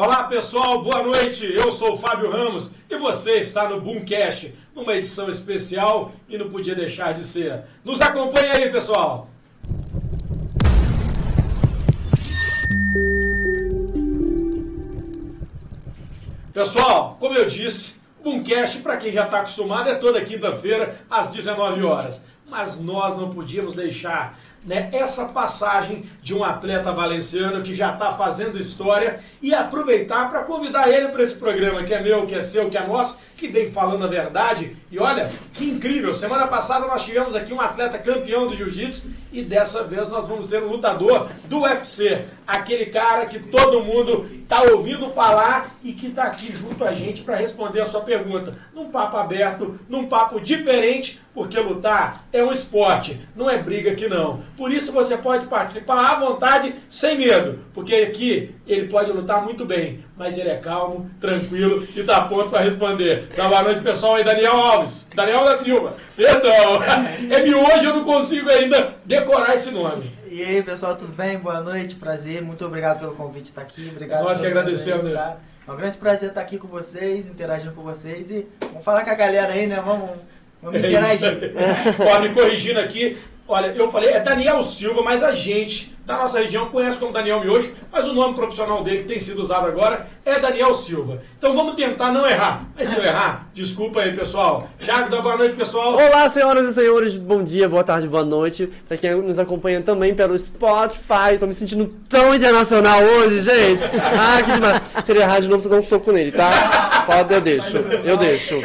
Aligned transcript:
Olá 0.00 0.22
pessoal, 0.28 0.80
boa 0.80 1.02
noite. 1.02 1.44
Eu 1.44 1.72
sou 1.72 1.94
o 1.94 1.98
Fábio 1.98 2.30
Ramos 2.30 2.70
e 2.88 2.96
você 2.96 3.38
está 3.38 3.68
no 3.68 3.80
Boomcast, 3.80 4.54
numa 4.72 4.94
edição 4.94 5.28
especial 5.28 6.12
e 6.28 6.38
não 6.38 6.48
podia 6.48 6.72
deixar 6.72 7.12
de 7.12 7.24
ser. 7.24 7.64
Nos 7.84 8.00
acompanhe 8.00 8.48
aí, 8.48 8.70
pessoal. 8.70 9.28
Pessoal, 16.54 17.16
como 17.18 17.34
eu 17.34 17.46
disse, 17.46 17.96
o 18.20 18.22
Boomcast, 18.22 18.78
para 18.82 18.98
quem 18.98 19.10
já 19.10 19.24
está 19.24 19.40
acostumado, 19.40 19.88
é 19.88 19.96
toda 19.96 20.24
quinta-feira 20.24 21.00
às 21.10 21.30
19 21.30 21.82
horas. 21.82 22.22
Mas 22.46 22.78
nós 22.78 23.16
não 23.16 23.30
podíamos 23.30 23.74
deixar 23.74 24.38
né, 24.68 24.90
essa 24.92 25.24
passagem 25.24 26.04
de 26.22 26.34
um 26.34 26.44
atleta 26.44 26.92
valenciano 26.92 27.62
que 27.62 27.74
já 27.74 27.94
está 27.94 28.12
fazendo 28.12 28.58
história 28.58 29.20
e 29.40 29.54
aproveitar 29.54 30.28
para 30.30 30.42
convidar 30.42 30.90
ele 30.90 31.08
para 31.08 31.22
esse 31.22 31.34
programa 31.34 31.84
que 31.84 31.94
é 31.94 32.02
meu, 32.02 32.26
que 32.26 32.34
é 32.34 32.42
seu, 32.42 32.68
que 32.68 32.76
é 32.76 32.86
nosso, 32.86 33.16
que 33.34 33.48
vem 33.48 33.70
falando 33.70 34.04
a 34.04 34.08
verdade. 34.08 34.76
E 34.90 34.98
olha, 34.98 35.30
que 35.54 35.64
incrível! 35.64 36.14
Semana 36.14 36.46
passada 36.46 36.86
nós 36.86 37.02
tivemos 37.02 37.34
aqui 37.34 37.54
um 37.54 37.60
atleta 37.60 37.98
campeão 37.98 38.46
do 38.46 38.54
jiu-jitsu 38.54 39.08
e 39.32 39.42
dessa 39.42 39.84
vez 39.84 40.10
nós 40.10 40.28
vamos 40.28 40.48
ter 40.48 40.62
um 40.62 40.68
lutador 40.68 41.28
do 41.44 41.60
UFC. 41.60 42.26
Aquele 42.46 42.86
cara 42.86 43.26
que 43.26 43.38
todo 43.38 43.82
mundo 43.82 44.28
está 44.42 44.62
ouvindo 44.62 45.10
falar 45.10 45.76
e 45.84 45.92
que 45.92 46.08
está 46.08 46.24
aqui 46.24 46.52
junto 46.54 46.82
a 46.84 46.92
gente 46.92 47.22
para 47.22 47.36
responder 47.36 47.80
a 47.80 47.86
sua 47.86 48.00
pergunta. 48.00 48.54
Num 48.74 48.90
papo 48.90 49.16
aberto, 49.16 49.78
num 49.88 50.06
papo 50.06 50.40
diferente, 50.40 51.20
porque 51.34 51.60
lutar 51.60 52.24
é 52.32 52.42
um 52.42 52.50
esporte, 52.50 53.20
não 53.36 53.48
é 53.48 53.58
briga 53.58 53.92
aqui 53.92 54.08
não. 54.08 54.42
Por 54.58 54.72
isso 54.72 54.90
você 54.90 55.16
pode 55.16 55.46
participar 55.46 56.04
à 56.04 56.14
vontade, 56.18 56.74
sem 56.90 57.16
medo, 57.16 57.60
porque 57.72 57.94
aqui 57.94 58.56
ele 58.66 58.88
pode 58.88 59.12
lutar 59.12 59.44
muito 59.44 59.64
bem, 59.64 60.04
mas 60.16 60.36
ele 60.36 60.48
é 60.48 60.56
calmo, 60.56 61.08
tranquilo 61.20 61.80
e 61.94 62.00
está 62.00 62.22
pronto 62.22 62.50
para 62.50 62.64
responder. 62.64 63.28
Dá 63.36 63.46
boa 63.46 63.62
noite, 63.62 63.82
pessoal, 63.82 64.16
aí, 64.16 64.24
Daniel 64.24 64.56
Alves, 64.56 65.06
Daniel 65.14 65.44
da 65.44 65.58
Silva. 65.58 65.94
Perdão, 66.16 66.82
é 67.30 67.40
que 67.40 67.54
hoje 67.54 67.84
eu 67.84 67.94
não 67.94 68.02
consigo 68.02 68.50
ainda 68.50 68.96
decorar 69.04 69.54
esse 69.54 69.70
nome. 69.70 70.10
E 70.28 70.42
aí, 70.42 70.60
pessoal, 70.60 70.96
tudo 70.96 71.12
bem? 71.12 71.38
Boa 71.38 71.60
noite, 71.60 71.94
prazer. 71.94 72.42
Muito 72.42 72.66
obrigado 72.66 72.98
pelo 72.98 73.14
convite 73.14 73.44
de 73.44 73.48
estar 73.50 73.62
aqui. 73.62 73.88
Obrigado. 73.92 74.24
Nós 74.24 74.40
que 74.40 74.46
agradecemos. 74.48 75.12
Tá? 75.12 75.36
É 75.68 75.70
um 75.70 75.76
grande 75.76 75.98
prazer 75.98 76.30
estar 76.30 76.40
aqui 76.40 76.58
com 76.58 76.66
vocês, 76.66 77.28
interagindo 77.28 77.70
com 77.70 77.82
vocês 77.82 78.32
e 78.32 78.48
vamos 78.60 78.84
falar 78.84 79.04
com 79.04 79.10
a 79.10 79.14
galera 79.14 79.52
aí, 79.52 79.68
né? 79.68 79.80
Vamos, 79.86 80.10
vamos 80.60 80.80
É 80.82 80.88
interagir. 80.88 81.54
Ó, 82.00 82.20
me 82.20 82.30
corrigindo 82.30 82.80
aqui, 82.80 83.16
olha, 83.48 83.68
eu 83.68 83.90
falei, 83.90 84.10
é 84.10 84.20
Daniel 84.20 84.62
Silva, 84.62 85.02
mas 85.02 85.24
a 85.24 85.34
gente 85.34 85.96
da 86.08 86.16
nossa 86.16 86.38
região 86.38 86.70
conhece 86.70 86.96
como 86.96 87.12
Daniel 87.12 87.38
Miojo, 87.38 87.70
mas 87.92 88.08
o 88.08 88.14
nome 88.14 88.34
profissional 88.34 88.82
dele 88.82 89.02
que 89.02 89.08
tem 89.08 89.20
sido 89.20 89.42
usado 89.42 89.66
agora 89.66 90.08
é 90.24 90.38
Daniel 90.38 90.74
Silva. 90.74 91.20
Então 91.36 91.54
vamos 91.54 91.74
tentar 91.74 92.10
não 92.10 92.26
errar. 92.26 92.64
Mas 92.74 92.88
se 92.88 92.96
eu 92.96 93.04
errar, 93.04 93.46
desculpa 93.52 94.00
aí, 94.00 94.16
pessoal. 94.16 94.70
Thiago, 94.80 95.10
dá 95.10 95.20
boa 95.20 95.36
noite, 95.36 95.54
pessoal. 95.54 95.96
Olá, 95.96 96.26
senhoras 96.30 96.70
e 96.70 96.72
senhores, 96.72 97.18
bom 97.18 97.44
dia, 97.44 97.68
boa 97.68 97.84
tarde, 97.84 98.08
boa 98.08 98.24
noite. 98.24 98.70
Pra 98.88 98.96
quem 98.96 99.16
nos 99.16 99.38
acompanha 99.38 99.82
também 99.82 100.14
pelo 100.14 100.36
Spotify, 100.38 101.36
tô 101.38 101.46
me 101.46 101.52
sentindo 101.52 101.94
tão 102.08 102.34
internacional 102.34 103.02
hoje, 103.02 103.40
gente. 103.40 103.84
Ah, 104.20 104.42
que 104.42 104.52
demais. 104.52 104.80
Se 105.04 105.12
ele 105.12 105.20
errar 105.20 105.40
de 105.40 105.48
novo, 105.48 105.60
você 105.60 105.68
dá 105.68 105.76
um 105.76 105.82
soco 105.82 106.10
nele, 106.10 106.32
tá? 106.32 107.04
Pode, 107.06 107.34
eu 107.34 107.40
deixo, 107.40 107.76
eu 107.76 108.16
deixo. 108.16 108.60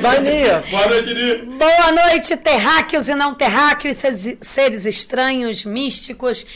Vai, 0.00 0.20
Nia. 0.20 0.62
Boa 0.70 0.88
noite, 0.88 1.14
Ni. 1.14 1.36
Boa 1.56 1.92
noite, 1.92 2.36
terráqueos 2.36 3.08
e 3.08 3.14
não 3.14 3.34
terráqueos, 3.34 3.96
seres 4.42 4.86
estranhos, 4.86 5.64
místicos 5.64 6.46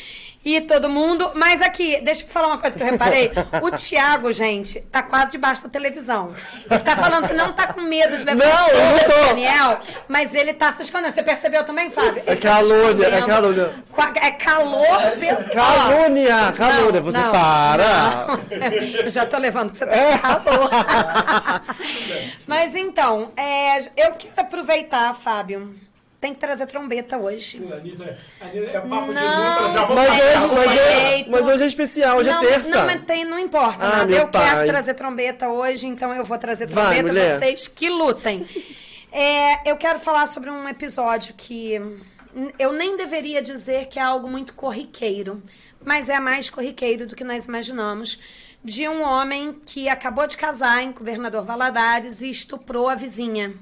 e 0.48 0.60
todo 0.60 0.88
mundo. 0.88 1.32
Mas 1.34 1.60
aqui, 1.60 2.00
deixa 2.02 2.22
eu 2.22 2.28
falar 2.28 2.46
uma 2.46 2.58
coisa 2.58 2.76
que 2.78 2.82
eu 2.84 2.88
reparei. 2.88 3.32
O 3.62 3.70
Thiago, 3.72 4.32
gente, 4.32 4.80
tá 4.82 5.02
quase 5.02 5.32
debaixo 5.32 5.64
da 5.64 5.68
televisão. 5.68 6.32
Ele 6.70 6.80
tá 6.80 6.94
falando 6.96 7.26
que 7.26 7.34
não 7.34 7.52
tá 7.52 7.66
com 7.72 7.80
medo 7.80 8.16
de 8.16 8.22
levar 8.22 8.44
Não, 8.46 8.68
eu 8.68 8.90
não 8.92 8.98
tô. 8.98 9.26
Daniel, 9.26 9.80
mas 10.06 10.34
ele 10.36 10.54
tá 10.54 10.72
se 10.72 10.82
escondendo. 10.82 11.12
Você 11.12 11.22
percebeu 11.22 11.64
também, 11.64 11.90
Fábio? 11.90 12.22
É 12.26 12.32
Ele 12.32 12.40
tá 12.40 12.62
se 12.62 12.68
calúnia, 12.70 13.06
é 13.06 13.08
escondendo. 13.08 13.26
calúnia. 13.26 13.70
Qua- 13.90 14.12
É 14.22 14.30
calor. 14.30 15.00
pelo- 15.18 15.50
Calúnia, 15.50 16.52
calúnia, 16.56 16.92
Não, 16.92 17.02
você 17.02 17.18
não, 17.18 17.32
para. 17.32 17.84
não. 18.28 18.40
Eu 19.04 19.10
já 19.10 19.26
tô 19.26 19.38
levando 19.38 19.70
que 19.72 19.78
você 19.78 19.86
tá 19.86 19.96
com 19.96 20.18
calor. 20.44 20.70
Mas 22.46 22.76
então, 22.76 23.32
é, 23.36 23.78
eu 23.96 24.12
quero 24.18 24.32
aproveitar, 24.36 25.12
Fábio. 25.14 25.74
Tem 26.20 26.32
que 26.32 26.40
trazer 26.40 26.66
trombeta 26.66 27.18
hoje. 27.18 27.62
A 27.70 27.76
Anitta, 27.76 28.18
a 28.40 28.44
Anitta 28.46 28.66
é 28.70 28.80
papo 28.80 29.06
de 29.08 29.12
Não. 29.12 29.12
luta, 29.12 29.72
já 29.72 29.84
vou 29.86 29.96
Mas 29.96 30.08
Tem 30.08 30.16
hoje, 30.16 30.32
pagar. 30.32 30.40
mas, 30.40 30.52
hoje, 30.58 30.78
respeito. 30.78 31.30
mas 31.30 31.46
hoje 31.46 31.62
é 31.62 31.66
especial, 31.66 32.16
hoje 32.18 32.30
não, 32.30 32.42
é 32.42 32.46
terça. 32.46 32.68
Não, 32.70 32.86
mas 32.86 33.04
tem, 33.04 33.24
não 33.24 33.38
importa 33.38 33.84
Ah, 33.84 33.96
nada. 33.98 34.12
Eu 34.12 34.28
quero 34.28 34.56
pai. 34.56 34.66
trazer 34.66 34.94
trombeta 34.94 35.48
hoje, 35.48 35.86
então 35.86 36.12
eu 36.14 36.24
vou 36.24 36.38
trazer 36.38 36.66
Vai, 36.68 36.84
trombeta. 36.96 37.08
mulher. 37.08 37.38
vocês 37.38 37.68
que 37.68 37.88
lutem. 37.90 38.46
É, 39.18 39.70
eu 39.70 39.76
quero 39.78 39.98
falar 39.98 40.26
sobre 40.26 40.50
um 40.50 40.68
episódio 40.68 41.32
que 41.34 41.80
eu 42.58 42.72
nem 42.74 42.98
deveria 42.98 43.40
dizer 43.40 43.86
que 43.86 43.98
é 43.98 44.02
algo 44.02 44.28
muito 44.28 44.52
corriqueiro, 44.52 45.42
mas 45.82 46.10
é 46.10 46.20
mais 46.20 46.50
corriqueiro 46.50 47.06
do 47.06 47.16
que 47.16 47.24
nós 47.24 47.46
imaginamos. 47.46 48.18
De 48.62 48.86
um 48.86 49.00
homem 49.02 49.56
que 49.64 49.88
acabou 49.88 50.26
de 50.26 50.36
casar 50.36 50.82
em 50.82 50.92
Governador 50.92 51.44
Valadares 51.44 52.20
e 52.20 52.28
estuprou 52.28 52.90
a 52.90 52.94
vizinha. 52.94 53.54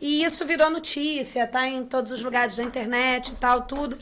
E 0.00 0.24
isso 0.24 0.44
virou 0.44 0.70
notícia, 0.70 1.46
tá 1.46 1.66
em 1.66 1.84
todos 1.84 2.12
os 2.12 2.22
lugares 2.22 2.56
da 2.56 2.62
internet 2.62 3.32
e 3.32 3.36
tal, 3.36 3.62
tudo. 3.62 3.96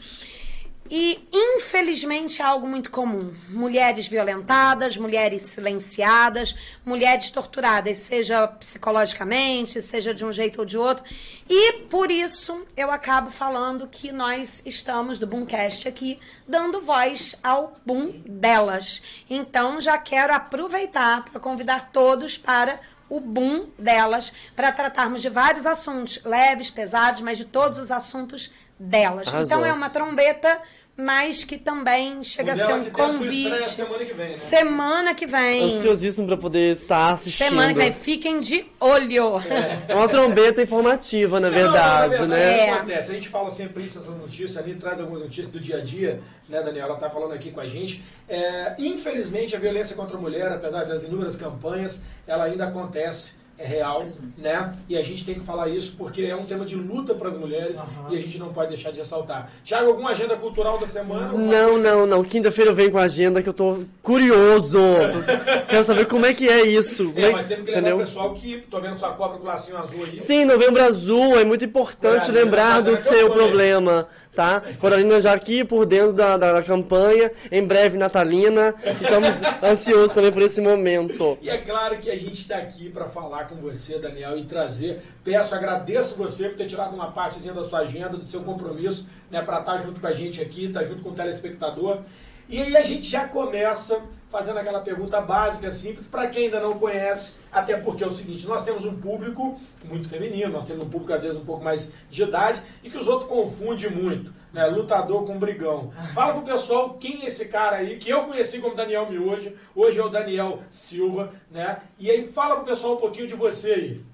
E, 0.91 1.27
infelizmente, 1.33 2.43
é 2.43 2.45
algo 2.45 2.67
muito 2.67 2.91
comum. 2.91 3.33
Mulheres 3.49 4.07
violentadas, 4.07 4.99
mulheres 4.99 5.43
silenciadas, 5.43 6.55
mulheres 6.85 7.31
torturadas, 7.31 7.97
seja 7.97 8.47
psicologicamente, 8.47 9.81
seja 9.81 10.13
de 10.13 10.27
um 10.27 10.33
jeito 10.33 10.59
ou 10.61 10.67
de 10.67 10.77
outro. 10.77 11.03
E, 11.49 11.73
por 11.89 12.11
isso, 12.11 12.67
eu 12.77 12.91
acabo 12.91 13.31
falando 13.31 13.89
que 13.89 14.13
nós 14.13 14.63
estamos, 14.67 15.19
do 15.19 15.27
Boomcast 15.27 15.89
aqui, 15.89 16.19
dando 16.47 16.83
voz 16.83 17.35
ao 17.43 17.79
boom 17.85 18.23
delas. 18.27 19.03
Então, 19.29 19.81
já 19.81 19.97
quero 19.97 20.35
aproveitar 20.35 21.25
para 21.25 21.41
convidar 21.41 21.91
todos 21.93 22.37
para 22.37 22.79
o 23.09 23.21
boom 23.21 23.69
delas, 23.79 24.33
para 24.55 24.73
tratarmos 24.73 25.23
de 25.23 25.29
vários 25.29 25.67
assuntos, 25.67 26.23
leves, 26.25 26.71
pesados, 26.71 27.21
mas 27.21 27.39
de 27.39 27.45
todos 27.45 27.79
os 27.79 27.91
assuntos 27.91 28.53
delas. 28.79 29.29
Arrasou. 29.29 29.45
Então 29.45 29.65
é 29.65 29.73
uma 29.73 29.91
trombeta, 29.91 30.61
mas 30.97 31.43
que 31.43 31.59
também 31.59 32.23
chega 32.23 32.53
a 32.53 32.57
ser 32.57 32.73
um 32.73 32.85
convite. 32.91 33.69
semana 33.69 34.05
que 34.05 34.13
vem, 34.13 34.27
né? 34.27 34.33
Semana 34.33 35.15
que 35.15 35.27
vem. 35.27 35.65
Ansiosíssimo 35.65 36.27
pra 36.29 36.37
poder 36.37 36.77
estar 36.77 37.11
assistindo. 37.13 37.49
Semana 37.49 37.73
que 37.75 37.81
vem. 37.81 37.93
Fiquem 37.93 38.39
de 38.41 38.65
olho. 38.79 39.41
É 39.89 39.93
uma 39.95 40.09
trombeta 40.09 40.63
informativa, 40.63 41.41
na 41.41 41.51
verdade, 41.51 42.15
Não, 42.15 42.21
não, 42.23 42.29
na 42.29 42.37
né? 42.37 42.45
verdade, 42.45 42.61
É. 42.61 42.63
o 42.63 42.67
que 42.67 42.79
acontece? 42.79 43.11
A 43.11 43.15
gente 43.15 43.29
fala 43.29 43.51
sempre 43.51 43.83
isso, 43.85 43.99
essas 43.99 44.17
notícias, 44.17 44.57
ali 44.57 44.75
traz 44.77 45.01
algumas 45.01 45.23
notícias 45.23 45.49
do 45.49 45.59
dia 45.59 45.79
a 45.79 45.81
dia, 45.81 46.21
né, 46.49 46.63
Daniela? 46.63 46.91
Ela 46.91 46.97
tá 47.01 47.11
falando 47.11 47.33
aqui 47.33 47.51
com 47.51 47.61
a 47.61 47.67
gente. 47.69 48.03
É, 48.29 48.75
infelizmente, 48.79 49.57
a 49.57 49.59
violência 49.59 49.97
contra 49.97 50.17
a 50.17 50.21
mulher, 50.21 50.51
apesar 50.53 50.85
das 50.85 51.03
inúmeras 51.03 51.35
campanhas, 51.35 52.01
ela 52.27 52.45
ainda 52.45 52.67
acontece. 52.69 53.33
É 53.57 53.65
real, 53.65 54.07
né? 54.37 54.75
E 54.89 54.97
a 54.97 55.03
gente 55.03 55.25
tem 55.25 55.37
que 55.37 55.41
falar 55.41 55.69
isso 55.69 55.95
porque 55.97 56.23
é 56.23 56.35
um 56.35 56.45
tema 56.45 56.65
de 56.65 56.75
luta 56.75 57.15
para 57.15 57.29
as 57.29 57.39
mulheres 57.39 57.81
e 58.11 58.17
a 58.17 58.21
gente 58.21 58.37
não 58.37 58.53
pode 58.53 58.71
deixar 58.71 58.91
de 58.91 58.99
ressaltar. 58.99 59.49
Tiago, 59.65 59.91
alguma 59.91 60.11
agenda 60.11 60.37
cultural 60.37 60.77
da 60.79 60.87
semana? 60.87 61.33
Não, 61.33 61.79
não, 61.79 62.05
não. 62.05 62.25
Quinta-feira 62.25 62.73
eu 62.73 62.75
venho 62.75 62.91
com 62.91 62.99
a 62.99 63.05
agenda 63.05 63.43
que 63.43 63.49
eu 63.49 63.53
tô 63.53 63.79
curioso. 64.03 64.79
Quero 65.71 65.85
saber 65.85 66.07
como 66.07 66.27
é 66.27 66.35
que 66.35 66.49
é 66.49 66.67
isso. 66.67 67.13
É, 67.15 67.27
é 67.27 67.33
mas 67.33 67.47
temos 67.47 67.65
que 67.65 67.71
lembrar 67.71 67.91
entendeu? 67.91 67.97
o 67.97 68.01
pessoal 68.01 68.35
que 68.35 68.65
tô 68.69 68.81
vendo 68.81 68.97
sua 68.97 69.13
cobra 69.13 69.39
com 69.39 69.45
o 69.45 69.47
lacinho 69.47 69.79
azul 69.79 70.05
aí. 70.05 70.17
Sim, 70.17 70.45
Novembro 70.45 70.83
Azul, 70.83 71.39
é 71.39 71.45
muito 71.45 71.65
importante 71.65 72.33
lembrar 72.33 72.81
do 72.81 72.97
fazendo 72.97 72.97
seu 72.97 73.29
campanha. 73.29 73.47
problema, 73.47 74.09
tá? 74.35 74.63
Coralina 74.79 75.21
já 75.21 75.33
aqui 75.33 75.65
por 75.65 75.87
dentro 75.87 76.13
da, 76.13 76.37
da, 76.37 76.55
da 76.55 76.63
campanha, 76.63 77.31
em 77.51 77.65
breve 77.65 77.97
Natalina, 77.97 78.75
estamos 79.01 79.31
ansiosos 79.63 80.13
também 80.13 80.33
por 80.33 80.43
esse 80.43 80.61
momento. 80.61 81.39
E 81.41 81.49
é 81.49 81.59
claro 81.59 81.99
que 81.99 82.11
a 82.11 82.17
gente 82.17 82.35
está 82.35 82.57
aqui 82.57 82.91
para 82.91 83.07
falar 83.07 83.45
com 83.45 83.57
você, 83.57 83.99
Daniel, 83.99 84.37
e 84.37 84.45
trazer. 84.45 85.03
Peço, 85.23 85.55
agradeço 85.55 86.17
você 86.17 86.49
por 86.49 86.57
ter 86.57 86.67
tirado 86.67 86.95
uma 86.95 87.13
partezinha 87.13 87.55
da 87.55 87.65
sua 87.65 87.81
agenda, 87.81 88.11
do 88.11 88.25
seu 88.25 88.43
compromisso, 88.43 89.09
né, 89.31 89.41
para 89.41 89.61
estar 89.61 89.79
junto 89.79 90.01
com 90.01 90.07
a 90.07 90.13
gente 90.13 90.41
aqui, 90.41 90.67
estar 90.67 90.85
junto 90.85 91.03
com 91.03 91.11
o 91.11 91.15
telespectador. 91.15 92.01
E 92.49 92.61
aí 92.61 92.77
a 92.77 92.83
gente 92.83 93.07
já 93.07 93.27
começa 93.27 94.03
fazendo 94.35 94.59
aquela 94.59 94.81
pergunta 94.81 95.21
básica, 95.21 95.71
simples, 95.71 96.09
para 96.09 96.27
quem 96.27 96.47
ainda 96.47 96.59
não 96.59 96.77
conhece, 96.77 97.35
até 97.53 97.77
porque 97.77 98.03
é 98.03 98.07
o 98.09 98.11
seguinte, 98.11 98.49
nós 98.49 98.65
temos 98.65 98.85
um 98.85 98.97
público 98.97 99.61
muito 99.85 100.09
feminino, 100.09 100.51
nós 100.51 100.67
temos 100.67 100.85
um 100.85 100.91
público 100.91 101.13
às 101.13 101.23
vezes 101.23 101.37
um 101.37 101.45
pouco 101.45 101.63
mais 101.63 101.93
de 102.11 102.25
idade 102.25 102.61
e 102.83 102.91
que 102.91 102.99
os 102.99 103.07
outros 103.07 103.29
confundem 103.29 103.89
muito, 103.93 104.35
né? 104.53 104.67
Lutador 104.67 105.25
com 105.25 105.39
brigão. 105.39 105.93
Fala 106.13 106.33
pro 106.33 106.43
pessoal 106.43 106.95
quem 106.95 107.23
é 107.23 107.27
esse 107.27 107.45
cara 107.45 107.77
aí, 107.77 107.97
que 107.97 108.11
eu 108.11 108.25
conheci 108.25 108.59
como 108.59 108.75
Daniel 108.75 109.09
Miojo, 109.09 109.53
hoje 109.73 110.01
é 110.01 110.05
o 110.05 110.09
Daniel 110.09 110.59
Silva, 110.69 111.33
né? 111.49 111.83
E 111.97 112.11
aí 112.11 112.27
fala 112.27 112.57
pro 112.57 112.65
pessoal 112.65 112.95
um 112.95 112.99
pouquinho 112.99 113.29
de 113.29 113.37
você 113.37 113.71
aí. 113.71 114.05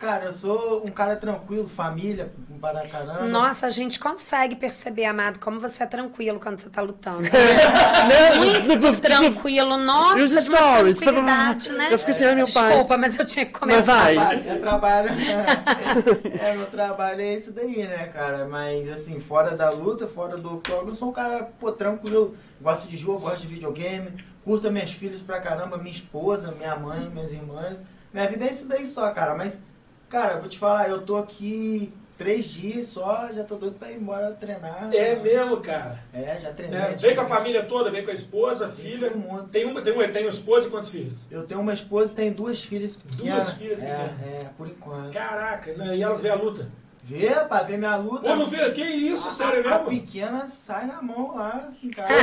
Cara, 0.00 0.24
eu 0.24 0.32
sou 0.32 0.82
um 0.82 0.90
cara 0.90 1.14
tranquilo, 1.14 1.68
família, 1.68 2.32
para 2.58 2.88
caramba. 2.88 3.26
Nossa, 3.26 3.66
a 3.66 3.70
gente 3.70 4.00
consegue 4.00 4.56
perceber, 4.56 5.04
amado, 5.04 5.38
como 5.38 5.60
você 5.60 5.82
é 5.82 5.86
tranquilo 5.86 6.40
quando 6.40 6.56
você 6.56 6.70
tá 6.70 6.80
lutando. 6.80 7.20
Né? 7.20 7.28
Muito 8.66 8.98
tranquilo, 8.98 9.76
nossa, 9.76 10.18
E 10.18 10.22
os 10.22 10.30
de 10.30 10.48
uma 10.48 10.56
stories? 10.56 10.98
tranquilidade, 11.00 11.72
né? 11.72 11.88
Eu 11.92 11.98
fiquei 11.98 12.14
assim, 12.14 12.24
ah, 12.24 12.34
meu 12.34 12.46
pai. 12.50 12.68
Desculpa, 12.68 12.96
mas 12.96 13.18
eu 13.18 13.26
tinha 13.26 13.44
que 13.44 13.52
Mas 13.52 13.60
comentar. 13.60 14.14
vai. 14.14 14.48
É 14.48 14.56
trabalho. 14.56 15.10
é, 16.40 16.56
meu 16.56 16.66
trabalho 16.66 17.20
é 17.20 17.34
isso 17.34 17.52
daí, 17.52 17.82
né, 17.86 18.06
cara? 18.06 18.48
Mas 18.48 18.88
assim, 18.88 19.20
fora 19.20 19.54
da 19.54 19.68
luta, 19.68 20.06
fora 20.06 20.38
do 20.38 20.54
octógono, 20.54 20.92
eu 20.92 20.94
sou 20.94 21.10
um 21.10 21.12
cara, 21.12 21.50
pô, 21.60 21.70
tranquilo. 21.72 22.34
Gosto 22.58 22.88
de 22.88 22.96
jogo, 22.96 23.20
gosto 23.20 23.42
de 23.42 23.48
videogame, 23.48 24.12
curto 24.46 24.70
minhas 24.72 24.92
filhas 24.92 25.20
pra 25.20 25.40
caramba, 25.40 25.76
minha 25.76 25.92
esposa, 25.94 26.50
minha 26.56 26.74
mãe, 26.74 27.10
minhas 27.10 27.32
irmãs. 27.32 27.82
Minha 28.12 28.26
vida 28.26 28.46
é 28.46 28.50
isso 28.50 28.66
daí 28.66 28.86
só, 28.86 29.08
cara. 29.10 29.34
Mas, 29.34 29.62
cara, 30.10 30.34
eu 30.34 30.40
vou 30.40 30.48
te 30.48 30.58
falar, 30.58 30.90
eu 30.90 31.00
tô 31.00 31.16
aqui 31.16 31.92
três 32.18 32.44
dias 32.44 32.88
só, 32.88 33.30
já 33.32 33.44
tô 33.44 33.54
doido 33.54 33.78
pra 33.78 33.90
ir 33.90 33.96
embora 33.96 34.32
treinar. 34.32 34.90
É 34.92 35.16
mesmo, 35.16 35.56
cara. 35.58 35.98
É, 36.12 36.36
já 36.38 36.52
treinei. 36.52 36.82
Tipo, 36.88 37.00
Vem 37.00 37.14
com 37.14 37.20
a 37.22 37.26
família 37.26 37.62
toda, 37.62 37.90
vem 37.90 38.04
com 38.04 38.10
a 38.10 38.14
esposa, 38.14 38.66
Vem 38.66 38.92
filha. 38.92 39.08
todo 39.08 39.18
mundo. 39.18 39.48
Tem 39.48 39.64
uma, 39.64 39.80
tem 39.80 39.92
uma, 39.94 40.06
tem 40.06 40.24
uma 40.24 40.30
esposa 40.30 40.66
e 40.66 40.70
quantos 40.70 40.90
filhos? 40.90 41.26
Eu 41.30 41.46
tenho 41.46 41.60
uma 41.60 41.72
esposa 41.72 42.12
e 42.12 42.14
tenho 42.14 42.34
duas 42.34 42.62
filhas 42.62 42.96
pequenas. 42.96 43.46
Duas 43.46 43.50
filhas 43.52 43.82
é, 43.82 43.86
pequenas. 43.86 44.20
É, 44.20 44.50
por 44.58 44.66
enquanto. 44.66 45.12
Caraca, 45.14 45.72
né? 45.72 45.96
e 45.96 46.02
elas 46.02 46.20
veem 46.20 46.34
a 46.34 46.36
luta. 46.36 46.68
Vê, 47.10 47.34
pra 47.46 47.62
ver 47.62 47.76
minha 47.76 47.96
luta. 47.96 48.28
Pô, 48.28 48.36
não 48.36 48.46
vê? 48.46 48.70
Que 48.70 48.84
isso, 48.84 49.30
sério 49.32 49.66
a, 49.68 49.74
a 49.74 49.78
mesmo? 49.84 49.90
pequena 49.90 50.46
sai 50.46 50.86
na 50.86 51.02
mão 51.02 51.34
lá. 51.34 51.68
em 51.82 51.88
casa. 51.90 52.14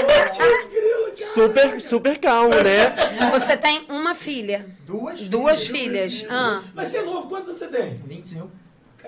Super, 1.33 1.81
super 1.81 2.17
calmo, 2.19 2.55
né? 2.63 2.95
Você 3.31 3.57
tem 3.57 3.85
uma 3.89 4.15
filha, 4.15 4.65
Duas 4.85 5.21
duas 5.21 5.63
filhas. 5.67 6.19
filhas. 6.21 6.31
Ah. 6.31 6.61
Mas 6.73 6.87
você 6.87 6.99
é 6.99 7.03
novo, 7.03 7.27
quantos 7.27 7.49
anos 7.49 7.59
você 7.59 7.67
tem? 7.67 7.95
25. 7.97 8.49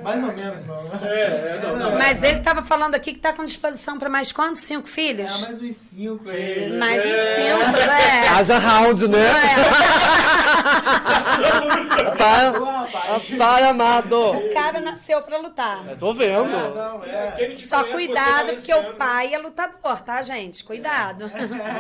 Mais 0.02 0.24
ou 0.24 0.32
menos, 0.34 0.66
não. 0.66 0.80
É, 1.04 1.22
é, 1.24 1.60
não, 1.62 1.76
não. 1.78 1.98
Mas 1.98 2.24
ele 2.24 2.40
tava 2.40 2.62
falando 2.62 2.96
aqui 2.96 3.14
que 3.14 3.20
tá 3.20 3.34
com 3.34 3.44
disposição 3.46 3.98
pra 4.00 4.08
mais 4.10 4.32
quantos? 4.32 4.62
Cinco 4.62 4.88
É, 4.88 4.92
filhos? 4.92 5.42
mais 5.42 5.62
uns 5.62 5.76
5 5.76 6.30
aí. 6.30 6.72
Mais 6.78 7.02
uns 7.06 7.12
É. 7.12 7.36
cinco, 7.36 7.72
né? 7.72 8.28
Haja 8.30 8.58
round, 8.58 9.08
né? 9.08 9.20
É, 9.20 9.70
rapaz. 12.04 13.28
pai 13.38 13.64
amado. 13.64 14.32
o 14.38 14.54
cara 14.54 14.80
nasceu 14.80 15.22
pra 15.22 15.38
lutar. 15.38 15.86
Eu 15.90 15.98
tô 15.98 16.10
Ah, 16.10 16.14
vendo. 16.14 16.50
não, 16.76 17.04
é. 17.04 17.56
Só 17.58 17.84
cuidado, 17.86 18.48
vai 18.48 18.56
porque 18.56 18.74
o 18.74 18.94
pai 18.94 19.34
é 19.34 19.38
lutador, 19.38 20.02
tá, 20.02 20.22
gente? 20.22 20.64
Cuidado. 20.64 21.30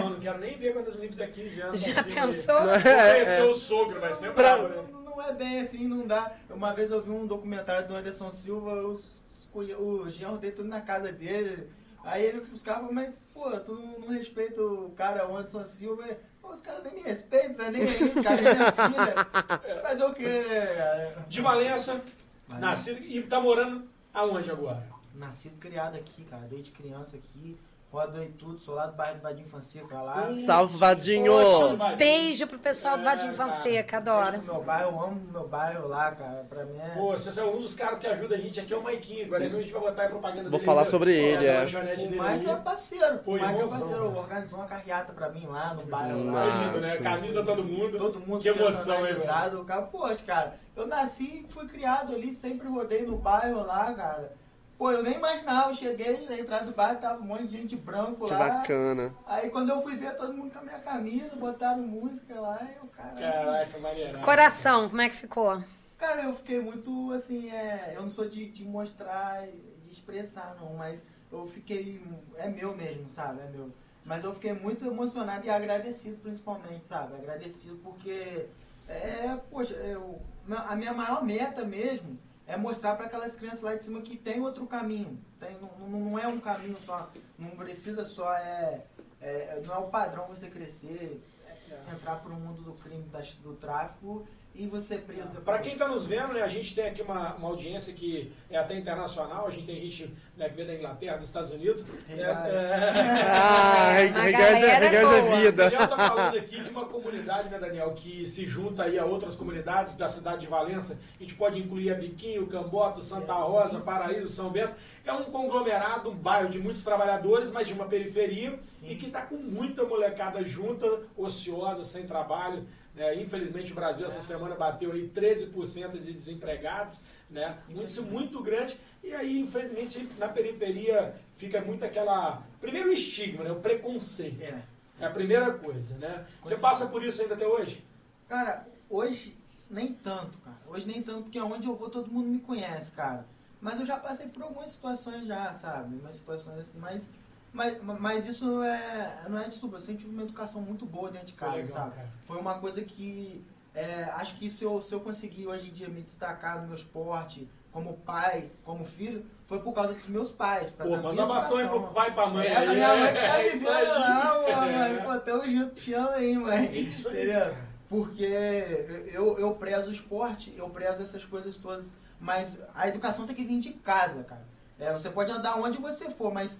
Não, 0.01 0.09
não 0.11 0.19
quero 0.19 0.37
nem 0.39 0.57
ver 0.57 0.73
quando 0.73 0.87
as 0.89 0.95
meninas 0.95 1.15
fizer 1.15 1.27
15 1.27 1.61
anos. 1.61 1.81
Já 1.81 1.93
vai 1.93 2.03
ser- 2.03 2.13
pensou? 2.13 2.55
Vou 2.61 2.69
conhecer 2.81 3.41
o 3.43 3.53
sogro, 3.53 3.99
vai 3.99 4.13
ser 4.13 4.31
brabo, 4.31 4.63
né? 4.67 4.75
Não, 5.19 5.27
é 5.27 5.33
bem 5.33 5.59
assim, 5.59 5.85
não 5.85 6.07
dá. 6.07 6.31
Uma 6.49 6.73
vez 6.73 6.89
eu 6.89 7.01
vi 7.01 7.11
um 7.11 7.27
documentário 7.27 7.85
do 7.85 7.93
Anderson 7.93 8.31
Silva, 8.31 8.81
os, 8.83 9.05
os, 9.53 9.69
o 9.77 10.09
genro 10.09 10.37
dele 10.37 10.55
tudo 10.55 10.69
na 10.69 10.79
casa 10.79 11.11
dele. 11.11 11.69
Aí 12.05 12.23
ele 12.23 12.39
buscava, 12.39 12.89
mas, 12.89 13.27
pô, 13.33 13.51
tu 13.59 13.73
não, 13.73 13.99
não 13.99 14.07
respeita 14.07 14.61
o 14.61 14.91
cara, 14.91 15.27
o 15.27 15.35
Anderson 15.35 15.65
Silva. 15.65 16.05
Pô, 16.41 16.53
os 16.53 16.61
caras 16.61 16.85
nem 16.85 16.93
me 16.93 17.01
respeitam, 17.01 17.69
nem 17.69 17.81
é 17.81 17.85
isso, 17.85 18.23
cara, 18.23 18.41
nem 18.41 18.55
minha 18.55 18.71
filha. 18.71 19.81
Fazer 19.83 20.05
o 20.05 20.13
quê, 20.13 20.23
né? 20.23 21.25
De 21.27 21.41
Valença, 21.41 22.01
nascido 22.47 23.03
e 23.03 23.21
tá 23.21 23.41
morando 23.41 23.89
aonde 24.13 24.49
agora? 24.49 24.87
Nascido 25.13 25.55
e 25.55 25.59
criado 25.59 25.97
aqui, 25.97 26.23
cara, 26.23 26.47
desde 26.47 26.71
criança 26.71 27.17
aqui. 27.17 27.59
Rodo 27.91 28.21
e 28.23 28.27
tudo, 28.29 28.59
sou 28.59 28.75
lá 28.75 28.85
do 28.85 28.95
bairro 28.95 29.15
do 29.17 29.21
Vadim 29.23 29.43
Fonseca 29.45 29.99
lá. 29.99 30.31
Salve, 30.31 30.77
Vadinho. 30.77 31.31
Poxa, 31.33 31.65
um 31.73 31.97
beijo 31.97 32.45
pro 32.45 32.59
pessoal 32.59 32.95
do 32.97 33.01
É, 33.01 33.05
Vadim 33.05 33.33
cara. 33.33 33.49
Fonseca, 33.51 33.97
adoro. 33.97 34.37
do 34.37 34.43
meu 34.45 34.63
bairro, 34.63 34.91
eu 34.91 35.01
amo 35.01 35.21
meu 35.31 35.47
bairro 35.47 35.87
lá, 35.87 36.11
cara. 36.11 36.45
Pra 36.47 36.65
mim 36.65 36.77
é. 36.77 36.89
Pô, 36.89 37.17
você 37.17 37.39
é 37.39 37.43
um 37.43 37.59
dos 37.59 37.73
caras 37.73 37.97
que 37.97 38.05
ajuda 38.05 38.35
a 38.35 38.37
gente 38.37 38.59
aqui, 38.59 38.71
é 38.75 38.77
o 38.77 38.83
Maiquinho. 38.83 39.25
Agora 39.25 39.43
a 39.43 39.49
gente 39.49 39.71
vai 39.71 39.81
botar 39.81 40.05
a 40.05 40.09
propaganda 40.09 40.43
Vou 40.43 40.51
dele. 40.51 40.63
falar 40.65 40.81
aí, 40.81 40.87
sobre 40.87 41.15
ele, 41.17 41.47
é. 41.47 41.63
O 41.63 42.31
Mike 42.33 42.49
é 42.51 42.55
parceiro. 42.57 43.17
Pô, 43.19 43.31
o 43.31 43.33
Mike 43.33 43.59
é 43.59 43.67
parceiro. 43.67 44.17
Organizou 44.17 44.59
uma 44.59 44.67
carreata 44.67 45.11
pra 45.11 45.29
mim 45.29 45.47
lá 45.47 45.73
no 45.73 45.81
bairro 45.87 46.31
lá. 46.31 46.45
lindo, 46.45 46.81
né? 46.81 46.97
Camisa 46.97 47.43
todo 47.43 47.63
mundo. 47.63 47.97
Todo 47.97 48.19
mundo 48.19 48.39
Que 48.39 48.49
emoção, 48.49 49.07
hein, 49.07 49.15
velho? 49.15 49.65
Cara, 49.65 49.81
poxa, 49.81 50.23
cara, 50.23 50.59
eu 50.75 50.85
nasci 50.85 51.43
e 51.43 51.51
fui 51.51 51.67
criado 51.67 52.13
ali, 52.13 52.31
sempre 52.31 52.67
rodei 52.67 53.01
no 53.01 53.17
bairro 53.17 53.65
lá, 53.65 53.91
cara. 53.95 54.31
Pô, 54.79 54.89
eu 54.93 55.03
nem 55.03 55.15
imaginava, 55.15 55.71
eu 55.71 55.73
cheguei 55.73 56.25
na 56.25 56.39
entrada 56.39 56.63
do 56.63 56.71
bairro, 56.71 57.01
tava 57.01 57.21
um 57.21 57.25
monte 57.25 57.47
de 57.47 57.57
gente 57.57 57.75
branco 57.75 58.25
Que 58.25 58.31
lá. 58.31 58.39
bacana. 58.39 59.13
Aí 59.25 59.49
quando 59.49 59.71
eu 59.71 59.81
fui 59.81 59.97
ver 59.97 60.15
todo 60.15 60.33
mundo 60.33 60.53
com 60.53 60.59
a 60.59 60.61
minha 60.61 60.79
camisa, 60.79 61.35
botaram 61.35 61.81
música 61.81 62.39
lá 62.39 62.57
e 62.63 62.77
eu, 62.77 62.87
cara. 62.87 63.13
Caraca, 63.13 63.77
maneirão. 63.77 64.21
Coração, 64.21 64.87
como 64.87 65.01
é 65.01 65.09
que 65.09 65.17
ficou? 65.17 65.61
Cara, 65.97 66.23
eu 66.23 66.33
fiquei 66.33 66.61
muito 66.61 67.11
assim, 67.11 67.51
é, 67.51 67.91
eu 67.93 68.03
não 68.03 68.09
sou 68.09 68.29
de, 68.29 68.49
de 68.51 68.63
mostrar, 68.63 69.45
de 69.47 69.91
expressar 69.91 70.55
não, 70.57 70.75
mas 70.75 71.05
eu 71.29 71.45
fiquei, 71.45 72.01
é 72.37 72.47
meu 72.47 72.73
mesmo, 72.73 73.09
sabe, 73.09 73.41
é 73.41 73.49
meu. 73.49 73.69
Mas 74.05 74.23
eu 74.23 74.33
fiquei 74.33 74.53
muito 74.53 74.85
emocionado 74.85 75.45
e 75.45 75.49
agradecido 75.49 76.15
principalmente, 76.23 76.87
sabe, 76.87 77.15
agradecido 77.15 77.75
porque, 77.83 78.45
é, 78.87 79.37
poxa, 79.51 79.73
eu, 79.73 80.21
a 80.49 80.73
minha 80.77 80.93
maior 80.93 81.21
meta 81.21 81.65
mesmo 81.65 82.17
é 82.49 82.57
mostrar 82.57 82.95
para 82.95 83.05
aquelas 83.05 83.35
crianças 83.35 83.61
lá 83.61 83.75
de 83.75 83.83
cima 83.83 84.01
que 84.01 84.17
tem 84.17 84.41
outro 84.41 84.65
caminho, 84.65 85.19
tem, 85.39 85.55
não, 85.61 85.87
não, 85.87 86.17
é 86.19 86.27
um 86.27 86.39
caminho 86.39 86.75
só, 86.83 87.11
não 87.37 87.51
precisa 87.51 88.03
só, 88.03 88.33
é, 88.33 88.85
é 89.21 89.61
não 89.63 89.73
é 89.75 89.77
o 89.77 89.87
padrão 89.87 90.25
você 90.27 90.49
crescer, 90.49 91.21
é, 91.47 91.93
entrar 91.93 92.15
pro 92.15 92.33
mundo 92.33 92.63
do 92.63 92.73
crime, 92.73 93.03
das- 93.09 93.35
do 93.35 93.53
tráfico 93.53 94.27
e 94.59 94.67
você 94.67 94.95
ser 94.95 95.01
preso 95.01 95.27
depois. 95.29 95.43
Pra 95.43 95.59
quem 95.59 95.77
tá 95.77 95.87
nos 95.87 96.05
vendo, 96.05 96.33
né, 96.33 96.41
a 96.41 96.47
gente 96.47 96.75
tem 96.75 96.85
aqui 96.85 97.01
uma, 97.01 97.33
uma 97.35 97.47
audiência 97.47 97.93
que 97.93 98.31
é 98.49 98.57
até 98.57 98.75
internacional, 98.77 99.47
a 99.47 99.49
gente 99.49 99.65
tem 99.65 99.79
gente 99.79 100.13
né, 100.35 100.49
que 100.49 100.55
vem 100.55 100.65
da 100.67 100.73
Inglaterra, 100.75 101.17
dos 101.17 101.27
Estados 101.27 101.51
Unidos. 101.51 101.85
Hey, 102.09 102.19
É, 102.21 102.33
guys. 102.33 102.53
é, 102.53 103.23
Ah, 103.31 103.89
A 104.19 104.21
regais 104.23 104.31
galera 104.31 104.85
é 104.85 104.89
regais 104.89 105.09
da 105.09 105.21
boa. 105.21 105.33
O 105.33 105.37
vida. 105.41 105.51
Daniel 105.69 105.87
tá 105.87 105.97
falando 105.97 106.37
aqui 106.37 106.61
de 106.63 106.69
uma 106.69 106.85
comunidade, 106.85 107.49
né, 107.49 107.57
Daniel, 107.59 107.93
que 107.93 108.25
se 108.25 108.45
junta 108.45 108.83
aí 108.83 108.99
a 108.99 109.05
outras 109.05 109.35
comunidades 109.35 109.95
da 109.95 110.07
cidade 110.07 110.41
de 110.41 110.47
Valença. 110.47 110.97
A 111.19 111.23
gente 111.23 111.35
pode 111.35 111.59
incluir 111.59 111.91
a 111.91 111.95
Biquinho, 111.95 112.45
Camboto, 112.47 113.01
Santa 113.01 113.31
É, 113.33 113.35
Rosa, 113.35 113.75
sim, 113.75 113.79
sim. 113.79 113.85
Paraíso, 113.85 114.27
São 114.33 114.49
Bento. 114.49 114.73
É 115.05 115.13
um 115.13 115.23
conglomerado, 115.23 116.09
um 116.11 116.15
bairro 116.15 116.49
de 116.49 116.59
muitos 116.59 116.83
trabalhadores, 116.83 117.49
mas 117.51 117.67
de 117.67 117.73
uma 117.73 117.85
periferia 117.85 118.59
Sim. 118.65 118.91
e 118.91 118.95
que 118.95 119.09
tá 119.09 119.23
com 119.23 119.37
muita 119.37 119.83
molecada 119.83 120.43
junta, 120.43 120.85
ociosa, 121.17 121.83
sem 121.83 122.05
trabalho. 122.05 122.67
Né? 122.99 123.15
Infelizmente 123.15 123.71
o 123.71 123.75
Brasil 123.75 124.05
essa 124.05 124.19
semana 124.19 124.55
bateu 124.55 124.91
aí 124.91 125.09
13% 125.09 125.99
de 125.99 126.11
desempregados, 126.11 126.99
né? 127.29 127.57
Isso 127.69 128.03
muito 128.03 128.43
grande. 128.43 128.77
E 129.01 129.13
aí, 129.13 129.39
infelizmente, 129.39 130.09
na 130.17 130.27
periferia 130.27 131.15
fica 131.37 131.61
muito 131.61 131.85
aquela. 131.85 132.43
Primeiro 132.59 132.89
o 132.89 132.91
estigma, 132.91 133.45
né? 133.45 133.51
O 133.51 133.55
preconceito. 133.55 134.43
É. 134.43 134.61
É 134.99 135.05
a 135.05 135.09
primeira 135.09 135.53
coisa, 135.53 135.95
né? 135.95 136.27
Você 136.41 136.57
passa 136.57 136.85
por 136.87 137.01
isso 137.01 137.21
ainda 137.21 137.33
até 137.33 137.47
hoje? 137.47 137.81
Cara, 138.27 138.67
hoje 138.89 139.33
nem 139.69 139.93
tanto, 139.93 140.37
cara. 140.39 140.57
Hoje 140.67 140.85
nem 140.85 141.01
tanto, 141.01 141.23
porque 141.23 141.39
onde 141.39 141.67
eu 141.67 141.75
vou 141.75 141.89
todo 141.89 142.11
mundo 142.11 142.27
me 142.27 142.39
conhece, 142.39 142.91
cara. 142.91 143.25
Mas 143.61 143.79
eu 143.79 143.85
já 143.85 143.95
passei 143.97 144.27
por 144.27 144.43
algumas 144.43 144.71
situações 144.71 145.25
já, 145.25 145.53
sabe? 145.53 145.95
Umas 145.95 146.15
situações 146.15 146.59
assim, 146.59 146.79
mas. 146.79 147.09
Mas, 147.51 147.77
mas 147.81 148.27
isso 148.27 148.45
não 148.45 148.63
é, 148.63 149.23
não 149.27 149.39
é 149.39 149.47
desculpa. 149.47 149.77
Eu 149.77 149.81
sempre 149.81 150.03
tive 150.03 150.13
uma 150.13 150.23
educação 150.23 150.61
muito 150.61 150.85
boa 150.85 151.09
dentro 151.11 151.27
de 151.27 151.33
casa, 151.33 151.55
legal, 151.55 151.67
sabe? 151.73 151.95
cara. 151.95 152.07
Foi 152.25 152.37
uma 152.37 152.59
coisa 152.59 152.81
que. 152.81 153.43
é, 153.73 154.03
acho 154.13 154.35
que 154.35 154.49
se 154.49 154.63
eu, 154.63 154.81
se 154.81 154.93
eu 154.93 154.99
conseguir 154.99 155.47
hoje 155.47 155.69
em 155.69 155.73
dia 155.73 155.87
me 155.89 156.01
destacar 156.01 156.61
no 156.61 156.67
meu 156.67 156.75
esporte, 156.75 157.49
como 157.71 157.93
pai, 157.97 158.49
como 158.63 158.85
filho, 158.85 159.25
foi 159.47 159.59
por 159.59 159.73
causa 159.73 159.93
dos 159.93 160.07
meus 160.07 160.29
pais. 160.31 160.69
Pô, 160.69 160.83
da 160.89 160.97
manda 161.01 161.23
abração 161.23 161.57
aí 161.57 161.67
pro 161.67 161.87
pai 161.87 162.09
e 162.09 162.13
pra 162.13 162.27
mãe. 162.27 162.47
É, 162.47 162.57
aí, 162.57 162.69
minha 162.69 162.87
mãe 162.89 162.99
né? 162.99 163.13
tá 163.13 163.39
É 163.39 163.41
me 163.43 163.47
isso 163.49 163.59
vendo 163.59 163.67
aí. 163.71 163.87
lá, 163.87 164.35
pô, 164.35 164.51
É. 164.51 164.97
Pô, 165.03 165.19
tamo 165.19 165.45
junto, 165.47 165.73
te 165.73 165.93
amo 165.93 166.09
aí, 166.09 166.37
mãe. 166.37 166.67
É 166.67 166.71
isso 166.79 167.09
aí, 167.09 167.23
Entendeu? 167.29 167.55
Porque 167.89 169.07
eu, 169.11 169.39
eu 169.39 169.55
prezo 169.55 169.89
o 169.89 169.91
esporte, 169.91 170.53
eu 170.55 170.69
prezo 170.69 171.01
essas 171.01 171.25
coisas 171.25 171.57
todas, 171.57 171.89
mas 172.19 172.59
a 172.75 172.87
educação 172.87 173.25
tem 173.25 173.35
que 173.35 173.43
vir 173.43 173.59
de 173.59 173.71
casa, 173.71 174.23
cara. 174.23 174.43
É, 174.77 174.91
você 174.93 175.09
pode 175.09 175.31
andar 175.31 175.57
onde 175.57 175.79
você 175.79 176.09
for, 176.11 176.31
mas 176.31 176.59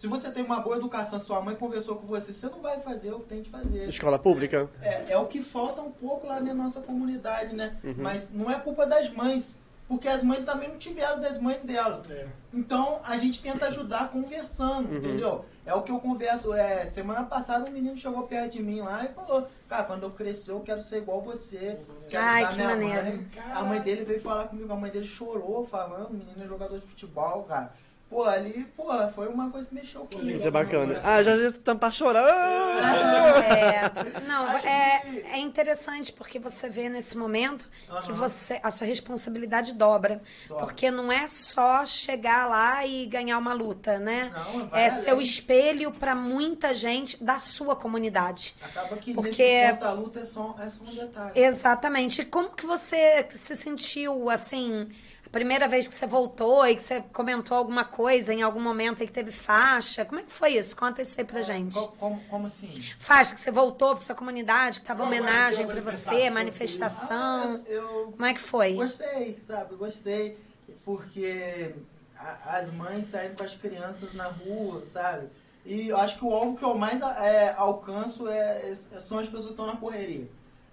se 0.00 0.06
você 0.06 0.30
tem 0.30 0.42
uma 0.42 0.60
boa 0.60 0.76
educação, 0.78 1.20
sua 1.20 1.42
mãe 1.42 1.54
conversou 1.54 1.94
com 1.96 2.06
você, 2.06 2.32
você 2.32 2.46
não 2.48 2.60
vai 2.62 2.80
fazer 2.80 3.12
o 3.12 3.20
que 3.20 3.26
tem 3.26 3.42
de 3.42 3.50
fazer. 3.50 3.86
Escola 3.86 4.18
pública? 4.18 4.68
É, 4.80 5.12
é 5.12 5.18
o 5.18 5.26
que 5.26 5.42
falta 5.42 5.82
um 5.82 5.90
pouco 5.92 6.26
lá 6.26 6.40
na 6.40 6.54
nossa 6.54 6.80
comunidade, 6.80 7.54
né? 7.54 7.76
Uhum. 7.84 7.94
Mas 7.98 8.32
não 8.32 8.50
é 8.50 8.58
culpa 8.58 8.86
das 8.86 9.10
mães, 9.10 9.60
porque 9.86 10.08
as 10.08 10.22
mães 10.22 10.42
também 10.42 10.70
não 10.70 10.78
tiveram 10.78 11.20
das 11.20 11.36
mães 11.36 11.62
dela. 11.62 12.00
É. 12.08 12.26
Então 12.54 12.98
a 13.04 13.18
gente 13.18 13.42
tenta 13.42 13.66
ajudar 13.66 14.08
conversando, 14.10 14.88
Uhum. 14.90 14.96
entendeu? 14.96 15.44
É 15.66 15.74
o 15.74 15.82
que 15.82 15.92
eu 15.92 16.00
converso. 16.00 16.54
É, 16.54 16.86
semana 16.86 17.24
passada 17.24 17.68
um 17.68 17.72
menino 17.72 17.94
chegou 17.96 18.22
perto 18.22 18.52
de 18.52 18.62
mim 18.62 18.80
lá 18.80 19.04
e 19.04 19.08
falou: 19.08 19.46
Cara, 19.68 19.84
quando 19.84 20.04
eu 20.04 20.10
crescer 20.10 20.52
eu 20.52 20.60
quero 20.60 20.80
ser 20.80 20.96
igual 20.98 21.20
você. 21.20 21.78
Quero 22.08 22.24
Ai, 22.24 22.44
ajudar 22.44 22.70
que 22.72 22.76
minha 22.78 22.94
maneiro. 22.96 23.16
mãe." 23.18 23.28
A 23.54 23.62
mãe 23.64 23.80
dele 23.82 24.04
veio 24.04 24.20
falar 24.20 24.44
comigo, 24.48 24.72
a 24.72 24.76
mãe 24.76 24.90
dele 24.90 25.04
chorou 25.06 25.66
falando, 25.66 26.08
o 26.08 26.14
menino 26.14 26.42
é 26.42 26.46
jogador 26.46 26.78
de 26.78 26.86
futebol, 26.86 27.42
cara. 27.44 27.70
Pô, 28.10 28.24
ali, 28.24 28.64
pô, 28.76 28.86
foi 29.14 29.28
uma 29.28 29.48
coisa 29.50 29.68
que 29.68 29.74
mexeu 29.76 30.00
comigo. 30.00 30.36
Isso 30.36 30.48
é 30.48 30.50
bacana. 30.50 31.00
Ah, 31.04 31.22
já 31.22 31.36
já 31.36 31.52
tampar 31.52 31.92
chorando. 31.92 32.26
É, 32.28 34.20
não, 34.26 34.46
Acho 34.46 34.66
é, 34.66 34.98
que- 35.00 35.18
é 35.28 35.38
interessante 35.38 36.12
porque 36.12 36.38
você 36.38 36.68
vê 36.68 36.88
nesse 36.88 37.16
momento 37.16 37.68
que 38.04 38.10
você 38.12 38.58
a 38.64 38.70
sua 38.72 38.86
responsabilidade 38.86 39.72
dobra. 39.74 40.20
Dobra. 40.48 40.64
Porque 40.66 40.90
não 40.90 41.12
é 41.12 41.26
só 41.28 41.86
chegar 41.86 42.48
lá 42.48 42.84
e 42.84 43.06
ganhar 43.06 43.38
uma 43.38 43.52
luta, 43.52 43.98
né? 44.00 44.32
Não, 44.34 44.76
é 44.76 44.90
ser 44.90 45.10
o 45.10 45.14
além. 45.14 45.22
espelho 45.22 45.92
para 45.92 46.14
muita 46.14 46.74
gente 46.74 47.22
da 47.22 47.38
sua 47.38 47.76
comunidade. 47.76 48.56
Acaba 48.60 48.96
que 48.96 49.14
Porque- 49.14 49.60
nesse 49.60 49.72
ponto 49.74 49.84
a 49.84 49.92
luta 49.92 50.20
é 50.20 50.24
só, 50.24 50.56
é 50.60 50.68
só 50.68 50.82
um 50.84 50.94
detalhe. 50.94 51.32
Exatamente. 51.36 52.22
E 52.22 52.24
como 52.24 52.50
que 52.50 52.66
você 52.66 53.24
se 53.30 53.54
sentiu, 53.54 54.28
assim, 54.28 54.88
primeira 55.32 55.68
vez 55.68 55.86
que 55.86 55.94
você 55.94 56.06
voltou 56.06 56.66
e 56.66 56.74
que 56.76 56.82
você 56.82 57.00
comentou 57.12 57.56
alguma 57.56 57.84
coisa 57.84 58.34
em 58.34 58.42
algum 58.42 58.60
momento 58.60 59.00
aí 59.00 59.06
que 59.06 59.12
teve 59.12 59.30
faixa? 59.32 60.04
Como 60.04 60.20
é 60.20 60.24
que 60.24 60.32
foi 60.32 60.56
isso? 60.56 60.76
Conta 60.76 61.00
isso 61.02 61.18
aí 61.20 61.24
pra 61.26 61.40
gente. 61.40 61.74
Co- 61.78 61.88
Como, 61.98 62.20
como 62.28 62.46
assim? 62.48 62.82
Faixa 62.98 63.34
que 63.34 63.40
você 63.40 63.50
voltou 63.50 63.94
pra 63.94 64.02
sua 64.04 64.14
comunidade, 64.14 64.80
que 64.80 64.86
tava 64.86 65.04
Qual 65.04 65.12
é 65.12 65.16
homenagem 65.20 65.66
pra 65.66 65.80
você, 65.80 66.28
manifestação? 66.30 66.34
manifestação. 66.34 67.62
Ah, 67.66 67.70
eu 67.70 68.12
Como 68.12 68.26
é 68.26 68.34
que 68.34 68.40
foi? 68.40 68.74
gostei, 68.74 69.38
sabe? 69.46 69.74
Gostei. 69.76 70.36
Porque 70.84 71.74
a- 72.18 72.56
as 72.58 72.72
mães 72.72 73.06
saem 73.06 73.34
com 73.34 73.44
as 73.44 73.54
crianças 73.54 74.12
na 74.14 74.24
rua, 74.26 74.82
sabe? 74.84 75.28
E 75.64 75.88
eu 75.88 75.96
acho 75.98 76.18
que 76.18 76.24
o 76.24 76.34
alvo 76.34 76.56
que 76.56 76.64
eu 76.64 76.74
mais 76.76 77.00
é, 77.02 77.54
alcanço 77.56 78.26
é, 78.28 78.70
é- 78.70 78.74
são 78.74 79.18
as 79.18 79.26
pessoas 79.26 79.44
que 79.46 79.50
estão 79.50 79.66
na 79.66 79.76
correria. 79.76 80.26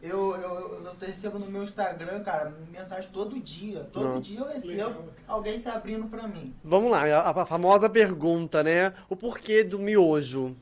Eu, 0.08 0.36
eu, 0.36 0.84
eu 0.86 0.96
recebo 1.00 1.38
no 1.40 1.50
meu 1.50 1.64
Instagram, 1.64 2.24
cara, 2.24 2.54
mensagem 2.72 3.10
todo 3.12 3.40
dia. 3.40 3.88
Todo 3.92 4.06
Nossa. 4.08 4.22
dia 4.22 4.40
eu 4.40 4.48
recebo 4.48 5.10
alguém 5.28 5.58
se 5.60 5.70
abrindo 5.70 6.08
pra 6.08 6.28
mim. 6.28 6.56
Vamos 6.64 6.92
lá, 6.92 7.04
a, 7.04 7.42
a 7.42 7.46
famosa 7.46 7.90
pergunta, 7.90 8.64
né? 8.64 8.94
O 9.10 9.16
porquê 9.16 9.64
do 9.64 9.78
miojo? 9.80 10.56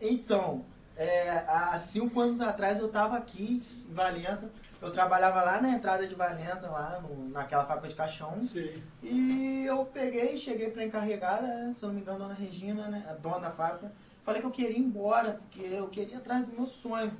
Então, 0.00 0.64
é, 0.96 1.30
há 1.48 1.78
cinco 1.78 2.20
anos 2.20 2.40
atrás 2.40 2.78
eu 2.78 2.88
tava 2.88 3.16
aqui 3.16 3.62
em 3.88 3.92
Valença. 3.94 4.50
Eu 4.80 4.90
trabalhava 4.90 5.42
lá 5.42 5.60
na 5.60 5.70
entrada 5.70 6.06
de 6.06 6.14
Valença, 6.14 6.68
lá 6.68 7.00
no- 7.00 7.30
naquela 7.30 7.64
fábrica 7.64 7.88
de 7.88 7.94
caixão. 7.94 8.40
Sim. 8.42 8.70
E 9.02 9.64
eu 9.66 9.84
peguei, 9.86 10.36
cheguei 10.36 10.70
pra 10.70 10.84
encarregada, 10.84 11.46
né, 11.46 11.72
se 11.72 11.82
eu 11.82 11.88
não 11.88 11.94
me 11.94 12.02
engano, 12.02 12.24
a 12.24 12.28
dona 12.28 12.34
Regina, 12.34 12.88
né, 12.88 13.04
a 13.08 13.14
dona 13.14 13.38
da 13.40 13.50
fábrica. 13.50 13.90
Falei 14.22 14.40
que 14.40 14.46
eu 14.46 14.50
queria 14.50 14.76
ir 14.76 14.80
embora, 14.80 15.40
porque 15.40 15.62
eu 15.66 15.88
queria 15.88 16.14
ir 16.16 16.18
atrás 16.18 16.44
do 16.44 16.52
meu 16.52 16.66
sonho. 16.66 17.10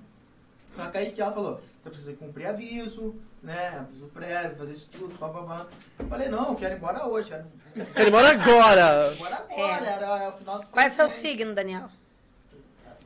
Só 0.76 0.86
que 0.88 0.98
aí 0.98 1.10
que 1.10 1.22
ela 1.22 1.32
falou, 1.32 1.60
você 1.80 1.88
precisa 1.88 2.12
cumprir 2.12 2.46
aviso, 2.46 3.16
né, 3.42 3.78
aviso 3.80 4.06
prévio, 4.08 4.56
fazer 4.56 4.72
isso 4.72 4.88
tudo, 4.92 5.16
papapá. 5.18 5.66
Eu 5.98 6.06
falei, 6.06 6.28
não, 6.28 6.48
eu 6.50 6.54
quero 6.54 6.74
ir 6.74 6.76
embora 6.76 7.06
hoje, 7.06 7.30
quero 7.30 7.46
Quero 7.94 8.04
ir 8.04 8.08
embora 8.08 8.30
agora! 8.30 9.10
ir 9.12 9.14
embora 9.16 9.36
agora, 9.36 9.86
É. 9.86 9.92
era 9.92 10.28
o 10.28 10.32
final 10.32 10.58
dos 10.58 10.68
Qual 10.68 10.84
é 10.84 10.88
seu 10.90 11.08
signo, 11.08 11.54
Daniel? 11.54 11.88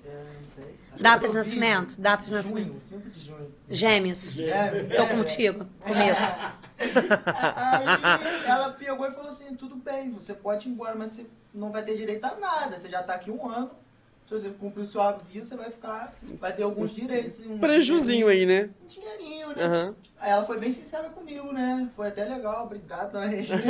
É, 0.05 0.15
não 0.41 0.45
sei. 0.47 0.65
Acho 0.95 1.03
Data 1.03 1.29
de 1.29 1.35
nascimento, 1.35 1.87
virgem. 1.89 2.03
data 2.03 2.23
de 2.25 2.29
Junho, 2.31 2.43
nascimento. 2.43 2.81
5 2.81 3.11
de 3.11 3.21
junho. 3.21 3.55
Gêmeos. 3.69 4.39
É, 4.39 4.85
Tô 4.97 5.07
contigo, 5.07 5.65
comigo. 5.81 6.17
Aí 6.81 8.45
ela 8.47 8.71
pegou 8.71 9.07
e 9.07 9.12
falou 9.12 9.31
assim, 9.31 9.55
tudo 9.55 9.77
bem, 9.77 10.11
você 10.11 10.35
pode 10.35 10.69
ir 10.69 10.73
embora, 10.73 10.95
mas 10.97 11.11
você 11.11 11.27
não 11.55 11.71
vai 11.71 11.83
ter 11.85 11.97
direito 11.97 12.25
a 12.25 12.35
nada. 12.37 12.79
Você 12.79 12.89
já 12.89 13.03
tá 13.03 13.15
aqui 13.15 13.31
um 13.31 13.49
ano. 13.49 13.71
Se 14.31 14.39
você 14.39 14.51
cumprir 14.51 14.83
o 14.83 14.87
seu 14.87 15.03
aviso, 15.03 15.49
você 15.49 15.57
vai 15.57 15.73
ficar. 15.73 16.15
Vai 16.39 16.53
ter 16.53 16.63
alguns 16.63 16.95
direitos. 16.95 17.45
Um 17.45 17.59
Prejuzinho 17.59 18.29
aí, 18.29 18.47
né? 18.47 18.71
Um 18.81 18.87
dinheirinho, 18.87 19.49
né? 19.49 19.65
Aham. 19.65 19.95
Aí 20.21 20.31
ela 20.31 20.45
foi 20.45 20.57
bem 20.57 20.71
sincera 20.71 21.09
comigo, 21.09 21.53
né? 21.53 21.91
Foi 21.97 22.07
até 22.07 22.25
legal, 22.25 22.65
obrigado, 22.65 23.11
dona 23.11 23.27
Regina. 23.27 23.61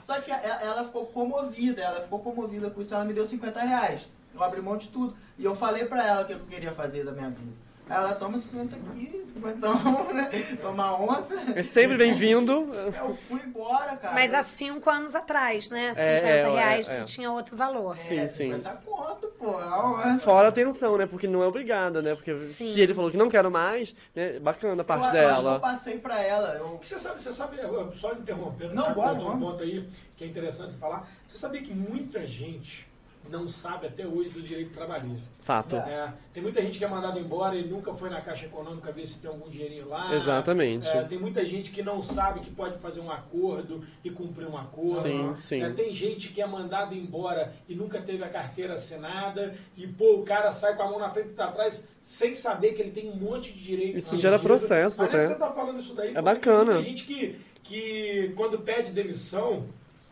Só 0.00 0.20
que 0.20 0.30
ela, 0.30 0.62
ela 0.62 0.84
ficou 0.84 1.06
comovida, 1.06 1.82
ela 1.82 2.00
ficou 2.02 2.20
comovida 2.20 2.70
com 2.70 2.80
isso, 2.80 2.94
ela 2.94 3.04
me 3.04 3.12
deu 3.12 3.26
50 3.26 3.60
reais. 3.60 4.06
Eu 4.32 4.40
abri 4.40 4.60
mão 4.60 4.76
de 4.76 4.86
tudo. 4.86 5.16
E 5.36 5.44
eu 5.44 5.56
falei 5.56 5.84
pra 5.86 6.06
ela 6.06 6.22
o 6.22 6.26
que 6.26 6.32
eu 6.34 6.38
queria 6.48 6.70
fazer 6.70 7.04
da 7.04 7.10
minha 7.10 7.30
vida. 7.30 7.63
Ela 7.88 8.14
toma 8.14 8.38
50 8.38 8.76
aqui, 8.76 9.22
50 9.26 9.68
né? 10.14 10.30
Toma 10.60 10.98
onça. 10.98 11.34
É 11.54 11.62
sempre 11.62 11.98
bem-vindo. 11.98 12.70
Eu 12.72 13.14
fui 13.28 13.42
embora, 13.42 13.94
cara. 13.96 14.14
Mas 14.14 14.32
há 14.32 14.42
cinco 14.42 14.88
anos 14.88 15.14
atrás, 15.14 15.68
né? 15.68 15.92
50 15.92 16.00
é, 16.00 16.50
reais 16.50 16.88
é, 16.88 17.00
é. 17.00 17.04
tinha 17.04 17.30
outro 17.30 17.54
valor. 17.56 17.98
Sim, 17.98 18.20
é, 18.20 18.26
sim. 18.26 18.52
50 18.52 18.70
conto, 18.86 19.26
pô. 19.38 19.60
é 20.00 20.18
Fora 20.18 20.46
a 20.46 20.48
atenção, 20.48 20.96
né? 20.96 21.04
Porque 21.04 21.26
não 21.26 21.42
é 21.42 21.46
obrigada, 21.46 22.00
né? 22.00 22.14
Porque 22.14 22.34
Sim. 22.34 22.72
se 22.72 22.80
ele 22.80 22.94
falou 22.94 23.10
que 23.10 23.18
não 23.18 23.28
quero 23.28 23.50
mais, 23.50 23.94
né? 24.14 24.38
Bacana 24.38 24.74
a 24.74 24.76
Eu 24.80 24.84
parte 24.84 25.04
acho 25.04 25.12
que 25.12 25.18
eu 25.18 25.26
dela. 25.34 25.60
passei 25.60 25.98
pra 25.98 26.22
ela. 26.22 26.54
Eu... 26.54 26.78
Você 26.80 26.98
sabe, 26.98 27.22
você 27.22 27.32
sabe, 27.34 27.58
eu- 27.58 27.92
só 27.96 28.12
interrompendo, 28.12 28.74
Não, 28.74 28.84
você 28.86 28.94
bora, 28.94 29.12
um 29.12 29.38
ponto 29.38 29.62
aí 29.62 29.86
que 30.16 30.24
é 30.24 30.26
interessante 30.26 30.74
falar. 30.76 31.06
Você 31.28 31.36
sabia 31.36 31.60
que 31.62 31.74
muita 31.74 32.26
gente 32.26 32.88
não 33.30 33.48
sabe 33.48 33.86
até 33.86 34.06
hoje 34.06 34.30
do 34.30 34.42
direito 34.42 34.70
trabalhista? 34.72 35.36
Fato. 35.42 35.76
É, 35.76 36.12
tem 36.32 36.42
muita 36.42 36.60
gente 36.60 36.78
que 36.78 36.84
é 36.84 36.88
mandada 36.88 37.18
embora 37.18 37.56
e 37.56 37.66
nunca 37.66 37.92
foi 37.94 38.10
na 38.10 38.20
Caixa 38.20 38.46
Econômica 38.46 38.92
ver 38.92 39.06
se 39.06 39.18
tem 39.18 39.30
algum 39.30 39.48
dinheirinho 39.48 39.88
lá. 39.88 40.14
Exatamente. 40.14 40.88
É, 40.88 41.02
tem 41.04 41.18
muita 41.18 41.44
gente 41.44 41.70
que 41.70 41.82
não 41.82 42.02
sabe 42.02 42.40
que 42.40 42.50
pode 42.50 42.78
fazer 42.78 43.00
um 43.00 43.10
acordo 43.10 43.84
e 44.04 44.10
cumprir 44.10 44.46
um 44.46 44.56
acordo. 44.56 45.00
Sim, 45.00 45.34
sim. 45.34 45.62
É, 45.62 45.70
tem 45.70 45.92
gente 45.92 46.28
que 46.30 46.40
é 46.40 46.46
mandada 46.46 46.94
embora 46.94 47.52
e 47.68 47.74
nunca 47.74 48.00
teve 48.00 48.22
a 48.22 48.28
carteira 48.28 48.74
assinada 48.74 49.54
e, 49.76 49.86
pô, 49.86 50.16
o 50.16 50.22
cara 50.22 50.52
sai 50.52 50.76
com 50.76 50.82
a 50.82 50.90
mão 50.90 50.98
na 50.98 51.10
frente 51.10 51.30
e 51.30 51.34
tá 51.34 51.46
atrás 51.46 51.86
sem 52.02 52.34
saber 52.34 52.72
que 52.72 52.82
ele 52.82 52.90
tem 52.90 53.10
um 53.10 53.16
monte 53.16 53.52
de 53.52 53.62
direitos. 53.62 54.04
Isso 54.04 54.16
gera 54.18 54.38
processo 54.38 55.02
até. 55.02 55.26
você 55.26 55.34
tá 55.36 55.50
falando 55.50 55.80
isso 55.80 55.94
daí. 55.94 56.14
É 56.14 56.20
bacana. 56.20 56.74
Tem 56.74 56.82
gente 56.82 57.04
que, 57.04 57.40
que 57.62 58.32
quando 58.36 58.58
pede 58.58 58.92
demissão, 58.92 59.64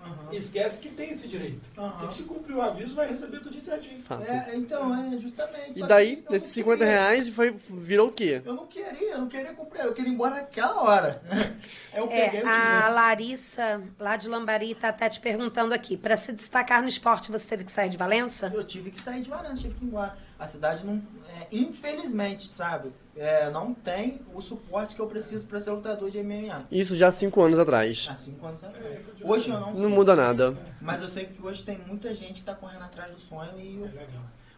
Aham. 0.04 0.28
esquece 0.32 0.78
que 0.78 0.88
tem 0.88 1.10
esse 1.10 1.28
direito. 1.28 1.68
Que 1.98 2.12
se 2.12 2.24
cumprir 2.24 2.56
o 2.56 2.62
aviso, 2.62 2.94
vai 2.94 3.08
receber 3.08 3.40
tudo 3.40 3.60
certinho. 3.60 4.02
É, 4.26 4.56
então, 4.56 4.94
é, 5.14 5.16
justamente. 5.18 5.78
E 5.80 5.86
daí, 5.86 6.24
nesses 6.28 6.48
não 6.48 6.54
50 6.54 6.78
queria. 6.78 6.92
reais, 6.92 7.28
foi, 7.28 7.54
virou 7.70 8.08
o 8.08 8.12
quê? 8.12 8.42
Eu 8.44 8.54
não 8.54 8.66
queria, 8.66 9.12
eu 9.12 9.18
não 9.18 9.28
queria 9.28 9.52
comprar, 9.54 9.84
eu 9.84 9.92
queria 9.94 10.10
ir 10.10 10.14
embora 10.14 10.34
naquela 10.36 10.82
hora. 10.82 11.22
Eu 11.94 12.08
peguei 12.08 12.40
É, 12.40 12.44
o 12.44 12.48
a 12.48 12.52
dinheiro. 12.52 12.94
Larissa, 12.94 13.82
lá 13.98 14.16
de 14.16 14.26
Lambari, 14.26 14.74
tá 14.74 14.88
até 14.88 15.10
te 15.10 15.20
perguntando 15.20 15.74
aqui. 15.74 15.94
Pra 15.96 16.16
se 16.16 16.32
destacar 16.32 16.80
no 16.82 16.88
esporte, 16.88 17.30
você 17.30 17.46
teve 17.46 17.64
que 17.64 17.70
sair 17.70 17.90
de 17.90 17.98
Valença? 17.98 18.50
Eu 18.54 18.64
tive 18.64 18.90
que 18.90 18.98
sair 18.98 19.20
de 19.20 19.28
Valença, 19.28 19.56
tive 19.60 19.74
que 19.74 19.84
ir 19.84 19.88
embora. 19.88 20.16
A 20.42 20.46
cidade 20.46 20.84
não. 20.84 21.00
é, 21.28 21.46
infelizmente, 21.52 22.48
sabe? 22.48 22.92
é, 23.16 23.50
não 23.50 23.74
tem 23.74 24.20
o 24.34 24.40
suporte 24.40 24.94
que 24.96 25.00
eu 25.00 25.06
preciso 25.06 25.46
para 25.46 25.60
ser 25.60 25.70
lutador 25.70 26.10
de 26.10 26.22
MMA. 26.22 26.64
Isso 26.70 26.96
já 26.96 27.08
há 27.08 27.12
5 27.12 27.40
anos 27.42 27.58
atrás. 27.58 28.06
Há 28.10 28.14
cinco 28.14 28.46
anos 28.46 28.64
atrás. 28.64 29.00
Hoje 29.22 29.50
eu 29.50 29.60
não, 29.60 29.74
sei. 29.74 29.82
Não 29.82 29.90
muda 29.90 30.16
nada. 30.16 30.56
Mas 30.80 31.02
eu 31.02 31.08
sei 31.08 31.26
que 31.26 31.44
hoje 31.44 31.62
tem 31.62 31.78
muita 31.86 32.14
gente 32.14 32.40
que 32.40 32.44
tá 32.44 32.54
correndo 32.54 32.82
atrás 32.84 33.12
do 33.12 33.20
sonho 33.20 33.52
e 33.58 33.76
eu. 33.76 33.90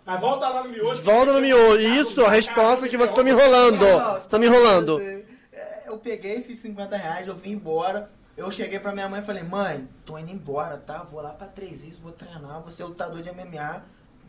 Mas 0.07 0.21
volta 0.21 0.49
lá 0.49 0.63
no 0.63 0.71
miojo. 0.71 1.03
Volta 1.03 1.33
no 1.33 1.41
miojo. 1.41 1.87
um 1.87 1.95
Isso, 2.01 2.25
a 2.25 2.31
resposta 2.31 2.89
que 2.89 2.97
você 2.97 3.13
caramba, 3.13 3.17
tá 3.17 3.25
me 3.25 3.31
enrolando. 3.31 3.81
Não, 3.81 4.21
Tá 4.21 4.39
me 4.39 4.47
enrolando. 4.47 5.01
é, 5.01 5.83
Eu 5.87 5.99
peguei 5.99 6.35
esses 6.37 6.59
50 6.61 6.97
reais, 6.97 7.27
eu 7.27 7.35
vim 7.35 7.53
embora. 7.53 8.11
Eu 8.37 8.51
cheguei 8.51 8.79
pra 8.81 8.93
minha 8.93 9.09
mãe 9.09 9.21
e 9.21 9.25
falei, 9.25 9.45
mãe, 9.45 9.89
tô 10.05 10.19
indo 10.19 10.31
embora, 10.31 10.77
tá? 10.77 11.05
Vou 11.05 11.21
lá 11.21 11.31
pra 11.31 11.47
Três 11.47 11.83
Rios, 11.85 11.97
vou 11.99 12.11
treinar, 12.11 12.61
vou 12.61 12.71
ser 12.71 12.83
lutador 12.85 13.23
de 13.23 13.31
MMA, 13.31 13.85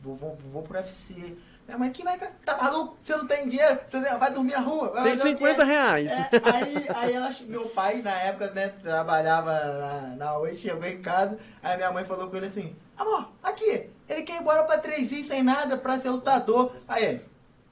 vou, 0.05 0.15
vou, 0.15 0.35
vou 0.51 0.61
pro 0.63 0.77
UFC. 0.77 1.35
Minha 1.67 1.79
mãe, 1.79 1.91
que 1.91 2.03
vai, 2.03 2.15
tá 2.45 2.57
maluco? 2.61 2.95
Você 2.99 3.15
não 3.15 3.25
tem 3.25 3.47
dinheiro, 3.47 3.79
você 3.87 3.99
vai 3.99 4.31
dormir 4.31 4.51
na 4.53 4.59
rua. 4.59 4.89
vai 4.91 5.03
Tem 5.03 5.17
fazer 5.17 5.29
o 5.33 5.37
quê?" 5.37 5.47
50 5.47 5.63
reais. 5.63 6.11
É, 6.11 6.29
aí, 6.53 6.85
aí 6.93 7.13
ela, 7.13 7.31
meu 7.47 7.65
pai, 7.69 8.03
na 8.03 8.11
época, 8.11 8.51
né, 8.51 8.67
trabalhava 8.83 9.51
na, 9.51 10.01
na 10.15 10.37
Oi, 10.37 10.55
chegou 10.55 10.85
em 10.85 11.01
casa, 11.01 11.39
aí 11.63 11.75
minha 11.75 11.91
mãe 11.91 12.05
falou 12.05 12.29
com 12.29 12.37
ele 12.37 12.45
assim, 12.45 12.75
amor, 12.95 13.29
aqui, 13.41 13.89
ele 14.07 14.21
quer 14.21 14.33
ir 14.35 14.41
embora 14.41 14.63
pra 14.63 14.77
Três 14.77 15.09
Rios 15.11 15.25
sem 15.25 15.41
nada 15.41 15.75
pra 15.75 15.97
ser 15.97 16.11
lutador. 16.11 16.71
Aí 16.87 17.03
ele, 17.03 17.21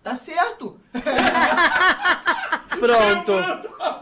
tá 0.01 0.15
certo. 0.15 0.79
Pronto. 2.79 3.33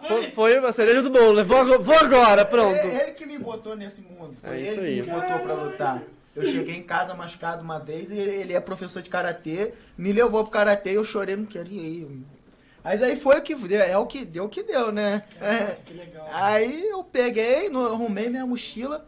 Foi, 0.07 0.31
foi 0.31 0.57
a 0.65 0.71
cereja 0.71 1.01
do 1.01 1.09
bolo. 1.09 1.35
né? 1.35 1.43
Vou, 1.43 1.81
vou 1.83 1.95
agora, 1.97 2.45
pronto. 2.45 2.73
É 2.75 3.03
ele 3.03 3.11
que 3.11 3.25
me 3.25 3.37
botou 3.37 3.75
nesse 3.75 4.01
mundo. 4.01 4.35
Foi 4.39 4.49
É 4.49 4.53
ele 4.55 4.63
isso 4.63 4.75
que 4.75 4.85
aí. 4.85 5.01
me 5.01 5.07
botou 5.11 5.39
pra 5.39 5.53
lutar. 5.53 6.01
Eu 6.35 6.45
cheguei 6.45 6.75
em 6.77 6.83
casa 6.83 7.13
machucado 7.13 7.61
uma 7.61 7.77
vez 7.79 8.09
e 8.09 8.17
ele, 8.17 8.53
é 8.53 8.59
professor 8.59 9.01
de 9.01 9.09
karatê, 9.09 9.73
me 9.97 10.13
levou 10.13 10.43
pro 10.43 10.51
karatê 10.51 10.91
e 10.91 10.95
eu 10.95 11.03
chorei, 11.03 11.35
não 11.35 11.45
queria 11.45 11.81
ir. 11.81 12.25
Mas 12.83 13.03
aí 13.03 13.15
foi 13.19 13.37
o 13.37 13.41
que 13.41 13.53
deu, 13.53 13.81
é 13.81 13.97
o 13.97 14.05
que 14.07 14.23
deu 14.25 14.45
o 14.45 14.49
que 14.49 14.63
deu, 14.63 14.91
né? 14.91 15.23
É. 15.41 15.77
Que 15.85 15.93
legal. 15.93 16.27
Aí 16.31 16.87
eu 16.87 17.03
peguei, 17.03 17.69
no- 17.69 17.85
arrumei 17.85 18.29
minha 18.29 18.45
mochila, 18.45 19.05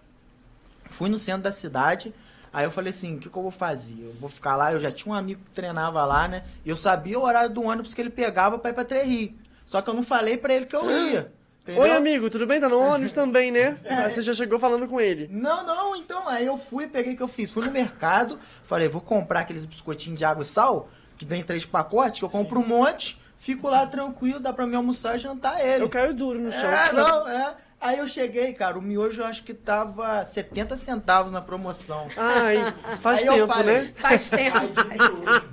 fui 0.86 1.10
no 1.10 1.18
centro 1.18 1.44
da 1.44 1.52
cidade. 1.52 2.14
Aí 2.52 2.66
eu 2.66 2.72
falei 2.72 2.92
assim, 2.92 3.16
o 3.16 3.20
que, 3.20 3.30
que 3.30 3.36
eu 3.36 3.42
vou 3.42 3.50
fazer? 3.52 3.96
Eu 4.00 4.14
vou 4.20 4.30
ficar 4.30 4.56
lá, 4.56 4.74
eu 4.74 4.80
já 4.80 4.92
tinha 4.92 5.12
um 5.12 5.18
amigo 5.18 5.42
que 5.46 5.52
treinava 5.52 6.06
lá, 6.06 6.28
né? 6.28 6.44
E 6.64 6.70
eu 6.70 6.76
sabia 6.78 7.18
o 7.18 7.24
horário 7.24 7.50
do 7.50 7.64
ônibus 7.64 7.96
que 7.96 8.02
ele 8.02 8.12
pegava 8.12 8.60
pra 8.60 8.70
ir 8.70 8.74
pra 8.74 8.86
Trerri. 8.86 9.36
Só 9.66 9.82
que 9.82 9.90
eu 9.90 9.94
não 9.96 10.04
falei 10.04 10.38
pra 10.38 10.54
ele 10.54 10.68
que 10.68 10.76
eu 10.76 10.86
ia. 10.92 11.32
Entendeu? 11.64 11.82
Oi, 11.84 11.92
amigo, 11.92 12.30
tudo 12.30 12.46
bem? 12.46 12.60
Tá 12.60 12.68
no 12.68 12.78
ônibus 12.78 13.14
também, 13.16 13.50
né? 13.50 13.78
Aí 13.90 14.12
você 14.12 14.22
já 14.22 14.34
chegou 14.34 14.60
falando 14.60 14.86
com 14.86 15.00
ele. 15.00 15.30
Não, 15.32 15.66
não, 15.66 15.96
então, 15.96 16.28
aí 16.28 16.46
eu 16.46 16.58
fui, 16.58 16.88
peguei 16.88 17.14
o 17.14 17.18
que 17.18 17.24
eu 17.24 17.28
fiz. 17.28 17.52
Fui 17.52 17.66
no 17.66 17.72
mercado, 17.72 18.38
falei, 18.64 18.90
vou 18.90 19.00
comprar 19.00 19.40
aqueles 19.42 19.66
biscoitinhos 19.66 20.20
de 20.20 20.26
água 20.26 20.44
e 20.44 20.46
sal, 20.46 20.90
que 21.18 21.26
vem 21.26 21.42
três 21.42 21.66
pacotes, 21.66 22.20
que 22.20 22.26
eu 22.26 22.30
compro 22.30 22.60
um 22.60 22.68
monte, 22.68 23.18
fico 23.38 23.70
lá 23.70 23.88
tranquilo, 23.88 24.42
dá 24.42 24.52
pra 24.52 24.68
me 24.68 24.76
almoçar 24.76 25.16
e 25.16 25.20
jantar 25.20 25.66
ele. 25.66 25.84
Eu 25.86 25.90
caio 25.90 26.14
duro 26.14 26.38
no 26.38 26.52
chão. 26.52 26.70
É, 26.70 26.92
não, 26.92 27.28
é. 27.30 27.56
Aí 27.80 27.98
eu 27.98 28.08
cheguei, 28.08 28.54
cara, 28.54 28.78
o 28.78 28.82
miojo 28.82 29.22
eu 29.22 29.26
acho 29.26 29.44
que 29.44 29.54
tava 29.54 30.24
70 30.24 30.76
centavos 30.78 31.32
na 31.34 31.42
promoção. 31.42 32.08
Ai, 32.16 32.74
faz 33.00 33.22
Aí 33.22 33.28
eu 33.28 33.46
tempo, 33.46 33.54
falei, 33.54 33.82
né? 33.82 33.92
Faz 33.96 34.30
tempo. 34.30 34.58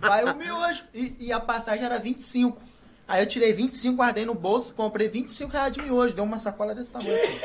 Vai 0.00 0.25
o 0.25 0.37
miojo. 0.37 0.85
E, 0.95 1.17
e 1.19 1.33
a 1.33 1.40
passagem 1.40 1.85
era 1.85 1.99
25. 1.99 2.69
Aí 3.11 3.21
eu 3.23 3.26
tirei 3.26 3.52
25, 3.52 3.97
guardei 3.97 4.25
no 4.25 4.35
bolso, 4.35 4.73
comprei 4.73 5.09
25 5.09 5.50
reais 5.50 5.75
de 5.75 5.83
miojo. 5.83 6.14
Deu 6.14 6.23
uma 6.23 6.38
sacola 6.38 6.76
desse 6.76 6.93
tamanho. 6.93 7.12
assim. 7.12 7.40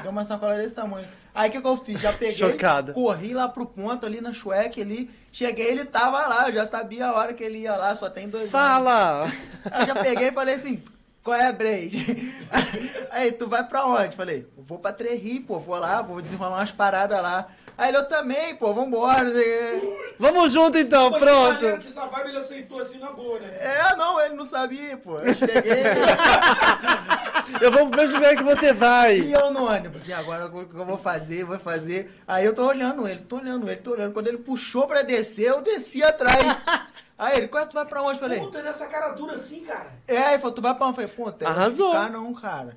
Deu 0.00 0.10
uma 0.10 0.24
sacola 0.24 0.56
desse 0.56 0.74
tamanho. 0.74 1.06
Aí 1.34 1.50
o 1.50 1.52
que, 1.52 1.60
que 1.60 1.66
eu 1.66 1.76
fiz? 1.76 2.00
Já 2.00 2.10
peguei, 2.10 2.34
Chocada. 2.34 2.94
corri 2.94 3.34
lá 3.34 3.46
pro 3.48 3.66
ponto 3.66 4.06
ali 4.06 4.22
na 4.22 4.32
Shrek 4.32 4.80
ali. 4.80 5.10
Cheguei, 5.30 5.66
ele 5.66 5.84
tava 5.84 6.26
lá, 6.26 6.48
eu 6.48 6.54
já 6.54 6.64
sabia 6.64 7.06
a 7.08 7.12
hora 7.14 7.34
que 7.34 7.44
ele 7.44 7.58
ia 7.58 7.76
lá, 7.76 7.94
só 7.94 8.08
tem 8.08 8.30
dois 8.30 8.44
anos. 8.44 8.50
Fala! 8.52 9.30
Aí 9.70 9.82
eu 9.82 9.86
já 9.88 9.94
peguei 9.96 10.28
e 10.28 10.32
falei 10.32 10.54
assim, 10.54 10.82
qual 11.22 11.36
é, 11.36 11.52
Braid? 11.52 12.34
Aí, 13.12 13.30
tu 13.32 13.46
vai 13.46 13.62
pra 13.68 13.84
onde? 13.84 14.16
Falei, 14.16 14.46
vou 14.56 14.78
pra 14.78 14.90
Trerri, 14.90 15.40
pô, 15.40 15.58
vou 15.58 15.78
lá, 15.78 16.00
vou 16.00 16.22
desenrolar 16.22 16.56
umas 16.56 16.72
paradas 16.72 17.20
lá. 17.20 17.46
Aí 17.78 17.90
ele, 17.90 17.98
eu 17.98 18.08
também, 18.08 18.56
pô, 18.56 18.74
vambora. 18.74 19.24
Vamos 20.18 20.52
junto 20.52 20.76
então, 20.76 21.12
Pô, 21.12 21.18
de 21.20 21.24
maneira 21.24 21.58
pronto. 21.58 21.78
que 21.80 21.86
essa 21.86 22.06
vibe 22.06 22.28
ele 22.30 22.38
aceitou 22.38 22.80
assim 22.80 22.98
na 22.98 23.12
boa, 23.12 23.38
né? 23.38 23.56
É, 23.60 23.94
não, 23.94 24.20
ele 24.20 24.34
não 24.34 24.44
sabia, 24.44 24.96
pô. 24.96 25.20
Eu 25.20 25.32
cheguei 25.32 25.84
Eu 27.62 27.70
vou 27.70 27.88
pro 27.88 28.00
mesmo 28.00 28.16
lugar 28.16 28.36
que 28.36 28.42
você 28.42 28.72
vai. 28.72 29.18
e 29.20 29.32
eu 29.32 29.52
no 29.52 29.70
ônibus. 29.70 30.06
E 30.08 30.12
agora 30.12 30.46
o 30.46 30.66
que 30.66 30.74
eu 30.74 30.84
vou 30.84 30.98
fazer? 30.98 31.44
Vou 31.44 31.58
fazer. 31.58 32.10
Aí 32.26 32.44
eu 32.44 32.52
tô 32.54 32.66
olhando 32.66 33.06
ele, 33.06 33.20
tô 33.20 33.36
olhando 33.36 33.68
ele, 33.70 33.80
tô 33.80 33.92
olhando. 33.92 34.12
Quando 34.12 34.26
ele 34.26 34.38
puxou 34.38 34.86
pra 34.88 35.02
descer, 35.02 35.46
eu 35.48 35.62
desci 35.62 36.02
atrás. 36.02 36.36
Aí 37.16 37.36
ele, 37.36 37.48
qual 37.48 37.62
é, 37.62 37.66
tu 37.66 37.74
vai 37.74 37.84
pra 37.84 38.02
onde? 38.02 38.18
Falei, 38.20 38.38
Puta, 38.40 38.62
nessa 38.62 38.86
cara 38.86 39.10
dura 39.10 39.34
assim, 39.34 39.60
cara. 39.60 39.88
É, 40.06 40.18
aí 40.18 40.32
ele 40.34 40.38
falou, 40.38 40.54
tu 40.54 40.62
vai 40.62 40.72
pra 40.72 40.86
onde? 40.86 41.00
Eu 41.00 41.08
falei, 41.08 41.24
pô, 41.24 41.32
tem 41.32 41.48
Arrasou. 41.48 41.90
ficar 41.90 42.10
não, 42.10 42.32
cara. 42.32 42.76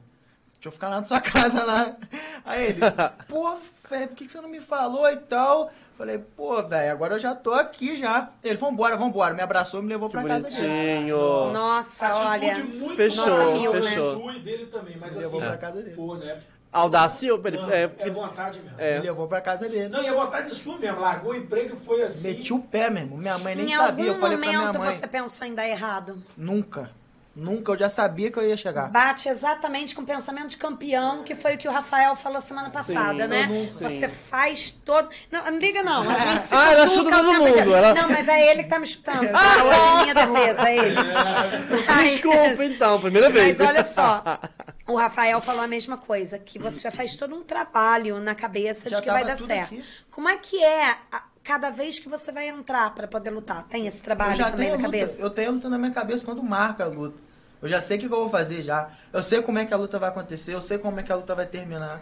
Deixa 0.53 0.67
eu 0.67 0.71
ficar 0.71 0.89
lá 0.89 0.97
na 0.97 1.03
sua 1.03 1.21
casa 1.21 1.63
lá. 1.63 1.95
Aí 2.43 2.65
ele, 2.69 2.79
pô, 3.27 3.55
velho, 3.91 4.07
por 4.07 4.15
que, 4.17 4.25
que 4.25 4.31
você 4.31 4.41
não 4.41 4.49
me 4.49 4.59
falou 4.59 5.07
e 5.09 5.17
tal? 5.17 5.69
Falei, 5.97 6.17
pô, 6.17 6.63
velho, 6.63 6.91
agora 6.91 7.13
eu 7.15 7.19
já 7.19 7.35
tô 7.35 7.53
aqui 7.53 7.95
já. 7.95 8.29
Ele, 8.43 8.57
vambora, 8.57 8.97
vambora. 8.97 9.35
Me 9.35 9.41
abraçou 9.43 9.81
e 9.81 9.83
me 9.83 9.89
levou 9.89 10.09
Que 10.09 10.13
pra 10.17 10.23
casa 10.27 10.49
dele. 10.49 10.67
bonitinho. 10.67 11.51
Nossa, 11.53 12.07
Atitude 12.07 12.27
olha. 12.27 12.55
muito 12.65 12.95
Fechou, 12.95 13.51
mil, 13.53 13.73
né? 13.73 13.81
fechou. 13.83 14.31
e 14.31 14.39
dele 14.39 14.65
também, 14.65 14.97
mas 14.97 15.11
Me 15.11 15.19
assim, 15.19 15.25
levou 15.25 15.41
pra 15.41 15.57
casa 15.57 15.81
dele. 15.83 15.95
pô, 15.95 16.15
né? 16.15 16.39
Audácia, 16.73 17.29
ele- 17.33 17.57
é, 17.73 17.91
é, 17.99 18.09
vontade 18.09 18.61
mesmo. 18.61 18.75
É. 18.79 18.95
Me 18.99 19.05
levou 19.05 19.27
pra 19.27 19.41
casa 19.41 19.67
dele. 19.67 19.89
Não, 19.89 20.01
e 20.01 20.07
a 20.07 20.13
vontade 20.13 20.55
sua 20.55 20.77
mesmo. 20.79 21.01
Largou 21.01 21.33
o 21.33 21.35
emprego 21.35 21.75
e 21.75 21.79
foi 21.79 22.01
assim. 22.01 22.29
Meti 22.29 22.53
o 22.53 22.59
pé 22.59 22.89
mesmo. 22.89 23.17
Minha 23.17 23.37
mãe 23.37 23.53
nem 23.55 23.65
em 23.65 23.75
sabia. 23.75 24.05
Eu 24.05 24.09
algum 24.11 24.21
falei 24.21 24.37
pra 24.37 24.47
minha 24.47 24.59
momento 24.59 24.79
mãe. 24.79 24.97
você 24.97 25.05
pensou 25.05 25.45
em 25.45 25.53
dar 25.53 25.67
errado? 25.67 26.23
Nunca. 26.37 26.89
Nunca. 27.35 27.71
Eu 27.71 27.77
já 27.77 27.87
sabia 27.87 28.29
que 28.29 28.37
eu 28.37 28.47
ia 28.47 28.57
chegar. 28.57 28.89
Bate 28.89 29.29
exatamente 29.29 29.95
com 29.95 30.01
o 30.01 30.05
pensamento 30.05 30.49
de 30.49 30.57
campeão, 30.57 31.23
que 31.23 31.33
foi 31.33 31.55
o 31.55 31.57
que 31.57 31.67
o 31.67 31.71
Rafael 31.71 32.13
falou 32.15 32.41
semana 32.41 32.69
passada, 32.69 33.25
né? 33.27 33.43
eu 33.43 33.47
não- 33.49 33.59
sim. 33.65 33.83
Você 33.89 34.09
faz 34.09 34.71
todo. 34.71 35.09
Não, 35.31 35.45
não 35.49 35.57
liga, 35.57 35.81
não. 35.81 36.09
A 36.09 36.19
gente 36.19 36.47
se 36.47 36.55
Ah, 36.55 36.71
ela 36.73 36.87
chuta 36.89 37.07
o 37.07 37.11
todo 37.11 37.33
mundo, 37.33 37.73
ela- 37.75 37.93
Não, 37.93 38.09
mas 38.09 38.27
é 38.27 38.51
ele 38.51 38.63
que 38.63 38.69
tá 38.69 38.77
me 38.79 38.85
chutando. 38.87 39.27
Tá? 39.31 39.63
Hoje 39.63 39.87
em 39.87 40.01
minha 40.01 40.13
defesa, 40.13 40.69
é 40.69 40.77
ele. 40.77 40.95
Desculpa 42.03 42.65
então, 42.65 42.99
primeira 43.01 43.29
vez. 43.29 43.59
Mas 43.59 43.67
olha 43.69 43.83
só, 43.83 44.23
o 44.87 44.95
Rafael 44.95 45.39
falou 45.41 45.61
a 45.63 45.67
mesma 45.67 45.97
coisa, 45.97 46.37
que 46.37 46.59
você 46.59 46.79
já 46.79 46.91
faz 46.91 47.15
todo 47.15 47.35
um 47.35 47.43
trabalho 47.43 48.19
na 48.19 48.35
cabeça 48.35 48.89
Já 48.89 48.97
de 48.97 49.03
que 49.03 49.09
vai 49.09 49.23
dar 49.23 49.37
certo. 49.37 49.73
aqui. 49.75 49.83
Como 50.09 50.27
é 50.27 50.35
que 50.37 50.61
é 50.61 50.91
a- 51.11 51.23
cada 51.43 51.69
vez 51.69 51.99
que 51.99 52.07
você 52.09 52.31
vai 52.31 52.47
entrar 52.49 52.93
pra 52.93 53.07
poder 53.07 53.29
lutar? 53.31 53.63
Tem 53.67 53.87
esse 53.87 54.01
trabalho 54.01 54.31
Eu 54.31 54.35
já 54.35 54.51
também 54.51 54.67
tenho 54.67 54.79
na 54.81 54.87
luta. 54.87 54.97
cabeça? 54.97 55.21
Eu 55.21 55.29
tenho 55.29 55.51
luta 55.51 55.69
na 55.69 55.77
minha 55.77 55.91
cabeça 55.91 56.23
quando 56.25 56.43
marca 56.43 56.83
a 56.83 56.87
luta. 56.87 57.17
Eu 57.61 57.69
já 57.69 57.81
sei 57.81 57.97
o 57.97 57.99
que 57.99 58.05
eu 58.07 58.09
vou 58.09 58.29
fazer 58.29 58.63
já. 58.63 58.89
Eu 59.13 59.21
sei 59.21 59.41
como 59.41 59.59
é 59.59 59.65
que 59.65 59.73
a 59.73 59.77
luta 59.77 59.99
vai 59.99 60.09
acontecer, 60.09 60.53
eu 60.53 60.61
sei 60.61 60.77
como 60.77 60.99
é 60.99 61.03
que 61.03 61.11
a 61.11 61.15
luta 61.15 61.35
vai 61.35 61.45
terminar. 61.45 62.01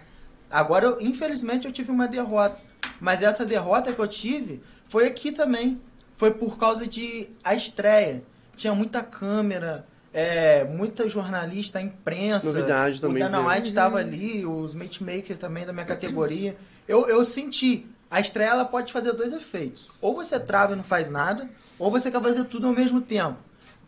Agora, 0.50 0.86
eu, 0.86 1.02
infelizmente, 1.02 1.66
eu 1.68 1.72
tive 1.72 1.92
uma 1.92 2.08
derrota. 2.08 2.58
Mas 3.00 3.22
essa 3.22 3.46
derrota 3.46 3.94
que 3.94 4.00
eu 4.00 4.08
tive 4.08 4.64
foi 4.86 5.06
aqui 5.08 5.32
também. 5.32 5.80
Foi 6.16 6.32
por 6.32 6.58
causa 6.58 6.88
de 6.88 7.30
a 7.44 7.54
estreia. 7.56 8.24
Tinha 8.56 8.74
muita 8.74 9.02
câmera, 9.04 9.86
é, 10.14 10.64
muita 10.66 11.08
jornalista, 11.08 11.80
imprensa. 11.80 12.48
Novidade 12.48 13.00
também, 13.00 13.24
O 13.24 13.30
Dana? 13.30 13.48
White 13.48 13.68
estava 13.68 14.00
ali, 14.00 14.46
os 14.46 14.74
matchmakers 14.74 15.38
também 15.40 15.66
da 15.66 15.72
minha 15.72 15.86
categoria. 15.86 16.58
Eu, 16.88 17.08
eu 17.08 17.24
senti. 17.24 17.86
A 18.10 18.20
estreia 18.20 18.50
ela 18.50 18.66
pode 18.66 18.92
fazer 18.92 19.14
dois 19.14 19.34
efeitos. 19.34 19.90
Ou 20.02 20.16
você 20.16 20.40
trava 20.40 20.74
e 20.74 20.76
não 20.76 20.84
faz 20.84 21.10
nada, 21.10 21.50
ou 21.78 21.92
você 21.92 22.10
quer 22.10 22.22
fazer 22.22 22.46
tudo 22.46 22.68
ao 22.68 22.74
mesmo 22.74 23.02
tempo. 23.02 23.38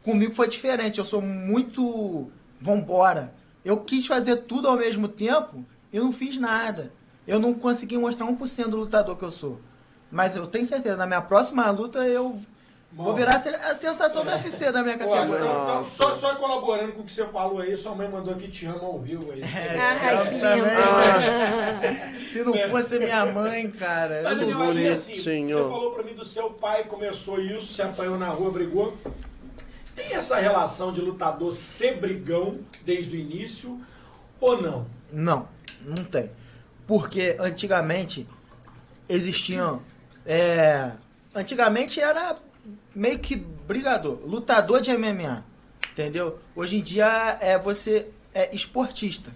Comigo 0.03 0.33
foi 0.33 0.47
diferente. 0.47 0.99
Eu 0.99 1.05
sou 1.05 1.21
muito. 1.21 2.29
Vambora. 2.59 3.33
Eu 3.65 3.77
quis 3.77 4.05
fazer 4.05 4.37
tudo 4.37 4.67
ao 4.67 4.77
mesmo 4.77 5.07
tempo 5.07 5.65
e 5.91 5.99
não 5.99 6.11
fiz 6.11 6.37
nada. 6.37 6.93
Eu 7.27 7.39
não 7.39 7.53
consegui 7.53 7.97
mostrar 7.97 8.27
1% 8.27 8.67
do 8.67 8.77
lutador 8.77 9.17
que 9.17 9.23
eu 9.23 9.31
sou. 9.31 9.59
Mas 10.11 10.35
eu 10.35 10.45
tenho 10.45 10.65
certeza, 10.65 10.97
na 10.97 11.07
minha 11.07 11.21
próxima 11.21 11.69
luta 11.71 12.07
eu 12.07 12.39
vou 12.93 13.15
virar 13.15 13.35
a 13.37 13.73
sensação 13.75 14.23
do 14.23 14.29
UFC 14.31 14.71
da 14.71 14.83
minha 14.83 14.95
Olha, 14.95 15.05
categoria. 15.07 15.45
então, 15.45 15.63
então, 15.63 15.85
só, 15.85 16.15
só 16.15 16.35
colaborando 16.35 16.91
com 16.93 17.01
o 17.01 17.03
que 17.05 17.11
você 17.11 17.25
falou 17.27 17.59
aí, 17.59 17.75
sua 17.77 17.95
mãe 17.95 18.09
mandou 18.09 18.35
que 18.35 18.47
te 18.49 18.65
ama 18.65 18.83
ao 18.83 18.99
vivo 18.99 19.31
aí. 19.31 19.41
É, 19.41 19.79
Ai, 19.79 19.97
te 19.99 20.05
amo 20.05 20.31
que 20.31 20.39
também. 20.39 22.25
Se 22.27 22.43
não 22.43 22.69
fosse 22.69 22.99
minha 22.99 23.25
mãe, 23.25 23.69
cara. 23.71 24.17
eu 24.17 24.23
Mas 24.23 24.37
não 24.39 24.47
Daniel, 24.49 24.73
sei. 24.73 24.89
assim, 24.89 25.11
Bonitinho. 25.23 25.57
você 25.57 25.69
falou 25.69 25.91
pra 25.93 26.03
mim 26.03 26.13
do 26.13 26.25
seu 26.25 26.49
pai, 26.51 26.83
começou 26.85 27.39
isso, 27.41 27.73
se 27.73 27.81
apanhou 27.81 28.17
na 28.17 28.29
rua, 28.29 28.51
brigou. 28.51 28.97
Tem 29.95 30.13
essa 30.13 30.37
relação 30.39 30.91
de 30.93 31.01
lutador 31.01 31.51
ser 31.53 31.97
brigão 31.99 32.59
desde 32.85 33.15
o 33.15 33.19
início 33.19 33.79
ou 34.39 34.61
não? 34.61 34.87
Não, 35.11 35.47
não 35.85 36.03
tem. 36.03 36.31
Porque 36.87 37.35
antigamente 37.39 38.25
existiam. 39.07 39.81
é, 40.25 40.91
antigamente 41.35 41.99
era 41.99 42.37
meio 42.95 43.19
que 43.19 43.35
brigador, 43.35 44.19
lutador 44.25 44.81
de 44.81 44.95
MMA. 44.95 45.43
Entendeu? 45.91 46.39
Hoje 46.55 46.77
em 46.77 46.81
dia 46.81 47.37
é 47.41 47.57
você 47.57 48.07
é 48.33 48.53
esportista. 48.55 49.29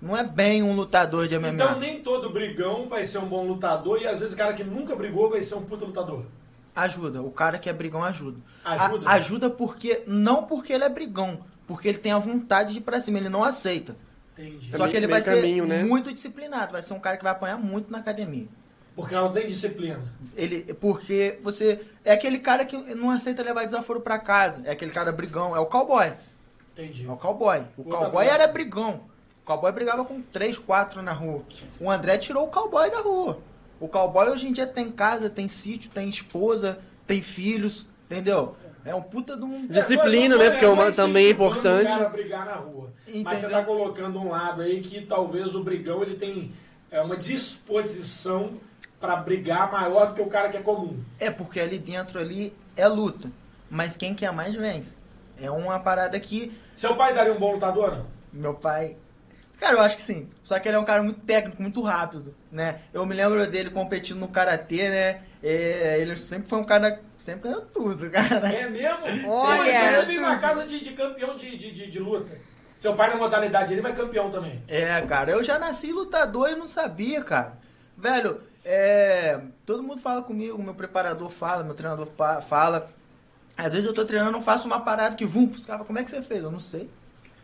Não 0.00 0.16
é 0.16 0.24
bem 0.24 0.62
um 0.62 0.74
lutador 0.74 1.26
de 1.28 1.38
MMA. 1.38 1.48
Então 1.54 1.78
nem 1.78 2.00
todo 2.02 2.30
brigão 2.30 2.88
vai 2.88 3.04
ser 3.04 3.18
um 3.18 3.26
bom 3.26 3.44
lutador 3.46 4.00
e 4.00 4.06
às 4.06 4.18
vezes 4.18 4.34
o 4.34 4.36
cara 4.36 4.52
que 4.52 4.64
nunca 4.64 4.94
brigou 4.96 5.30
vai 5.30 5.40
ser 5.42 5.54
um 5.54 5.62
puta 5.62 5.84
lutador. 5.84 6.24
Ajuda. 6.74 7.20
O 7.22 7.30
cara 7.30 7.58
que 7.58 7.68
é 7.68 7.72
brigão 7.72 8.02
ajuda. 8.02 8.38
Ajuda? 8.64 9.08
A- 9.08 9.12
ajuda 9.14 9.50
porque. 9.50 10.02
Não 10.06 10.44
porque 10.44 10.72
ele 10.72 10.84
é 10.84 10.88
brigão. 10.88 11.40
Porque 11.66 11.86
ele 11.88 11.98
tem 11.98 12.12
a 12.12 12.18
vontade 12.18 12.72
de 12.72 12.78
ir 12.78 12.82
pra 12.82 13.00
cima. 13.00 13.18
Ele 13.18 13.28
não 13.28 13.44
aceita. 13.44 13.94
Entendi. 14.36 14.70
É 14.72 14.76
Só 14.76 14.84
que 14.86 14.94
meio- 14.94 14.96
ele 14.96 15.06
vai 15.06 15.20
meio 15.20 15.24
ser 15.34 15.40
caminho, 15.40 15.66
né? 15.66 15.82
muito 15.84 16.12
disciplinado. 16.12 16.72
Vai 16.72 16.82
ser 16.82 16.94
um 16.94 16.98
cara 17.00 17.16
que 17.16 17.22
vai 17.22 17.32
apanhar 17.32 17.58
muito 17.58 17.92
na 17.92 17.98
academia. 17.98 18.46
Porque 18.94 19.14
ela 19.14 19.30
tem 19.32 19.46
disciplina. 19.46 20.00
Ele, 20.36 20.74
porque 20.74 21.38
você. 21.42 21.80
É 22.04 22.12
aquele 22.12 22.38
cara 22.38 22.64
que 22.64 22.76
não 22.94 23.10
aceita 23.10 23.42
levar 23.42 23.64
desaforo 23.64 24.00
pra 24.00 24.18
casa. 24.18 24.62
É 24.64 24.72
aquele 24.72 24.90
cara 24.90 25.10
brigão. 25.12 25.56
É 25.56 25.60
o 25.60 25.66
cowboy. 25.66 26.12
Entendi. 26.72 27.06
É 27.06 27.10
o 27.10 27.16
cowboy. 27.16 27.60
O 27.76 27.82
Outra 27.82 27.92
cowboy 27.98 28.10
coisa. 28.26 28.30
era 28.30 28.46
brigão. 28.48 29.00
O 29.42 29.44
cowboy 29.46 29.72
brigava 29.72 30.04
com 30.04 30.20
três, 30.22 30.58
quatro 30.58 31.00
na 31.02 31.12
rua. 31.12 31.42
O 31.80 31.90
André 31.90 32.18
tirou 32.18 32.44
o 32.46 32.50
cowboy 32.50 32.90
da 32.90 33.00
rua. 33.00 33.40
O 33.80 33.88
cowboy 33.88 34.28
hoje 34.30 34.46
em 34.46 34.52
dia 34.52 34.66
tem 34.66 34.90
casa, 34.90 35.28
tem 35.30 35.48
sítio, 35.48 35.90
tem 35.90 36.08
esposa, 36.08 36.78
tem 37.06 37.20
filhos. 37.22 37.86
Entendeu? 38.10 38.54
É 38.84 38.94
um 38.94 39.00
puta 39.02 39.36
de 39.36 39.44
um. 39.44 39.66
Disciplina, 39.68 40.36
né? 40.36 40.50
Porque 40.50 40.64
é 40.64 40.68
uma- 40.68 40.92
também 40.92 41.26
é 41.26 41.30
importante. 41.30 41.88
Cara 41.92 42.08
brigar 42.08 42.44
na 42.44 42.56
rua. 42.56 42.92
Mas 43.06 43.16
Entendeu? 43.16 43.38
você 43.38 43.48
tá 43.48 43.64
colocando 43.64 44.18
um 44.20 44.28
lado 44.30 44.60
aí 44.62 44.80
que 44.80 45.02
talvez 45.02 45.54
o 45.54 45.62
brigão 45.62 46.02
ele 46.02 46.16
tem 46.16 46.52
é, 46.90 47.00
uma 47.00 47.16
disposição 47.16 48.54
pra 49.02 49.16
brigar 49.16 49.70
maior 49.72 50.06
do 50.06 50.14
que 50.14 50.22
o 50.22 50.26
cara 50.28 50.48
que 50.48 50.56
é 50.56 50.62
comum. 50.62 51.02
É 51.18 51.28
porque 51.28 51.58
ali 51.58 51.76
dentro 51.76 52.20
ali 52.20 52.56
é 52.76 52.86
luta. 52.86 53.28
Mas 53.68 53.96
quem 53.96 54.14
quer 54.14 54.32
mais 54.32 54.54
vence. 54.54 54.96
É 55.40 55.50
uma 55.50 55.80
parada 55.80 56.18
que 56.20 56.56
Seu 56.74 56.94
pai 56.94 57.12
daria 57.12 57.32
um 57.34 57.38
bom 57.38 57.54
lutador, 57.54 57.96
não? 57.96 58.06
meu 58.32 58.54
pai. 58.54 58.96
Cara, 59.58 59.74
eu 59.74 59.80
acho 59.80 59.96
que 59.96 60.02
sim. 60.02 60.30
Só 60.42 60.58
que 60.58 60.68
ele 60.68 60.76
é 60.76 60.78
um 60.78 60.84
cara 60.84 61.02
muito 61.02 61.20
técnico, 61.20 61.60
muito 61.60 61.82
rápido, 61.82 62.34
né? 62.50 62.80
Eu 62.92 63.04
me 63.04 63.14
lembro 63.14 63.44
dele 63.46 63.70
competindo 63.70 64.18
no 64.18 64.28
karatê, 64.28 64.88
né? 64.88 65.22
É, 65.42 65.98
ele 66.00 66.16
sempre 66.16 66.48
foi 66.48 66.58
um 66.60 66.64
cara. 66.64 67.00
Sempre 67.16 67.48
ganhou 67.48 67.62
tudo, 67.62 68.08
cara. 68.10 68.52
É 68.52 68.68
mesmo? 68.68 69.30
Olha. 69.30 69.92
Você 69.92 70.06
vive 70.06 70.20
na 70.20 70.38
casa 70.38 70.64
de, 70.64 70.80
de 70.80 70.92
campeão 70.92 71.34
de, 71.36 71.56
de, 71.56 71.70
de, 71.72 71.90
de 71.90 71.98
luta. 71.98 72.36
Seu 72.78 72.94
pai 72.94 73.10
na 73.10 73.16
modalidade 73.16 73.72
ele, 73.72 73.82
mas 73.82 73.96
campeão 73.96 74.30
também. 74.30 74.62
É, 74.68 75.00
cara, 75.02 75.30
eu 75.32 75.42
já 75.42 75.58
nasci 75.58 75.92
lutador 75.92 76.50
e 76.50 76.56
não 76.56 76.66
sabia, 76.66 77.22
cara. 77.22 77.58
Velho, 77.96 78.40
é. 78.64 79.40
Todo 79.66 79.82
mundo 79.82 80.00
fala 80.00 80.22
comigo, 80.22 80.62
meu 80.62 80.74
preparador 80.74 81.28
fala, 81.30 81.62
meu 81.64 81.74
treinador 81.74 82.08
fala. 82.48 82.90
Às 83.56 83.72
vezes 83.72 83.86
eu 83.86 83.92
tô 83.92 84.04
treinando, 84.04 84.38
eu 84.38 84.42
faço 84.42 84.66
uma 84.66 84.80
parada 84.80 85.14
que, 85.14 85.24
vum, 85.26 85.48
os 85.50 85.66
caras, 85.66 85.86
como 85.86 85.98
é 85.98 86.04
que 86.04 86.10
você 86.10 86.22
fez? 86.22 86.42
Eu 86.44 86.50
não 86.50 86.60
sei. 86.60 86.88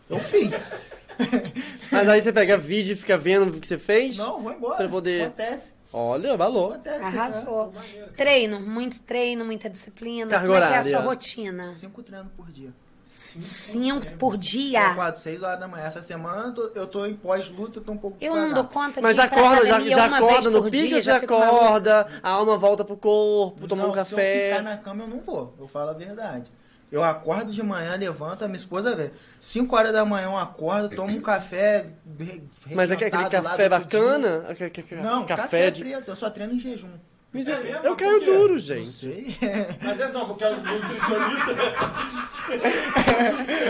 Eu 0.09 0.19
fiz. 0.19 0.75
Mas 1.93 2.09
aí 2.09 2.23
você 2.23 2.33
pega 2.33 2.57
vídeo 2.57 2.93
e 2.93 2.97
fica 2.97 3.19
vendo 3.19 3.49
o 3.57 3.61
que 3.61 3.67
você 3.67 3.79
fez? 3.79 4.17
não, 4.17 4.41
vou 4.41 4.53
embora. 4.53 4.77
Pra 4.77 4.89
poder- 4.89 5.25
Acontece. 5.27 5.73
Olha, 5.93 6.37
valor. 6.37 6.75
Acontece. 6.75 7.05
Arrasou. 7.05 7.73
Treino, 8.17 8.61
muito 8.61 9.01
treino, 9.03 9.45
muita 9.45 9.69
disciplina. 9.71 10.31
Carga 10.31 10.47
Como 10.47 10.59
é 10.59 10.69
que 10.69 10.75
é 10.75 10.79
a 10.79 10.83
sua 10.85 11.01
rotina? 11.01 11.73
Cinco 11.73 12.03
treinos 12.03 12.31
por 12.37 12.51
dia. 12.51 12.71
Cinco 13.09 14.13
por 14.19 14.35
Eu 14.35 14.39
dia. 14.39 14.89
acordo 14.89 15.17
6 15.17 15.43
horas 15.43 15.59
da 15.59 15.67
manhã. 15.67 15.85
Essa 15.85 16.03
semana 16.03 16.49
eu 16.49 16.53
tô, 16.55 16.71
eu 16.75 16.87
tô 16.87 17.07
em 17.07 17.15
pós-luta, 17.15 17.81
tô 17.81 17.93
um 17.93 17.97
pouco 17.97 18.19
Eu 18.21 18.35
não 18.37 18.43
devagar. 18.49 18.55
dou 18.55 18.65
conta 18.73 19.01
Mas 19.01 19.17
de 19.17 19.23
acorda, 19.23 19.67
já, 19.67 19.81
já 19.81 20.05
acorda 20.05 20.51
no 20.51 20.63
por 20.63 20.71
ou 20.95 21.01
já 21.01 21.17
acorda, 21.17 22.07
a 22.23 22.29
alma 22.31 22.59
volta 22.59 22.85
pro 22.85 22.99
corpo, 22.99 23.67
toma 23.67 23.83
não, 23.85 23.91
um 23.91 23.93
Se 23.95 23.99
eu 23.99 24.05
café. 24.05 24.49
ficar 24.51 24.63
na 24.63 24.77
cama, 24.77 25.05
eu 25.05 25.09
não 25.09 25.21
vou. 25.21 25.55
Eu 25.59 25.67
falo 25.67 25.89
a 25.89 25.93
verdade. 25.95 26.53
Eu 26.93 27.03
acordo 27.03 27.51
de 27.51 27.63
manhã, 27.63 27.97
levanto, 27.97 28.45
a 28.45 28.47
minha 28.49 28.57
esposa 28.59 28.95
vê. 28.95 29.11
5 29.41 29.75
horas 29.75 29.93
da 29.93 30.05
manhã 30.05 30.27
eu 30.27 30.37
acordo, 30.37 30.95
tomo 30.95 31.11
um 31.17 31.21
café. 31.23 31.87
re- 32.19 32.43
Mas 32.75 32.91
é 32.91 32.95
aquele 32.95 33.11
café 33.11 33.69
bacana? 33.71 34.45
Aquele- 34.49 34.71
aquele 34.71 35.01
Não, 35.03 35.25
café, 35.25 35.43
café, 35.43 35.71
de. 35.71 35.81
preto. 35.83 36.11
Eu 36.11 36.17
só 36.17 36.29
treino 36.29 36.53
em 36.55 36.59
jejum. 36.59 36.91
Mas 37.31 37.47
É 37.47 37.53
eu- 37.59 37.63
mesmo? 37.63 37.81
eu 37.85 37.95
quê? 37.97 38.21
duro, 38.25 38.53
Não 38.53 38.59
gente. 38.59 38.89
sei. 38.91 39.37
Mas 39.83 40.01
é 40.01 40.09
não, 40.11 40.27
porque 40.27 40.45
é 40.45 40.49
o 40.51 40.57
nutricionista. 40.57 41.57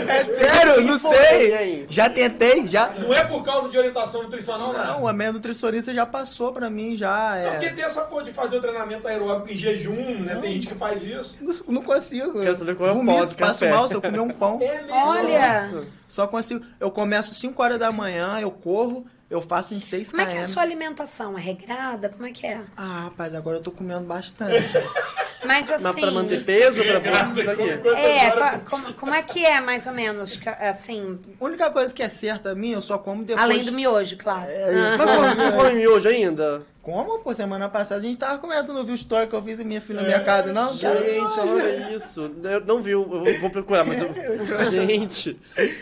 É 0.07 0.23
sério, 0.25 0.81
não 0.83 0.97
sei. 0.97 1.85
Já 1.89 2.09
tentei, 2.09 2.67
já. 2.67 2.89
Não 2.97 3.13
é 3.13 3.23
por 3.25 3.43
causa 3.43 3.69
de 3.69 3.77
orientação 3.77 4.23
nutricional, 4.23 4.71
não. 4.73 4.85
Não, 5.01 5.07
a 5.07 5.13
minha 5.13 5.33
nutricionista 5.33 5.93
já 5.93 6.05
passou 6.05 6.51
pra 6.53 6.69
mim, 6.69 6.95
já. 6.95 7.35
Não, 7.43 7.51
porque 7.51 7.65
É... 7.65 7.73
tem 7.73 7.83
essa 7.83 8.01
coisa 8.03 8.29
de 8.29 8.33
fazer 8.33 8.57
o 8.57 8.61
treinamento 8.61 9.05
aeróbico 9.07 9.51
em 9.51 9.55
jejum, 9.55 10.19
né? 10.23 10.35
Tem 10.35 10.53
gente 10.53 10.67
que 10.67 10.75
faz 10.75 11.03
isso. 11.03 11.37
Não, 11.41 11.53
não 11.67 11.81
consigo. 11.83 12.39
Quero 12.41 12.55
saber 12.55 12.75
qual 12.75 12.89
é 12.89 12.93
o 12.93 13.05
pó 13.05 13.25
de 13.25 13.35
passo 13.35 13.59
café. 13.59 13.69
mal 13.71 13.87
se 13.87 13.93
eu 13.93 14.01
comer 14.01 14.19
um 14.21 14.29
pão. 14.29 14.57
É 14.61 14.81
mesmo. 14.81 14.93
Olha, 14.93 15.39
Nossa. 15.39 15.87
Só 16.07 16.25
consigo. 16.27 16.65
Eu 16.79 16.89
começo 16.91 17.35
5 17.35 17.61
horas 17.61 17.77
da 17.77 17.91
manhã, 17.91 18.39
eu 18.39 18.51
corro, 18.51 19.05
eu 19.29 19.41
faço 19.41 19.73
uns 19.75 19.85
6 19.85 20.11
como 20.11 20.21
é 20.21 20.25
que 20.25 20.31
é 20.33 20.39
a 20.39 20.41
km. 20.43 20.47
sua 20.47 20.63
alimentação? 20.63 21.37
É 21.37 21.41
regrada? 21.41 22.09
Como 22.09 22.25
é 22.25 22.31
que 22.31 22.47
é? 22.47 22.61
Ah, 22.75 23.03
rapaz, 23.05 23.33
agora 23.35 23.57
eu 23.57 23.63
tô 23.63 23.71
comendo 23.71 24.05
bastante. 24.05 24.73
Mas 25.49 25.71
assim. 25.71 25.83
Mas 25.83 25.95
pra 25.99 26.11
manter 26.11 26.45
peso, 26.45 26.83
pra, 26.83 26.99
pra, 27.01 27.25
pra 27.25 27.55
quê? 27.55 27.77
Quantas 27.81 27.99
É, 27.99 28.59
como, 28.69 28.93
como 28.93 29.13
é 29.15 29.23
que 29.23 29.43
é, 29.45 29.59
mais 29.59 29.85
ou 29.87 29.93
menos? 29.93 30.39
Assim, 30.59 31.19
A 31.41 31.43
única 31.45 31.69
coisa 31.71 31.93
que 31.93 32.03
é 32.03 32.07
certa 32.09 32.51
a 32.51 32.55
mim, 32.55 32.71
eu 32.71 32.81
só 32.81 32.97
como 32.97 33.23
depois. 33.23 33.43
além 33.43 33.63
do 33.63 33.71
miojo, 33.71 34.15
claro. 34.17 34.45
É. 34.47 34.95
Mas 34.95 35.09
come- 35.11 35.35
não 35.35 35.51
come 35.51 35.73
miojo 35.73 36.07
ainda? 36.07 36.61
Como? 36.81 37.19
Pô, 37.19 37.33
semana 37.33 37.67
passada 37.69 37.99
a 37.99 38.03
gente 38.03 38.17
tava 38.17 38.39
comendo, 38.39 38.73
não 38.73 38.83
viu 38.83 38.93
o 38.93 38.95
story 38.95 39.27
que 39.27 39.35
eu 39.35 39.41
fiz 39.43 39.59
em 39.59 39.63
minha 39.65 39.81
filha 39.81 40.01
no 40.01 40.07
mercado, 40.07 40.51
não? 40.53 40.73
Gente, 40.73 41.39
olha 41.39 41.93
isso. 41.95 42.31
Eu 42.41 42.61
não 42.65 42.81
vi, 42.81 42.91
eu 42.91 43.03
vou- 43.05 43.25
vou 43.41 43.49
procurar, 43.49 43.83
mas 43.85 43.99
eu... 44.01 44.09
Gente, 44.71 45.37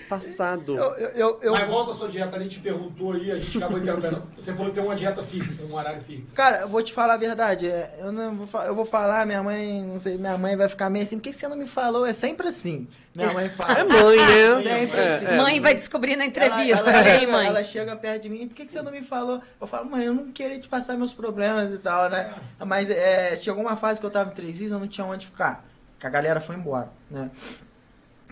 passado. 0.09 0.75
Eu, 0.75 0.83
eu, 0.97 1.09
eu, 1.15 1.39
eu- 1.43 1.53
Mas 1.53 1.67
volta 1.69 1.91
à 1.91 1.93
sua 1.93 2.09
dieta, 2.09 2.35
a 2.35 2.39
gente 2.39 2.59
perguntou 2.59 3.13
aí, 3.13 3.31
a 3.31 3.35
gente 3.35 3.57
acabou 3.57 3.77
interrompendo. 3.77 4.23
Você 4.37 4.51
falou 4.53 4.69
que 4.69 4.75
tem 4.75 4.83
uma 4.83 4.95
dieta 4.95 5.21
fixa, 5.23 5.63
um 5.63 5.75
horário 5.75 6.01
fixo. 6.01 6.33
Cara, 6.33 6.61
eu 6.61 6.67
vou 6.67 6.81
te 6.81 6.91
falar 6.91 7.13
a 7.13 7.17
verdade. 7.17 7.67
é, 7.67 7.99
Eu, 7.99 8.11
não 8.11 8.35
vou, 8.35 8.61
eu 8.63 8.75
vou 8.75 8.85
falar, 8.85 9.25
minha 9.25 9.41
mãe, 9.43 9.56
não 9.83 9.99
sei, 9.99 10.17
minha 10.17 10.37
mãe 10.37 10.55
vai 10.55 10.67
ficar 10.69 10.89
meio 10.89 11.03
assim, 11.03 11.17
por 11.17 11.23
que 11.23 11.33
você 11.33 11.47
não 11.47 11.55
me 11.57 11.65
falou? 11.65 12.05
É 12.05 12.13
sempre 12.13 12.47
assim. 12.47 12.87
Minha 13.15 13.33
mãe 13.33 13.49
fala. 13.49 13.79
É 13.79 13.83
mãe, 13.83 14.17
né? 14.17 14.61
Sempre 14.79 14.99
É, 14.99 15.15
assim. 15.15 15.25
é. 15.25 15.37
Mãe 15.37 15.59
vai 15.59 15.73
descobrir 15.75 16.15
na 16.15 16.25
entrevista. 16.25 16.89
Ela, 16.89 17.07
ela, 17.09 17.31
mãe. 17.31 17.47
ela 17.47 17.63
chega 17.63 17.95
perto 17.95 18.23
de 18.23 18.29
mim, 18.29 18.47
por 18.47 18.55
que, 18.55 18.65
que 18.65 18.71
você 18.71 18.81
não 18.81 18.91
me 18.91 19.01
falou? 19.01 19.41
Eu 19.59 19.65
falo, 19.67 19.89
mãe, 19.89 20.05
eu 20.05 20.13
não 20.13 20.31
queria 20.31 20.59
te 20.59 20.67
passar 20.67 20.95
meus 20.97 21.13
problemas 21.13 21.73
e 21.73 21.77
tal, 21.79 22.09
né? 22.09 22.33
Mas 22.65 22.89
é, 22.89 23.35
chegou 23.35 23.63
uma 23.63 23.75
fase 23.75 23.99
que 23.99 24.05
eu 24.05 24.11
tava 24.11 24.29
em 24.31 24.33
três 24.33 24.57
dias, 24.57 24.71
eu 24.71 24.79
não 24.79 24.87
tinha 24.87 25.05
onde 25.05 25.25
ficar. 25.25 25.65
Que 25.99 26.05
a 26.05 26.09
galera 26.09 26.39
foi 26.39 26.55
embora, 26.55 26.89
né? 27.09 27.29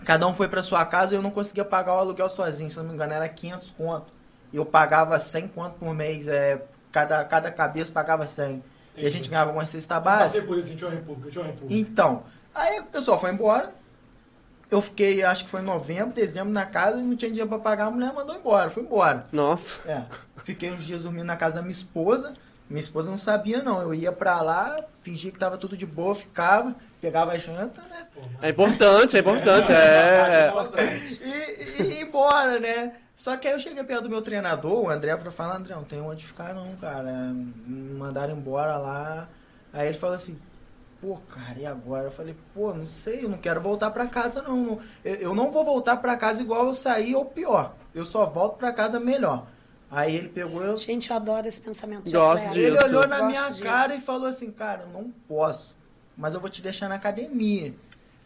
Cada 0.04 0.26
um 0.26 0.34
foi 0.34 0.46
pra 0.46 0.62
sua 0.62 0.84
casa 0.84 1.14
e 1.14 1.18
eu 1.18 1.22
não 1.22 1.30
conseguia 1.30 1.64
pagar 1.64 1.94
o 1.94 1.98
aluguel 1.98 2.28
sozinho, 2.28 2.70
se 2.70 2.76
não 2.76 2.84
me 2.84 2.92
engano, 2.92 3.12
era 3.12 3.28
500 3.28 3.70
conto. 3.70 4.12
E 4.52 4.56
eu 4.56 4.64
pagava 4.64 5.18
100 5.18 5.48
conto 5.48 5.74
por 5.78 5.92
mês, 5.94 6.28
é, 6.28 6.62
cada, 6.92 7.24
cada 7.24 7.50
cabeça 7.50 7.90
pagava 7.90 8.26
100. 8.26 8.62
E 8.96 9.06
a 9.06 9.10
gente 9.10 9.28
ganhava 9.28 9.52
uma 9.52 9.66
cesta 9.66 9.96
Eu 9.96 10.00
básica. 10.00 10.24
passei 10.24 10.42
por 10.42 10.58
isso 10.58 10.72
em 10.72 10.76
Tio 10.76 10.88
República, 10.88 11.30
Tio 11.30 11.42
República. 11.42 11.74
Então, 11.74 12.22
aí 12.54 12.80
o 12.80 12.84
pessoal 12.84 13.20
foi 13.20 13.30
embora. 13.30 13.72
Eu 14.70 14.80
fiquei, 14.80 15.22
acho 15.22 15.44
que 15.44 15.50
foi 15.50 15.60
em 15.60 15.64
novembro, 15.64 16.12
dezembro 16.14 16.52
na 16.52 16.66
casa 16.66 16.98
e 16.98 17.02
não 17.02 17.14
tinha 17.16 17.30
dinheiro 17.30 17.48
pra 17.48 17.58
pagar, 17.58 17.86
a 17.86 17.90
mulher 17.90 18.12
mandou 18.12 18.34
embora, 18.34 18.68
foi 18.68 18.82
embora. 18.82 19.26
Nossa. 19.30 19.78
É, 19.88 20.02
fiquei 20.42 20.72
uns 20.72 20.84
dias 20.84 21.02
dormindo 21.02 21.24
na 21.24 21.36
casa 21.36 21.56
da 21.56 21.62
minha 21.62 21.72
esposa. 21.72 22.34
Minha 22.68 22.80
esposa 22.80 23.08
não 23.08 23.16
sabia, 23.16 23.62
não. 23.62 23.80
Eu 23.80 23.94
ia 23.94 24.10
pra 24.10 24.42
lá, 24.42 24.76
fingia 25.00 25.30
que 25.30 25.38
tava 25.38 25.56
tudo 25.56 25.76
de 25.76 25.86
boa, 25.86 26.16
ficava, 26.16 26.74
pegava 27.00 27.30
a 27.30 27.38
janta, 27.38 27.80
né? 27.82 28.08
É 28.42 28.48
importante, 28.48 29.16
é 29.16 29.20
importante. 29.20 29.70
É, 29.70 30.50
é. 30.50 30.96
E, 31.22 31.82
e 31.82 31.94
ia 31.94 32.00
embora, 32.02 32.58
né? 32.58 32.94
Só 33.16 33.34
que 33.36 33.48
aí 33.48 33.54
eu 33.54 33.58
cheguei 33.60 33.82
perto 33.82 34.02
do 34.04 34.10
meu 34.10 34.20
treinador, 34.20 34.84
o 34.84 34.90
André, 34.90 35.16
pra 35.16 35.30
falar, 35.32 35.56
André, 35.56 35.74
não 35.74 35.84
tem 35.84 36.00
onde 36.00 36.24
ficar 36.26 36.54
não, 36.54 36.76
cara. 36.76 37.10
Me 37.32 37.94
mandaram 37.94 38.36
embora 38.36 38.76
lá. 38.76 39.26
Aí 39.72 39.88
ele 39.88 39.96
falou 39.98 40.14
assim, 40.16 40.38
pô, 41.00 41.16
cara, 41.34 41.58
e 41.58 41.64
agora? 41.64 42.04
Eu 42.04 42.10
falei, 42.10 42.36
pô, 42.54 42.74
não 42.74 42.84
sei, 42.84 43.24
eu 43.24 43.28
não 43.30 43.38
quero 43.38 43.58
voltar 43.60 43.90
pra 43.90 44.06
casa 44.06 44.42
não. 44.42 44.78
Eu, 45.02 45.14
eu 45.14 45.34
não 45.34 45.50
vou 45.50 45.64
voltar 45.64 45.96
pra 45.96 46.14
casa 46.16 46.42
igual 46.42 46.66
eu 46.66 46.74
saí 46.74 47.14
ou 47.14 47.24
pior. 47.24 47.74
Eu 47.94 48.04
só 48.04 48.26
volto 48.26 48.58
pra 48.58 48.70
casa 48.70 49.00
melhor. 49.00 49.46
Aí 49.90 50.14
ele 50.14 50.28
pegou, 50.28 50.62
eu, 50.62 50.76
Gente, 50.76 51.08
eu 51.10 51.16
adoro 51.16 51.48
esse 51.48 51.60
pensamento. 51.62 52.04
de 52.04 52.10
Gosto 52.12 52.48
atleta. 52.48 52.58
ele 52.58 52.76
disso. 52.76 52.84
olhou 52.86 53.06
na 53.08 53.16
Gosto 53.18 53.30
minha 53.30 53.48
disso. 53.48 53.62
cara 53.62 53.94
e 53.94 54.00
falou 54.02 54.26
assim, 54.28 54.50
cara, 54.50 54.82
eu 54.82 54.88
não 54.88 55.10
posso, 55.26 55.74
mas 56.16 56.34
eu 56.34 56.40
vou 56.40 56.50
te 56.50 56.60
deixar 56.60 56.86
na 56.88 56.96
academia. 56.96 57.74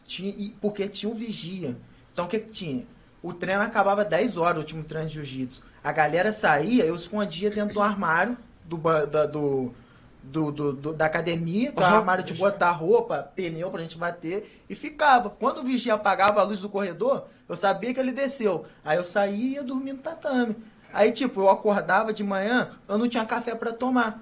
Tinha, 0.05 0.31
e- 0.37 0.57
porque 0.61 0.88
tinha 0.88 1.12
o 1.12 1.14
vigia. 1.14 1.76
Então 2.12 2.24
o 2.24 2.29
que 2.29 2.40
que 2.40 2.50
tinha? 2.50 2.85
O 3.22 3.33
treino 3.33 3.62
acabava 3.62 4.04
10 4.04 4.37
horas, 4.37 4.56
o 4.56 4.61
último 4.61 4.83
treino 4.85 5.09
de 5.09 5.14
jiu-jitsu. 5.14 5.62
A 5.85 5.92
galera 5.92 6.33
saía, 6.33 6.85
eu 6.85 6.94
escondia 6.94 7.50
dentro 7.50 7.74
do 7.74 7.80
armário 7.83 8.37
do, 8.64 8.76
da, 9.06 9.26
do, 9.26 9.74
do, 10.22 10.50
do- 10.52 10.72
do- 10.72 10.92
da 10.94 11.06
academia, 11.06 11.72
que 11.72 11.80
o 11.80 11.85
Aham. 11.85 11.96
armário 11.98 12.24
de 12.24 12.33
botar 12.35 12.70
roupa, 12.70 13.30
pneu 13.35 13.70
pra 13.70 13.83
gente 13.83 13.98
bater, 13.98 14.62
e 14.68 14.74
ficava. 14.74 15.28
Quando 15.30 15.59
o 15.59 15.64
vigia 15.64 15.94
apagava 15.94 16.40
a 16.40 16.44
luz 16.44 16.61
do 16.61 16.68
corredor, 16.68 17.26
eu 17.48 17.56
sabia 17.56 17.92
que 17.92 18.00
ele 18.00 18.12
desceu. 18.12 18.64
Aí 18.85 18.96
eu 18.96 19.04
saía 19.04 19.35
e 19.35 19.52
ia 19.54 19.62
dormir 19.62 19.92
no 19.92 19.98
tatame. 19.98 20.56
Aí, 20.92 21.12
tipo, 21.12 21.40
eu 21.42 21.48
acordava 21.50 22.12
de 22.12 22.24
manhã, 22.24 22.70
eu 22.88 22.96
não 22.98 23.09
tinha 23.09 23.24
café 23.24 23.54
pra 23.54 23.72
tomar. 23.72 24.20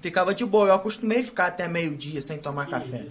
Ficava 0.00 0.34
de 0.34 0.44
boa. 0.44 0.68
Eu 0.68 0.74
acostumei 0.74 1.20
a 1.20 1.24
ficar 1.24 1.46
até 1.46 1.66
meio-dia 1.68 2.22
sem 2.22 2.38
tomar 2.38 2.66
café. 2.68 3.06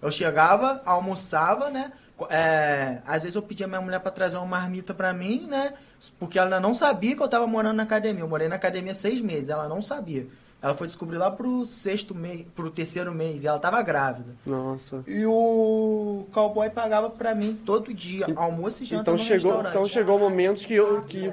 Eu 0.00 0.10
chegava, 0.10 0.80
almoçava, 0.86 1.70
né? 1.70 1.92
É, 2.30 2.98
às 3.06 3.22
vezes 3.22 3.34
eu 3.34 3.42
pedia 3.42 3.66
minha 3.66 3.80
mulher 3.80 3.98
pra 4.00 4.10
trazer 4.10 4.36
uma 4.36 4.46
marmita 4.46 4.94
pra 4.94 5.12
mim, 5.12 5.46
né? 5.48 5.74
Porque 6.18 6.38
ela 6.38 6.60
não 6.60 6.72
sabia 6.74 7.16
que 7.16 7.22
eu 7.22 7.28
tava 7.28 7.46
morando 7.46 7.76
na 7.76 7.82
academia. 7.82 8.22
Eu 8.22 8.28
morei 8.28 8.46
na 8.48 8.54
academia 8.56 8.94
seis 8.94 9.20
meses, 9.20 9.48
ela 9.48 9.68
não 9.68 9.82
sabia. 9.82 10.26
Ela 10.62 10.72
foi 10.74 10.86
descobrir 10.86 11.18
lá 11.18 11.30
pro 11.30 11.66
sexto 11.66 12.14
mês, 12.14 12.46
pro 12.54 12.70
terceiro 12.70 13.12
mês, 13.12 13.42
e 13.44 13.46
ela 13.46 13.58
tava 13.58 13.82
grávida. 13.82 14.34
Nossa. 14.46 15.04
E 15.06 15.26
o 15.26 16.26
cowboy 16.32 16.70
pagava 16.70 17.10
pra 17.10 17.34
mim 17.34 17.60
todo 17.66 17.92
dia, 17.92 18.26
almoço 18.34 18.82
e 18.82 18.86
janta 18.86 19.02
Então 19.02 19.14
no 19.14 19.18
chegou, 19.20 19.60
então 19.60 19.84
chegou 19.84 20.18
momentos 20.18 20.64
que 20.64 20.74
eu. 20.74 21.00
Que, 21.02 21.30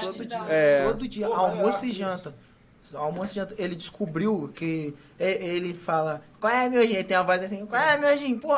Todo 0.00 0.26
dia, 0.26 0.38
É. 0.48 0.84
todo 0.86 1.08
dia, 1.08 1.26
Pô, 1.26 1.32
almoço 1.34 1.84
é 1.84 1.88
e 1.88 1.92
janta. 1.92 2.34
Almoço 2.94 3.32
e 3.32 3.34
janta. 3.36 3.54
Ele 3.58 3.74
descobriu 3.74 4.48
que 4.54 4.94
ele 5.18 5.74
fala, 5.74 6.22
qual 6.38 6.52
é, 6.52 6.68
meu 6.68 6.86
gente? 6.86 7.04
Tem 7.04 7.16
uma 7.16 7.24
voz 7.24 7.42
assim, 7.42 7.66
qual 7.66 7.80
é, 7.82 7.96
meu 7.96 8.16
gente? 8.16 8.38
Pô, 8.40 8.54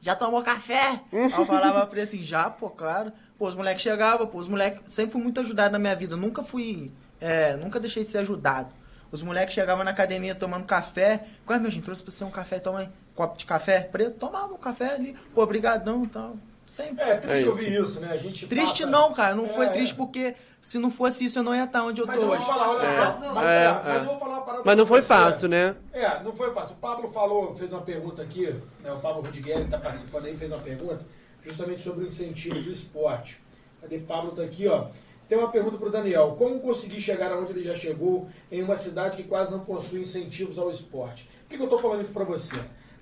já 0.00 0.14
tomou 0.14 0.42
café? 0.42 1.00
Aí 1.12 1.32
eu 1.32 1.46
falava 1.46 1.86
pra 1.86 1.98
ele 1.98 2.08
assim, 2.08 2.22
já, 2.22 2.48
pô, 2.48 2.70
claro. 2.70 3.12
Pô, 3.38 3.46
os 3.46 3.54
moleques 3.54 3.82
chegavam, 3.82 4.26
pô, 4.26 4.38
os 4.38 4.48
moleques 4.48 4.92
sempre 4.92 5.12
fui 5.12 5.22
muito 5.22 5.40
ajudado 5.40 5.72
na 5.72 5.78
minha 5.78 5.94
vida. 5.94 6.16
Nunca 6.16 6.42
fui, 6.42 6.92
é, 7.20 7.56
nunca 7.56 7.78
deixei 7.80 8.02
de 8.02 8.08
ser 8.08 8.18
ajudado. 8.18 8.72
Os 9.10 9.22
moleques 9.22 9.54
chegavam 9.54 9.84
na 9.84 9.90
academia 9.90 10.34
tomando 10.34 10.66
café. 10.66 11.26
Qual 11.46 11.56
é, 11.56 11.60
meu 11.60 11.70
gente? 11.70 11.84
Trouxe 11.84 12.02
pra 12.02 12.12
você 12.12 12.24
um 12.24 12.30
café, 12.30 12.58
toma 12.58 12.80
aí. 12.80 12.88
Copo 13.14 13.36
de 13.36 13.46
café 13.46 13.80
preto, 13.80 14.18
tomava 14.18 14.52
um 14.52 14.58
café 14.58 14.94
ali. 14.94 15.16
Pô, 15.34 15.44
brigadão 15.46 16.04
e 16.04 16.08
tal. 16.08 16.36
Sempre. 16.68 17.02
É 17.02 17.16
triste 17.16 17.44
É 17.44 17.48
ouvir 17.48 17.82
isso, 17.82 17.98
né? 17.98 18.12
A 18.12 18.16
gente 18.18 18.46
Triste 18.46 18.80
passa- 18.84 18.86
não, 18.90 19.12
cara. 19.14 19.34
Não 19.34 19.48
foi 19.48 19.66
É, 19.66 19.68
triste 19.70 19.94
é. 19.94 19.96
porque 19.96 20.34
se 20.60 20.78
não 20.78 20.90
fosse 20.90 21.24
isso 21.24 21.38
eu 21.38 21.42
não 21.42 21.54
ia 21.54 21.64
estar 21.64 21.82
onde 21.82 22.00
eu 22.00 22.06
Mas 22.06 22.16
tô 22.18 22.22
eu 22.22 22.28
vou 22.28 22.36
hoje. 22.36 22.46
falar, 22.46 22.68
olha 22.70 22.82
É, 22.86 23.12
só. 23.12 23.32
Mas, 23.34 23.44
é, 23.46 23.48
é, 23.48 23.64
é. 23.64 23.82
mas 23.84 23.96
eu 24.02 24.04
vou 24.04 24.18
falar 24.18 24.34
uma 24.34 24.42
parada 24.42 24.62
mas 24.64 24.76
não 24.76 24.86
foi 24.86 25.00
você. 25.02 25.08
fácil, 25.08 25.48
né? 25.48 25.74
É, 25.92 26.22
não 26.22 26.32
foi 26.32 26.52
fácil. 26.52 26.74
O 26.74 26.78
Pablo 26.78 27.10
falou, 27.10 27.54
fez 27.56 27.72
uma 27.72 27.80
pergunta 27.82 28.20
aqui, 28.22 28.54
né? 28.82 28.92
O 28.92 29.00
Pablo 29.00 29.22
Rodrigues 29.22 29.56
está 29.64 29.78
participando 29.78 30.26
aí, 30.26 30.36
fez 30.36 30.52
uma 30.52 30.60
pergunta 30.60 31.00
justamente 31.42 31.80
sobre 31.80 32.04
o 32.04 32.06
incentivo 32.06 32.60
do 32.60 32.70
esporte. 32.70 33.40
Cadê 33.80 33.98
Pablo 34.00 34.32
tá 34.32 34.42
aqui, 34.42 34.68
ó. 34.68 34.86
Tem 35.28 35.38
uma 35.38 35.48
pergunta 35.50 35.76
para 35.78 35.88
o 35.88 35.90
Daniel. 35.90 36.34
Como 36.38 36.60
conseguir 36.60 37.00
chegar 37.00 37.32
aonde 37.32 37.52
ele 37.52 37.62
já 37.64 37.74
chegou 37.74 38.28
em 38.52 38.62
uma 38.62 38.76
cidade 38.76 39.16
que 39.16 39.22
quase 39.24 39.50
não 39.50 39.60
possui 39.60 40.00
incentivos 40.00 40.58
ao 40.58 40.68
esporte? 40.70 41.24
Por 41.42 41.48
que, 41.50 41.56
que 41.56 41.62
eu 41.62 41.64
estou 41.66 41.78
falando 41.78 42.02
isso 42.02 42.12
para 42.12 42.24
você? 42.24 42.56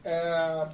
É, 0.05 0.69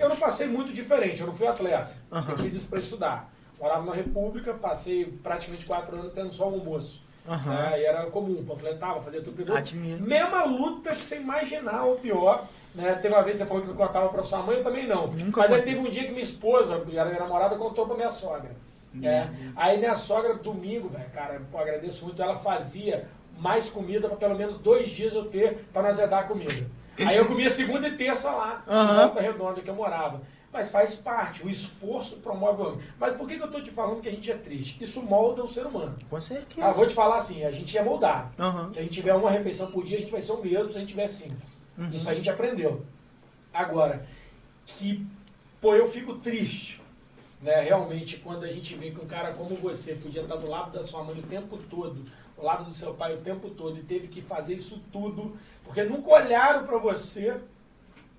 eu 0.00 0.08
não 0.08 0.16
passei 0.16 0.46
muito 0.46 0.72
diferente, 0.72 1.20
eu 1.20 1.26
não 1.26 1.34
fui 1.34 1.46
atleta. 1.46 1.92
Eu 2.10 2.38
fiz 2.38 2.54
isso 2.54 2.66
para 2.68 2.78
estudar. 2.78 3.32
Morava 3.60 3.84
na 3.84 3.92
República, 3.92 4.54
passei 4.54 5.04
praticamente 5.22 5.66
quatro 5.66 5.96
anos 5.96 6.12
tendo 6.12 6.32
só 6.32 6.44
almoço. 6.44 7.02
Aham. 7.28 7.50
né? 7.50 7.80
E 7.80 7.84
era 7.84 8.06
comum, 8.06 8.42
panfletava, 8.44 9.00
fazia 9.02 9.20
tudo. 9.20 9.54
Admiro. 9.54 10.02
Mesma 10.02 10.44
luta 10.44 10.90
que 10.90 11.02
você 11.02 11.16
imaginar 11.16 11.84
ou 11.84 11.96
pior. 11.96 12.46
Né? 12.74 12.94
Teve 12.94 13.14
uma 13.14 13.22
vez 13.22 13.36
que 13.36 13.42
você 13.42 13.48
falou 13.48 13.62
que 13.62 13.68
não 13.68 13.76
contava 13.76 14.08
pra 14.08 14.22
sua 14.22 14.42
mãe, 14.42 14.56
eu 14.56 14.64
também 14.64 14.86
não. 14.86 15.08
Nunca 15.08 15.42
Mas 15.42 15.52
aí 15.52 15.62
teve 15.62 15.80
um 15.80 15.90
dia 15.90 16.04
que 16.04 16.10
minha 16.10 16.22
esposa, 16.22 16.82
e 16.88 16.96
era 16.96 17.08
minha 17.08 17.20
namorada, 17.20 17.56
contou 17.56 17.86
pra 17.86 17.96
minha 17.96 18.10
sogra. 18.10 18.50
É. 19.02 19.28
Aí 19.54 19.78
minha 19.78 19.94
sogra, 19.94 20.34
domingo, 20.34 20.88
velho, 20.88 21.10
cara, 21.10 21.40
pô, 21.50 21.58
agradeço 21.58 22.04
muito, 22.04 22.20
ela 22.20 22.36
fazia 22.36 23.08
mais 23.38 23.70
comida 23.70 24.08
pra 24.08 24.16
pelo 24.16 24.36
menos 24.36 24.58
dois 24.58 24.90
dias 24.90 25.14
eu 25.14 25.26
ter 25.26 25.66
pra 25.72 25.82
nós 25.82 25.96
dar 25.96 26.20
a 26.20 26.24
comida. 26.24 26.66
Aí 27.06 27.16
eu 27.16 27.26
comia 27.26 27.50
segunda 27.50 27.88
e 27.88 27.96
terça 27.96 28.30
lá, 28.30 28.62
Aham. 28.68 28.92
em 28.92 28.96
Volta 28.96 29.20
Redonda, 29.20 29.60
que 29.60 29.70
eu 29.70 29.74
morava. 29.74 30.20
mas 30.52 30.70
faz 30.70 30.96
parte. 30.96 31.44
O 31.44 31.48
esforço 31.48 32.16
promove 32.16 32.62
o 32.62 32.66
homem. 32.66 32.80
Mas 32.98 33.16
por 33.16 33.28
que, 33.28 33.36
que 33.36 33.42
eu 33.42 33.46
estou 33.46 33.62
te 33.62 33.70
falando 33.70 34.00
que 34.00 34.08
a 34.08 34.12
gente 34.12 34.30
é 34.30 34.34
triste? 34.36 34.82
Isso 34.82 35.00
molda 35.02 35.44
o 35.44 35.48
ser 35.48 35.64
humano. 35.66 35.94
Com 36.08 36.20
certeza. 36.20 36.66
Ah, 36.66 36.72
vou 36.72 36.86
te 36.86 36.94
falar 36.94 37.18
assim, 37.18 37.44
a 37.44 37.50
gente 37.52 37.76
é 37.78 37.82
moldado. 37.82 38.30
Aham. 38.38 38.72
Se 38.72 38.80
a 38.80 38.82
gente 38.82 38.92
tiver 38.94 39.14
uma 39.14 39.30
refeição 39.30 39.70
por 39.70 39.84
dia, 39.84 39.96
a 39.96 40.00
gente 40.00 40.10
vai 40.12 40.20
ser 40.20 40.32
o 40.32 40.42
mesmo 40.42 40.70
se 40.72 40.76
a 40.76 40.80
gente 40.80 40.90
tiver 40.90 41.06
cinco. 41.06 41.36
Uhum. 41.78 41.90
Isso 41.92 42.10
a 42.10 42.14
gente 42.14 42.28
aprendeu. 42.28 42.84
Agora, 43.52 44.04
que, 44.66 45.06
pô, 45.60 45.74
eu 45.74 45.88
fico 45.88 46.14
triste, 46.16 46.80
né? 47.40 47.60
Realmente, 47.62 48.16
quando 48.18 48.44
a 48.44 48.48
gente 48.52 48.74
vê 48.74 48.90
que 48.90 49.00
um 49.00 49.06
cara 49.06 49.32
como 49.34 49.54
você 49.54 49.94
podia 49.94 50.22
estar 50.22 50.36
do 50.36 50.48
lado 50.48 50.72
da 50.72 50.82
sua 50.82 51.02
mãe 51.02 51.18
o 51.18 51.22
tempo 51.22 51.56
todo, 51.70 52.04
do 52.36 52.42
lado 52.42 52.64
do 52.64 52.72
seu 52.72 52.92
pai 52.94 53.14
o 53.14 53.18
tempo 53.18 53.50
todo, 53.50 53.78
e 53.78 53.82
teve 53.82 54.08
que 54.08 54.20
fazer 54.20 54.54
isso 54.54 54.80
tudo, 54.92 55.36
porque 55.70 55.84
nunca 55.84 56.10
olharam 56.10 56.66
para 56.66 56.78
você 56.78 57.36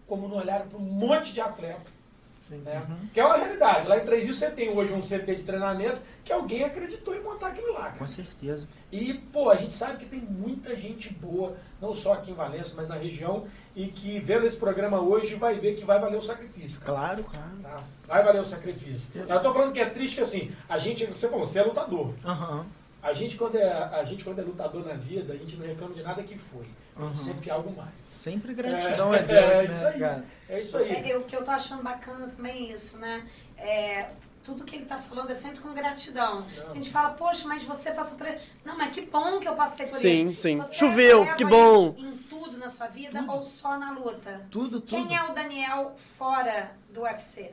como 0.07 0.25
não 0.29 0.37
olharam 0.37 0.67
para 0.67 0.77
um 0.77 0.81
monte 0.81 1.33
de 1.33 1.41
atleta. 1.41 1.91
Sim. 2.33 2.59
Né? 2.59 2.81
Uhum. 2.89 3.07
Que 3.13 3.19
é 3.19 3.25
uma 3.25 3.35
realidade. 3.35 3.87
Lá 3.87 3.97
em 3.97 4.05
Três 4.05 4.23
Rios 4.23 4.37
você 4.37 4.49
tem 4.49 4.69
hoje 4.69 4.93
um 4.93 5.01
CT 5.01 5.35
de 5.35 5.43
treinamento 5.43 6.01
que 6.23 6.31
alguém 6.31 6.63
acreditou 6.63 7.13
em 7.13 7.21
montar 7.21 7.47
aquilo 7.47 7.73
lá. 7.73 7.83
Cara. 7.83 7.97
Com 7.97 8.07
certeza. 8.07 8.67
E, 8.89 9.13
pô, 9.13 9.49
a 9.49 9.55
gente 9.57 9.73
sabe 9.73 9.97
que 9.97 10.05
tem 10.05 10.19
muita 10.19 10.75
gente 10.77 11.13
boa, 11.13 11.57
não 11.81 11.93
só 11.93 12.13
aqui 12.13 12.31
em 12.31 12.33
Valença, 12.33 12.73
mas 12.77 12.87
na 12.87 12.95
região, 12.95 13.45
e 13.75 13.87
que 13.87 14.17
vendo 14.21 14.45
esse 14.45 14.55
programa 14.55 15.01
hoje 15.01 15.35
vai 15.35 15.59
ver 15.59 15.75
que 15.75 15.83
vai 15.83 15.99
valer 15.99 16.17
o 16.17 16.21
sacrifício. 16.21 16.79
Cara. 16.79 16.91
Claro, 16.93 17.23
claro. 17.25 17.57
Tá? 17.61 17.83
Vai 18.07 18.23
valer 18.23 18.41
o 18.41 18.45
sacrifício. 18.45 19.09
Eu 19.27 19.41
tô 19.41 19.53
falando 19.53 19.73
que 19.73 19.79
é 19.79 19.89
triste 19.89 20.15
que 20.15 20.21
assim, 20.21 20.51
a 20.69 20.77
gente, 20.77 21.05
você 21.05 21.27
falou, 21.27 21.45
você 21.45 21.59
é 21.59 21.63
lutador. 21.63 22.13
Aham. 22.23 22.65
A 23.03 23.13
gente 23.13 23.35
quando 23.35 23.55
é, 23.57 23.71
a 23.71 24.03
gente, 24.03 24.23
quando 24.23 24.39
é 24.39 24.43
lutador 24.43 24.85
na 24.85 24.93
vida, 24.93 25.33
a 25.33 25.37
gente 25.37 25.55
não 25.57 25.65
reclama 25.65 25.93
de 25.93 26.03
nada 26.03 26.21
que 26.21 26.37
foi. 26.37 26.65
A 26.95 26.99
gente 27.01 27.09
Uhum. 27.09 27.15
sempre 27.15 27.41
quer 27.41 27.51
algo 27.51 27.75
mais. 27.75 27.89
Sempre 28.03 28.53
gratidão 28.53 29.11
É, 29.15 29.19
a 29.19 29.21
Deus, 29.23 29.41
é 29.41 29.61
né, 29.63 29.65
isso 29.67 29.85
aí. 29.87 29.99
cara? 29.99 30.25
É 30.49 30.59
isso 30.59 30.77
aí. 30.77 30.89
É, 30.91 31.15
eu- 31.15 31.19
o 31.21 31.23
que 31.23 31.35
eu 31.35 31.43
tô 31.43 31.51
achando 31.51 31.81
bacana 31.81 32.27
também 32.27 32.69
é 32.69 32.73
isso, 32.73 32.97
né? 32.99 33.25
É, 33.57 34.09
tudo 34.43 34.63
que 34.63 34.75
ele 34.75 34.85
tá 34.85 34.97
falando 34.99 35.31
é 35.31 35.33
sempre 35.33 35.59
com 35.61 35.73
gratidão. 35.73 36.45
Não. 36.57 36.71
A 36.71 36.73
gente 36.75 36.91
fala, 36.91 37.11
poxa, 37.11 37.47
mas 37.47 37.63
você 37.63 37.91
passou 37.91 38.17
por. 38.19 38.27
Não, 38.65 38.77
mas 38.77 38.93
que 38.93 39.01
bom 39.01 39.39
que 39.39 39.47
eu 39.47 39.55
passei 39.55 39.85
por 39.87 39.97
Sim, 39.97 40.29
isso. 40.29 40.41
sim. 40.43 40.57
Você 40.57 40.73
Choveu, 40.75 41.35
que 41.35 41.45
bom. 41.45 41.95
Em 41.97 42.17
tudo 42.29 42.57
na 42.57 42.69
sua 42.69 42.87
vida 42.87 43.23
ou 43.27 43.41
só 43.41 43.77
na 43.79 43.91
luta? 43.91 44.41
Tudo, 44.51 44.79
tudo. 44.79 44.85
Quem 45.07 45.15
é 45.17 45.23
o 45.23 45.33
Daniel 45.33 45.93
fora 45.95 46.71
do 46.91 47.01
UFC? 47.01 47.51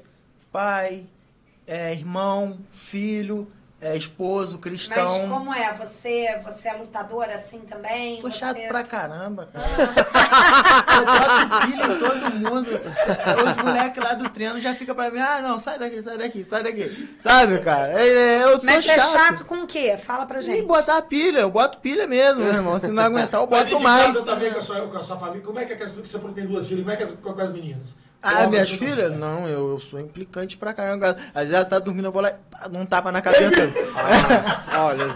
Pai, 0.53 1.07
é, 1.67 1.93
irmão, 1.93 2.59
filho, 2.71 3.51
é, 3.81 3.97
esposo, 3.97 4.59
cristão. 4.59 5.05
Mas 5.05 5.29
como 5.29 5.55
é? 5.55 5.73
Você, 5.75 6.37
você 6.43 6.69
é 6.69 6.73
lutador 6.73 7.25
assim 7.31 7.61
também? 7.61 8.21
Sou 8.21 8.29
você... 8.29 8.39
chato 8.39 8.61
pra 8.67 8.83
caramba, 8.83 9.49
cara. 9.53 9.95
Eu 10.99 11.05
boto 11.07 11.67
pilha 11.67 11.85
em 11.87 11.99
todo 11.99 12.31
mundo. 12.35 12.69
Os 13.47 13.57
moleques 13.63 14.03
lá 14.03 14.15
do 14.15 14.29
treino 14.31 14.61
já 14.61 14.75
ficam 14.75 14.97
pra 14.97 15.11
mim, 15.13 15.21
ah, 15.21 15.41
não, 15.41 15.61
sai 15.61 15.79
daqui, 15.79 16.03
sai 16.03 16.19
daqui, 16.19 16.43
sai 16.43 16.63
daqui. 16.65 17.15
Sabe, 17.21 17.61
cara? 17.61 18.03
É, 18.03 18.09
é, 18.09 18.43
Eu 18.43 18.57
sou 18.57 18.67
Mas 18.67 18.85
você 18.85 18.95
chato. 18.95 19.15
é 19.15 19.19
chato 19.19 19.45
com 19.45 19.63
o 19.63 19.67
quê? 19.67 19.97
Fala 19.97 20.27
pra 20.27 20.41
E 20.41 20.43
gente. 20.43 20.67
botar 20.67 21.01
pilha, 21.03 21.39
eu 21.39 21.51
boto 21.51 21.79
pilha 21.79 22.07
mesmo, 22.07 22.43
meu 22.45 22.55
irmão. 22.55 22.79
Se 22.81 22.89
não 22.89 23.05
aguentar, 23.05 23.41
eu 23.41 23.47
Mas 23.49 23.71
boto 23.71 23.81
mais. 23.81 24.07
casa 24.07 24.25
também 24.25 24.53
com 24.53 24.59
a, 24.59 24.63
sua, 24.63 24.89
com 24.89 24.97
a 24.97 25.03
sua 25.05 25.17
família. 25.19 25.43
Como 25.45 25.59
é 25.61 25.65
que 25.65 25.73
é 25.73 25.77
que 25.77 25.87
você 25.87 26.19
falou 26.19 26.31
que 26.31 26.41
tem 26.41 26.47
duas 26.47 26.67
filhas? 26.67 26.83
Como 26.83 26.93
é 26.93 26.97
que 26.97 27.03
é 27.05 27.07
com 27.07 27.41
as 27.41 27.53
meninas? 27.53 27.95
Ah, 28.23 28.47
minhas 28.47 28.71
filhas? 28.71 29.17
Não, 29.17 29.47
eu, 29.49 29.71
eu 29.71 29.81
sou 29.81 30.01
implicante 30.01 30.57
pra 30.57 30.75
caramba. 30.75 31.17
Às 31.35 31.43
vezes 31.43 31.55
ela 31.55 31.65
tá 31.65 31.79
dormindo, 31.79 32.07
eu 32.07 32.13
vou 32.13 32.21
lá 32.21 32.31
e 32.31 32.69
dou 32.69 32.81
um 32.81 32.87
tapa 32.87 33.13
na 33.13 33.23
cabeça. 33.23 33.71
Olha, 34.77 35.07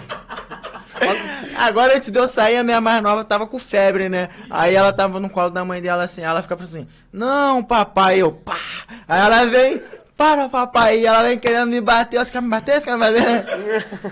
Agora, 1.56 1.96
antes 1.96 2.10
de 2.10 2.18
eu 2.18 2.28
sair, 2.28 2.56
a 2.56 2.62
minha 2.62 2.80
mais 2.80 3.02
nova 3.02 3.24
tava 3.24 3.46
com 3.46 3.58
febre, 3.58 4.08
né? 4.08 4.28
Aí 4.50 4.74
ela 4.74 4.92
tava 4.92 5.18
no 5.20 5.28
colo 5.28 5.50
da 5.50 5.64
mãe 5.64 5.80
dela 5.80 6.04
assim, 6.04 6.22
ela 6.22 6.42
fica 6.42 6.54
assim, 6.54 6.86
não, 7.12 7.62
papai, 7.62 8.18
eu 8.18 8.32
pá. 8.32 8.58
Aí 9.06 9.20
ela 9.20 9.44
vem, 9.46 9.82
para, 10.22 10.48
papai, 10.48 11.00
e 11.00 11.06
ela 11.06 11.24
vem 11.24 11.36
querendo 11.36 11.66
me 11.68 11.80
bater, 11.80 12.18
você 12.24 12.30
quer 12.30 12.40
me 12.40 12.48
bater, 12.48 12.74
você 12.80 12.84
quer 12.84 12.92
me 12.92 12.98
bater? 13.00 13.22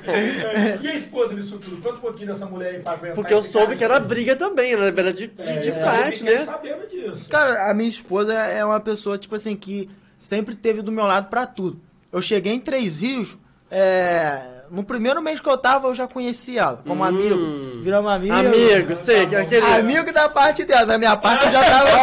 É, 0.08 0.78
E 0.82 0.88
a 0.88 0.94
esposa 0.96 1.34
disso 1.36 1.56
tudo? 1.58 1.76
Conta 1.80 1.96
um 1.96 2.00
pouquinho 2.00 2.26
dessa 2.26 2.46
mulher 2.46 2.74
aí 2.74 2.78
pra 2.80 2.94
aguentar 2.94 3.14
porque 3.14 3.32
eu 3.32 3.40
soube 3.42 3.66
cara. 3.66 3.76
que 3.76 3.84
era 3.84 4.00
briga 4.00 4.34
também, 4.34 4.76
né? 4.76 4.88
Era 4.88 5.12
de, 5.12 5.28
de, 5.28 5.58
de 5.60 5.70
É, 5.70 5.72
fight, 6.04 6.18
fiquei 6.18 6.34
né? 6.34 6.44
sabendo 6.44 6.88
disso. 6.88 7.28
Cara, 7.28 7.70
a 7.70 7.74
minha 7.74 7.88
esposa 7.88 8.34
é 8.34 8.64
uma 8.64 8.80
pessoa, 8.80 9.16
tipo 9.18 9.36
assim, 9.36 9.54
que 9.54 9.88
sempre 10.18 10.56
teve 10.56 10.82
do 10.82 10.90
meu 10.90 11.04
lado 11.06 11.28
pra 11.30 11.46
tudo. 11.46 11.80
Eu 12.12 12.20
cheguei 12.20 12.52
em 12.54 12.60
Três 12.60 12.98
Rios, 12.98 13.38
é, 13.70 14.40
no 14.70 14.84
primeiro 14.84 15.20
mês 15.20 15.40
que 15.40 15.48
eu 15.48 15.58
tava, 15.58 15.88
eu 15.88 15.94
já 15.94 16.06
conheci 16.06 16.58
ela, 16.58 16.80
como 16.86 17.02
amigo. 17.04 17.80
Viramos 17.82 18.10
amigo. 18.10 18.34
Amigo, 18.34 18.94
sei, 18.94 19.26
que 19.26 19.34
Tá 19.34 19.42
aquele... 19.42 19.66
Amigo 19.66 20.12
da 20.12 20.28
parte 20.28 20.64
dela, 20.64 20.86
da 20.86 20.96
minha 20.98 21.16
parte 21.16 21.46
eu 21.46 21.52
já 21.52 21.64
tava. 21.64 21.90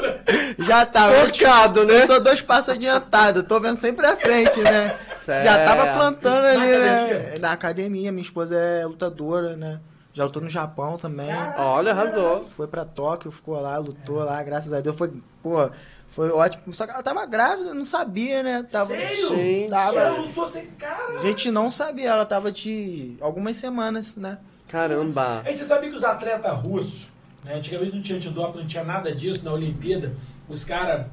Olha, 0.00 0.22
já 0.58 0.86
tava. 0.86 1.14
Eu, 1.14 1.26
Focado, 1.26 1.84
né? 1.84 2.02
eu 2.02 2.06
sou 2.06 2.20
dois 2.20 2.40
passos 2.42 2.70
adiantado, 2.70 3.42
tô 3.42 3.60
vendo 3.60 3.76
sempre 3.76 4.06
à 4.06 4.16
frente, 4.16 4.60
né? 4.60 4.96
Certo. 5.16 5.44
Já 5.44 5.64
tava 5.64 5.86
plantando 5.88 6.42
Na 6.42 6.50
ali, 6.50 6.78
né? 6.78 7.04
academia? 7.04 7.38
Na 7.38 7.52
academia, 7.52 8.12
minha 8.12 8.22
esposa 8.22 8.56
é 8.56 8.86
lutadora, 8.86 9.56
né? 9.56 9.80
Já 10.12 10.24
lutou 10.24 10.42
no 10.42 10.48
Japão 10.48 10.96
também. 10.96 11.30
Olha, 11.56 11.92
arrasou. 11.92 12.40
Foi 12.40 12.66
pra 12.66 12.84
Tóquio, 12.84 13.30
ficou 13.30 13.60
lá, 13.60 13.78
lutou 13.78 14.24
lá, 14.24 14.42
graças 14.42 14.72
a 14.72 14.80
Deus. 14.80 14.96
Foi, 14.96 15.10
pô, 15.42 15.70
foi 16.10 16.30
ótimo. 16.30 16.72
Só 16.74 16.84
que 16.86 16.92
ela 16.92 17.02
tava 17.02 17.24
grávida, 17.24 17.72
não 17.72 17.84
sabia, 17.84 18.42
né? 18.42 18.62
Tava, 18.70 18.86
Sério? 18.86 19.66
Ela 19.66 19.70
Tava, 19.70 20.08
lutou 20.10 20.48
sem 20.48 20.66
cara. 20.72 21.18
a 21.18 21.22
gente 21.22 21.50
não 21.50 21.70
sabia, 21.70 22.10
ela 22.10 22.26
tava 22.26 22.50
de 22.52 23.16
algumas 23.20 23.56
semanas, 23.56 24.16
né? 24.16 24.38
Caramba. 24.68 25.42
Aí 25.44 25.54
você 25.54 25.64
sabia 25.64 25.88
que 25.88 25.96
os 25.96 26.04
atletas 26.04 26.52
russos, 26.58 27.08
né, 27.44 27.54
antigamente 27.54 27.94
não 27.96 28.02
tinha 28.02 28.18
antidoping, 28.18 28.58
não 28.58 28.66
tinha 28.66 28.84
nada 28.84 29.14
disso 29.14 29.44
na 29.44 29.52
Olimpíada, 29.52 30.14
os 30.48 30.64
caras, 30.64 31.06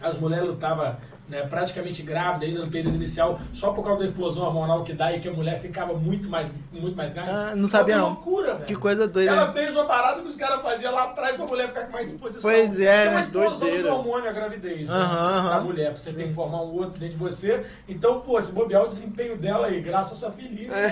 as 0.00 0.16
mulheres 0.18 0.48
lutavam 0.48 0.96
né, 1.28 1.42
praticamente 1.42 2.02
grávidas 2.02 2.48
ainda 2.48 2.64
no 2.64 2.70
período 2.70 2.96
inicial, 2.96 3.38
só 3.52 3.72
por 3.72 3.84
causa 3.84 4.00
da 4.00 4.04
explosão 4.06 4.44
hormonal 4.44 4.82
que 4.82 4.92
dá 4.92 5.12
e 5.12 5.20
que 5.20 5.28
a 5.28 5.32
mulher 5.32 5.60
ficava 5.60 5.92
muito 5.94 6.28
mais, 6.28 6.52
muito 6.72 6.96
mais 6.96 7.12
gás. 7.14 7.28
Ah, 7.28 7.52
não 7.54 7.68
sabia, 7.68 7.96
Uma 7.96 8.02
não. 8.02 8.08
loucura, 8.10 8.54
velho. 8.54 8.66
Que 8.66 8.74
coisa 8.76 9.06
doida. 9.06 9.30
Ela 9.30 9.46
né? 9.48 9.52
fez 9.52 9.74
uma 9.74 9.84
parada 9.84 10.22
que 10.22 10.28
os 10.28 10.36
caras 10.36 10.62
faziam 10.62 10.92
lá 10.92 11.04
atrás 11.04 11.36
pra 11.36 11.46
mulher 11.46 11.68
ficar 11.68 11.82
com 11.86 11.92
mais 11.92 12.10
disposição. 12.10 12.42
Pois 12.50 12.80
é, 12.80 13.04
é 13.06 13.08
uma 13.08 13.14
né? 13.14 13.20
explosão 13.20 13.52
de 13.52 13.74
Doideira. 13.74 13.94
hormônio 13.94 14.28
a 14.28 14.32
gravidez, 14.32 14.88
né? 14.88 14.94
Aham, 14.94 15.36
aham. 15.38 15.48
Da 15.50 15.60
mulher, 15.60 15.92
pra 15.92 16.00
você 16.02 16.12
ter 16.12 16.28
que 16.28 16.34
formar 16.34 16.62
um 16.62 16.72
outro 16.74 16.98
dentro 16.98 17.16
de 17.16 17.22
você. 17.22 17.64
Então, 17.88 18.20
pô, 18.20 18.40
se 18.40 18.50
bobear 18.52 18.84
o 18.84 18.88
desempenho 18.88 19.36
dela 19.36 19.66
aí, 19.66 19.80
graças 19.80 20.12
à 20.12 20.16
sua 20.16 20.30
filhinha. 20.30 20.72
É, 20.72 20.88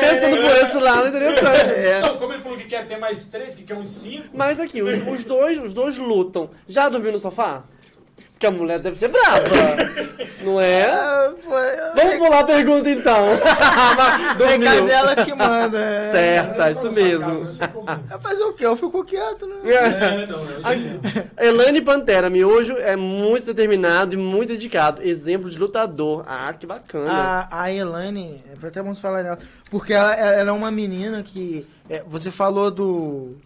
pensando 0.00 0.36
por 0.36 0.56
esse 0.56 0.78
lado, 0.78 1.08
interessante. 1.08 1.70
É. 1.70 1.98
Então, 1.98 2.16
como 2.18 2.32
ele 2.32 2.42
falou 2.42 2.58
que 2.58 2.64
quer 2.64 2.86
ter 2.86 2.96
mais 2.98 3.24
três, 3.24 3.54
que 3.54 3.62
quer 3.62 3.74
uns 3.74 3.88
cinco. 3.88 4.28
Mas 4.32 4.58
aqui, 4.60 4.82
os, 4.82 5.06
os 5.06 5.24
dois, 5.24 5.58
os 5.58 5.74
dois 5.74 5.98
lutam. 5.98 6.50
Já 6.68 6.88
dormiu 6.88 7.12
no 7.12 7.18
sofá? 7.18 7.64
Porque 8.40 8.46
a 8.46 8.50
mulher 8.58 8.80
deve 8.80 8.96
ser 8.98 9.08
brava. 9.08 9.44
Não 10.42 10.58
é? 10.58 10.88
Ah, 11.20 11.32
foi- 11.42 12.02
Vamos 12.02 12.14
pular 12.16 12.40
a 12.40 12.44
pergunta 12.44 12.88
então. 12.90 13.26
Tem 14.38 14.58
Dormiu. 14.58 14.70
casa 14.70 14.92
ela 14.92 15.16
que 15.16 15.34
manda. 15.34 15.78
é. 15.78 16.56
É 16.58 16.72
isso 16.72 16.90
mesmo. 16.90 17.46
é 18.10 18.18
fazer 18.18 18.42
o 18.44 18.54
quê? 18.54 18.64
Eu 18.64 18.74
fico 18.76 19.04
quieto, 19.04 19.46
né? 19.46 19.56
É, 19.70 20.26
não, 20.26 20.38
não, 20.38 20.44
não. 20.44 21.44
Elane 21.46 21.82
Pantera, 21.82 22.30
miojo 22.30 22.74
é 22.78 22.96
muito 22.96 23.46
determinado 23.46 24.14
e 24.14 24.16
muito 24.16 24.48
dedicado. 24.48 25.02
Exemplo 25.02 25.50
de 25.50 25.58
lutador. 25.58 26.24
Ah, 26.26 26.52
que 26.58 26.66
bacana. 26.66 27.12
A, 27.50 27.62
a 27.64 27.70
Elaine, 27.72 28.42
foi 28.58 28.70
até 28.70 28.82
bom 28.82 28.94
você 28.94 29.00
falar 29.02 29.22
nela, 29.22 29.38
porque 29.70 29.92
ela, 29.92 30.14
ela 30.16 30.48
é 30.48 30.52
uma 30.52 30.70
menina 30.70 31.22
que. 31.22 31.66
é, 31.90 32.02
você 32.06 32.30
falou 32.30 32.70
do. 32.70 33.36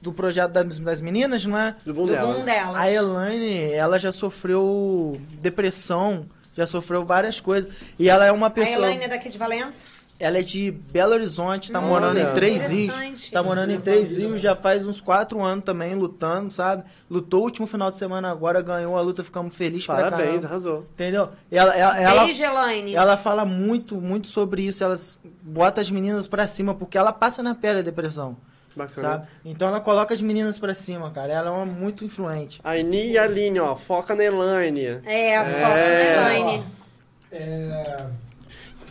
Do 0.00 0.12
projeto 0.12 0.52
das, 0.52 0.78
das 0.78 1.02
meninas, 1.02 1.44
não 1.44 1.58
é? 1.58 1.74
do 1.84 1.92
bom 1.94 2.06
Do 2.06 2.12
delas. 2.12 2.36
boom 2.36 2.44
delas. 2.44 2.76
A 2.76 2.90
Elaine, 2.90 3.72
ela 3.72 3.98
já 3.98 4.12
sofreu 4.12 5.20
depressão, 5.40 6.26
já 6.56 6.66
sofreu 6.66 7.04
várias 7.04 7.40
coisas. 7.40 7.72
E 7.98 8.08
ela 8.08 8.24
é 8.24 8.32
uma 8.32 8.46
A 8.48 8.50
pessoa. 8.50 8.76
Elaine 8.78 9.04
é 9.04 9.08
daqui 9.08 9.28
de 9.28 9.38
Valença? 9.38 9.88
Ela 10.20 10.38
é 10.38 10.42
de 10.42 10.70
Belo 10.70 11.12
Horizonte, 11.12 11.72
tá 11.72 11.80
Olha, 11.80 11.88
morando 11.88 12.20
em 12.20 12.32
Três. 12.34 12.68
Rios. 12.68 13.30
Tá 13.30 13.42
morando 13.42 13.72
em 13.72 13.80
Três 13.80 14.16
Rios 14.16 14.40
já 14.40 14.54
faz 14.54 14.86
uns 14.86 15.00
quatro 15.00 15.42
anos 15.42 15.64
também, 15.64 15.92
lutando, 15.96 16.52
sabe? 16.52 16.84
Lutou 17.10 17.40
o 17.40 17.44
último 17.44 17.66
final 17.66 17.90
de 17.90 17.98
semana 17.98 18.30
agora, 18.30 18.62
ganhou 18.62 18.96
a 18.96 19.00
luta, 19.00 19.24
ficamos 19.24 19.56
felizes 19.56 19.86
pra 19.86 19.96
Parabéns, 19.96 20.26
caramba. 20.42 20.46
arrasou. 20.48 20.86
Entendeu? 20.94 21.30
Ela, 21.50 21.74
ela, 21.74 22.00
ela, 22.00 22.24
Beijo, 22.26 22.44
Elaine. 22.44 22.94
ela 22.94 23.16
fala 23.16 23.44
muito, 23.44 23.96
muito 23.96 24.28
sobre 24.28 24.62
isso. 24.62 24.84
Elas 24.84 25.18
bota 25.42 25.80
as 25.80 25.90
meninas 25.90 26.28
pra 26.28 26.46
cima, 26.46 26.74
porque 26.76 26.96
ela 26.96 27.12
passa 27.12 27.42
na 27.42 27.54
pele 27.56 27.80
a 27.80 27.82
depressão, 27.82 28.36
Bacana. 28.76 29.08
sabe? 29.08 29.26
Então 29.44 29.68
ela 29.68 29.80
coloca 29.80 30.12
as 30.14 30.20
meninas 30.20 30.58
pra 30.58 30.74
cima, 30.74 31.10
cara. 31.10 31.32
Ela 31.32 31.48
é 31.48 31.52
uma 31.52 31.66
muito 31.66 32.04
influente. 32.04 32.60
A 32.64 32.76
Ini 32.76 33.12
e 33.12 33.18
a 33.18 33.24
Aline, 33.24 33.60
ó, 33.60 33.74
foca 33.76 34.14
na 34.14 34.24
Elaine. 34.24 35.00
É, 35.04 35.36
a 35.36 35.42
É. 35.42 35.54
foto 35.54 35.74
da 35.74 36.34
Elaine. 36.38 36.64
É, 37.32 38.06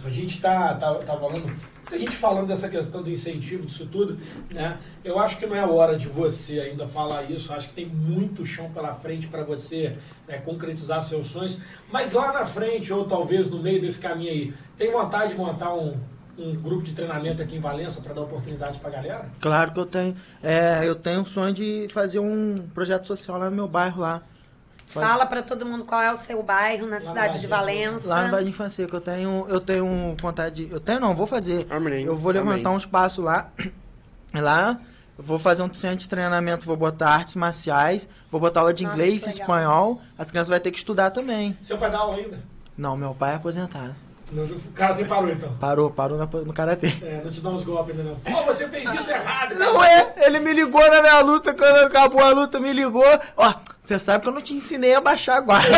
a 0.06 0.10
gente 0.10 0.42
tá, 0.42 0.74
tá, 0.76 0.94
tá 0.96 1.18
falando. 1.18 1.74
A 1.92 1.98
gente 1.98 2.12
falando 2.12 2.48
dessa 2.48 2.68
questão 2.70 3.04
do 3.04 3.10
incentivo, 3.12 3.68
disso 3.68 3.86
tudo, 3.86 4.18
né? 4.50 4.80
Eu 5.04 5.20
acho 5.20 5.38
que 5.38 5.46
não 5.46 5.56
é 5.56 5.60
a 5.60 5.68
hora 5.68 5.96
de 5.96 6.08
você 6.08 6.60
ainda 6.60 6.88
falar 6.88 7.30
isso. 7.30 7.54
Acho 7.54 7.68
que 7.70 7.76
tem 7.76 7.86
muito 7.86 8.44
chão 8.46 8.72
pela 8.72 8.96
frente 8.96 9.28
para 9.28 9.44
você 9.44 9.96
né, 10.28 10.38
concretizar 10.44 11.04
seus 11.04 11.28
sonhos. 11.28 11.60
Mas 11.92 12.12
lá 12.14 12.32
na 12.34 12.46
frente, 12.48 12.92
ou 12.92 13.06
talvez 13.06 13.48
no 13.48 13.62
meio 13.62 13.80
desse 13.80 14.00
caminho 14.00 14.32
aí, 14.32 14.54
tem 14.78 14.92
vontade 14.92 15.34
de 15.34 15.38
montar 15.38 15.76
um, 15.76 15.96
um 16.38 16.56
grupo 16.56 16.82
de 16.84 16.94
treinamento 16.94 17.42
aqui 17.42 17.56
em 17.56 17.60
Valença 17.60 18.02
para 18.02 18.14
dar 18.14 18.22
oportunidade 18.22 18.80
pra 18.80 18.90
galera? 18.90 19.26
Claro 19.40 19.72
que 19.72 19.80
eu 19.80 19.86
tenho. 19.86 20.16
É, 20.42 20.82
eu 20.84 20.96
tenho 20.96 21.22
o 21.22 21.26
sonho 21.26 21.54
de 21.54 21.88
fazer 21.92 22.20
um 22.20 22.56
projeto 22.74 23.06
social 23.06 23.38
lá 23.38 23.50
no 23.50 23.56
meu 23.56 23.68
bairro 23.68 24.02
lá. 24.02 24.22
Fala 24.86 25.26
pra 25.26 25.42
todo 25.42 25.66
mundo 25.66 25.86
qual 25.86 26.02
é 26.02 26.12
o 26.12 26.16
seu 26.16 26.44
bairro 26.44 26.86
na 26.86 27.00
cidade 27.00 27.40
de 27.40 27.48
Valença. 27.48 28.10
Lá 28.10 28.26
no 28.26 28.32
Bairro 28.32 28.44
de 28.46 28.50
Infância, 28.52 28.86
que 28.86 28.94
eu 28.94 29.02
tenho, 29.02 29.46
eu 29.48 29.60
tenho 29.60 30.16
vontade. 30.20 30.66
de- 30.68 30.72
Eu 30.74 30.80
tenho, 30.80 31.00
não, 31.00 31.16
vou 31.16 31.26
fazer. 31.26 31.66
Amém. 31.70 32.04
Eu 32.06 32.16
vou 32.18 32.32
levantar 32.32 32.54
Amém. 32.70 32.74
um 32.74 32.78
espaço 32.78 33.22
lá. 33.22 33.50
Lá, 34.34 34.80
vou 35.18 35.38
fazer 35.38 35.62
um 35.62 35.72
centro 35.74 35.98
de 35.98 36.10
treinamento, 36.10 36.66
vou 36.66 36.76
botar 36.76 37.10
artes 37.10 37.36
marciais, 37.36 38.10
vou 38.32 38.42
botar 38.42 38.62
aula 38.62 38.74
de 38.74 38.84
Nossa, 38.84 38.96
inglês, 38.96 39.28
espanhol. 39.28 40.02
As 40.18 40.32
crianças 40.32 40.50
vão 40.50 40.60
ter 40.60 40.72
que 40.72 40.80
estudar 40.80 41.12
também. 41.12 41.56
Seu 41.62 41.78
pai 41.78 41.92
dá 41.92 42.00
aula 42.00 42.18
ainda? 42.18 42.40
Não, 42.76 42.98
meu 42.98 43.14
pai 43.14 43.34
é 43.34 43.36
aposentado. 43.36 43.96
O 44.42 44.72
cara 44.74 44.96
tem 44.96 45.06
parou 45.06 45.30
então. 45.30 45.54
Parou, 45.60 45.92
parou 45.92 46.18
no, 46.18 46.26
no 46.46 46.54
karatê. 46.54 46.94
É, 47.02 47.22
não 47.24 47.32
te 47.32 47.40
dá 47.40 47.50
uns 47.50 47.64
golpes 47.64 47.98
ainda 47.98 48.10
não. 48.10 48.16
Pô, 48.20 48.44
você 48.44 48.68
fez 48.68 48.92
isso 48.94 49.12
errado. 49.12 49.56
Não 49.56 49.84
é, 49.84 50.14
ele 50.18 50.40
me 50.40 50.54
ligou 50.54 50.82
na 50.90 51.02
minha 51.02 51.20
luta, 51.22 51.54
quando 51.54 51.86
acabou 51.86 52.24
a 52.24 52.32
luta, 52.32 52.60
me 52.60 52.74
ligou. 52.74 53.06
Ó, 53.38 53.54
você 53.84 54.00
sabe 54.00 54.24
que 54.24 54.30
eu 54.30 54.34
não 54.34 54.42
te 54.42 54.54
ensinei 54.54 54.96
a 54.96 55.02
baixar 55.02 55.38
a 55.38 55.42
guarda. 55.42 55.78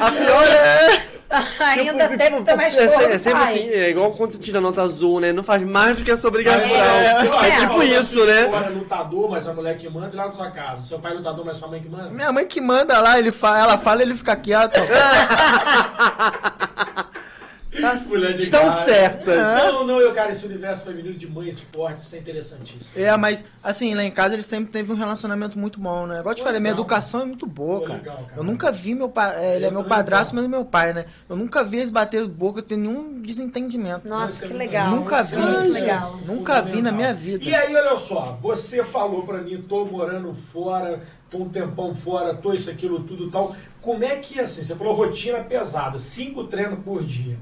a 0.00 0.12
pior 0.12 0.46
é. 0.46 1.09
Ainda 1.60 2.08
Tipo, 2.08 2.18
teve 2.18 2.36
que 2.38 2.42
ter 2.42 2.56
mais 2.56 2.76
é, 2.76 2.84
é 3.14 3.18
sempre 3.18 3.40
pai. 3.40 3.50
assim, 3.52 3.68
é 3.70 3.90
igual 3.90 4.10
quando 4.12 4.32
você 4.32 4.38
tira 4.38 4.60
nota 4.60 4.82
azul, 4.82 5.20
né? 5.20 5.32
Não 5.32 5.44
faz 5.44 5.62
mais 5.62 5.96
do 5.96 6.04
que 6.04 6.10
a 6.10 6.16
sua 6.16 6.28
obrigação. 6.28 6.68
É, 6.68 7.46
É, 7.46 7.48
é. 7.48 7.60
tipo 7.60 7.74
Sua 7.74 7.84
isso, 7.84 8.24
né? 8.26 8.40
escola 8.42 8.66
é 8.66 8.70
lutador, 8.70 9.30
mas 9.30 9.46
a 9.46 9.52
mulher 9.52 9.76
que 9.78 9.88
manda 9.88 10.10
e 10.12 10.16
lá 10.16 10.26
na 10.26 10.32
sua 10.32 10.50
casa. 10.50 10.82
Seu 10.82 10.98
pai 10.98 11.12
é 11.12 11.14
lutador, 11.14 11.44
mas 11.44 11.56
sua 11.56 11.68
mãe 11.68 11.80
que 11.80 11.88
manda? 11.88 12.10
Minha 12.10 12.32
mãe 12.32 12.46
que 12.46 12.60
manda 12.60 12.98
lá, 13.00 13.18
ele 13.18 13.30
fala, 13.30 13.60
ela 13.60 13.78
fala, 13.78 14.02
ele 14.02 14.14
fica 14.14 14.34
quieto. 14.36 14.80
Tá- 17.80 17.94
Mulher 18.06 18.34
de 18.34 18.42
Estão 18.42 18.60
cara. 18.68 18.84
certas. 18.84 19.36
Não, 19.64 19.86
não, 19.86 20.00
eu, 20.00 20.12
cara, 20.12 20.32
esse 20.32 20.44
universo 20.46 20.84
feminino 20.84 21.14
de 21.16 21.28
mães 21.28 21.60
fortes, 21.60 22.04
isso 22.04 22.16
é 22.16 22.18
interessantíssimo. 22.18 22.84
É, 22.96 23.16
mas 23.16 23.44
assim, 23.62 23.94
lá 23.94 24.02
em 24.04 24.10
casa 24.10 24.34
ele 24.34 24.42
sempre 24.42 24.70
teve 24.72 24.92
um 24.92 24.96
relacionamento 24.96 25.58
muito 25.58 25.78
bom, 25.80 26.06
né? 26.06 26.20
Igual 26.20 26.32
eu 26.32 26.36
te 26.36 26.42
falei, 26.42 26.60
minha 26.60 26.72
educação 26.72 27.20
é 27.22 27.24
muito 27.24 27.46
boa, 27.46 27.80
Pô, 27.80 27.86
cara. 27.86 27.98
legal, 27.98 28.16
cara. 28.16 28.32
Eu 28.36 28.44
nunca 28.44 28.70
vi 28.72 28.94
meu 28.94 29.08
pai. 29.08 29.36
é, 29.44 29.56
ele 29.56 29.64
é 29.64 29.68
Eu 29.68 29.72
meu 29.72 29.84
padrasto, 29.84 30.34
não. 30.34 30.42
mas 30.42 30.50
é 30.52 30.56
meu 30.56 30.64
pai, 30.64 30.92
né? 30.92 31.04
Eu 31.28 31.36
nunca 31.36 31.62
vi 31.64 31.78
eles 31.78 31.90
baterem 31.90 32.28
boca, 32.28 32.60
eu 32.60 32.62
tenho 32.62 32.80
nenhum 32.80 33.20
desentendimento. 33.20 34.08
Nossa, 34.08 34.46
que 34.46 34.52
legal. 34.52 34.90
Nunca 34.90 35.22
vi. 35.22 35.36
é 35.36 35.60
isso. 35.60 35.72
legal. 35.72 36.16
Nunca 36.26 36.60
vi 36.60 36.82
na 36.82 36.92
minha 36.92 37.12
vida. 37.14 37.44
E 37.44 37.54
aí, 37.54 37.74
olha 37.74 37.96
só, 37.96 38.38
você 38.40 38.82
falou 38.84 39.24
pra 39.24 39.38
mim, 39.38 39.60
tô 39.68 39.84
morando 39.84 40.34
fora, 40.52 41.00
tô 41.30 41.38
um 41.38 41.48
tempão 41.48 41.94
fora, 41.94 42.34
tô 42.34 42.52
isso, 42.52 42.70
aquilo, 42.70 43.00
tudo 43.00 43.28
e 43.28 43.30
tal. 43.30 43.54
Como 43.82 44.04
é 44.04 44.16
que, 44.16 44.38
assim, 44.38 44.62
você 44.62 44.74
falou 44.76 44.94
rotina 44.94 45.38
pesada, 45.38 45.98
cinco 45.98 46.44
treinos 46.44 46.80
por 46.84 47.02
dia. 47.02 47.38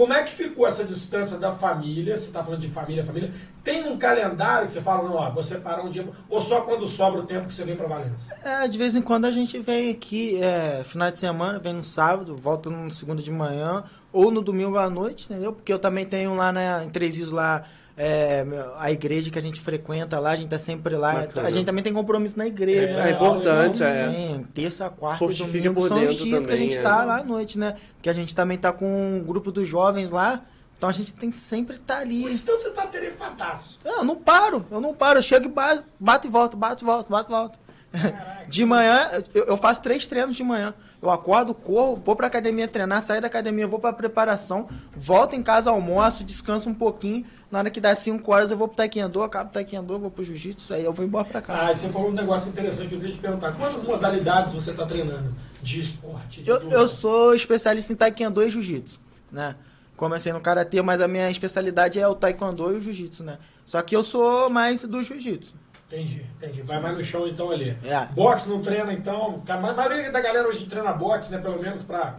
Como 0.00 0.14
é 0.14 0.22
que 0.22 0.32
ficou 0.32 0.66
essa 0.66 0.82
distância 0.82 1.36
da 1.36 1.52
família? 1.52 2.16
Você 2.16 2.30
tá 2.30 2.42
falando 2.42 2.62
de 2.62 2.70
família, 2.70 3.04
família. 3.04 3.30
Tem 3.62 3.86
um 3.86 3.98
calendário 3.98 4.64
que 4.66 4.72
você 4.72 4.80
fala, 4.80 5.06
não, 5.06 5.14
ó, 5.14 5.28
vou 5.28 5.42
separar 5.42 5.84
um 5.84 5.90
dia, 5.90 6.08
ou 6.26 6.40
só 6.40 6.62
quando 6.62 6.86
sobra 6.86 7.20
o 7.20 7.26
tempo 7.26 7.46
que 7.46 7.54
você 7.54 7.66
vem 7.66 7.76
pra 7.76 7.86
Valença? 7.86 8.34
É, 8.42 8.66
de 8.66 8.78
vez 8.78 8.96
em 8.96 9.02
quando 9.02 9.26
a 9.26 9.30
gente 9.30 9.58
vem 9.58 9.90
aqui, 9.90 10.42
é, 10.42 10.82
final 10.84 11.10
de 11.10 11.18
semana, 11.18 11.58
vem 11.58 11.74
no 11.74 11.82
sábado, 11.82 12.34
volta 12.34 12.70
no 12.70 12.90
segundo 12.90 13.22
de 13.22 13.30
manhã, 13.30 13.84
ou 14.10 14.30
no 14.30 14.40
domingo 14.40 14.78
à 14.78 14.88
noite, 14.88 15.26
entendeu? 15.30 15.52
Porque 15.52 15.70
eu 15.70 15.78
também 15.78 16.06
tenho 16.06 16.34
lá 16.34 16.50
na, 16.50 16.82
em 16.82 16.88
Três 16.88 17.18
Rios 17.18 17.30
lá, 17.30 17.64
é, 17.96 18.44
a 18.78 18.90
igreja 18.90 19.30
que 19.30 19.38
a 19.38 19.42
gente 19.42 19.60
frequenta 19.60 20.18
lá, 20.18 20.30
a 20.30 20.36
gente 20.36 20.48
tá 20.48 20.58
sempre 20.58 20.96
lá. 20.96 21.12
Bacana. 21.12 21.48
A 21.48 21.50
gente 21.50 21.66
também 21.66 21.82
tem 21.82 21.92
compromisso 21.92 22.38
na 22.38 22.46
igreja. 22.46 22.86
É, 22.86 22.96
né? 22.96 23.10
É 23.10 23.12
importante, 23.14 23.82
é. 23.82 24.08
Tem, 24.08 24.42
terça, 24.44 24.88
quarta, 24.88 25.18
Fortifica 25.18 25.52
domingo 25.52 25.74
por 25.74 25.88
são 25.88 26.04
os 26.04 26.16
dias 26.16 26.46
que 26.46 26.52
a 26.52 26.56
gente 26.56 26.72
é. 26.72 26.76
está 26.76 27.04
lá 27.04 27.18
à 27.18 27.22
noite, 27.22 27.58
né? 27.58 27.76
Porque 27.94 28.08
a 28.08 28.12
gente 28.12 28.34
também 28.34 28.56
tá 28.56 28.72
com 28.72 28.86
um 28.86 29.22
grupo 29.22 29.52
dos 29.52 29.68
jovens 29.68 30.10
lá, 30.10 30.44
então 30.78 30.88
a 30.88 30.92
gente 30.92 31.14
tem 31.14 31.30
que 31.30 31.36
sempre 31.36 31.76
estar 31.76 31.98
ali. 31.98 32.22
Por 32.22 32.30
isso 32.30 32.44
então 32.44 32.56
você 32.56 32.70
tá 32.70 32.86
tarefadaço. 32.86 33.78
Eu 33.84 34.02
não 34.04 34.16
paro, 34.16 34.64
eu 34.70 34.80
não 34.80 34.94
paro. 34.94 35.18
Eu 35.18 35.22
chego 35.22 35.44
e 35.46 35.48
ba- 35.48 35.82
bato 35.98 36.26
e 36.26 36.30
volto, 36.30 36.56
bato 36.56 36.82
e 36.82 36.86
volto, 36.86 37.10
bato 37.10 37.30
e 37.30 37.34
volto. 37.34 37.58
De 38.48 38.64
manhã, 38.64 39.08
eu, 39.32 39.44
eu 39.44 39.56
faço 39.56 39.80
três 39.80 40.06
treinos 40.06 40.34
de 40.34 40.42
manhã. 40.42 40.74
Eu 41.00 41.08
acordo, 41.08 41.54
corro, 41.54 41.96
vou 42.04 42.16
pra 42.16 42.26
academia 42.26 42.66
treinar, 42.68 43.00
saio 43.00 43.20
da 43.20 43.28
academia, 43.28 43.66
vou 43.66 43.78
pra 43.78 43.92
preparação, 43.92 44.68
volto 44.94 45.34
em 45.34 45.42
casa, 45.42 45.70
almoço, 45.70 46.24
descanso 46.24 46.68
um 46.68 46.74
pouquinho. 46.74 47.24
Na 47.50 47.60
hora 47.60 47.70
que 47.70 47.80
dá 47.80 47.94
5 47.94 48.30
horas, 48.30 48.50
eu 48.50 48.56
vou 48.56 48.68
pro 48.68 48.76
taekwondo, 48.76 49.22
acabo 49.22 49.50
o 49.50 49.52
taekwondo, 49.52 49.98
vou 49.98 50.10
pro 50.10 50.22
jiu-jitsu, 50.22 50.74
aí 50.74 50.84
eu 50.84 50.92
vou 50.92 51.06
embora 51.06 51.24
pra 51.24 51.40
casa. 51.40 51.64
Ah, 51.64 51.74
você 51.74 51.88
falou 51.88 52.10
um 52.10 52.12
negócio 52.12 52.48
interessante 52.50 52.88
que 52.88 52.94
eu 52.96 53.00
queria 53.00 53.14
te 53.14 53.20
perguntar. 53.20 53.52
Quantas 53.52 53.82
modalidades 53.82 54.52
você 54.52 54.72
tá 54.72 54.84
treinando 54.84 55.34
de 55.62 55.80
esporte? 55.80 56.42
De 56.42 56.50
Eu, 56.50 56.70
eu 56.70 56.88
sou 56.88 57.34
especialista 57.34 57.92
em 57.92 57.96
taekwondo 57.96 58.42
e 58.42 58.50
jiu-jitsu, 58.50 59.00
né? 59.32 59.54
Comecei 59.96 60.32
no 60.32 60.40
karatê, 60.40 60.82
mas 60.82 61.00
a 61.00 61.08
minha 61.08 61.30
especialidade 61.30 61.98
é 61.98 62.06
o 62.06 62.14
taekwondo 62.14 62.72
e 62.72 62.76
o 62.76 62.80
jiu-jitsu, 62.80 63.22
né? 63.24 63.38
Só 63.64 63.80
que 63.80 63.96
eu 63.96 64.02
sou 64.02 64.50
mais 64.50 64.82
do 64.82 65.02
jiu-jitsu. 65.02 65.54
Entendi, 65.90 66.24
entendi. 66.36 66.62
Vai 66.62 66.78
mais 66.78 66.96
no 66.96 67.02
chão 67.02 67.26
então 67.26 67.50
ali. 67.50 67.76
É. 67.82 68.06
Boxe 68.14 68.48
não 68.48 68.62
treina 68.62 68.92
então. 68.92 69.42
A 69.48 69.56
maioria 69.56 70.12
da 70.12 70.20
galera 70.20 70.46
hoje 70.46 70.64
treina 70.66 70.92
boxe, 70.92 71.32
né? 71.32 71.38
Pelo 71.38 71.60
menos 71.60 71.82
pra. 71.82 72.14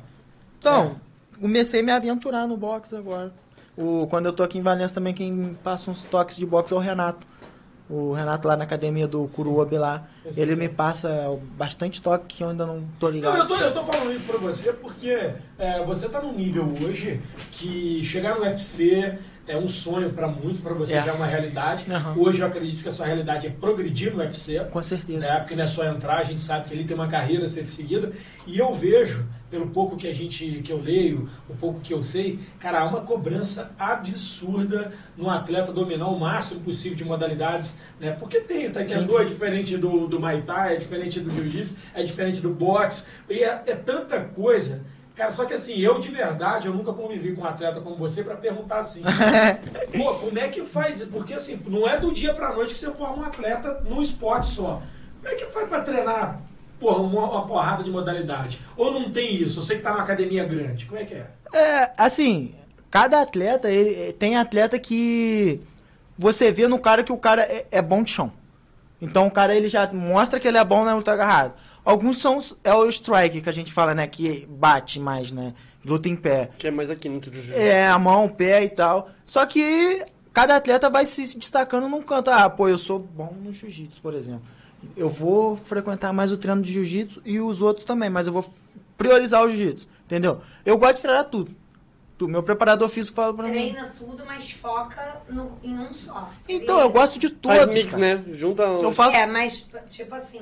Então, 0.59 0.97
comecei 1.39 1.79
a 1.79 1.83
me 1.83 1.91
aventurar 1.91 2.45
no 2.45 2.57
boxe 2.57 2.93
agora. 2.97 3.31
O, 3.77 4.07
quando 4.09 4.25
eu 4.25 4.33
tô 4.33 4.43
aqui 4.43 4.57
em 4.57 4.61
Valença 4.61 4.95
também, 4.95 5.13
quem 5.13 5.57
passa 5.63 5.89
uns 5.89 6.03
toques 6.03 6.35
de 6.35 6.45
boxe 6.45 6.73
é 6.73 6.75
o 6.75 6.79
Renato. 6.79 7.25
O 7.89 8.11
Renato 8.11 8.45
lá 8.45 8.57
na 8.57 8.65
academia 8.65 9.07
do 9.07 9.29
Curuobi 9.29 9.77
lá. 9.77 10.05
Ele 10.25 10.53
que 10.53 10.59
me 10.59 10.65
é. 10.65 10.69
passa 10.69 11.39
bastante 11.57 12.01
toque 12.01 12.25
que 12.27 12.43
eu 12.43 12.49
ainda 12.49 12.65
não 12.65 12.83
tô 12.99 13.09
ligado. 13.09 13.33
Não, 13.33 13.39
eu 13.39 13.47
tô, 13.47 13.55
eu 13.55 13.73
tô 13.73 13.83
falando 13.85 14.11
isso 14.11 14.25
pra 14.25 14.37
você 14.37 14.73
porque 14.73 15.31
é, 15.57 15.83
você 15.85 16.09
tá 16.09 16.21
num 16.21 16.33
nível 16.33 16.73
hoje 16.83 17.21
que 17.51 18.03
chegar 18.03 18.35
no 18.35 18.41
UFC 18.41 19.17
é 19.47 19.57
um 19.57 19.67
sonho 19.67 20.11
pra 20.11 20.27
muitos, 20.27 20.61
pra 20.61 20.73
você 20.73 20.93
É. 20.95 21.03
já 21.03 21.11
é 21.11 21.13
uma 21.15 21.25
realidade. 21.25 21.85
Aham. 21.91 22.15
Hoje 22.17 22.39
eu 22.41 22.47
acredito 22.47 22.81
que 22.83 22.89
essa 22.89 23.05
realidade 23.05 23.47
é 23.47 23.49
progredir 23.49 24.13
no 24.13 24.19
UFC. 24.19 24.59
Com 24.71 24.81
certeza. 24.83 25.19
né? 25.27 25.39
Porque 25.39 25.55
não 25.55 25.63
é 25.63 25.67
só 25.67 25.83
entrar, 25.85 26.17
a 26.19 26.23
gente 26.23 26.41
sabe 26.41 26.67
que 26.67 26.73
ele 26.73 26.83
tem 26.85 26.95
uma 26.95 27.07
carreira 27.07 27.45
a 27.45 27.49
ser 27.49 27.65
seguida. 27.67 28.11
E 28.47 28.57
eu 28.57 28.71
vejo, 28.73 29.25
pelo 29.49 29.67
pouco 29.67 29.97
que 29.97 30.07
a 30.07 30.13
gente 30.13 30.61
que 30.63 30.71
eu 30.71 30.79
leio, 30.79 31.29
o 31.49 31.53
pouco 31.55 31.79
que 31.81 31.93
eu 31.93 32.01
sei, 32.01 32.39
cara, 32.59 32.79
há 32.81 32.85
uma 32.85 33.01
cobrança 33.01 33.71
absurda 33.77 34.93
no 35.17 35.29
atleta 35.29 35.71
dominar 35.73 36.07
o 36.07 36.19
máximo 36.19 36.61
possível 36.61 36.97
de 36.97 37.03
modalidades, 37.03 37.77
né? 37.99 38.11
Porque 38.11 38.39
tem, 38.39 38.67
o 38.67 38.71
taekwondo 38.71 39.19
é 39.19 39.25
diferente 39.25 39.77
do, 39.77 40.07
do 40.07 40.19
Muay 40.19 40.41
Thai, 40.43 40.75
é 40.75 40.77
diferente 40.77 41.19
do 41.19 41.31
Jiu-Jitsu, 41.31 41.75
é 41.93 42.03
diferente 42.03 42.39
do 42.39 42.51
boxe, 42.53 43.03
e 43.29 43.39
é, 43.43 43.63
é 43.67 43.75
tanta 43.75 44.19
coisa. 44.21 44.81
Cara, 45.15 45.31
só 45.31 45.45
que 45.45 45.53
assim, 45.53 45.73
eu 45.77 45.99
de 45.99 46.09
verdade, 46.09 46.67
eu 46.67 46.73
nunca 46.73 46.93
convivi 46.93 47.33
com 47.35 47.41
um 47.41 47.45
atleta 47.45 47.81
como 47.81 47.95
você 47.95 48.23
pra 48.23 48.35
perguntar 48.35 48.79
assim, 48.79 49.01
pô, 49.97 50.13
como 50.15 50.39
é 50.39 50.47
que 50.47 50.63
faz? 50.63 51.03
Porque 51.03 51.33
assim, 51.33 51.59
não 51.67 51.87
é 51.87 51.99
do 51.99 52.11
dia 52.11 52.33
pra 52.33 52.53
noite 52.53 52.73
que 52.73 52.79
você 52.79 52.91
forma 52.91 53.23
um 53.23 53.25
atleta 53.25 53.81
no 53.85 54.01
esporte 54.01 54.47
só. 54.47 54.81
Como 55.21 55.33
é 55.33 55.35
que 55.35 55.45
faz 55.47 55.67
pra 55.67 55.81
treinar 55.81 56.39
porra, 56.79 56.97
uma, 56.97 57.29
uma 57.29 57.47
porrada 57.47 57.83
de 57.83 57.91
modalidade? 57.91 58.59
Ou 58.75 58.91
não 58.91 59.11
tem 59.11 59.35
isso? 59.35 59.61
Você 59.61 59.75
que 59.75 59.81
tá 59.81 59.91
numa 59.91 60.03
academia 60.03 60.43
grande, 60.45 60.85
como 60.85 60.99
é 60.99 61.05
que 61.05 61.13
é? 61.13 61.27
É, 61.53 61.91
assim, 61.97 62.55
cada 62.89 63.21
atleta, 63.21 63.69
ele, 63.69 64.13
tem 64.13 64.37
atleta 64.37 64.79
que 64.79 65.61
você 66.17 66.51
vê 66.51 66.67
no 66.67 66.79
cara 66.79 67.03
que 67.03 67.11
o 67.11 67.17
cara 67.17 67.43
é, 67.43 67.65
é 67.69 67.81
bom 67.81 68.01
de 68.01 68.11
chão. 68.11 68.31
Então 69.01 69.27
o 69.27 69.31
cara 69.31 69.55
ele 69.55 69.67
já 69.67 69.91
mostra 69.91 70.39
que 70.39 70.47
ele 70.47 70.57
é 70.57 70.63
bom 70.63 70.85
na 70.85 70.95
luta 70.95 71.11
agarrada. 71.11 71.53
Alguns 71.83 72.21
são 72.21 72.37
os- 72.37 72.55
é 72.63 72.73
o 72.73 72.87
strike 72.89 73.41
que 73.41 73.49
a 73.49 73.53
gente 73.53 73.73
fala, 73.73 73.93
né, 73.95 74.05
que 74.07 74.45
bate 74.49 74.99
mais, 74.99 75.31
né, 75.31 75.53
luta 75.83 76.07
em 76.07 76.15
pé. 76.15 76.51
Que 76.57 76.67
é 76.67 76.71
mais 76.71 76.89
aqui 76.89 77.09
no 77.09 77.21
jiu-jitsu. 77.23 77.53
É, 77.57 77.87
a 77.87 77.97
mão, 77.97 78.25
o 78.25 78.29
pé 78.29 78.63
e 78.63 78.69
tal. 78.69 79.09
Só 79.25 79.45
que 79.45 80.05
cada 80.31 80.55
atleta 80.55 80.89
vai 80.89 81.05
se 81.05 81.37
destacando 81.37 81.89
num 81.89 82.01
canto. 82.03 82.29
Ah, 82.29 82.49
pô, 82.49 82.67
eu 82.69 82.77
sou 82.77 82.99
bom 82.99 83.35
no 83.41 83.51
jiu-jitsu, 83.51 83.99
por 84.01 84.13
exemplo. 84.13 84.43
Eu 84.95 85.09
vou 85.09 85.55
frequentar 85.57 86.11
mais 86.13 86.31
o 86.31 86.37
treino 86.37 86.61
de 86.61 86.71
jiu-jitsu 86.71 87.21
e 87.25 87.39
os 87.39 87.61
outros 87.61 87.85
também, 87.85 88.09
mas 88.09 88.27
eu 88.27 88.33
vou 88.33 88.45
priorizar 88.97 89.43
o 89.43 89.49
jiu-jitsu, 89.49 89.87
entendeu? 90.05 90.41
Eu 90.65 90.77
gosto 90.77 90.97
de 90.97 91.01
treinar 91.01 91.25
tudo. 91.25 91.51
Tu- 92.17 92.27
Meu 92.27 92.43
preparador 92.43 92.87
físico 92.87 93.15
fala 93.15 93.33
pra 93.33 93.45
mim. 93.47 93.51
Treina 93.51 93.91
tudo, 93.97 94.23
mas 94.27 94.51
foca 94.51 95.21
no- 95.27 95.57
em 95.63 95.75
um 95.79 95.91
só. 95.91 96.29
Então, 96.47 96.79
eu 96.79 96.89
gosto 96.91 97.17
de 97.17 97.29
todos. 97.31 97.57
Faz 97.57 97.67
mix, 97.73 97.91
cara. 97.95 97.97
né? 98.17 98.23
Junta. 98.33 98.61
Eu 98.63 98.91
faço. 98.93 99.17
É, 99.17 99.25
mas, 99.25 99.67
tipo 99.89 100.13
assim, 100.13 100.41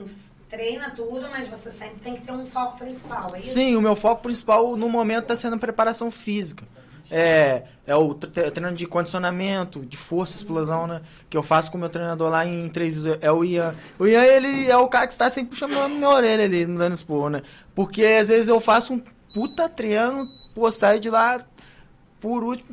treina 0.49 0.89
tudo, 0.91 1.27
mas 1.29 1.47
você 1.47 1.69
sempre 1.69 1.99
tem 2.01 2.15
que 2.15 2.21
ter 2.21 2.31
um 2.31 2.45
foco 2.45 2.77
principal, 2.77 3.31
é 3.35 3.37
isso? 3.39 3.49
Sim, 3.53 3.75
o 3.75 3.81
meu 3.81 3.95
foco 3.95 4.23
principal 4.23 4.75
no 4.75 4.89
momento 4.89 5.23
está 5.23 5.35
sendo 5.35 5.55
a 5.55 5.59
preparação 5.59 6.09
física. 6.09 6.65
É, 7.11 7.63
é 7.87 7.95
o 7.95 8.13
tre- 8.13 8.51
treino 8.51 8.71
de 8.75 8.85
condicionamento, 8.85 9.83
de 9.83 9.97
força, 9.97 10.37
explosão, 10.37 10.85
né? 10.85 11.01
Que 11.27 11.35
eu 11.35 11.41
faço 11.41 11.71
com 11.71 11.77
o 11.77 11.79
meu 11.79 11.89
treinador 11.89 12.29
lá 12.29 12.45
em 12.45 12.69
três 12.69 12.95
É 13.19 13.31
o 13.31 13.43
Ian. 13.43 13.75
O 13.97 14.05
Ian, 14.05 14.23
ele 14.23 14.69
é 14.69 14.77
o 14.77 14.87
cara 14.87 15.07
que 15.07 15.13
está 15.13 15.29
sempre 15.29 15.49
puxando 15.51 15.75
a 15.79 15.87
minha 15.87 16.07
orelha 16.07 16.43
ali, 16.43 16.67
me 16.67 16.77
dando 16.77 16.93
né? 17.31 17.41
Porque 17.73 18.03
às 18.03 18.27
vezes 18.27 18.47
eu 18.47 18.59
faço 18.59 18.93
um 18.93 19.01
puta 19.33 19.67
treino, 19.67 20.27
pô, 20.53 20.69
saio 20.71 20.99
de 20.99 21.09
lá 21.09 21.43
por 22.19 22.43
último, 22.43 22.69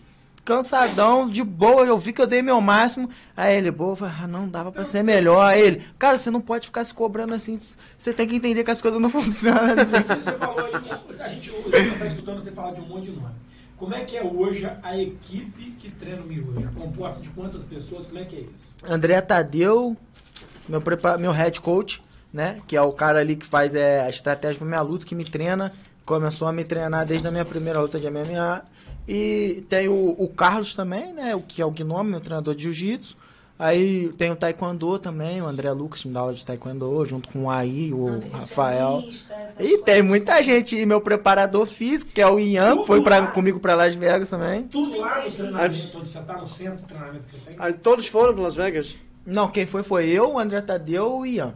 cansadão, 0.46 1.28
de 1.28 1.42
boa, 1.42 1.84
eu 1.84 1.98
vi 1.98 2.12
que 2.12 2.22
eu 2.22 2.26
dei 2.26 2.40
meu 2.40 2.60
máximo. 2.60 3.10
Aí 3.36 3.56
ele, 3.56 3.70
boa, 3.72 3.96
ah, 4.00 4.26
não 4.28 4.48
dava 4.48 4.70
pra 4.70 4.84
ser 4.84 5.02
melhor. 5.02 5.44
Aí 5.44 5.60
ele, 5.60 5.82
cara, 5.98 6.16
você 6.16 6.30
não 6.30 6.40
pode 6.40 6.68
ficar 6.68 6.84
se 6.84 6.94
cobrando 6.94 7.34
assim, 7.34 7.60
você 7.98 8.12
tem 8.12 8.28
que 8.28 8.36
entender 8.36 8.62
que 8.62 8.70
as 8.70 8.80
coisas 8.80 9.00
não 9.00 9.10
funcionam 9.10 9.74
assim. 9.78 10.20
Você, 10.20 10.32
falou 10.32 10.64
aí, 10.64 10.72
a 11.20 11.28
gente 11.28 11.50
está 11.50 12.06
escutando 12.06 12.40
você 12.40 12.52
falar 12.52 12.72
de 12.72 12.80
um 12.80 12.86
monte 12.86 13.10
de 13.10 13.10
nome. 13.10 13.34
Como 13.76 13.94
é 13.94 14.04
que 14.04 14.16
é 14.16 14.22
hoje 14.22 14.70
a 14.82 14.96
equipe 14.96 15.72
que 15.72 15.90
treina 15.90 16.22
o 16.22 16.26
Miojo? 16.26 16.70
Composta 16.74 17.20
de 17.20 17.28
quantas 17.30 17.64
pessoas? 17.64 18.06
Como 18.06 18.18
é 18.18 18.24
que 18.24 18.36
é 18.36 18.40
isso? 18.40 18.74
André 18.88 19.20
Tadeu, 19.20 19.96
meu, 20.66 20.82
meu 21.18 21.32
head 21.32 21.60
coach, 21.60 22.02
né? 22.32 22.60
Que 22.66 22.76
é 22.76 22.80
o 22.80 22.92
cara 22.92 23.18
ali 23.18 23.36
que 23.36 23.44
faz 23.44 23.74
é, 23.74 24.00
a 24.00 24.08
estratégia 24.08 24.58
pra 24.58 24.66
minha 24.66 24.80
luta, 24.80 25.04
que 25.04 25.14
me 25.14 25.24
treina. 25.24 25.74
Começou 26.06 26.46
a 26.46 26.52
me 26.52 26.64
treinar 26.64 27.04
desde 27.04 27.26
a 27.26 27.30
minha 27.32 27.44
primeira 27.44 27.80
luta 27.80 27.98
de 27.98 28.08
MMA. 28.08 28.64
E 29.08 29.64
tem 29.68 29.88
o, 29.88 30.14
o 30.18 30.28
Carlos 30.28 30.72
também, 30.74 31.12
né? 31.12 31.34
O 31.34 31.40
que 31.40 31.62
é 31.62 31.66
o 31.66 31.70
Gnome, 31.70 32.10
meu 32.10 32.20
treinador 32.20 32.54
de 32.54 32.64
jiu-jitsu. 32.64 33.16
Aí 33.58 34.10
tem 34.18 34.30
o 34.30 34.36
Taekwondo 34.36 34.98
também, 34.98 35.40
o 35.40 35.46
André 35.46 35.72
Lucas 35.72 36.04
me 36.04 36.12
dá 36.12 36.20
aula 36.20 36.34
de 36.34 36.44
Taekwondo, 36.44 37.02
junto 37.06 37.30
com 37.30 37.44
o 37.44 37.50
AI, 37.50 37.90
o 37.90 38.18
Rafael. 38.30 39.02
E 39.58 39.78
tem 39.78 40.02
muita 40.02 40.42
gente, 40.42 40.76
e 40.76 40.84
meu 40.84 41.00
preparador 41.00 41.64
físico, 41.64 42.12
que 42.12 42.20
é 42.20 42.26
o 42.28 42.38
Ian, 42.38 42.76
que 42.78 42.86
foi 42.86 43.00
pra, 43.02 43.26
comigo 43.28 43.58
pra 43.58 43.74
Las 43.74 43.94
Vegas 43.94 44.28
também. 44.28 44.64
Tudo 44.64 45.00
lá 45.00 45.22
no 45.24 45.30
treinamento, 45.30 45.98
onde 45.98 46.10
você 46.10 46.20
tá 46.20 46.36
no 46.36 46.44
centro 46.44 46.76
de 46.76 46.84
treinamento 46.84 47.24
que 47.24 47.30
você 47.30 47.38
tem. 47.38 47.56
Aí 47.58 47.72
todos 47.72 48.06
foram 48.08 48.34
para 48.34 48.42
Las 48.42 48.56
Vegas? 48.56 48.94
Não, 49.24 49.48
quem 49.48 49.64
foi 49.64 49.82
foi 49.82 50.06
eu, 50.06 50.34
o 50.34 50.38
André 50.38 50.60
Tadeu 50.60 51.24
e 51.24 51.30
o 51.30 51.36
Ian. 51.36 51.54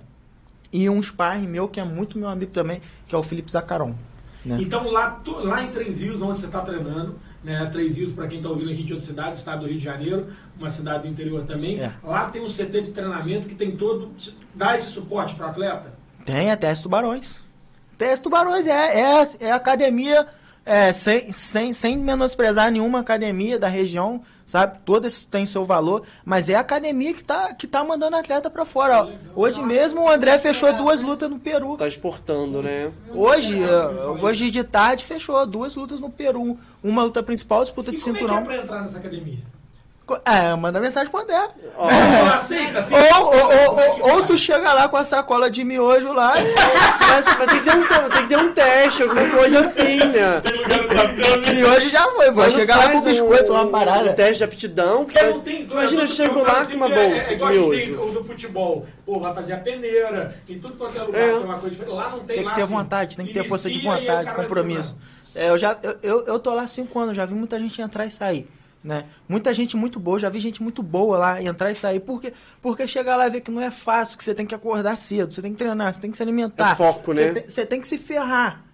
E 0.73 0.89
um 0.89 1.03
sparring 1.03 1.49
meu, 1.49 1.69
que 1.69 1.81
é 1.81 1.85
muito 1.85 2.17
meu 2.19 2.29
amigo 2.31 2.51
também, 2.53 2.81
que 3.07 3.15
é 3.15 3.19
o 3.19 3.23
Felipe 3.23 3.53
Zacaron. 3.53 3.95
Né? 4.43 4.57
Então 4.59 4.89
lá, 4.91 5.21
tu- 5.23 5.37
lá 5.45 5.63
em 5.65 5.69
Três 5.69 6.01
Rios, 6.01 6.23
onde 6.23 6.41
você 6.41 6.47
está 6.47 6.63
treinando, 6.63 7.17
né? 7.43 7.69
Três 7.73 7.97
Rios, 7.97 8.13
para 8.13 8.27
quem 8.29 8.39
está 8.39 8.49
ouvindo 8.49 8.71
a 8.71 8.73
gente 8.73 8.87
de 8.87 8.93
outra 8.93 9.07
cidade, 9.07 9.37
estado 9.37 9.61
do 9.61 9.67
Rio 9.67 9.79
de 9.79 9.85
Janeiro, 9.85 10.27
uma 10.59 10.69
cidade 10.69 11.03
do 11.03 11.09
interior 11.09 11.45
também. 11.45 11.81
É. 11.81 11.93
Lá 12.03 12.29
tem 12.29 12.43
um 12.43 12.49
CT 12.49 12.83
de 12.83 12.91
treinamento 12.91 13.49
que 13.49 13.55
tem 13.55 13.77
todo. 13.77 14.11
dá 14.55 14.75
esse 14.75 14.91
suporte 14.91 15.35
para 15.35 15.47
atleta. 15.49 15.95
Tem 16.25 16.51
até 16.51 16.71
as 16.71 16.81
tubarões. 16.81 17.37
As 18.01 18.21
tubarões, 18.21 18.67
é, 18.67 19.01
é, 19.01 19.23
é 19.41 19.53
academia, 19.53 20.27
é, 20.65 20.93
sem, 20.93 21.33
sem, 21.33 21.73
sem 21.73 21.97
menosprezar 21.97 22.71
nenhuma 22.71 23.01
academia 23.01 23.59
da 23.59 23.69
região, 23.69 24.23
sabe? 24.47 24.79
Todas 24.85 25.25
têm 25.25 25.47
seu 25.47 25.65
valor, 25.65 26.03
mas 26.25 26.49
é 26.49 26.55
a 26.55 26.61
academia 26.61 27.15
que 27.15 27.23
tá, 27.25 27.55
que 27.55 27.67
tá 27.67 27.83
mandando 27.85 28.17
atleta 28.17 28.51
pra 28.51 28.65
fora. 28.65 29.05
ó. 29.05 29.11
Hoje 29.35 29.63
mesmo 29.63 30.03
o 30.03 30.11
André 30.11 30.39
fechou 30.39 30.73
duas 30.77 31.01
lutas 31.01 31.31
no 31.31 31.39
Peru. 31.39 31.77
Tá 31.77 31.87
exportando, 31.87 32.63
né? 32.63 32.93
Hoje, 33.15 33.61
eh, 33.63 34.05
hoje 34.23 34.51
de 34.51 34.63
tarde 34.65 35.05
fechou 35.05 35.45
duas 35.47 35.75
lutas 35.75 36.01
no 36.01 36.11
Peru. 36.11 36.59
Uma 36.83 37.05
luta 37.05 37.23
principal, 37.23 37.63
disputa 37.63 37.91
E 37.91 37.95
de 37.95 38.01
como 38.01 38.17
é 38.17 38.19
que 38.19 38.25
é 38.25 38.29
cinturão. 38.29 38.45
para 38.45 38.57
entrar 38.57 38.83
nessa 38.83 38.99
academia? 38.99 39.39
É, 40.25 40.55
manda 40.57 40.81
mensagem 40.81 41.11
André. 41.15 41.49
Ó, 41.77 41.89
Não 41.91 42.27
aceita, 42.35 42.79
assim? 42.81 42.95
Ou, 42.95 43.25
ou, 43.27 43.35
ou, 43.35 43.81
ou, 43.81 44.13
ou 44.15 44.23
tu 44.27 44.37
chega 44.39 44.73
lá 44.73 44.89
com 44.89 44.97
a 44.97 45.05
sacola 45.05 45.51
de 45.51 45.63
miojo 45.65 46.13
lá 46.13 46.35
e 46.41 46.55
mas, 46.55 47.25
mas 47.39 47.51
tem, 47.51 47.59
que 47.61 47.65
ter 47.65 47.77
um, 47.77 48.09
tem 48.11 48.23
que 48.23 48.29
ter 48.29 48.39
um 48.39 48.53
teste, 48.53 49.03
alguma 49.03 49.29
coisa 49.31 49.61
assim, 49.61 49.97
né? 49.99 50.41
Tem 50.43 50.53
lugar 50.57 51.15
câmera. 51.17 51.53
miojo 51.55 51.89
já 51.89 52.03
foi. 52.11 52.31
Mas 52.31 52.53
Chegar 52.55 52.77
lá 52.79 52.89
com 52.91 53.01
biscoito, 53.03 53.53
um- 53.53 53.57
uma 53.57 53.67
parada. 53.67 54.11
Um 54.11 54.15
teste 54.15 54.39
de 54.39 54.45
aptidão. 54.45 55.05
Que 55.05 55.13
Porque 55.13 55.21
vai- 55.25 55.31
não 55.35 55.41
tem, 55.41 55.63
imagina, 55.63 56.03
eu 56.03 56.07
chego 56.09 56.41
lá 56.43 56.59
assim, 56.61 56.71
com 56.73 56.77
uma 56.79 56.87
porque 56.89 57.01
bolsa 57.09 57.17
É, 57.17 57.21
é 57.21 57.29
de 57.29 57.35
igual 57.35 57.51
a 57.51 57.55
gente 57.55 57.71
tem 57.71 57.87
miojo. 57.93 58.09
o 58.09 58.13
do 58.13 58.25
futebol. 58.25 58.87
Pô, 59.07 59.21
vai 59.21 59.35
fazer 59.35 59.53
a 59.55 59.57
peneira, 59.59 60.35
tem 60.47 60.59
tudo 60.59 60.75
quanto 60.75 60.97
é 60.99 61.03
lugar, 61.03 61.21
É. 61.21 61.27
tem 61.33 61.39
uma 61.45 61.59
coisa 61.59 61.71
diferente. 61.71 61.95
Lá 61.97 62.09
não 62.11 62.19
tem 62.21 62.27
Tem 62.27 62.39
que 62.39 62.45
lá, 62.45 62.55
ter 62.55 62.63
assim, 62.63 62.73
vontade, 62.75 63.17
tem 63.17 63.27
que 63.27 63.33
ter 63.33 63.45
força 63.45 63.71
de 63.71 63.79
vontade, 63.81 64.35
compromisso. 64.35 64.97
É, 65.35 65.49
eu 65.51 65.57
já 65.59 65.77
eu, 65.83 65.97
eu, 66.03 66.27
eu 66.27 66.39
tô 66.41 66.53
lá 66.55 66.63
há 66.63 66.67
cinco 66.67 66.99
anos, 66.99 67.17
já 67.17 67.25
vi 67.25 67.35
muita 67.35 67.59
gente 67.59 67.81
entrar 67.81 68.05
e 68.07 68.11
sair. 68.11 68.49
Né? 68.83 69.05
Muita 69.29 69.53
gente 69.53 69.77
muito 69.77 70.01
boa, 70.01 70.19
já 70.19 70.31
vi 70.31 70.39
gente 70.41 70.63
muito 70.63 70.83
boa 70.83 71.19
lá 71.19 71.43
entrar 71.43 71.71
e 71.71 71.75
sair. 71.75 72.01
Porque, 72.01 72.33
porque 72.63 72.87
chegar 72.89 73.17
lá 73.17 73.27
e 73.27 73.31
ver 73.31 73.43
que 73.43 73.51
não 73.51 73.61
é 73.61 73.71
fácil, 73.71 74.17
que 74.17 74.25
você 74.25 74.35
tem 74.35 74.47
que 74.47 74.55
acordar 74.55 74.97
cedo, 74.97 75.33
você 75.33 75.43
tem 75.43 75.53
que 75.53 75.59
treinar, 75.59 75.93
você 75.93 76.01
tem 76.01 76.11
que 76.11 76.17
se 76.17 76.23
alimentar. 76.23 76.73
É 76.73 76.75
foco, 76.75 77.13
Você 77.13 77.27
né? 77.27 77.33
tem- 77.41 77.49
Você 77.49 77.67
tem 77.67 77.81
que 77.81 77.87
se 77.87 77.99
ferrar. 77.99 78.65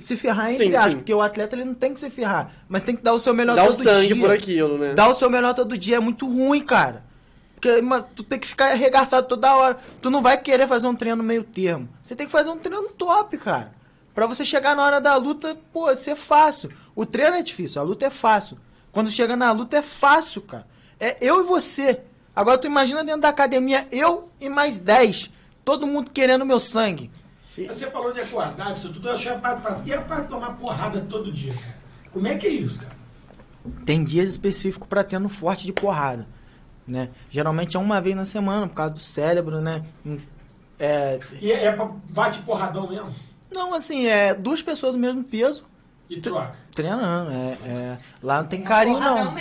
Se 0.00 0.16
ferrar 0.16 0.48
Sim, 0.48 0.54
entre 0.64 0.76
aspas, 0.76 0.92
sim. 0.92 0.98
porque 0.98 1.14
o 1.14 1.22
atleta 1.22 1.54
ele 1.54 1.64
não 1.64 1.74
tem 1.74 1.94
que 1.94 2.00
se 2.00 2.10
ferrar. 2.10 2.50
Mas 2.68 2.82
tem 2.82 2.94
que 2.96 3.02
dar 3.02 3.14
o 3.14 3.20
seu 3.20 3.32
melhor 3.32 3.54
Dá 3.56 3.62
o 3.62 3.66
todo 3.68 3.82
sangue 3.84 4.08
dia. 4.14 4.16
por 4.22 4.30
aquilo, 4.32 4.76
né? 4.78 4.94
Dar 4.94 5.08
o 5.08 5.14
seu 5.14 5.30
melhor 5.30 5.54
todo 5.54 5.78
dia 5.78 5.96
é 5.96 6.00
muito 6.00 6.26
ruim, 6.26 6.60
cara. 6.62 7.04
Porque 7.54 7.80
mano, 7.80 8.04
tu 8.16 8.24
tem 8.24 8.40
que 8.40 8.48
ficar 8.48 8.72
arregaçado 8.72 9.28
toda 9.28 9.54
hora. 9.54 9.78
Tu 10.02 10.10
não 10.10 10.20
vai 10.20 10.36
querer 10.36 10.66
fazer 10.66 10.88
um 10.88 10.94
treino 10.96 11.22
meio 11.22 11.44
termo. 11.44 11.88
Você 12.02 12.16
tem 12.16 12.26
que 12.26 12.32
fazer 12.32 12.50
um 12.50 12.58
treino 12.58 12.82
top, 12.90 13.38
cara. 13.38 13.72
Pra 14.12 14.26
você 14.26 14.44
chegar 14.44 14.74
na 14.76 14.82
hora 14.84 15.00
da 15.00 15.14
luta, 15.16 15.56
pô, 15.72 15.94
ser 15.94 16.16
fácil. 16.16 16.70
O 16.94 17.06
treino 17.06 17.36
é 17.36 17.42
difícil, 17.42 17.80
a 17.80 17.84
luta 17.84 18.04
é 18.04 18.10
fácil. 18.10 18.58
Quando 18.92 19.10
chega 19.10 19.34
na 19.36 19.50
luta 19.50 19.78
é 19.78 19.82
fácil, 19.82 20.42
cara. 20.42 20.66
É 21.00 21.16
eu 21.20 21.40
e 21.40 21.46
você. 21.46 22.00
Agora 22.36 22.58
tu 22.58 22.66
imagina 22.66 23.02
dentro 23.02 23.22
da 23.22 23.28
academia, 23.30 23.88
eu 23.90 24.30
e 24.40 24.48
mais 24.48 24.78
10. 24.78 25.30
Todo 25.64 25.86
mundo 25.86 26.10
querendo 26.10 26.44
meu 26.44 26.60
sangue. 26.60 27.10
Você 27.56 27.90
falou 27.90 28.12
de 28.12 28.20
acordar, 28.20 28.72
isso 28.72 28.92
tudo 28.92 29.08
eu 29.08 29.12
achei 29.12 29.32
a 29.32 29.38
parte 29.38 29.62
fácil. 29.62 29.86
E 29.86 29.92
a 29.92 30.00
parte 30.00 30.22
de 30.22 30.28
tomar 30.28 30.52
porrada 30.56 31.00
todo 31.08 31.32
dia, 31.32 31.52
cara? 31.54 31.76
Como 32.10 32.26
é 32.26 32.36
que 32.36 32.46
é 32.46 32.50
isso, 32.50 32.78
cara? 32.80 32.96
Tem 33.84 34.02
dias 34.02 34.30
específicos 34.30 34.88
pra 34.88 35.04
treino 35.04 35.28
forte 35.28 35.66
de 35.66 35.72
porrada. 35.72 36.26
Né? 36.86 37.10
Geralmente 37.30 37.76
é 37.76 37.80
uma 37.80 38.00
vez 38.00 38.16
na 38.16 38.24
semana, 38.24 38.66
por 38.66 38.74
causa 38.74 38.94
do 38.94 39.00
cérebro, 39.00 39.60
né? 39.60 39.82
Hum, 40.04 40.18
É, 40.78 41.20
E 41.40 41.52
é, 41.52 41.66
é 41.66 41.72
pra 41.72 41.84
bate 42.08 42.40
porradão 42.40 42.88
mesmo? 42.88 43.14
Não, 43.54 43.74
assim, 43.74 44.06
é 44.06 44.34
duas 44.34 44.62
pessoas 44.62 44.92
do 44.92 44.98
mesmo 44.98 45.22
peso 45.22 45.64
E 46.16 46.20
troca? 46.20 46.52
treinando. 46.74 47.30
É, 47.30 47.52
é- 47.68 47.98
lá 48.22 48.42
não 48.42 48.48
tem 48.48 48.62
carinho, 48.62 49.00
não. 49.00 49.34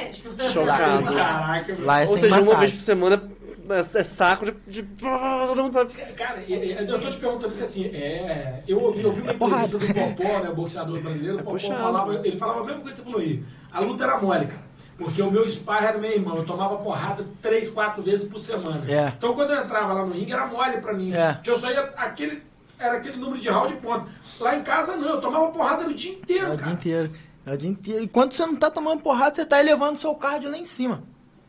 Chocado. 0.51 1.03
Caraca, 1.13 1.73
meu. 1.75 1.85
Lá 1.85 1.99
é 1.99 2.01
Ou 2.03 2.07
sem 2.09 2.17
seja, 2.17 2.27
uma 2.35 2.37
massagem. 2.37 2.59
vez 2.59 2.73
por 2.73 2.81
semana 2.83 3.23
é, 3.69 3.79
é 3.79 4.03
saco 4.03 4.45
de, 4.45 4.51
de- 4.67 4.83
Todo 4.83 5.63
mundo 5.63 5.71
sabe. 5.71 5.93
Cara, 6.13 6.41
e- 6.47 6.53
e- 6.53 6.77
eu 6.89 6.99
tô 6.99 7.09
te 7.09 7.17
perguntando 7.17 7.49
porque 7.49 7.63
assim, 7.63 7.85
é, 7.85 8.63
eu 8.67 8.81
ouvi, 8.81 9.01
eu 9.01 9.09
ouvi 9.09 9.21
uma 9.21 9.31
É 9.31 9.35
entrevista 9.35 9.77
do 9.77 9.93
Popó, 9.93 10.39
né, 10.39 10.49
o 10.49 10.55
boxeador 10.55 10.99
brasileiro, 11.01 11.39
o 11.39 11.43
Popó 11.43 11.57
falava, 11.59 12.15
ele 12.27 12.37
falava 12.37 12.61
a 12.61 12.63
mesma 12.65 12.81
coisa 12.81 12.91
que 12.91 12.97
você 12.97 13.03
falou 13.03 13.21
aí. 13.21 13.43
A 13.71 13.79
luta 13.79 14.03
era 14.03 14.17
mole, 14.19 14.45
cara. 14.47 14.71
Porque 14.97 15.21
o 15.21 15.31
meu 15.31 15.49
sparring 15.49 15.85
era 15.87 15.97
meu 15.97 16.11
irmão, 16.11 16.37
eu 16.37 16.43
tomava 16.43 16.77
porrada 16.77 17.25
três, 17.41 17.69
quatro 17.71 18.03
vezes 18.03 18.27
por 18.27 18.37
semana. 18.37 18.83
É. 18.91 19.11
Então 19.17 19.33
quando 19.33 19.51
eu 19.51 19.63
entrava 19.63 19.93
lá 19.93 20.05
no 20.05 20.13
ringue 20.13 20.31
era 20.33 20.45
mole 20.45 20.77
pra 20.77 20.93
mim. 20.93 21.11
É. 21.13 21.33
Porque 21.33 21.49
eu 21.49 21.55
só 21.55 21.71
ia 21.71 21.81
aquele. 21.97 22.43
Era 22.81 22.97
aquele 22.97 23.17
número 23.17 23.39
de 23.39 23.47
round 23.47 23.73
de 23.75 23.79
ponto. 23.79 24.09
Lá 24.39 24.55
em 24.55 24.63
casa 24.63 24.95
não, 24.97 25.07
eu 25.09 25.21
tomava 25.21 25.47
porrada 25.51 25.87
o 25.87 25.93
dia 25.93 26.13
inteiro, 26.13 26.47
É 26.47 26.49
o 26.49 26.55
dia 26.55 26.57
cara. 26.65 26.71
inteiro. 26.73 27.11
É 27.45 27.53
o 27.53 27.57
dia 27.57 27.69
inteiro. 27.69 28.03
E 28.03 28.07
quando 28.07 28.33
você 28.33 28.43
não 28.45 28.55
tá 28.55 28.71
tomando 28.71 29.01
porrada, 29.01 29.35
você 29.35 29.45
tá 29.45 29.59
elevando 29.59 29.99
seu 29.99 30.15
cardio 30.15 30.49
lá 30.49 30.57
em 30.57 30.65
cima. 30.65 31.03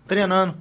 Treinando. 0.07 0.55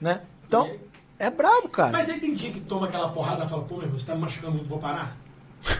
Né? 0.00 0.20
Então, 0.46 0.70
é 1.18 1.28
brabo, 1.28 1.68
cara. 1.68 1.90
Mas 1.90 2.08
aí 2.08 2.20
tem 2.20 2.32
dia 2.32 2.52
que 2.52 2.60
toma 2.60 2.86
aquela 2.86 3.08
porrada 3.08 3.44
e 3.44 3.48
fala, 3.48 3.64
pô, 3.64 3.74
meu 3.76 3.84
irmão, 3.84 3.98
você 3.98 4.06
tá 4.06 4.14
me 4.14 4.20
machucando 4.20 4.52
muito, 4.52 4.68
vou 4.68 4.78
parar. 4.78 5.16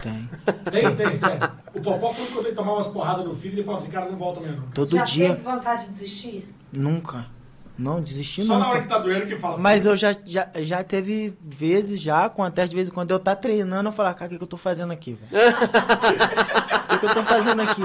Tem. 0.03 0.29
Tem, 0.69 0.95
tem, 0.97 1.17
sério. 1.17 1.49
O 1.73 1.79
Popó, 1.79 2.13
quando 2.13 2.45
ele 2.45 2.53
tomava 2.55 2.77
umas 2.77 2.87
porradas 2.87 3.23
no 3.25 3.33
filho, 3.33 3.53
ele 3.53 3.63
falava 3.63 3.81
assim, 3.81 3.91
cara, 3.91 4.11
não 4.11 4.17
volta 4.17 4.41
mesmo. 4.41 4.63
Todo 4.73 4.89
Já 4.89 5.05
dia. 5.05 5.29
teve 5.29 5.41
vontade 5.43 5.83
de 5.85 5.89
desistir? 5.91 6.53
Nunca. 6.73 7.25
Não, 7.77 8.01
desisti 8.01 8.43
Só 8.43 8.57
na 8.57 8.69
hora 8.69 8.79
que 8.79 8.85
nunca. 8.85 8.95
tá 8.97 9.01
doendo 9.01 9.25
que 9.27 9.35
fala. 9.37 9.57
Mas 9.57 9.85
eu 9.85 9.95
já, 9.95 10.15
já, 10.25 10.49
já 10.55 10.83
teve 10.83 11.37
vezes 11.43 12.01
já, 12.01 12.27
com 12.27 12.43
até 12.43 12.65
de 12.65 12.75
vez 12.75 12.87
em 12.87 12.91
quando 12.91 13.11
eu 13.11 13.19
tá 13.19 13.35
treinando, 13.35 13.89
eu 13.89 13.93
falar, 13.93 14.13
cara, 14.15 14.25
o 14.27 14.29
que, 14.31 14.37
que 14.37 14.43
eu 14.43 14.47
tô 14.47 14.57
fazendo 14.57 14.91
aqui, 14.91 15.13
velho? 15.13 15.31
O 16.87 16.89
que, 16.89 16.99
que 16.99 17.05
eu 17.05 17.13
tô 17.13 17.23
fazendo 17.23 17.61
aqui? 17.61 17.81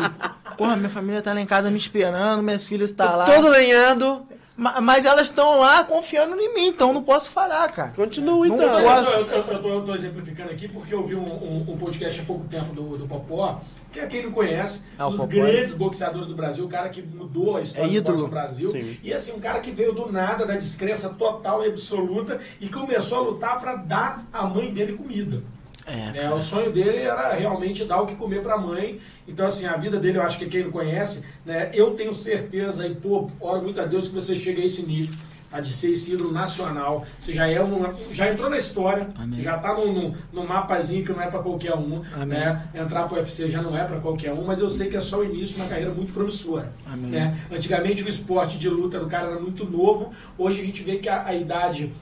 Porra, 0.56 0.76
minha 0.76 0.88
família 0.88 1.20
tá 1.20 1.32
lá 1.34 1.40
em 1.40 1.44
casa 1.46 1.68
me 1.70 1.76
esperando, 1.76 2.42
minhas 2.42 2.64
filhas 2.64 2.92
tá 2.92 3.14
lá. 3.16 3.26
Todo 3.26 3.48
lenhado. 3.48 4.24
Ma- 4.56 4.80
Mas 4.80 5.04
elas 5.06 5.28
estão 5.28 5.60
lá 5.60 5.82
confiando 5.84 6.36
em 6.38 6.54
mim, 6.54 6.66
então 6.66 6.92
não 6.92 7.02
posso 7.02 7.30
falar, 7.30 7.70
cara. 7.72 7.92
Continua 7.92 8.46
Não 8.46 8.54
então. 8.54 8.78
Eu, 8.78 8.82
gosto. 8.82 9.12
eu, 9.14 9.26
eu, 9.26 9.38
eu 9.42 9.62
tô, 9.62 9.68
eu 9.68 9.82
tô 9.82 9.94
exemplificando 9.94 10.50
aqui 10.50 10.68
porque 10.68 10.94
eu 10.94 11.06
vi 11.06 11.14
um, 11.14 11.22
um- 11.24 11.64
um 11.72 11.76
podcast 11.78 12.20
há 12.20 12.24
pouco 12.24 12.44
tempo 12.48 12.74
do, 12.74 12.98
do 12.98 13.06
Popó, 13.06 13.60
que 13.90 13.98
é 14.00 14.06
quem 14.06 14.22
não 14.24 14.30
conhece, 14.32 14.82
Ah, 14.98 15.06
um 15.08 15.10
dos 15.10 15.20
Popó. 15.20 15.32
grandes 15.32 15.74
boxeadores 15.74 16.28
do 16.28 16.34
Brasil, 16.34 16.64
o 16.64 16.68
cara 16.68 16.88
que 16.90 17.00
mudou 17.02 17.56
a 17.56 17.62
história 17.62 17.98
É 17.98 18.00
do 18.00 18.12
boxe 18.12 18.28
Brasil. 18.30 18.70
Sim. 18.70 18.98
E 19.02 19.12
assim, 19.12 19.32
um 19.32 19.40
cara 19.40 19.58
que 19.60 19.70
veio 19.70 19.92
do 19.92 20.10
nada, 20.12 20.44
da 20.46 20.54
descrença 20.54 21.08
total 21.08 21.64
e 21.64 21.68
absoluta, 21.68 22.38
e 22.60 22.68
começou 22.68 23.18
a 23.18 23.20
lutar 23.22 23.58
para 23.58 23.74
dar 23.76 24.26
a 24.32 24.44
mãe 24.44 24.72
dele 24.72 24.92
comida. 24.94 25.42
É. 25.86 26.24
É, 26.24 26.30
o 26.32 26.40
sonho 26.40 26.72
dele 26.72 26.98
era 26.98 27.32
realmente 27.32 27.84
dar 27.84 28.00
o 28.00 28.06
que 28.06 28.14
comer 28.14 28.42
para 28.42 28.54
a 28.54 28.58
mãe. 28.58 29.00
Então, 29.26 29.46
assim, 29.46 29.66
a 29.66 29.76
vida 29.76 29.98
dele, 29.98 30.18
eu 30.18 30.22
acho 30.22 30.38
que 30.38 30.46
quem 30.46 30.64
não 30.64 30.70
conhece, 30.70 31.22
né, 31.44 31.70
eu 31.74 31.92
tenho 31.92 32.14
certeza, 32.14 32.86
e 32.86 32.94
pô, 32.94 33.30
oro 33.40 33.62
muito 33.62 33.80
a 33.80 33.84
Deus 33.84 34.08
que 34.08 34.14
você 34.14 34.36
chegue 34.36 34.62
a 34.62 34.64
esse 34.64 34.84
nível, 34.84 35.14
tá, 35.50 35.60
de 35.60 35.72
ser 35.72 35.90
esse 35.90 36.14
ídolo 36.14 36.32
nacional. 36.32 37.04
Você 37.18 37.32
já, 37.32 37.48
é 37.48 37.62
um, 37.62 37.80
já 38.12 38.30
entrou 38.30 38.48
na 38.48 38.56
história, 38.56 39.08
já 39.38 39.58
tá 39.58 39.74
no, 39.74 40.14
no, 40.32 40.46
mapazinho 40.46 41.04
que 41.04 41.12
não 41.12 41.20
é 41.20 41.26
para 41.26 41.40
qualquer 41.40 41.74
um. 41.74 42.02
Amém. 42.14 42.38
Né? 42.38 42.68
Entrar 42.74 43.08
pro 43.08 43.16
UFC 43.16 43.50
já 43.50 43.60
não 43.60 43.76
é 43.76 43.84
para 43.84 43.98
qualquer 44.00 44.32
um, 44.32 44.44
mas 44.44 44.60
eu 44.60 44.68
sei 44.68 44.88
que 44.88 44.96
é 44.96 45.00
só 45.00 45.18
o 45.18 45.24
início 45.24 45.56
de 45.56 45.62
uma 45.62 45.68
carreira 45.68 45.92
muito 45.92 46.12
promissora. 46.12 46.72
Né? 46.96 47.38
Antigamente 47.50 48.02
o 48.04 48.08
esporte 48.08 48.56
de 48.58 48.68
luta 48.68 48.98
do 48.98 49.06
cara 49.06 49.28
era 49.28 49.40
muito 49.40 49.64
novo, 49.68 50.12
hoje 50.38 50.60
a 50.60 50.64
gente 50.64 50.82
vê 50.82 50.96
que 50.96 51.08
a, 51.08 51.26
a 51.26 51.34
idade 51.34 51.92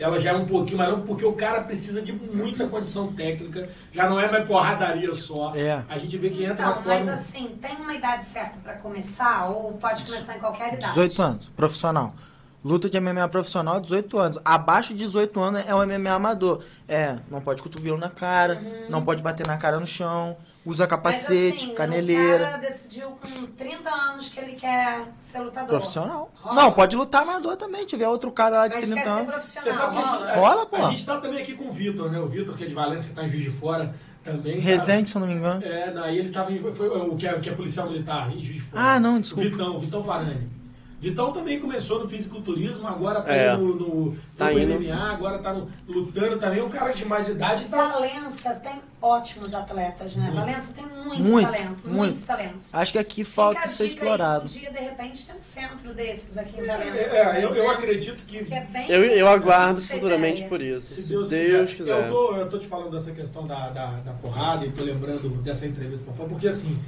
ela 0.00 0.18
já 0.20 0.30
é 0.30 0.34
um 0.34 0.46
pouquinho 0.46 0.78
maior, 0.78 1.00
porque 1.02 1.24
o 1.24 1.32
cara 1.34 1.62
precisa 1.62 2.00
de 2.02 2.12
muita 2.12 2.66
condição 2.66 3.12
técnica, 3.12 3.68
já 3.92 4.08
não 4.08 4.18
é 4.18 4.30
mais 4.30 4.46
porradaria 4.46 5.14
só. 5.14 5.54
É. 5.54 5.82
A 5.88 5.98
gente 5.98 6.16
vê 6.18 6.30
que 6.30 6.42
entra 6.44 6.54
Então, 6.54 6.68
na 6.70 6.74
mas 6.86 6.98
forma- 6.98 7.12
assim, 7.12 7.48
tem 7.60 7.76
uma 7.76 7.94
idade 7.94 8.24
certa 8.24 8.58
pra 8.62 8.74
começar 8.74 9.48
ou 9.50 9.72
pode 9.74 10.04
começar 10.04 10.36
em 10.36 10.40
qualquer 10.40 10.74
idade? 10.74 10.88
18 10.94 11.22
anos, 11.22 11.48
profissional. 11.56 12.14
Luta 12.62 12.90
de 12.90 13.00
MMA 13.00 13.26
profissional, 13.28 13.80
18 13.80 14.18
anos. 14.18 14.38
Abaixo 14.44 14.92
de 14.92 14.98
18 15.00 15.40
anos 15.40 15.64
é 15.66 15.74
um 15.74 15.82
MMA 15.82 16.10
amador. 16.12 16.62
É, 16.86 17.16
não 17.30 17.40
pode 17.40 17.62
cotovelo 17.62 17.96
na 17.96 18.10
cara, 18.10 18.56
Uhum. 18.62 18.90
não 18.90 19.02
pode 19.04 19.22
bater 19.22 19.46
na 19.46 19.56
cara 19.56 19.80
no 19.80 19.86
chão. 19.86 20.36
Usa 20.64 20.86
capacete, 20.86 21.52
Mas, 21.54 21.62
assim, 21.64 21.74
caneleira. 21.74 22.36
O 22.36 22.46
cara 22.46 22.56
decidiu 22.58 23.08
com 23.10 23.46
30 23.46 23.90
anos 23.90 24.28
que 24.28 24.38
ele 24.40 24.52
quer 24.52 25.04
ser 25.20 25.40
lutador. 25.40 25.68
Profissional. 25.70 26.30
Rola. 26.34 26.54
Não, 26.62 26.72
pode 26.72 26.96
lutar 26.96 27.22
amador 27.22 27.56
também. 27.56 27.86
Tiver 27.86 28.08
outro 28.08 28.30
cara 28.30 28.58
lá 28.58 28.68
de 28.68 28.74
Mas 28.76 28.84
30 28.84 29.00
quer 29.00 29.04
ser 29.04 29.10
anos. 29.10 29.26
profissional. 29.32 29.64
Você 29.72 29.78
sabe 29.78 29.96
que 29.96 30.02
rola? 30.02 30.30
a, 30.30 30.36
Rola, 30.36 30.66
pô. 30.66 30.76
a 30.76 30.82
gente 30.90 31.06
tá 31.06 31.18
também 31.20 31.40
aqui 31.42 31.54
com 31.54 31.68
o 31.68 31.72
Vitor, 31.72 32.10
né? 32.10 32.18
O 32.20 32.26
Vitor, 32.28 32.56
que 32.56 32.64
é 32.64 32.66
de 32.66 32.74
Valência, 32.74 33.08
que 33.08 33.14
tá 33.16 33.24
em 33.24 33.30
Juiz 33.30 33.44
de 33.44 33.50
Fora 33.50 33.94
também. 34.22 34.54
cara. 34.60 34.64
Resende, 34.64 35.08
se 35.08 35.16
eu 35.16 35.20
não 35.20 35.28
me 35.28 35.34
engano. 35.34 35.64
É, 35.64 35.90
daí 35.90 36.18
ele 36.18 36.28
tava 36.30 36.52
em, 36.52 36.58
foi, 36.74 36.88
o 36.88 37.16
que 37.16 37.26
é, 37.26 37.38
que 37.40 37.48
é 37.48 37.52
policial 37.54 37.88
militar 37.88 38.28
em 38.30 38.42
Juiz 38.42 38.56
de 38.56 38.60
Fora. 38.60 38.82
Ah, 38.82 39.00
não, 39.00 39.18
desculpa. 39.20 39.48
O 39.48 39.50
Vitão, 39.50 39.80
Vitão 39.80 40.04
Farani. 40.04 40.59
Vitão 41.00 41.32
também 41.32 41.58
começou 41.58 41.98
no 42.00 42.06
fisiculturismo, 42.08 42.86
agora 42.86 43.22
tá 43.22 43.32
É. 43.34 43.56
no, 43.56 43.74
no, 43.74 44.16
Tá 44.36 44.50
no 44.50 44.58
indo. 44.58 44.74
MMA, 44.74 45.12
agora 45.12 45.38
tá 45.38 45.54
no- 45.54 45.70
lutando 45.88 46.38
também. 46.38 46.60
Um 46.62 46.68
cara 46.68 46.92
de 46.92 47.06
mais 47.06 47.26
idade 47.26 47.64
tá. 47.64 47.88
Valença 47.88 48.54
tem 48.56 48.74
ótimos 49.00 49.54
atletas, 49.54 50.14
né? 50.14 50.30
Valença 50.34 50.74
tem 50.74 50.84
muito, 50.84 51.22
Muito, 51.22 51.46
talento, 51.50 51.68
muito. 51.84 51.88
muitos 51.90 52.22
talentos. 52.22 52.74
Acho 52.74 52.92
que 52.92 52.98
aqui 52.98 53.24
falta 53.24 53.66
ser 53.66 53.68
dica 53.68 53.82
aí, 53.82 53.86
explorado. 53.86 54.42
Um 54.42 54.46
dia, 54.46 54.70
de 54.70 54.78
repente, 54.78 55.24
tem 55.26 55.34
um 55.36 55.40
centro 55.40 55.94
desses 55.94 56.36
aqui 56.36 56.60
em 56.60 56.66
Valença. 56.66 56.98
É, 56.98 57.24
também, 57.24 57.42
eu, 57.44 57.54
eu 57.54 57.70
acredito 57.70 58.22
que. 58.26 58.44
Que 58.44 58.54
é 58.54 58.64
bem 58.64 58.90
Eu, 58.90 59.02
eu 59.02 59.26
aguardo 59.26 59.80
futuramente 59.80 60.42
ideia. 60.44 60.48
por 60.50 60.60
isso. 60.60 60.92
Se 60.92 61.02
Deus, 61.08 61.30
Deus, 61.30 61.70
quiser. 61.72 61.76
quiser. 61.94 62.08
Eu, 62.08 62.12
tô, 62.12 62.36
eu 62.36 62.50
tô 62.50 62.58
te 62.58 62.66
falando 62.66 62.90
dessa 62.90 63.10
questão 63.12 63.46
da, 63.46 63.70
da, 63.70 63.86
da 64.00 64.12
porrada 64.12 64.66
e 64.66 64.70
tô 64.70 64.84
lembrando 64.84 65.30
dessa 65.42 65.66
entrevista 65.66 66.04
com 66.04 66.10
o 66.10 66.14
Papai, 66.14 66.28
porque 66.32 66.48
assim, 66.48 66.78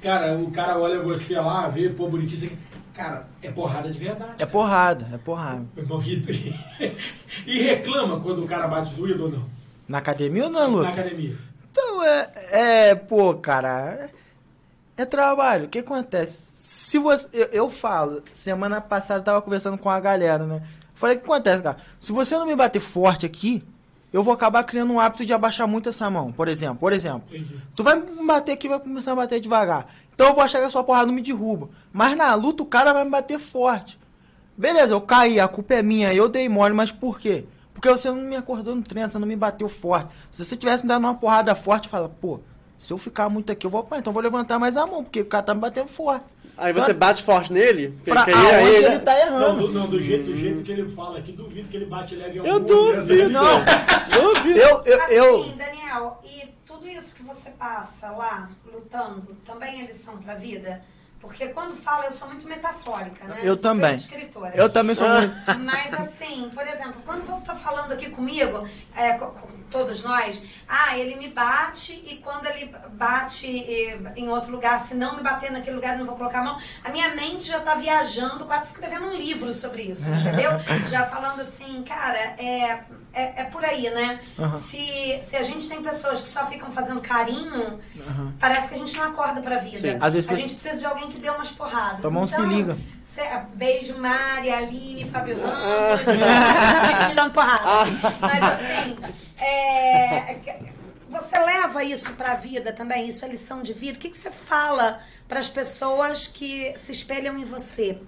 cara, 0.00 0.36
o 0.38 0.52
cara 0.52 0.78
olha 0.78 1.02
você 1.02 1.34
lá, 1.40 1.66
vê, 1.66 1.88
pô, 1.88 2.08
bonitinho, 2.08 2.38
assim, 2.46 2.58
cara, 2.96 3.28
é 3.42 3.50
porrada 3.50 3.90
de 3.90 3.98
verdade. 3.98 4.32
É 4.38 4.46
porrada, 4.46 5.06
é 5.12 5.18
porrada. 5.18 5.64
Meu 5.74 5.84
irmão, 5.84 6.02
E, 6.02 6.54
e 7.46 7.62
reclama 7.62 8.18
quando 8.20 8.42
o 8.42 8.46
cara 8.48 8.66
bate 8.66 8.92
doído 8.94 9.24
ou 9.24 9.30
não? 9.30 9.44
Na 9.86 9.98
academia 9.98 10.44
ou 10.44 10.50
na 10.50 10.60
Na 10.60 10.66
luta? 10.66 10.88
academia. 10.88 11.36
Então, 11.70 12.02
é, 12.02 12.30
é, 12.50 12.94
pô, 12.94 13.34
cara, 13.34 14.10
é, 14.96 15.02
é 15.02 15.04
trabalho. 15.04 15.66
O 15.66 15.68
que 15.68 15.78
acontece? 15.80 16.56
Se 16.56 16.98
você, 16.98 17.28
eu, 17.32 17.46
eu 17.52 17.70
falo, 17.70 18.22
semana 18.32 18.80
passada 18.80 19.20
eu 19.20 19.24
tava 19.24 19.42
conversando 19.42 19.76
com 19.76 19.90
a 19.90 20.00
galera, 20.00 20.44
né? 20.46 20.62
Falei, 20.94 21.16
o 21.16 21.20
que 21.20 21.26
acontece, 21.26 21.62
cara? 21.62 21.76
Se 22.00 22.10
você 22.12 22.34
não 22.36 22.46
me 22.46 22.56
bater 22.56 22.80
forte 22.80 23.26
aqui, 23.26 23.62
eu 24.12 24.22
vou 24.22 24.32
acabar 24.32 24.64
criando 24.64 24.92
um 24.94 24.98
hábito 25.00 25.26
de 25.26 25.34
abaixar 25.34 25.66
muito 25.68 25.88
essa 25.90 26.08
mão, 26.08 26.32
por 26.32 26.48
exemplo. 26.48 26.78
Por 26.78 26.92
exemplo, 26.92 27.24
Entendi. 27.28 27.56
tu 27.74 27.82
vai 27.84 27.96
me 27.96 28.26
bater 28.26 28.52
aqui, 28.52 28.68
vai 28.68 28.80
começar 28.80 29.12
a 29.12 29.16
bater 29.16 29.38
devagar. 29.40 29.86
Então 30.16 30.28
eu 30.28 30.34
vou 30.34 30.42
achar 30.42 30.58
que 30.58 30.64
a 30.64 30.70
sua 30.70 30.82
porrada 30.82 31.06
não 31.06 31.12
me 31.14 31.20
derruba. 31.22 31.68
Mas 31.92 32.16
na 32.16 32.34
luta 32.34 32.62
o 32.62 32.66
cara 32.66 32.92
vai 32.92 33.04
me 33.04 33.10
bater 33.10 33.38
forte. 33.38 33.98
Beleza, 34.56 34.94
eu 34.94 35.00
caí, 35.02 35.38
a 35.38 35.46
culpa 35.46 35.74
é 35.74 35.82
minha, 35.82 36.12
eu 36.14 36.26
dei 36.28 36.48
mole, 36.48 36.72
mas 36.74 36.90
por 36.90 37.20
quê? 37.20 37.44
Porque 37.74 37.90
você 37.90 38.08
não 38.08 38.16
me 38.16 38.34
acordou 38.34 38.74
no 38.74 38.80
treino, 38.80 39.08
você 39.10 39.18
não 39.18 39.28
me 39.28 39.36
bateu 39.36 39.68
forte. 39.68 40.08
Se 40.30 40.42
você 40.42 40.56
tivesse 40.56 40.82
me 40.84 40.88
dado 40.88 41.00
uma 41.04 41.14
porrada 41.14 41.54
forte, 41.54 41.90
fala, 41.90 42.08
pô, 42.08 42.40
se 42.78 42.90
eu 42.90 42.96
ficar 42.96 43.28
muito 43.28 43.52
aqui, 43.52 43.66
eu 43.66 43.70
vou 43.70 43.80
apanhar, 43.80 44.00
então 44.00 44.10
eu 44.10 44.14
vou 44.14 44.22
levantar 44.22 44.58
mais 44.58 44.78
a 44.78 44.86
mão, 44.86 45.04
porque 45.04 45.20
o 45.20 45.26
cara 45.26 45.42
tá 45.42 45.54
me 45.54 45.60
batendo 45.60 45.88
forte. 45.88 46.24
Aí 46.56 46.72
você 46.72 46.94
bate 46.94 47.22
forte 47.22 47.52
nele? 47.52 47.98
Pra 48.02 48.22
aonde 48.22 48.32
aí- 48.32 48.84
ele 48.86 48.98
tá 49.00 49.12
Não, 49.12 49.20
errando. 49.20 49.66
do, 49.68 49.72
não, 49.74 49.86
do 49.90 50.00
jeito, 50.00 50.24
do 50.24 50.34
jeito 50.34 50.62
que 50.62 50.72
ele 50.72 50.88
fala 50.88 51.18
aqui, 51.18 51.32
duvido 51.32 51.68
que 51.68 51.76
ele 51.76 51.84
bate 51.84 52.14
leve 52.16 52.38
ao 52.38 52.46
Eu 52.46 52.60
burro, 52.60 52.92
né? 52.92 52.96
duvido. 53.00 53.28
Não. 53.28 53.60
Duvido. 54.22 54.58
Eu, 54.58 54.82
eu, 54.86 54.98
eu, 55.10 55.40
Assim, 55.42 55.54
Daniel, 55.58 56.18
e 56.24 56.48
tudo 56.86 56.90
isso 56.90 57.14
que 57.16 57.22
você 57.24 57.50
passa 57.50 58.10
lá, 58.10 58.48
lutando, 58.64 59.34
também 59.44 59.82
é 59.82 59.86
lição 59.86 60.18
pra 60.18 60.34
vida? 60.34 60.80
Porque 61.20 61.48
quando 61.48 61.74
falo, 61.74 62.04
eu 62.04 62.10
sou 62.10 62.28
muito 62.28 62.46
metafórica, 62.46 63.24
né? 63.24 63.40
Eu 63.42 63.56
também. 63.56 63.96
escritora. 63.96 64.54
eu 64.54 64.70
também 64.70 64.94
sou 64.94 65.08
muito. 65.08 65.34
Mas 65.58 65.92
assim, 65.92 66.48
por 66.54 66.64
exemplo, 66.64 67.02
quando 67.04 67.26
você 67.26 67.40
está 67.40 67.54
falando 67.54 67.90
aqui 67.90 68.10
comigo, 68.10 68.68
é, 68.94 69.14
com, 69.14 69.26
com 69.26 69.62
todos 69.70 70.04
nós, 70.04 70.40
ah, 70.68 70.96
ele 70.96 71.16
me 71.16 71.28
bate 71.28 71.92
e 72.06 72.18
quando 72.18 72.46
ele 72.46 72.72
bate 72.90 73.48
em 74.14 74.28
outro 74.28 74.52
lugar, 74.52 74.78
se 74.80 74.94
não 74.94 75.16
me 75.16 75.22
bater 75.22 75.50
naquele 75.50 75.74
lugar, 75.74 75.94
eu 75.94 76.00
não 76.00 76.06
vou 76.06 76.16
colocar 76.16 76.40
a 76.40 76.44
mão. 76.44 76.58
A 76.84 76.90
minha 76.90 77.14
mente 77.14 77.44
já 77.44 77.58
está 77.58 77.74
viajando, 77.74 78.44
quase 78.44 78.68
escrevendo 78.68 79.06
um 79.06 79.14
livro 79.14 79.52
sobre 79.52 79.82
isso, 79.82 80.10
entendeu? 80.14 80.52
já 80.88 81.06
falando 81.06 81.40
assim, 81.40 81.82
cara, 81.82 82.18
é, 82.38 82.84
é, 83.16 83.40
é 83.42 83.44
por 83.44 83.64
aí, 83.64 83.88
né? 83.90 84.20
Se, 84.60 85.18
se 85.22 85.36
a 85.36 85.42
gente 85.42 85.66
tem 85.68 85.82
pessoas 85.82 86.20
que 86.20 86.28
só 86.28 86.46
ficam 86.46 86.70
fazendo 86.70 87.00
carinho, 87.00 87.80
parece 88.38 88.68
que 88.68 88.74
a 88.74 88.78
gente 88.78 88.94
não 88.96 89.04
acorda 89.04 89.40
pra 89.40 89.56
vida. 89.56 89.76
Sim. 89.76 89.96
Às 90.00 90.12
vezes 90.14 90.28
a 90.28 90.34
gente 90.34 90.52
precisa 90.54 90.78
de 90.78 90.84
alguém 90.84 91.08
que 91.08 91.18
dê 91.18 91.30
umas 91.30 91.50
porradas. 91.50 92.00
Tua 92.02 92.10
mão 92.10 92.26
se 92.26 92.40
liga. 92.42 92.76
cê- 93.02 93.22
beijo, 93.54 93.96
Mari, 93.98 94.50
Aline, 94.50 95.04
Fábio 95.10 95.38
Ah. 95.44 95.96
Ramos. 95.96 96.06
me 97.08 97.14
dando 97.14 97.32
porrada. 97.32 97.90
Mas 98.20 98.42
assim, 98.42 98.98
é, 99.38 100.36
você 101.08 101.38
leva 101.38 101.82
isso 101.82 102.12
pra 102.12 102.34
vida 102.34 102.72
também? 102.72 103.08
Isso 103.08 103.24
é 103.24 103.28
lição 103.28 103.62
de 103.62 103.72
vida? 103.72 103.96
O 103.96 104.00
que, 104.00 104.10
que 104.10 104.18
você 104.18 104.30
fala 104.30 105.00
para 105.26 105.40
as 105.40 105.48
pessoas 105.48 106.26
que 106.26 106.72
se 106.76 106.92
espelham 106.92 107.38
em 107.38 107.44
você 107.44 107.98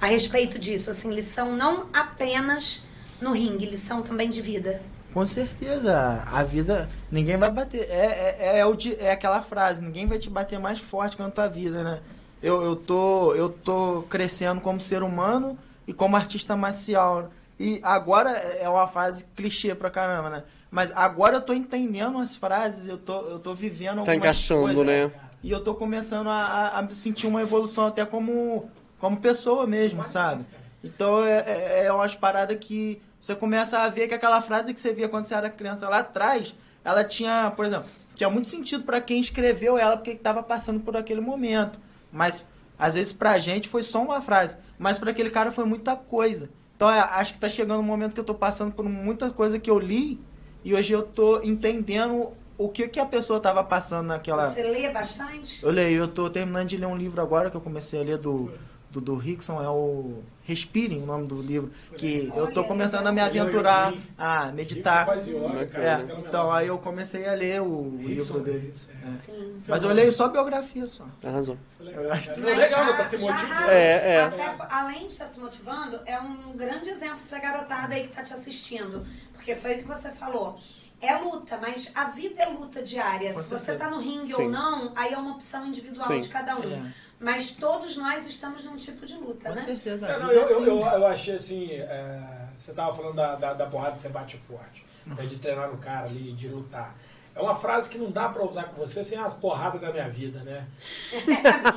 a 0.00 0.06
respeito 0.06 0.58
disso? 0.58 0.90
Assim, 0.90 1.12
lição 1.12 1.52
não 1.52 1.88
apenas 1.92 2.82
no 3.20 3.32
ringue, 3.32 3.66
lição 3.66 4.02
também 4.02 4.30
de 4.30 4.40
vida. 4.40 4.80
Com 5.12 5.26
certeza, 5.26 6.22
a 6.26 6.42
vida, 6.44 6.88
ninguém 7.10 7.36
vai 7.36 7.50
bater. 7.50 7.82
É, 7.90 8.36
é, 8.38 8.58
é, 8.60 8.66
o 8.66 8.74
di- 8.74 8.96
é 9.00 9.10
aquela 9.10 9.42
frase, 9.42 9.82
ninguém 9.82 10.06
vai 10.06 10.18
te 10.18 10.30
bater 10.30 10.58
mais 10.58 10.78
forte 10.78 11.16
que 11.16 11.22
a 11.22 11.28
tua 11.30 11.48
vida, 11.48 11.82
né? 11.82 11.98
Eu, 12.42 12.62
eu, 12.62 12.76
tô, 12.76 13.34
eu 13.34 13.48
tô 13.48 14.02
crescendo 14.08 14.60
como 14.60 14.80
ser 14.80 15.02
humano 15.02 15.58
e 15.86 15.92
como 15.92 16.16
artista 16.16 16.56
marcial. 16.56 17.30
E 17.58 17.80
agora 17.82 18.30
é 18.30 18.68
uma 18.68 18.86
fase 18.86 19.24
clichê 19.36 19.74
pra 19.74 19.90
caramba, 19.90 20.30
né? 20.30 20.44
Mas 20.70 20.90
agora 20.94 21.36
eu 21.36 21.40
tô 21.42 21.52
entendendo 21.52 22.16
as 22.18 22.36
frases, 22.36 22.86
eu 22.86 22.96
tô, 22.96 23.20
eu 23.22 23.38
tô 23.40 23.52
vivendo 23.54 23.98
algumas 23.98 24.06
Tá 24.06 24.14
encaixando, 24.14 24.62
coisas. 24.62 24.86
né? 24.86 25.10
E 25.42 25.50
eu 25.50 25.60
tô 25.62 25.74
começando 25.74 26.28
a, 26.30 26.36
a, 26.36 26.78
a 26.80 26.88
sentir 26.90 27.26
uma 27.26 27.42
evolução 27.42 27.86
até 27.86 28.06
como, 28.06 28.70
como 28.98 29.16
pessoa 29.16 29.66
mesmo, 29.66 30.04
sabe? 30.04 30.44
Então 30.84 31.24
é, 31.24 31.40
é, 31.40 31.82
é 31.86 31.92
umas 31.92 32.14
paradas 32.14 32.56
que 32.60 33.02
você 33.20 33.34
começa 33.34 33.78
a 33.78 33.88
ver 33.88 34.08
que 34.08 34.14
aquela 34.14 34.40
frase 34.40 34.72
que 34.72 34.80
você 34.80 34.92
via 34.94 35.08
quando 35.08 35.24
você 35.24 35.34
era 35.34 35.50
criança 35.50 35.88
lá 35.88 35.98
atrás, 35.98 36.54
ela 36.82 37.04
tinha, 37.04 37.52
por 37.54 37.66
exemplo, 37.66 37.88
tinha 38.14 38.30
muito 38.30 38.48
sentido 38.48 38.82
pra 38.84 39.00
quem 39.00 39.20
escreveu 39.20 39.76
ela 39.76 39.96
porque 39.96 40.12
estava 40.12 40.42
passando 40.42 40.80
por 40.80 40.96
aquele 40.96 41.20
momento. 41.20 41.78
Mas 42.10 42.46
às 42.78 42.94
vezes 42.94 43.12
pra 43.12 43.38
gente 43.38 43.68
foi 43.68 43.82
só 43.82 44.02
uma 44.02 44.20
frase, 44.22 44.56
mas 44.78 44.98
pra 44.98 45.10
aquele 45.10 45.30
cara 45.30 45.52
foi 45.52 45.64
muita 45.66 45.94
coisa. 45.94 46.48
Então 46.76 46.90
é, 46.90 46.98
acho 46.98 47.34
que 47.34 47.38
tá 47.38 47.48
chegando 47.48 47.80
um 47.80 47.84
momento 47.84 48.14
que 48.14 48.20
eu 48.20 48.24
tô 48.24 48.34
passando 48.34 48.72
por 48.72 48.86
muita 48.86 49.30
coisa 49.30 49.58
que 49.58 49.70
eu 49.70 49.78
li 49.78 50.18
e 50.64 50.74
hoje 50.74 50.94
eu 50.94 51.02
tô 51.02 51.42
entendendo 51.42 52.32
o 52.56 52.68
que 52.68 52.88
que 52.88 52.98
a 52.98 53.04
pessoa 53.06 53.38
tava 53.38 53.62
passando 53.62 54.06
naquela 54.06 54.48
Você 54.48 54.62
lê 54.62 54.88
bastante? 54.90 55.62
eu 55.62 55.70
leio, 55.70 56.00
eu 56.00 56.08
tô 56.08 56.28
terminando 56.30 56.68
de 56.68 56.78
ler 56.78 56.86
um 56.86 56.96
livro 56.96 57.20
agora 57.20 57.50
que 57.50 57.56
eu 57.56 57.60
comecei 57.60 58.00
a 58.00 58.02
ler 58.02 58.16
do, 58.18 58.50
do, 58.90 59.00
do 59.00 59.14
Rickson, 59.16 59.62
é 59.62 59.68
o 59.68 60.22
Respirem, 60.42 61.00
o 61.02 61.06
nome 61.06 61.26
do 61.28 61.40
livro. 61.40 61.70
Que 61.96 62.30
eu 62.34 62.52
tô 62.52 62.64
começando 62.64 63.06
a 63.06 63.12
me 63.12 63.20
aventurar, 63.20 63.94
a 64.18 64.46
meditar. 64.46 65.06
faz 65.06 65.26
yoga, 65.28 65.64
cara, 65.66 65.84
É, 65.84 65.96
fenomenal. 65.98 66.18
então 66.26 66.52
aí 66.52 66.66
eu 66.66 66.78
comecei 66.78 67.28
a 67.28 67.34
ler 67.34 67.62
o 67.62 67.96
livro 67.98 68.40
dele. 68.40 68.72
é. 69.04 69.08
É. 69.08 69.10
Sim. 69.12 69.60
Mas 69.68 69.82
eu 69.84 69.92
leio 69.92 70.10
só 70.10 70.28
biografia 70.28 70.86
só. 70.88 71.06
Arrasou. 71.22 71.56
Eu 71.80 72.12
acho 72.12 72.34
que- 72.34 72.40
Não, 72.40 72.48
legal, 72.56 72.84
né? 72.84 72.92
Tá 72.94 73.04
se 73.04 73.16
motivando. 73.18 73.70
É, 73.70 74.14
é. 74.16 74.22
Até, 74.24 74.56
além 74.70 75.00
de 75.06 75.12
estar 75.12 75.26
se 75.26 75.38
motivando, 75.38 76.00
é 76.04 76.18
um 76.20 76.52
grande 76.56 76.90
exemplo 76.90 77.20
pra 77.28 77.38
garotada 77.38 77.94
aí 77.94 78.08
que 78.08 78.14
tá 78.16 78.22
te 78.24 78.32
assistindo. 78.34 79.06
Porque 79.32 79.54
foi 79.54 79.74
o 79.74 79.78
que 79.78 79.84
você 79.86 80.10
falou. 80.10 80.58
É 81.00 81.14
luta, 81.16 81.56
mas 81.58 81.90
a 81.94 82.06
vida 82.06 82.42
é 82.42 82.46
luta 82.46 82.82
diária. 82.82 83.32
Se 83.32 83.48
você 83.48 83.74
tá 83.74 83.88
no 83.88 84.00
ringue 84.00 84.34
Sim. 84.34 84.42
ou 84.42 84.50
não, 84.50 84.92
aí 84.94 85.14
é 85.14 85.16
uma 85.16 85.32
opção 85.32 85.66
individual 85.66 86.06
Sim. 86.06 86.20
de 86.20 86.28
cada 86.28 86.56
um. 86.58 86.62
É. 86.62 86.82
Mas 87.20 87.50
todos 87.50 87.98
nós 87.98 88.26
estamos 88.26 88.64
num 88.64 88.76
tipo 88.76 89.04
de 89.04 89.14
luta, 89.14 89.50
Com 89.50 89.54
né? 89.54 89.60
certeza. 89.60 90.06
É, 90.06 90.18
não, 90.18 90.28
vida 90.28 90.32
eu, 90.32 90.40
é 90.40 90.44
assim. 90.44 90.54
eu, 90.54 90.66
eu, 90.66 90.80
eu 90.80 91.06
achei 91.06 91.34
assim, 91.34 91.70
é, 91.72 92.48
você 92.58 92.72
tava 92.72 92.94
falando 92.94 93.16
da, 93.16 93.34
da, 93.36 93.52
da 93.52 93.66
porrada 93.66 93.96
que 93.96 94.00
você 94.00 94.08
bate 94.08 94.38
forte, 94.38 94.84
né, 95.04 95.26
de 95.26 95.36
treinar 95.36 95.70
no 95.70 95.76
cara 95.76 96.06
ali, 96.06 96.32
de 96.32 96.48
lutar. 96.48 96.96
É 97.34 97.40
uma 97.40 97.54
frase 97.54 97.88
que 97.88 97.96
não 97.96 98.10
dá 98.10 98.28
pra 98.28 98.44
usar 98.44 98.64
com 98.64 98.76
você 98.84 99.02
sem 99.04 99.16
as 99.18 99.32
porradas 99.32 99.80
da 99.80 99.90
minha 99.92 100.08
vida, 100.08 100.40
né? 100.40 100.64
Porque 101.10 101.30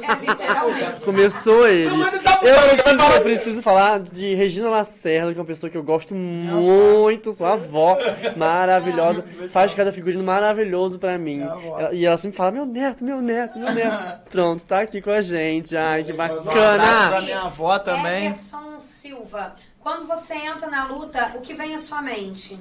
é 0.06 0.16
literalmente. 0.16 1.06
Começou 1.06 1.68
ele. 1.68 1.89
Não, 1.89 1.99
dá 1.99 2.38
pra 2.38 2.49
Eu 2.49 2.56
falar- 2.56 2.70
preciso, 2.74 3.04
eu 3.16 3.22
preciso 3.22 3.62
falar 3.62 3.99
de 3.99 4.34
Regina 4.36 4.70
Lacerda, 4.70 5.32
que 5.32 5.38
é 5.38 5.41
uma 5.41 5.47
pessoa 5.47 5.70
que 5.70 5.78
eu 5.78 5.84
gosto 5.84 6.14
muito, 6.16 7.32
sua 7.32 7.54
avó, 7.54 7.97
maravilhosa, 8.36 9.24
faz 9.49 9.74
cada 9.74 9.93
figurino 9.93 10.24
maravilhoso 10.24 10.97
pra 10.99 11.18
mim. 11.18 11.41
Ela- 11.41 11.93
E 11.93 12.06
ela 12.06 12.18
sempre 12.18 12.36
fala, 12.38 12.51
meu 12.51 12.66
neto, 12.66 13.04
meu 13.04 13.22
neto, 13.22 13.58
meu 13.60 13.72
neto. 13.72 14.22
Pronto, 14.30 14.66
tá 14.66 14.82
aqui 14.82 15.01
com 15.01 15.12
a 15.12 15.22
gente. 15.22 15.78
Ai, 15.78 16.04
que 16.04 16.12
Um 16.12 16.16
abraço 16.16 16.41
bacana. 16.43 17.08
pra 17.10 17.22
minha 17.22 17.41
avó 17.41 17.80
também. 17.80 18.26
Everson 18.26 18.78
Silva, 18.80 19.54
quando 19.80 20.06
você 20.08 20.34
entra 20.34 20.68
na 20.68 20.86
luta, 20.88 21.34
o 21.36 21.41
que 21.41 21.54
vem 21.54 21.74
à 21.74 21.78
sua 21.78 22.01
mente? 22.01 22.60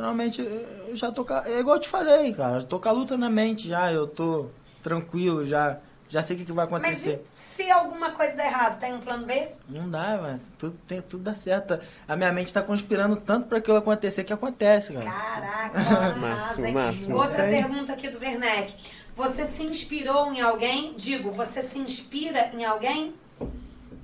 Geralmente 0.00 0.42
eu 0.42 0.94
já 0.94 1.10
tô. 1.10 1.24
com 1.24 1.32
a- 1.32 1.44
É 1.48 1.58
igual 1.58 1.76
eu 1.76 1.80
te 1.80 1.88
falei, 1.88 2.34
cara. 2.34 2.58
Eu 2.58 2.64
tô 2.64 2.78
com 2.78 2.86
a 2.86 2.92
luta 2.92 3.16
na 3.16 3.30
mente 3.30 3.66
já. 3.66 3.90
Eu 3.90 4.06
tô 4.06 4.46
tranquilo 4.82 5.46
já. 5.46 5.78
Já 6.10 6.20
sei 6.22 6.36
o 6.36 6.38
que, 6.38 6.44
que 6.44 6.52
vai 6.52 6.66
Mas 6.70 6.72
e 6.72 6.76
acontecer. 7.10 7.26
se 7.34 7.70
alguma 7.70 8.10
coisa 8.12 8.36
der 8.36 8.46
errado, 8.46 8.78
tem 8.78 8.92
um 8.94 9.00
plano 9.00 9.26
B? 9.26 9.48
Não 9.68 9.88
dá, 9.90 10.18
mas 10.22 10.52
tudo, 10.58 10.76
tem, 10.86 11.00
tudo 11.00 11.24
dá 11.24 11.34
certo. 11.34 11.80
A 12.06 12.14
minha 12.14 12.30
mente 12.30 12.52
tá 12.52 12.62
conspirando 12.62 13.16
tanto 13.16 13.48
pra 13.48 13.58
aquilo 13.58 13.76
acontecer 13.78 14.22
que 14.22 14.32
acontece, 14.32 14.92
cara. 14.92 15.10
Caraca, 15.10 15.80
Máximo, 16.20 16.66
hein? 16.66 16.74
máximo. 16.74 17.16
Outra 17.16 17.42
Tem. 17.44 17.62
pergunta 17.62 17.92
aqui 17.94 18.08
do 18.08 18.18
Werneck. 18.20 18.72
Você 19.16 19.46
se 19.46 19.64
inspirou 19.64 20.30
em 20.32 20.40
alguém? 20.42 20.94
Digo, 20.96 21.32
você 21.32 21.60
se 21.62 21.78
inspira 21.78 22.50
em 22.54 22.64
alguém? 22.64 23.12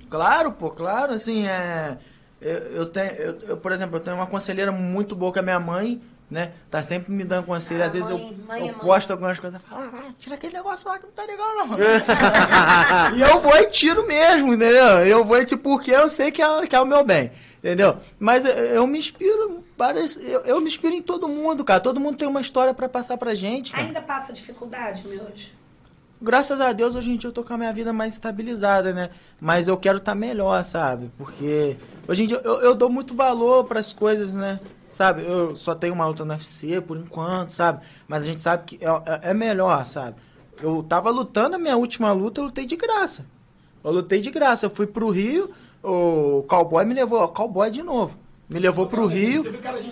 Claro, 0.09 0.51
pô, 0.51 0.71
claro, 0.71 1.13
assim, 1.13 1.47
é. 1.47 1.97
Eu, 2.43 2.57
eu 2.75 2.85
tenho, 2.85 3.11
eu, 3.13 3.39
eu, 3.49 3.57
por 3.57 3.71
exemplo, 3.71 3.95
eu 3.95 3.99
tenho 4.01 4.17
uma 4.17 4.27
conselheira 4.27 4.71
muito 4.71 5.15
boa 5.15 5.31
que 5.31 5.39
é 5.39 5.41
minha 5.41 5.59
mãe, 5.59 6.01
né? 6.29 6.51
Tá 6.69 6.81
sempre 6.81 7.11
me 7.13 7.23
dando 7.23 7.45
conselho. 7.45 7.83
Ah, 7.83 7.85
Às 7.85 7.93
vezes 7.93 8.09
mãe, 8.09 8.19
eu, 8.39 8.45
mãe 8.47 8.59
é 8.61 8.63
eu 8.71 8.75
mãe. 8.75 8.85
posto 8.85 9.11
algumas 9.11 9.39
coisas 9.39 9.61
e 9.61 9.65
falo, 9.65 9.83
ah, 9.93 10.11
tira 10.17 10.35
aquele 10.35 10.53
negócio 10.53 10.89
lá 10.89 10.97
que 10.99 11.05
não 11.05 11.11
tá 11.13 11.23
legal, 11.23 11.47
não. 11.55 11.77
e 13.15 13.21
eu 13.21 13.39
vou 13.39 13.55
e 13.55 13.67
tiro 13.67 14.05
mesmo, 14.07 14.53
entendeu? 14.53 15.05
Eu 15.05 15.23
vou 15.23 15.37
e 15.37 15.45
tiro 15.45 15.61
porque 15.61 15.91
eu 15.91 16.09
sei 16.09 16.31
que 16.31 16.41
é, 16.41 16.67
que 16.67 16.75
é 16.75 16.81
o 16.81 16.85
meu 16.85 17.03
bem, 17.03 17.31
entendeu? 17.59 17.97
Mas 18.19 18.43
eu, 18.45 18.51
eu 18.51 18.87
me 18.87 18.97
inspiro, 18.99 19.63
várias, 19.77 20.17
eu, 20.17 20.41
eu 20.41 20.59
me 20.59 20.67
inspiro 20.67 20.93
em 20.93 21.01
todo 21.01 21.27
mundo, 21.27 21.63
cara. 21.63 21.79
Todo 21.79 21.99
mundo 21.99 22.17
tem 22.17 22.27
uma 22.27 22.41
história 22.41 22.73
pra 22.73 22.89
passar 22.89 23.17
pra 23.17 23.33
gente, 23.35 23.71
cara. 23.71 23.83
Ainda 23.85 24.01
passa 24.01 24.33
dificuldade, 24.33 25.07
meu 25.07 25.23
hoje? 25.23 25.53
Graças 26.21 26.61
a 26.61 26.71
Deus, 26.71 26.95
hoje 26.95 27.11
em 27.11 27.17
dia 27.17 27.27
eu 27.27 27.33
tô 27.33 27.43
com 27.43 27.53
a 27.53 27.57
minha 27.57 27.71
vida 27.71 27.91
mais 27.91 28.13
estabilizada, 28.13 28.93
né? 28.93 29.09
Mas 29.41 29.67
eu 29.67 29.75
quero 29.75 29.97
estar 29.97 30.15
melhor, 30.15 30.63
sabe? 30.63 31.11
Porque 31.17 31.75
hoje 32.07 32.23
em 32.23 32.27
dia 32.27 32.41
eu, 32.43 32.61
eu 32.61 32.75
dou 32.75 32.89
muito 32.89 33.15
valor 33.15 33.63
para 33.65 33.79
as 33.79 33.93
coisas, 33.93 34.33
né? 34.33 34.59
Sabe? 34.89 35.23
Eu 35.23 35.55
só 35.55 35.73
tenho 35.73 35.93
uma 35.93 36.05
luta 36.05 36.23
no 36.23 36.31
UFC 36.33 36.79
por 36.81 36.97
enquanto, 36.97 37.49
sabe? 37.49 37.83
Mas 38.07 38.23
a 38.23 38.25
gente 38.25 38.41
sabe 38.41 38.63
que 38.65 38.79
é, 38.85 38.87
é- 38.89 39.31
é 39.31 39.33
melhor, 39.33 39.85
sabe? 39.85 40.17
Eu 40.61 40.83
tava 40.83 41.09
lutando, 41.09 41.55
a 41.55 41.59
minha 41.59 41.75
última 41.75 42.11
luta 42.11 42.39
eu 42.39 42.45
lutei 42.45 42.65
de 42.65 42.75
graça. 42.75 43.25
Eu 43.83 43.91
lutei 43.91 44.21
de 44.21 44.29
graça. 44.29 44.67
Eu 44.67 44.69
fui 44.69 44.85
pro 44.85 45.09
Rio, 45.09 45.49
o 45.81 46.43
cowboy 46.47 46.85
me 46.85 46.93
levou, 46.93 47.19
ó, 47.19 47.27
cowboy 47.27 47.69
de 47.71 47.81
novo. 47.81 48.17
Me 48.47 48.59
levou 48.59 48.85
pro 48.85 49.07
Rio, 49.07 49.43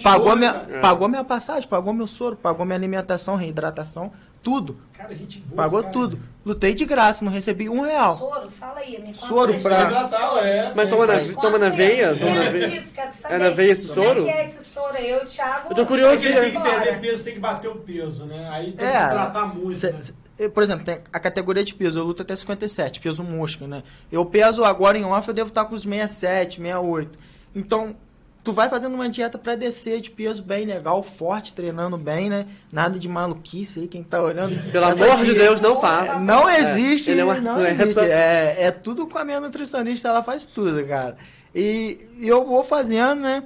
pagou 0.03 0.36
minha, 0.36 0.53
né, 0.53 0.80
pagou 0.82 1.07
minha 1.07 1.24
passagem, 1.24 1.68
pagou 1.68 1.93
meu 1.93 2.05
soro, 2.05 2.36
pagou 2.36 2.64
minha 2.66 2.76
alimentação, 2.78 3.36
reidratação, 3.36 4.12
tudo. 4.41 4.77
Cara, 4.93 5.13
gente 5.15 5.39
boa. 5.39 5.55
Pagou 5.63 5.81
cara. 5.81 5.93
tudo. 5.93 6.19
Lutei 6.43 6.73
de 6.73 6.85
graça, 6.85 7.23
não 7.23 7.31
recebi 7.31 7.69
um 7.69 7.81
real. 7.81 8.15
Soro, 8.17 8.49
fala 8.49 8.79
aí, 8.79 8.93
me 8.99 9.13
conta 9.13 9.27
Soro 9.27 9.61
pra- 9.61 10.05
soro. 10.07 10.39
é. 10.39 10.73
Mas 10.75 10.89
toma 10.89 11.05
na, 11.05 11.19
toma 11.39 11.57
na 11.59 11.69
veia? 11.69 12.15
Toma 12.15 12.33
na 12.35 12.43
É, 12.45 12.49
veia. 12.49 12.69
disso, 12.69 12.93
quero 12.95 13.11
saber. 13.13 13.35
É 13.35 13.37
na 13.37 13.49
veia 13.51 13.71
esse 13.71 13.87
Como 13.87 13.93
soro? 14.07 14.21
é 14.21 14.31
que 14.31 14.37
é 14.39 14.45
esse 14.45 14.63
soro 14.63 14.97
aí? 14.97 15.09
Eu, 15.11 15.25
Thiago... 15.25 15.67
Eu 15.69 15.75
tô 15.75 15.85
curioso, 15.85 16.25
ele 16.25 16.41
tem 16.41 16.51
que 16.51 16.59
perder 16.59 16.99
peso, 16.99 17.23
tem 17.23 17.33
que 17.35 17.39
bater 17.39 17.67
o 17.67 17.75
peso, 17.75 18.25
né? 18.25 18.49
Aí 18.51 18.71
tem 18.71 18.87
É, 18.87 18.91
que 18.91 19.09
tratar 19.11 19.45
muito, 19.53 19.79
cê- 19.79 19.91
né? 19.91 20.49
por 20.51 20.63
exemplo, 20.63 20.83
tem 20.83 20.99
a 21.13 21.19
categoria 21.19 21.63
de 21.63 21.75
peso, 21.75 21.99
eu 21.99 22.03
luto 22.03 22.23
até 22.23 22.35
57, 22.35 22.99
peso 22.99 23.23
mosca, 23.23 23.67
né? 23.67 23.83
Eu 24.11 24.25
peso 24.25 24.63
agora 24.65 24.97
em 24.97 25.05
off, 25.05 25.27
eu 25.27 25.33
devo 25.35 25.49
estar 25.49 25.65
com 25.65 25.75
os 25.75 25.83
67, 25.83 26.55
68. 26.59 27.19
Então, 27.53 27.95
tu 28.43 28.51
vai 28.51 28.69
fazendo 28.69 28.93
uma 28.95 29.07
dieta 29.09 29.37
pra 29.37 29.55
descer 29.55 30.01
de 30.01 30.09
peso 30.11 30.41
bem 30.41 30.65
legal, 30.65 31.01
forte, 31.03 31.53
treinando 31.53 31.97
bem, 31.97 32.29
né? 32.29 32.47
Nada 32.71 32.97
de 32.97 33.07
maluquice 33.07 33.81
aí, 33.81 33.87
quem 33.87 34.03
tá 34.03 34.21
olhando. 34.21 34.55
Pelo 34.71 34.85
Essa 34.85 35.03
amor 35.05 35.17
de 35.17 35.33
Deus, 35.33 35.61
não 35.61 35.79
faça. 35.79 36.19
Não 36.19 36.49
existe, 36.49 37.11
ele 37.11 37.21
é 37.21 37.25
um 37.25 37.41
não 37.41 37.65
existe. 37.65 37.99
É, 37.99 38.55
é 38.65 38.71
tudo 38.71 39.05
com 39.07 39.17
a 39.17 39.23
minha 39.23 39.39
nutricionista, 39.39 40.07
ela 40.09 40.23
faz 40.23 40.45
tudo, 40.45 40.85
cara. 40.87 41.17
E, 41.53 41.99
e 42.19 42.27
eu 42.27 42.45
vou 42.45 42.63
fazendo, 42.63 43.21
né? 43.21 43.43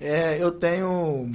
É, 0.00 0.36
eu 0.40 0.52
tenho 0.52 1.30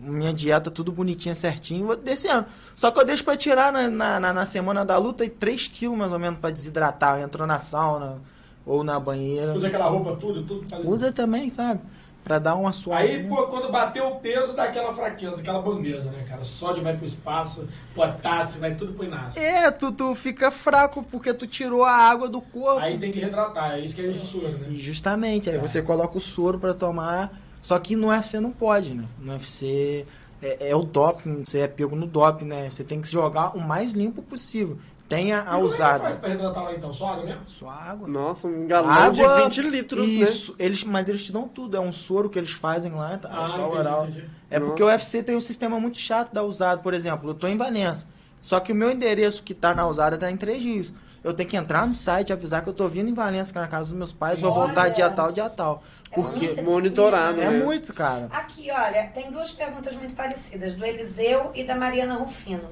minha 0.00 0.32
dieta 0.32 0.70
tudo 0.70 0.90
bonitinha, 0.92 1.34
certinho, 1.34 1.86
vou 1.86 1.96
descendo. 1.96 2.46
Só 2.74 2.90
que 2.90 2.98
eu 3.00 3.04
deixo 3.04 3.24
pra 3.24 3.36
tirar 3.36 3.72
na, 3.72 3.88
na, 3.88 4.20
na- 4.20 4.32
na 4.32 4.44
semana 4.44 4.84
da 4.84 4.96
luta 4.96 5.24
e 5.24 5.28
3 5.28 5.66
quilos 5.68 5.96
mais 5.98 6.12
ou 6.12 6.18
menos 6.18 6.38
pra 6.38 6.50
desidratar. 6.50 7.18
Eu 7.18 7.24
entro 7.24 7.46
na 7.46 7.58
sauna 7.58 8.18
ou 8.64 8.82
na 8.84 8.98
banheira. 9.00 9.52
Usa 9.54 9.68
aquela 9.68 9.86
roupa 9.88 10.16
tudo, 10.16 10.42
tudo. 10.44 10.68
Faz... 10.68 10.84
Usa 10.84 11.12
também, 11.12 11.48
sabe? 11.50 11.80
Pra 12.28 12.38
dar 12.38 12.54
uma 12.54 12.72
suave. 12.72 13.08
Aí, 13.08 13.26
pô, 13.26 13.46
quando 13.46 13.72
bater 13.72 14.02
o 14.02 14.16
peso, 14.16 14.52
dá 14.52 14.64
aquela 14.64 14.94
fraqueza, 14.94 15.36
aquela 15.36 15.62
bangueza, 15.62 16.10
né, 16.10 16.24
cara? 16.28 16.42
O 16.42 16.44
sódio 16.44 16.82
vai 16.82 16.94
pro 16.94 17.06
espaço, 17.06 17.66
potássio, 17.94 18.60
vai 18.60 18.74
tudo 18.74 18.92
pro 18.92 19.06
inácio. 19.06 19.40
É, 19.40 19.70
tu, 19.70 19.90
tu 19.90 20.14
fica 20.14 20.50
fraco 20.50 21.02
porque 21.02 21.32
tu 21.32 21.46
tirou 21.46 21.84
a 21.84 21.92
água 21.92 22.28
do 22.28 22.40
corpo. 22.40 22.80
Aí 22.80 22.98
tem 22.98 23.10
que 23.10 23.18
retratar, 23.18 23.72
é 23.72 23.80
isso 23.80 23.94
que 23.94 24.02
é 24.02 24.06
isso 24.06 24.26
soro, 24.26 24.58
né? 24.58 24.66
E 24.68 24.76
justamente, 24.76 25.48
aí 25.48 25.58
você 25.58 25.82
coloca 25.82 26.18
o 26.18 26.20
soro 26.20 26.58
pra 26.58 26.74
tomar. 26.74 27.32
Só 27.62 27.78
que 27.78 27.96
no 27.96 28.08
UFC 28.08 28.38
não 28.38 28.52
pode, 28.52 28.94
né? 28.94 29.04
No 29.18 29.32
UFC 29.32 30.06
é, 30.40 30.70
é 30.70 30.76
o 30.76 30.82
doping, 30.82 31.44
você 31.44 31.60
é 31.60 31.66
pego 31.66 31.96
no 31.96 32.06
doping, 32.06 32.44
né? 32.44 32.70
Você 32.70 32.84
tem 32.84 33.00
que 33.00 33.08
jogar 33.08 33.56
o 33.56 33.60
mais 33.60 33.92
limpo 33.92 34.22
possível. 34.22 34.78
Tenha 35.08 35.40
a 35.40 35.44
como 35.44 35.56
é 35.56 35.58
que 35.60 35.64
usada. 35.64 35.98
faz 36.00 36.16
pra 36.18 36.28
retratar 36.28 36.64
lá 36.64 36.74
então? 36.74 36.92
Só 36.92 37.08
água 37.08 37.24
mesmo? 37.24 37.40
Só 37.46 37.70
água. 37.70 38.06
Nossa, 38.08 38.46
um 38.46 38.66
galão 38.66 38.90
água, 38.90 39.48
de 39.48 39.60
20 39.62 39.70
litros, 39.70 40.06
né? 40.06 40.12
Isso, 40.12 40.54
eles, 40.58 40.84
mas 40.84 41.08
eles 41.08 41.24
te 41.24 41.32
dão 41.32 41.48
tudo. 41.48 41.76
É 41.76 41.80
um 41.80 41.92
soro 41.92 42.28
que 42.28 42.38
eles 42.38 42.50
fazem 42.50 42.92
lá, 42.92 43.16
tá? 43.16 43.28
Ah, 43.32 43.48
entendi, 43.48 43.60
oral. 43.78 44.04
entendi. 44.04 44.24
É 44.50 44.60
porque 44.60 44.82
Nossa. 44.82 44.94
o 44.94 44.96
UFC 44.96 45.22
tem 45.22 45.34
um 45.34 45.40
sistema 45.40 45.80
muito 45.80 45.98
chato 45.98 46.32
da 46.32 46.42
usada. 46.42 46.82
Por 46.82 46.92
exemplo, 46.92 47.30
eu 47.30 47.34
tô 47.34 47.46
em 47.46 47.56
Valença. 47.56 48.06
Só 48.42 48.60
que 48.60 48.70
o 48.70 48.74
meu 48.74 48.90
endereço 48.90 49.42
que 49.42 49.54
tá 49.54 49.74
na 49.74 49.86
usada 49.86 50.18
tá 50.18 50.30
em 50.30 50.36
Três 50.36 50.62
Rios. 50.62 50.92
Eu 51.24 51.34
tenho 51.34 51.48
que 51.48 51.56
entrar 51.56 51.86
no 51.86 51.94
site, 51.94 52.32
avisar 52.32 52.62
que 52.62 52.68
eu 52.68 52.72
tô 52.72 52.86
vindo 52.86 53.08
em 53.10 53.14
Valença, 53.14 53.50
que 53.52 53.58
é 53.58 53.60
na 53.60 53.66
casa 53.66 53.88
dos 53.88 53.98
meus 53.98 54.12
pais, 54.12 54.40
vou 54.40 54.52
voltar 54.52 54.88
dia 54.90 55.10
tal, 55.10 55.32
dia 55.32 55.50
tal. 55.50 55.82
É 56.10 56.14
Porque 56.14 56.46
muita 56.46 56.62
Monitorado, 56.62 57.34
disciplina, 57.34 57.54
é 57.54 57.58
né? 57.58 57.64
muito, 57.64 57.92
cara. 57.92 58.28
Aqui, 58.30 58.70
olha, 58.70 59.08
tem 59.12 59.30
duas 59.30 59.50
perguntas 59.50 59.94
muito 59.96 60.14
parecidas, 60.14 60.74
do 60.74 60.84
Eliseu 60.86 61.50
e 61.54 61.64
da 61.64 61.74
Mariana 61.74 62.14
Rufino. 62.14 62.70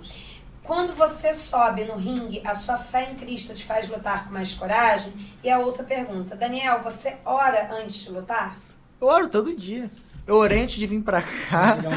Quando 0.66 0.94
você 0.94 1.32
sobe 1.32 1.84
no 1.84 1.94
ringue, 1.94 2.42
a 2.44 2.52
sua 2.52 2.76
fé 2.76 3.10
em 3.10 3.14
Cristo 3.14 3.54
te 3.54 3.64
faz 3.64 3.88
lutar 3.88 4.26
com 4.26 4.34
mais 4.34 4.52
coragem? 4.52 5.12
E 5.42 5.48
a 5.48 5.60
outra 5.60 5.84
pergunta, 5.84 6.34
Daniel, 6.34 6.82
você 6.82 7.16
ora 7.24 7.68
antes 7.72 7.98
de 7.98 8.10
lutar? 8.10 8.58
Eu 9.00 9.06
oro 9.06 9.28
todo 9.28 9.54
dia. 9.54 9.88
Eu 10.26 10.34
orei 10.34 10.62
antes 10.62 10.74
de 10.74 10.84
vir 10.88 11.00
pra 11.02 11.22
cá. 11.22 11.74
Legal. 11.76 11.92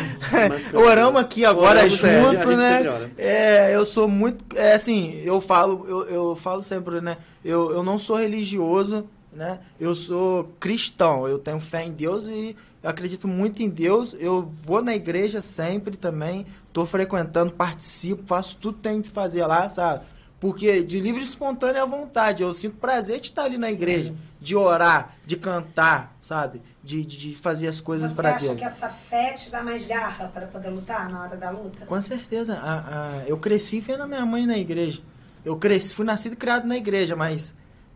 Oramos 0.86 1.20
aqui 1.20 1.44
agora 1.44 1.80
Oramos, 1.80 2.04
é, 2.04 2.22
junto, 2.22 2.56
né? 2.56 3.12
É, 3.18 3.76
eu 3.76 3.84
sou 3.84 4.08
muito. 4.08 4.56
É 4.56 4.74
assim, 4.74 5.20
eu 5.24 5.42
falo, 5.42 5.86
eu, 5.88 6.08
eu 6.08 6.36
falo 6.36 6.62
sempre, 6.62 7.02
né? 7.02 7.18
Eu, 7.44 7.72
eu 7.72 7.82
não 7.82 7.98
sou 7.98 8.18
religioso, 8.18 9.10
né? 9.34 9.58
Eu 9.80 9.96
sou 9.96 10.54
cristão. 10.60 11.28
Eu 11.28 11.40
tenho 11.40 11.60
fé 11.60 11.84
em 11.84 11.92
Deus 11.92 12.28
e 12.28 12.56
eu 12.84 12.90
acredito 12.90 13.28
muito 13.28 13.64
em 13.64 13.70
Deus. 13.70 14.16
Eu 14.20 14.48
vou 14.64 14.84
na 14.84 14.96
igreja 14.96 15.42
sempre 15.42 15.98
também. 15.98 16.46
Tô 16.72 16.86
frequentando, 16.86 17.52
participo, 17.54 18.24
faço 18.26 18.58
tudo 18.58 18.76
que 18.78 18.84
tenho 18.84 19.02
que 19.02 19.10
fazer 19.10 19.46
lá, 19.46 19.68
sabe? 19.70 20.04
Porque 20.40 20.82
de 20.84 21.00
livre 21.02 21.20
e 21.20 21.24
espontânea 21.24 21.86
vontade, 21.86 22.44
eu 22.44 22.54
sinto 22.54 22.78
prazer 22.78 23.20
de 23.20 23.28
estar 23.28 23.44
ali 23.44 23.58
na 23.58 23.70
igreja, 23.70 24.14
de 24.40 24.56
orar, 24.56 25.16
de 25.26 25.36
cantar, 25.36 26.16
sabe? 26.22 26.62
De, 26.82 27.04
de, 27.04 27.18
de 27.18 27.36
fazer 27.36 27.68
as 27.68 27.82
coisas 27.82 28.12
Você 28.12 28.16
para 28.16 28.36
acha 28.36 28.46
Deus. 28.46 28.58
que 28.58 28.64
essa 28.64 28.88
fé 28.88 29.34
te 29.34 29.50
dá 29.50 29.62
mais 29.62 29.86
garra 29.86 30.28
para 30.34 30.48
poder 30.48 30.70
lutar 30.70 31.10
na 31.10 31.24
hora 31.24 31.36
da 31.36 31.50
luta? 31.50 31.86
Com 31.86 32.00
certeza. 32.00 32.54
A, 32.58 32.78
a- 32.78 33.24
eu 33.28 33.38
cresci 33.38 33.82
vendo 33.82 34.04
a 34.04 34.08
minha 34.08 34.26
mãe 34.26 34.46
na 34.46 34.58
igreja. 34.58 35.02
Eu 35.44 35.58
cresci, 35.58 35.94
fui 35.94 36.06
nascido 36.06 36.34
e 36.34 36.38
criado 36.38 36.66
na 36.68 36.78
igreja, 36.78 37.16
mas 37.18 37.54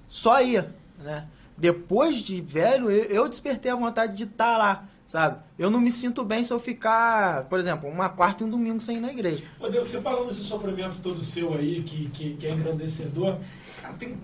só 0.10 0.42
ia, 0.42 0.70
né? 1.00 1.26
Depois 1.58 2.18
de 2.18 2.42
velho, 2.42 2.92
eu, 2.92 3.04
eu 3.06 3.30
despertei 3.30 3.72
a 3.72 3.76
vontade 3.76 4.18
de 4.18 4.24
estar 4.24 4.58
lá, 4.58 4.84
sabe? 5.06 5.40
Eu 5.58 5.70
não 5.70 5.80
me 5.80 5.92
sinto 5.92 6.24
bem 6.24 6.44
se 6.44 6.52
eu 6.52 6.60
ficar, 6.60 7.46
por 7.46 7.60
exemplo, 7.60 7.90
uma 7.90 8.10
quarta 8.10 8.44
e 8.44 8.48
um 8.48 8.50
domingo 8.50 8.80
sem 8.80 8.98
ir 8.98 9.02
na 9.02 9.12
igreja. 9.12 9.44
Ô, 9.60 9.68
Deus, 9.68 9.88
você 9.88 10.02
falando 10.02 10.28
desse 10.28 10.44
sofrimento 10.44 10.98
todo 11.02 11.24
seu 11.24 11.54
aí, 11.54 11.84
que, 11.84 12.10
que, 12.10 12.36
que 12.36 12.48
é 12.48 12.52
engrandecedor, 12.52 13.38
cara, 13.82 13.94
tem 13.96 14.18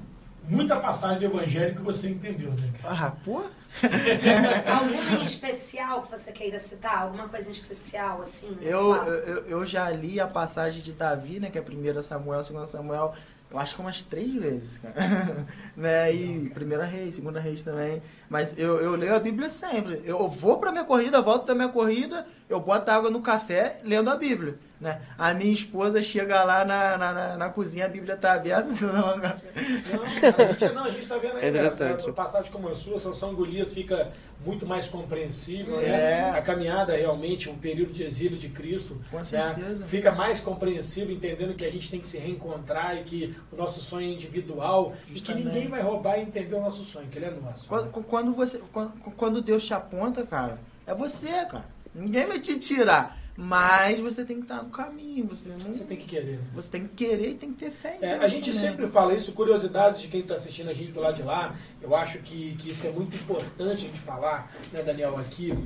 muita 0.49 0.75
passagem 0.77 1.19
do 1.19 1.25
evangelho 1.25 1.75
que 1.75 1.81
você 1.81 2.09
entendeu, 2.09 2.51
né, 2.51 2.71
cara? 2.81 3.07
Ah, 3.07 3.11
pô. 3.23 3.43
Alguma 4.79 5.21
em 5.21 5.25
especial 5.25 6.01
que 6.01 6.11
você 6.11 6.31
queira 6.31 6.57
citar? 6.57 7.03
Alguma 7.03 7.29
coisa 7.29 7.49
em 7.49 7.51
especial, 7.51 8.21
assim? 8.21 8.57
Eu, 8.61 8.95
eu, 8.95 9.45
eu 9.45 9.65
já 9.65 9.89
li 9.89 10.19
a 10.19 10.27
passagem 10.27 10.81
de 10.81 10.91
Davi, 10.91 11.39
né? 11.39 11.51
Que 11.51 11.59
é 11.59 11.61
1 11.61 12.01
Samuel, 12.01 12.41
2 12.43 12.67
Samuel, 12.67 13.13
eu 13.51 13.57
acho 13.57 13.75
que 13.75 13.81
umas 13.81 14.03
três 14.03 14.33
vezes, 14.33 14.77
cara. 14.77 15.45
né? 15.75 16.13
E 16.13 16.49
primeira 16.49 16.85
reis, 16.85 17.15
segunda 17.15 17.39
reis 17.39 17.61
também. 17.61 18.01
Mas 18.29 18.57
eu, 18.57 18.79
eu 18.79 18.95
leio 18.95 19.15
a 19.15 19.19
Bíblia 19.19 19.49
sempre. 19.49 20.01
Eu 20.05 20.29
vou 20.29 20.57
pra 20.57 20.71
minha 20.71 20.83
corrida, 20.83 21.19
volto 21.21 21.45
da 21.47 21.55
minha 21.55 21.69
corrida, 21.69 22.27
eu 22.47 22.59
boto 22.59 22.89
água 22.91 23.09
no 23.09 23.21
café 23.21 23.77
lendo 23.83 24.09
a 24.09 24.15
Bíblia. 24.15 24.57
Né? 24.79 25.01
A 25.17 25.33
minha 25.33 25.51
esposa 25.51 26.01
chega 26.01 26.41
lá 26.43 26.63
na, 26.63 26.97
na, 26.97 27.13
na, 27.13 27.37
na 27.37 27.49
cozinha, 27.49 27.85
a 27.85 27.89
Bíblia 27.89 28.15
tá 28.15 28.31
aberta, 28.33 28.69
você 28.71 28.85
não 28.85 29.19
café. 29.19 29.47
Não, 29.91 30.03
a 30.45 30.47
gente, 30.47 30.73
não, 30.73 30.83
a 30.85 30.89
gente 30.89 31.07
tá 31.07 31.17
vendo 31.17 31.35
aí, 31.37 31.45
É 31.45 31.49
interessante. 31.49 32.07
Né, 32.07 32.13
passagem 32.13 32.49
como 32.51 32.69
a 32.69 32.75
sua, 32.75 32.97
Sansão 32.97 33.33
Golias 33.35 33.73
fica 33.73 34.09
muito 34.45 34.65
mais 34.65 34.87
compreensível, 34.87 35.81
É. 35.81 35.87
né? 35.87 36.29
A 36.29 36.41
caminhada 36.41 36.95
realmente, 36.95 37.49
um 37.49 37.57
período 37.57 37.91
de 37.91 38.03
exílio 38.03 38.37
de 38.37 38.47
Cristo, 38.47 38.97
Com 39.11 39.17
né? 39.17 39.23
certeza. 39.25 39.85
fica 39.85 40.11
mais 40.15 40.39
compreensível, 40.39 41.13
entendendo 41.13 41.53
que 41.55 41.65
a 41.65 41.69
gente 41.69 41.89
tem 41.89 41.99
que 41.99 42.07
se 42.07 42.17
reencontrar 42.17 42.95
e 42.95 43.03
que 43.03 43.35
o 43.51 43.57
nosso 43.57 43.81
sonho 43.81 44.07
é 44.09 44.13
individual 44.13 44.93
e 45.03 45.07
que 45.07 45.13
Justamente. 45.15 45.45
ninguém 45.45 45.67
vai 45.67 45.81
roubar 45.81 46.19
e 46.19 46.21
entender 46.21 46.55
o 46.55 46.61
nosso 46.61 46.85
sonho, 46.85 47.07
que 47.07 47.17
ele 47.17 47.25
é 47.25 47.31
nosso. 47.31 47.67
Quando, 47.67 47.89
quando 48.19 48.33
você, 48.33 48.61
quando, 48.73 48.91
quando 49.15 49.41
Deus 49.41 49.65
te 49.65 49.73
aponta, 49.73 50.25
cara, 50.25 50.59
é 50.85 50.93
você, 50.93 51.27
cara. 51.45 51.65
Ninguém 51.95 52.27
vai 52.27 52.39
te 52.39 52.59
tirar. 52.59 53.17
Mas 53.37 54.01
você 54.01 54.25
tem 54.25 54.35
que 54.37 54.41
estar 54.41 54.61
no 54.61 54.69
caminho, 54.69 55.25
você 55.25 55.47
não. 55.49 55.71
Você 55.73 55.85
tem 55.85 55.95
que 55.95 56.05
querer. 56.05 56.41
Você 56.53 56.69
tem 56.71 56.85
que 56.85 56.93
querer 57.05 57.29
e 57.29 57.33
tem 57.35 57.53
que 57.53 57.59
ter 57.59 57.71
fé 57.71 57.97
em 58.01 58.05
É, 58.05 58.09
Deus 58.11 58.23
a 58.23 58.27
gente 58.27 58.51
também. 58.51 58.69
sempre 58.69 58.87
fala 58.87 59.13
isso, 59.13 59.31
curiosidades 59.31 60.01
de 60.01 60.09
quem 60.09 60.19
está 60.19 60.35
assistindo 60.35 60.69
a 60.69 60.73
gente 60.73 60.91
do 60.91 60.99
lado 60.99 61.15
de 61.15 61.23
lá. 61.23 61.55
Eu 61.81 61.95
acho 61.95 62.19
que, 62.19 62.55
que 62.57 62.71
isso 62.71 62.85
é 62.85 62.91
muito 62.91 63.15
importante 63.15 63.85
a 63.85 63.87
gente 63.87 63.99
falar, 64.01 64.51
né, 64.73 64.83
Daniel, 64.83 65.17
aqui, 65.17 65.57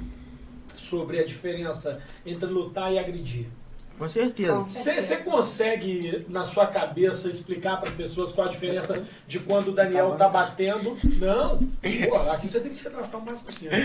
sobre 0.76 1.18
a 1.18 1.26
diferença 1.26 2.00
entre 2.24 2.46
lutar 2.48 2.94
e 2.94 3.00
agredir. 3.00 3.48
Com 3.98 4.08
certeza. 4.08 4.62
Você 4.62 5.18
consegue, 5.18 6.26
na 6.28 6.44
sua 6.44 6.66
cabeça, 6.68 7.30
explicar 7.30 7.78
para 7.78 7.90
as 7.90 7.96
pessoas 7.96 8.32
qual 8.32 8.48
a 8.48 8.50
diferença 8.50 9.04
de 9.28 9.40
quando 9.40 9.70
o 9.70 9.72
Daniel 9.72 10.16
tá 10.16 10.28
batendo? 10.28 10.98
Não. 11.20 11.60
Pô, 12.10 12.32
aqui 12.32 12.48
você 12.48 12.60
tem 12.60 12.70
que 12.70 12.76
se 12.76 12.84
retratar 12.84 13.22
o 13.22 13.26
mais 13.26 13.42
possível. 13.42 13.78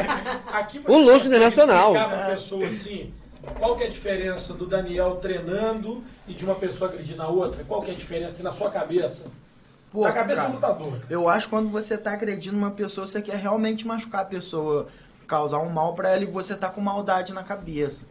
Aqui 0.50 0.78
você 0.78 0.90
Um 0.90 0.98
luxo 0.98 1.26
internacional. 1.26 1.94
explicar 1.94 2.08
para 2.08 2.26
a 2.26 2.30
pessoa 2.30 2.66
assim, 2.66 3.12
qual 3.58 3.76
que 3.76 3.84
é 3.84 3.86
a 3.86 3.90
diferença 3.90 4.54
do 4.54 4.66
Daniel 4.66 5.16
treinando 5.16 6.02
e 6.26 6.34
de 6.34 6.44
uma 6.44 6.54
pessoa 6.54 6.90
agredindo 6.90 7.22
a 7.22 7.28
outra? 7.28 7.62
Qual 7.64 7.82
que 7.82 7.90
é 7.90 7.94
a 7.94 7.96
diferença 7.96 8.34
assim, 8.34 8.42
na 8.42 8.52
sua 8.52 8.70
cabeça? 8.70 9.24
Pô, 9.90 10.04
na 10.04 10.12
cabeça 10.12 10.42
cara, 10.42 10.48
do 10.48 10.54
lutador. 10.54 10.98
Eu 11.10 11.28
acho 11.28 11.46
que 11.46 11.50
quando 11.50 11.68
você 11.68 11.98
tá 11.98 12.12
agredindo 12.12 12.56
uma 12.56 12.70
pessoa, 12.70 13.06
você 13.06 13.20
quer 13.20 13.36
realmente 13.36 13.86
machucar 13.86 14.22
a 14.22 14.24
pessoa, 14.24 14.86
causar 15.26 15.58
um 15.58 15.68
mal 15.68 15.94
pra 15.94 16.10
ela 16.10 16.22
e 16.22 16.26
você 16.26 16.54
tá 16.54 16.68
com 16.68 16.80
maldade 16.80 17.32
na 17.34 17.42
cabeça. 17.42 18.02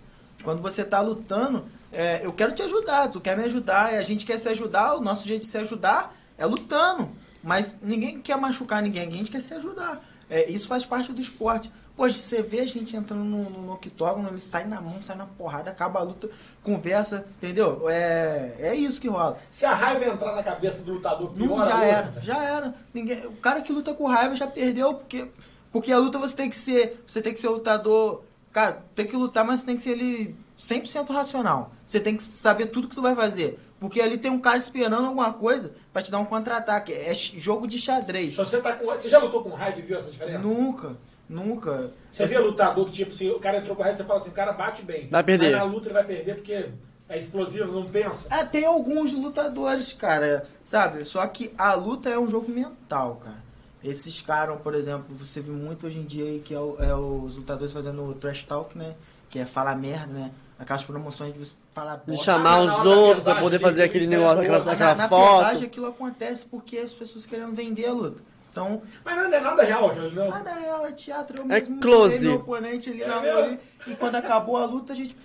Quando 0.44 0.62
você 0.62 0.84
tá 0.84 1.02
lutando, 1.02 1.66
é, 1.92 2.26
eu 2.26 2.32
quero 2.32 2.54
te 2.54 2.62
ajudar, 2.62 3.10
tu 3.10 3.20
quer 3.20 3.38
me 3.38 3.44
ajudar, 3.44 3.94
e 3.94 3.98
a 3.98 4.04
gente 4.04 4.26
quer 4.26 4.38
se 4.38 4.48
ajudar, 4.50 4.96
o 4.96 5.02
nosso 5.02 5.28
jeito 5.28 5.42
de 5.42 5.48
se 5.48 5.58
ajudar 5.58 6.16
é 6.38 6.46
lutando. 6.46 7.10
Mas 7.44 7.76
ninguém 7.82 8.20
quer 8.22 8.38
machucar 8.38 8.82
ninguém, 8.82 9.08
a 9.08 9.12
gente 9.12 9.32
quer 9.32 9.42
se 9.42 9.54
ajudar. 9.54 10.04
É, 10.30 10.50
isso 10.50 10.68
faz 10.68 10.86
parte 10.86 11.12
do 11.12 11.20
esporte. 11.20 11.72
Pô, 11.96 12.08
você 12.08 12.42
vê 12.42 12.62
a 12.62 12.66
gente 12.66 12.96
entrando 12.96 13.26
no, 13.26 13.50
no, 13.50 13.62
no 13.64 13.74
octógono, 13.74 14.30
ele 14.30 14.40
sai 14.40 14.66
na 14.66 14.80
mão, 14.80 15.02
sai 15.02 15.18
na 15.18 15.26
porrada, 15.26 15.70
acaba 15.70 16.00
a 16.00 16.04
luta, 16.04 16.30
conversa, 16.64 17.28
entendeu? 17.38 17.90
É, 17.90 18.56
é 18.60 18.76
isso 18.76 19.02
que 19.02 19.10
rola. 19.10 19.38
Se 19.50 19.66
a 19.66 19.74
raiva 19.74 20.06
entrar 20.06 20.34
na 20.34 20.42
cabeça 20.42 20.82
do 20.82 20.94
lutador, 20.94 21.32
Não, 21.36 21.48
piora 21.48 21.64
a 21.64 21.78
já 21.78 21.84
era, 21.84 22.22
já 22.22 22.42
era. 22.42 22.74
Ninguém, 22.94 23.26
o 23.26 23.36
cara 23.38 23.62
que 23.62 23.74
luta 23.74 23.94
com 23.94 24.08
raiva 24.08 24.34
já 24.34 24.48
perdeu, 24.48 24.94
porque, 24.94 25.28
porque 25.74 25.92
a 25.92 25.98
luta 25.98 26.18
você 26.18 26.34
tem 26.34 26.50
que 26.50 26.56
ser, 26.56 27.04
você 27.06 27.22
tem 27.22 27.34
que 27.34 27.40
ser 27.40 27.50
lutador, 27.50 28.24
cara, 28.60 28.84
tem 28.94 29.08
que 29.08 29.16
lutar, 29.16 29.46
mas 29.46 29.64
tem 29.64 29.76
que 29.76 29.82
ser 29.82 29.92
ele 29.92 30.36
100% 30.58 31.10
racional. 31.10 31.72
Você 31.86 32.00
tem 32.00 32.18
que 32.18 32.24
saber 32.24 32.66
tudo 32.68 32.90
que 32.90 32.96
tu 32.96 33.02
vai 33.02 33.16
fazer, 33.16 33.58
porque 33.80 34.02
ali 34.02 34.18
tem 34.18 34.30
um 34.30 34.40
cara 34.40 34.58
esperando 34.58 35.06
alguma 35.06 35.32
coisa 35.32 35.72
pra 35.94 36.02
te 36.02 36.12
dar 36.12 36.20
um 36.20 36.26
contra-ataque. 36.26 36.92
É 36.92 37.14
jogo 37.14 37.66
de 37.66 37.80
xadrez. 37.80 38.34
Se 38.34 38.40
você, 38.40 38.60
tá 38.60 38.74
com... 38.74 38.86
você 38.86 39.08
já 39.08 39.20
lutou 39.20 39.42
com 39.42 39.52
raiva 39.52 39.80
e 39.80 39.82
viu 39.82 39.98
essa 39.98 40.12
diferença? 40.12 40.40
Nunca, 40.40 40.98
nunca. 41.30 41.94
Você 42.12 42.26
vê 42.26 42.38
lutador 42.38 42.86
que, 42.88 42.92
tipo, 42.92 43.14
se 43.14 43.30
o 43.30 43.40
cara 43.40 43.60
entrou 43.60 43.76
com 43.76 43.84
raiva, 43.84 43.98
você 43.98 44.04
fala 44.04 44.20
assim, 44.20 44.30
o 44.30 44.34
cara 44.34 44.52
bate 44.52 44.82
bem. 44.82 45.08
Vai 45.08 45.24
perder. 45.24 45.52
Mas 45.52 45.60
na 45.60 45.64
luta 45.64 45.88
ele 45.88 45.94
vai 45.94 46.04
perder 46.04 46.36
porque 46.36 46.70
é 47.08 47.18
explosivo, 47.18 47.72
não 47.72 47.86
pensa. 47.88 48.28
Ah, 48.30 48.44
tem 48.44 48.66
alguns 48.66 49.14
lutadores, 49.14 49.94
cara, 49.94 50.46
sabe? 50.66 51.06
Só 51.06 51.26
que 51.28 51.54
a 51.58 51.74
luta 51.76 52.10
é 52.10 52.20
um 52.20 52.28
jogo 52.28 52.52
mental, 52.52 53.22
cara. 53.24 53.49
Esses 53.84 54.22
caras, 54.22 54.60
por 54.62 54.76
exemplo, 54.76 55.06
você 55.16 55.40
vê 55.40 55.52
muito 55.52 55.88
hoje 55.88 56.00
em 56.00 56.04
dia 56.06 56.26
aí 56.26 56.40
que 56.40 56.54
é, 56.54 56.60
o- 56.60 56.76
é 56.80 56.94
os 56.94 57.38
lutadores 57.38 57.72
fazendo 57.72 58.04
o 58.04 58.14
trash 58.14 58.44
talk, 58.44 58.78
né? 58.78 58.94
Que 59.30 59.40
é 59.40 59.46
falar 59.46 59.76
merda, 59.78 60.08
né? 60.08 60.32
Aquelas 60.58 60.84
promoções 60.84 61.34
de 61.34 61.40
você 61.40 61.56
falar 61.72 62.02
De 62.06 62.18
chamar 62.18 62.56
Ah, 62.58 62.64
os 62.64 62.84
na 62.84 62.92
outros 62.92 63.24
pra 63.24 63.40
poder 63.40 63.60
fazer 63.60 63.82
ele 63.82 63.90
aquele 63.90 64.08
negócio, 64.08 64.44
porra. 64.44 64.58
aquela, 64.58 64.60
Na, 64.60 64.96
na 64.96 65.04
aquela 65.06 65.08
foto. 65.10 65.38
pesagem 65.38 65.68
aquilo 65.68 65.88
acontece 65.88 66.46
porque 66.46 66.78
as 66.78 66.92
pessoas 66.94 67.26
querendo 67.26 67.54
vender 67.56 67.86
a 67.88 67.94
luta. 67.94 68.22
Então, 68.52 68.82
Mas 69.06 69.16
não 69.16 69.24
é 69.34 69.40
nada 69.40 69.64
real 69.64 69.90
aquilo, 69.92 70.12
não. 70.12 70.30
nada 70.30 70.52
real, 70.54 70.86
é 70.86 70.92
teatro. 70.92 71.38
Eu 71.38 71.44
É 71.46 71.48
mesmo 71.48 71.80
close. 71.80 72.16
botei 72.16 72.30
meu 72.32 72.40
oponente 72.40 72.90
ali 72.90 73.04
É 73.04 73.08
na 73.08 73.16
ali, 73.20 73.60
E 73.88 73.96
quando 73.96 74.16
acabou 74.16 74.58
a 74.58 74.66
luta, 74.66 74.92
a 74.92 74.96
gente 74.96 75.16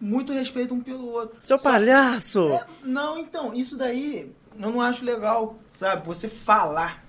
muito 0.00 0.32
respeito 0.32 0.74
um 0.74 0.80
pelo 0.80 1.06
outro. 1.12 1.36
Seu 1.44 1.58
Só- 1.58 1.70
palhaço! 1.70 2.48
É, 2.48 2.64
não, 2.82 3.18
então, 3.18 3.54
isso 3.54 3.76
daí 3.76 4.32
eu 4.58 4.70
não 4.72 4.80
acho 4.80 5.04
legal, 5.04 5.56
sabe? 5.70 6.04
Você 6.06 6.28
falar. 6.28 7.01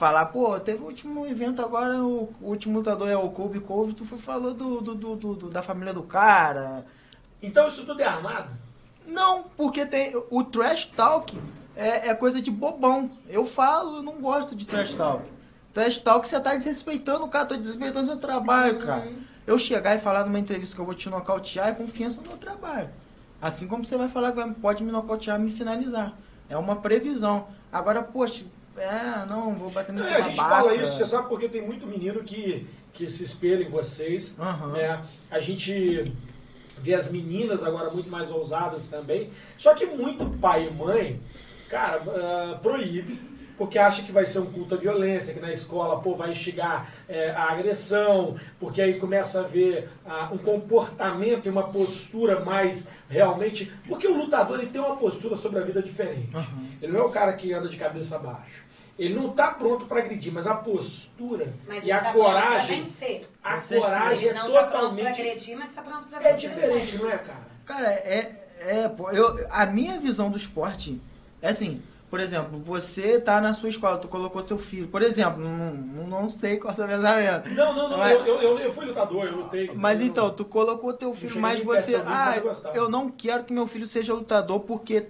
Falar, 0.00 0.24
pô, 0.24 0.58
teve 0.58 0.82
o 0.82 0.86
último 0.86 1.26
evento 1.26 1.60
agora, 1.60 2.02
o, 2.02 2.32
o 2.40 2.46
último 2.48 2.78
lutador 2.78 3.06
é 3.10 3.18
o 3.18 3.28
Kobe 3.28 3.60
Cove, 3.60 3.92
tu 3.92 4.02
foi 4.06 4.16
falou 4.16 4.54
do, 4.54 4.80
do, 4.80 4.94
do- 4.94 5.34
do- 5.34 5.50
da 5.50 5.62
família 5.62 5.92
do 5.92 6.02
cara. 6.02 6.86
Então 7.42 7.68
isso 7.68 7.84
tudo 7.84 8.00
é 8.00 8.06
armado. 8.06 8.48
Não, 9.06 9.42
porque 9.58 9.84
tem. 9.84 10.14
O 10.30 10.42
trash 10.42 10.86
talk 10.86 11.38
é, 11.76 12.08
é 12.08 12.14
coisa 12.14 12.40
de 12.40 12.50
bobão. 12.50 13.10
Eu 13.28 13.44
falo, 13.44 13.98
eu 13.98 14.02
não 14.02 14.22
gosto 14.22 14.56
de 14.56 14.64
trash 14.66 14.94
talk. 14.94 15.22
Trash 15.74 15.98
talk 15.98 16.26
você 16.26 16.40
tá 16.40 16.54
desrespeitando 16.54 17.26
o 17.26 17.28
cara, 17.28 17.44
tô 17.44 17.56
desrespeitando 17.58 18.06
seu 18.06 18.16
trabalho, 18.16 18.78
cara. 18.78 19.06
Eu 19.46 19.58
chegar 19.58 19.94
e 19.96 19.98
falar 19.98 20.24
numa 20.24 20.38
entrevista 20.38 20.74
que 20.74 20.80
eu 20.80 20.86
vou 20.86 20.94
te 20.94 21.10
nocautear 21.10 21.68
é 21.68 21.72
confiança 21.72 22.18
no 22.22 22.26
meu 22.26 22.38
trabalho. 22.38 22.88
Assim 23.42 23.68
como 23.68 23.84
você 23.84 23.98
vai 23.98 24.08
falar 24.08 24.32
que 24.32 24.54
pode 24.62 24.82
me 24.82 24.90
nocautear 24.90 25.38
me 25.38 25.50
finalizar. 25.50 26.14
É 26.48 26.56
uma 26.56 26.76
previsão. 26.76 27.48
Agora, 27.70 28.02
poxa, 28.02 28.46
é, 28.80 29.26
não, 29.28 29.54
vou 29.54 29.70
bater 29.70 29.92
nesse 29.92 30.10
É, 30.10 30.16
a 30.16 30.20
gente 30.22 30.36
babaca. 30.36 30.56
fala 30.56 30.74
isso, 30.74 30.96
você 30.96 31.06
sabe 31.06 31.28
porque 31.28 31.48
tem 31.48 31.62
muito 31.62 31.86
menino 31.86 32.22
que, 32.22 32.66
que 32.92 33.08
se 33.10 33.22
espelha 33.22 33.62
em 33.62 33.68
vocês. 33.68 34.34
Aham. 34.38 34.68
né? 34.72 35.02
A 35.30 35.38
gente 35.38 36.04
vê 36.78 36.94
as 36.94 37.10
meninas 37.10 37.62
agora 37.62 37.90
muito 37.90 38.10
mais 38.10 38.30
ousadas 38.30 38.88
também. 38.88 39.30
Só 39.58 39.74
que 39.74 39.86
muito 39.86 40.24
pai 40.38 40.66
e 40.66 40.70
mãe, 40.70 41.20
cara, 41.68 42.02
ah, 42.06 42.58
proíbe. 42.62 43.30
Porque 43.58 43.78
acha 43.78 44.02
que 44.02 44.10
vai 44.10 44.24
ser 44.24 44.38
um 44.38 44.46
culto 44.46 44.74
à 44.74 44.78
violência, 44.78 45.34
que 45.34 45.40
na 45.40 45.52
escola 45.52 46.00
pô, 46.00 46.14
vai 46.16 46.30
instigar 46.30 46.90
eh, 47.06 47.30
a 47.36 47.52
agressão, 47.52 48.34
porque 48.58 48.80
aí 48.80 48.98
começa 48.98 49.40
a 49.40 49.42
ver 49.42 49.90
ah, 50.06 50.30
um 50.32 50.38
comportamento 50.38 51.44
e 51.44 51.50
uma 51.50 51.64
postura 51.64 52.40
mais 52.40 52.86
realmente. 53.06 53.70
Porque 53.86 54.06
o 54.06 54.16
lutador 54.16 54.58
ele 54.58 54.70
tem 54.70 54.80
uma 54.80 54.96
postura 54.96 55.36
sobre 55.36 55.58
a 55.60 55.62
vida 55.62 55.82
diferente. 55.82 56.30
Ele 56.80 56.90
não 56.90 57.00
é 57.00 57.04
o 57.04 57.10
cara 57.10 57.34
que 57.34 57.52
anda 57.52 57.68
de 57.68 57.76
cabeça 57.76 58.18
baixa. 58.18 58.69
Ele 59.00 59.14
não 59.14 59.30
está 59.30 59.46
pronto 59.52 59.86
para 59.86 60.00
agredir, 60.00 60.30
mas 60.30 60.46
a 60.46 60.54
postura 60.54 61.54
Mas 61.66 61.78
e 61.84 61.86
ele 61.86 61.92
a 61.92 62.00
tá 62.02 62.12
pronto 62.12 62.24
pra 62.30 62.42
coragem. 62.42 62.80
vencer. 62.84 63.20
A 63.42 63.58
coragem 63.58 64.28
Ele 64.28 64.38
é 64.38 64.42
não 64.42 64.42
tá 64.42 64.48
pronto 64.50 64.70
pra 64.70 64.78
totalmente. 64.80 65.20
agredir, 65.22 65.56
mas 65.58 65.72
tá 65.72 65.80
pronto 65.82 66.06
pra 66.06 66.18
É 66.22 66.32
vencer. 66.34 66.50
diferente, 66.50 66.96
não 66.98 67.10
é, 67.10 67.16
cara? 67.16 67.46
Cara, 67.64 67.86
é. 67.90 68.46
é 68.60 68.88
pô, 68.90 69.10
eu, 69.10 69.46
a 69.50 69.64
minha 69.64 69.98
visão 69.98 70.30
do 70.30 70.36
esporte 70.36 71.00
é 71.40 71.48
assim. 71.48 71.82
Por 72.10 72.18
exemplo, 72.20 72.58
você 72.60 73.20
tá 73.20 73.40
na 73.40 73.54
sua 73.54 73.68
escola, 73.68 73.96
tu 73.96 74.08
colocou 74.08 74.42
teu 74.42 74.58
filho. 74.58 74.88
Por 74.88 75.00
exemplo, 75.00 75.40
não, 75.40 75.72
não, 76.08 76.28
sei 76.28 76.56
qual 76.58 76.70
é 76.70 76.72
o 76.72 76.76
seu 76.76 76.86
pensamento. 76.86 77.50
Não, 77.54 77.72
não, 77.72 77.88
não. 77.88 77.98
Mas- 77.98 78.12
Eu, 78.18 78.26
eu, 78.26 78.42
eu, 78.42 78.58
eu 78.58 78.72
fui 78.72 78.84
lutador, 78.84 79.24
eu 79.26 79.36
lutei. 79.36 79.70
Mas 79.76 80.00
Eu- 80.00 80.06
então, 80.08 80.28
tu 80.30 80.44
colocou 80.44 80.92
teu 80.92 81.14
filho, 81.14 81.40
mas 81.40 81.62
você. 81.62 81.94
Ah, 82.04 82.34
eu 82.74 82.88
não 82.90 83.08
quero 83.08 83.44
que 83.44 83.52
meu 83.52 83.66
filho 83.66 83.86
seja 83.86 84.12
lutador 84.12 84.58
porque 84.60 85.06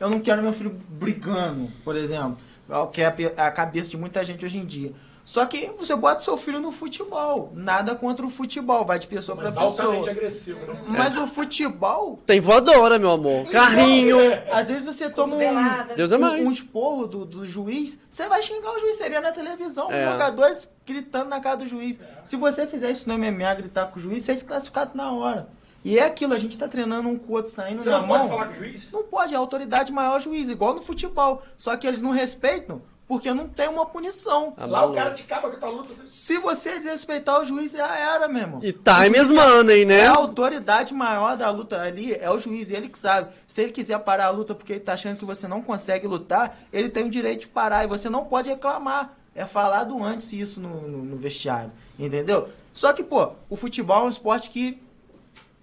eu 0.00 0.08
não 0.10 0.18
quero 0.20 0.42
meu 0.42 0.52
filho 0.54 0.70
brigando, 0.88 1.70
por 1.84 1.94
exemplo. 1.94 2.38
É 2.68 2.76
o 2.76 2.86
Que 2.88 3.02
é 3.02 3.14
a 3.36 3.50
cabeça 3.50 3.88
de 3.90 3.96
muita 3.96 4.24
gente 4.24 4.44
hoje 4.44 4.58
em 4.58 4.64
dia. 4.64 4.92
Só 5.24 5.44
que 5.44 5.70
você 5.76 5.94
bota 5.94 6.20
seu 6.22 6.38
filho 6.38 6.58
no 6.58 6.72
futebol. 6.72 7.52
Nada 7.54 7.94
contra 7.94 8.24
o 8.24 8.30
futebol, 8.30 8.82
vai 8.86 8.98
de 8.98 9.06
pessoa 9.06 9.36
Mas 9.36 9.52
pra 9.52 9.62
pessoa. 9.62 9.84
altamente 9.84 10.08
agressivo, 10.08 10.58
né? 10.66 10.80
Mas 10.88 11.18
o 11.18 11.26
futebol, 11.26 12.18
Tem 12.24 12.40
voadora, 12.40 12.98
meu 12.98 13.10
amor. 13.10 13.46
Carrinho. 13.50 14.16
às 14.50 14.68
vezes 14.68 14.86
você 14.86 15.10
toma 15.10 15.36
um. 15.36 15.94
Deus 15.94 16.12
é 16.12 16.16
um, 16.16 16.20
mais. 16.20 16.46
um 16.46 16.50
esporro 16.50 17.06
do, 17.06 17.24
do 17.26 17.46
juiz, 17.46 17.98
você 18.08 18.26
vai 18.26 18.42
xingar 18.42 18.70
o 18.72 18.78
juiz. 18.80 18.96
Você 18.96 19.10
vê 19.10 19.20
na 19.20 19.30
televisão 19.32 19.92
É. 19.92 20.06
os 20.06 20.12
jogadores 20.12 20.68
gritando 20.86 21.28
na 21.28 21.40
cara 21.40 21.56
do 21.58 21.66
juiz. 21.66 22.00
Se 22.24 22.34
você 22.36 22.66
fizer 22.66 22.90
isso 22.90 23.06
no 23.06 23.18
MMA, 23.18 23.52
gritar 23.54 23.86
com 23.90 23.98
o 23.98 24.02
juiz, 24.02 24.24
você 24.24 24.32
é 24.32 24.34
desclassificado 24.34 24.92
na 24.96 25.12
hora. 25.12 25.48
E 25.88 25.98
é 25.98 26.04
aquilo, 26.04 26.34
a 26.34 26.38
gente 26.38 26.56
tá 26.58 26.68
treinando 26.68 27.08
um 27.08 27.16
com 27.18 27.32
o 27.32 27.36
outro 27.36 27.50
saindo 27.52 27.82
Você 27.82 27.88
na 27.90 28.00
não 28.00 28.06
mão. 28.06 28.18
pode 28.18 28.28
falar 28.28 28.46
com 28.46 28.52
o 28.52 28.56
juiz? 28.56 28.90
Não 28.92 29.02
pode, 29.04 29.34
a 29.34 29.38
autoridade 29.38 29.92
maior 29.92 30.14
é 30.14 30.18
o 30.18 30.20
juiz, 30.20 30.48
igual 30.48 30.74
no 30.74 30.82
futebol. 30.82 31.42
Só 31.56 31.76
que 31.76 31.86
eles 31.86 32.02
não 32.02 32.10
respeitam 32.10 32.82
porque 33.06 33.32
não 33.32 33.48
tem 33.48 33.68
uma 33.68 33.86
punição. 33.86 34.52
Ah, 34.58 34.66
Lá 34.66 34.80
o 34.80 34.80
maluco. 34.82 34.94
cara 34.96 35.10
te 35.12 35.22
acaba 35.22 35.48
com 35.48 35.56
a 35.56 35.58
tua 35.58 35.68
luta. 35.70 35.88
você- 35.94 36.06
Se 36.08 36.36
você 36.38 36.72
desrespeitar 36.74 37.40
o 37.40 37.44
juiz, 37.46 37.72
já 37.72 37.96
era, 37.96 38.28
meu 38.28 38.42
irmão. 38.42 38.60
E 38.62 38.70
time 38.70 39.18
is 39.18 39.30
money, 39.32 39.80
É 39.80 39.84
né? 39.86 40.06
a 40.08 40.12
autoridade 40.16 40.92
maior 40.92 41.34
da 41.34 41.48
luta 41.50 41.80
ali, 41.80 42.12
é 42.14 42.30
o 42.30 42.38
juiz, 42.38 42.70
ele 42.70 42.90
que 42.90 42.98
sabe. 42.98 43.30
Se 43.46 43.62
ele 43.62 43.72
quiser 43.72 43.98
parar 44.00 44.26
a 44.26 44.30
luta 44.30 44.54
porque 44.54 44.74
ele 44.74 44.80
tá 44.80 44.92
achando 44.92 45.16
que 45.16 45.24
você 45.24 45.48
não 45.48 45.62
consegue 45.62 46.06
lutar, 46.06 46.58
ele 46.70 46.90
tem 46.90 47.04
o 47.06 47.10
direito 47.10 47.40
de 47.40 47.48
parar 47.48 47.82
e 47.82 47.86
você 47.86 48.10
não 48.10 48.26
pode 48.26 48.50
reclamar. 48.50 49.14
É 49.34 49.46
falado 49.46 50.02
antes 50.04 50.30
isso 50.34 50.60
no, 50.60 50.82
no- 50.82 51.04
no 51.04 51.16
vestiário, 51.16 51.72
entendeu? 51.98 52.48
Só 52.74 52.92
que, 52.92 53.02
pô, 53.02 53.30
o 53.48 53.56
futebol 53.56 54.02
é 54.02 54.04
um 54.04 54.08
esporte 54.10 54.50
que 54.50 54.82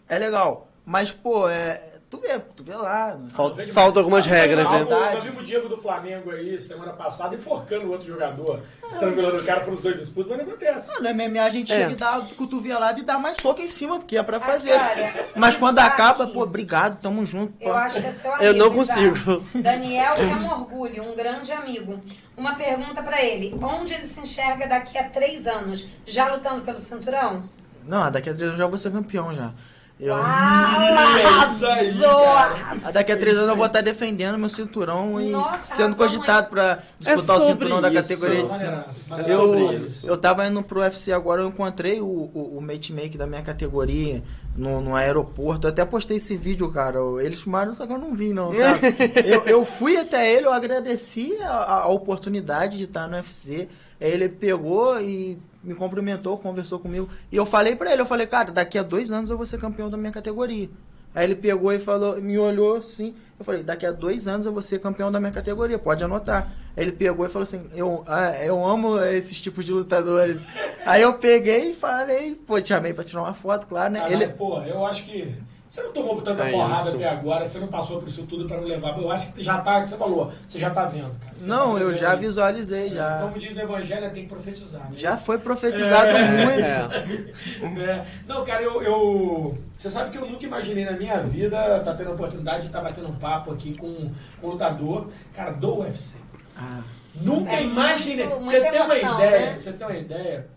é 0.09 0.17
legal, 0.19 0.67
mas, 0.85 1.11
pô, 1.11 1.49
é. 1.49 1.91
Tu 2.07 2.19
vê, 2.21 2.39
tu 2.55 2.63
vê 2.63 2.75
lá. 2.75 3.15
né? 3.15 3.27
Falta, 3.29 3.65
Não, 3.65 3.73
faltam 3.73 3.99
algumas 4.01 4.25
regras, 4.27 4.65
Ah, 4.67 4.71
né? 4.79 4.83
Nós 4.85 5.23
vimos 5.23 5.41
o 5.41 5.43
Diego 5.43 5.67
do 5.67 5.75
Flamengo 5.75 6.29
aí 6.31 6.61
semana 6.61 6.93
passada 6.93 7.35
enforcando 7.35 7.87
o 7.87 7.91
outro 7.91 8.07
jogador, 8.07 8.61
estrangulando 8.87 9.37
o 9.37 9.43
cara 9.43 9.61
por 9.61 9.73
os 9.73 9.81
dois 9.81 9.99
expulsos, 9.99 10.29
mas 10.31 10.37
não 10.45 10.53
acontece. 10.53 10.89
Ah, 10.95 11.01
No 11.01 11.09
MMA 11.09 11.43
a 11.43 11.49
gente 11.49 11.73
É. 11.73 11.77
chega 11.77 11.91
e 11.91 11.95
dá 11.95 12.21
cotovelada 12.37 12.99
e 12.99 13.03
dá 13.03 13.17
mais 13.17 13.35
soco 13.41 13.59
em 13.59 13.67
cima, 13.67 13.97
porque 13.97 14.17
é 14.17 14.23
pra 14.23 14.39
fazer. 14.39 14.73
Agora, 14.73 15.27
Mas 15.35 15.57
quando 15.57 15.79
acaba, 15.79 16.27
pô, 16.27 16.43
obrigado, 16.43 17.01
tamo 17.01 17.25
junto. 17.25 17.53
pô. 17.53 17.65
Eu 17.69 17.75
acho 17.75 17.99
que 17.99 18.07
é 18.07 18.11
seu 18.11 18.31
amigo. 18.31 18.45
Eu 18.45 18.53
não 18.53 18.71
consigo. 18.71 19.43
Daniel, 19.55 20.13
que 20.13 20.21
é 20.21 20.25
um 20.35 20.51
orgulho, 20.51 21.03
um 21.11 21.15
grande 21.15 21.51
amigo. 21.51 21.99
Uma 22.37 22.55
pergunta 22.55 23.01
pra 23.01 23.21
ele: 23.21 23.53
onde 23.61 23.93
ele 23.95 24.05
se 24.05 24.19
enxerga 24.21 24.67
daqui 24.67 24.95
a 24.97 25.09
três 25.09 25.47
anos? 25.47 25.85
Já 26.05 26.31
lutando 26.31 26.61
pelo 26.61 26.77
cinturão? 26.77 27.49
Não, 27.83 28.09
daqui 28.11 28.29
a 28.29 28.33
três 28.33 28.47
anos 28.49 28.59
já 28.59 28.67
vou 28.67 28.77
ser 28.77 28.91
campeão 28.91 29.33
já. 29.33 29.51
Eu, 29.97 30.13
É 30.17 31.45
isso 31.45 31.65
aí, 31.65 31.99
cara. 31.99 32.77
Ah, 32.83 32.91
Daqui 32.91 33.11
a 33.13 33.17
três 33.17 33.35
anos 33.37 33.49
eu 33.49 33.55
vou 33.55 33.65
estar 33.65 33.79
defendendo 33.81 34.37
meu 34.37 34.49
cinturão 34.49 35.21
e 35.21 35.31
Nossa, 35.31 35.75
sendo 35.75 35.95
cogitado 35.95 36.49
pra 36.49 36.79
disputar 36.99 37.37
o 37.37 37.39
sobre 37.39 37.53
cinturão 37.53 37.81
da 37.81 37.89
isso. 37.89 38.01
categoria 38.01 38.43
de 38.43 38.51
cima. 38.51 38.85
É 39.25 39.31
Eu, 39.31 39.85
eu 40.03 40.17
tava 40.17 40.45
indo 40.47 40.61
pro 40.61 40.81
UFC 40.81 41.13
agora, 41.13 41.41
eu 41.41 41.47
encontrei 41.47 42.01
o, 42.01 42.05
o, 42.05 42.57
o 42.57 42.61
matchmaker 42.61 43.17
da 43.17 43.25
minha 43.25 43.41
categoria 43.41 44.21
no, 44.55 44.81
no 44.81 44.95
aeroporto. 44.95 45.67
Eu 45.67 45.71
até 45.71 45.85
postei 45.85 46.17
esse 46.17 46.35
vídeo, 46.35 46.69
cara. 46.71 46.99
Eles 47.21 47.41
filmaram, 47.41 47.73
só 47.73 47.87
que 47.87 47.93
eu 47.93 47.97
não 47.97 48.13
vi, 48.13 48.33
não, 48.33 48.53
sabe? 48.53 48.79
eu, 49.25 49.43
eu 49.45 49.65
fui 49.65 49.95
até 49.97 50.29
ele, 50.29 50.45
eu 50.45 50.53
agradeci 50.53 51.37
a, 51.41 51.83
a 51.83 51.87
oportunidade 51.87 52.77
de 52.77 52.83
estar 52.83 53.07
no 53.07 53.15
UFC. 53.15 53.69
Aí 54.01 54.11
ele 54.11 54.27
pegou 54.27 54.99
e 54.99 55.39
me 55.65 55.75
cumprimentou, 55.75 56.37
conversou 56.37 56.79
comigo. 56.79 57.09
E 57.31 57.35
eu 57.35 57.45
falei 57.45 57.75
pra 57.75 57.91
ele, 57.91 58.01
eu 58.01 58.05
falei, 58.05 58.27
cara, 58.27 58.51
daqui 58.51 58.77
a 58.77 58.83
dois 58.83 59.11
anos 59.11 59.29
eu 59.29 59.37
vou 59.37 59.45
ser 59.45 59.59
campeão 59.59 59.89
da 59.89 59.97
minha 59.97 60.11
categoria. 60.11 60.69
Aí 61.13 61.23
ele 61.23 61.35
pegou 61.35 61.71
e 61.71 61.79
falou, 61.79 62.21
me 62.21 62.37
olhou 62.37 62.75
assim. 62.75 63.15
Eu 63.39 63.45
falei, 63.45 63.63
daqui 63.63 63.85
a 63.85 63.91
dois 63.91 64.27
anos 64.27 64.45
eu 64.45 64.51
vou 64.51 64.61
ser 64.61 64.79
campeão 64.79 65.09
da 65.09 65.19
minha 65.19 65.31
categoria, 65.31 65.79
pode 65.79 66.03
anotar. 66.03 66.53
Aí 66.75 66.83
ele 66.83 66.91
pegou 66.91 67.25
e 67.25 67.29
falou 67.29 67.43
assim, 67.43 67.65
eu, 67.73 68.03
ah, 68.05 68.31
eu 68.43 68.65
amo 68.65 68.99
esses 68.99 69.39
tipos 69.39 69.63
de 69.63 69.71
lutadores. 69.71 70.45
Aí 70.85 71.01
eu 71.01 71.13
peguei 71.13 71.71
e 71.71 71.73
falei, 71.73 72.35
pô, 72.35 72.59
te 72.59 72.69
chamei 72.69 72.93
pra 72.93 73.03
tirar 73.03 73.23
uma 73.23 73.33
foto, 73.33 73.65
claro, 73.65 73.93
né? 73.93 74.01
Ah, 74.03 74.11
ele, 74.11 74.27
pô, 74.27 74.61
eu 74.63 74.85
acho 74.85 75.05
que. 75.05 75.33
Você 75.75 75.83
não 75.83 75.91
tomou 75.91 76.21
tanta 76.21 76.43
É 76.47 76.51
porrada 76.53 76.85
isso. 76.87 76.95
até 76.95 77.09
agora, 77.09 77.45
você 77.45 77.59
não 77.59 77.67
passou 77.67 77.99
por 77.99 78.07
isso 78.07 78.23
tudo 78.23 78.47
pra 78.47 78.55
não 78.55 78.63
levar. 78.63 78.97
Eu 78.97 79.11
acho 79.11 79.33
que 79.33 79.43
já 79.43 79.59
tá, 79.59 79.81
que 79.81 79.89
você 79.89 79.97
falou, 79.97 80.31
você 80.47 80.57
já 80.57 80.69
tá 80.69 80.85
vendo, 80.85 81.11
cara. 81.19 81.35
Você 81.37 81.45
não, 81.45 81.73
tá 81.75 81.79
eu 81.81 81.93
já 81.93 82.11
aí. 82.13 82.19
visualizei, 82.19 82.89
já. 82.91 83.19
Como 83.19 83.37
diz 83.37 83.53
no 83.53 83.61
Evangelho, 83.61 84.09
tem 84.13 84.23
que 84.23 84.29
profetizar. 84.29 84.83
né? 84.83 84.91
Já 84.95 85.17
foi 85.17 85.37
profetizado 85.37 86.11
muito. 86.17 87.75
É. 87.81 88.05
Não, 88.25 88.45
cara, 88.45 88.61
eu, 88.63 88.81
eu- 88.81 89.57
Você 89.77 89.89
sabe 89.89 90.11
que 90.11 90.17
eu 90.17 90.25
nunca 90.25 90.45
imaginei 90.45 90.85
na 90.85 90.93
minha 90.93 91.19
vida 91.21 91.57
estar 91.79 91.93
tendo 91.95 92.11
a 92.11 92.13
oportunidade 92.13 92.61
de 92.61 92.67
estar 92.67 92.79
batendo 92.79 93.09
um 93.09 93.15
papo 93.15 93.51
aqui 93.51 93.77
com, 93.77 94.09
com 94.39 94.47
um 94.47 94.51
lutador, 94.51 95.09
cara, 95.33 95.51
do 95.51 95.79
UFC. 95.79 96.15
Ah, 96.57 96.79
Nunca 97.15 97.51
É 97.51 97.63
imaginei. 97.63 98.25
muito- 98.27 98.45
Você 98.45 98.61
tem 98.61 98.81
uma 98.81 98.97
emoção, 98.97 99.19
ideia? 99.19 99.45
né? 99.51 99.57
Você 99.57 99.73
tem 99.73 99.87
uma 99.87 99.97
ideia? 99.97 100.47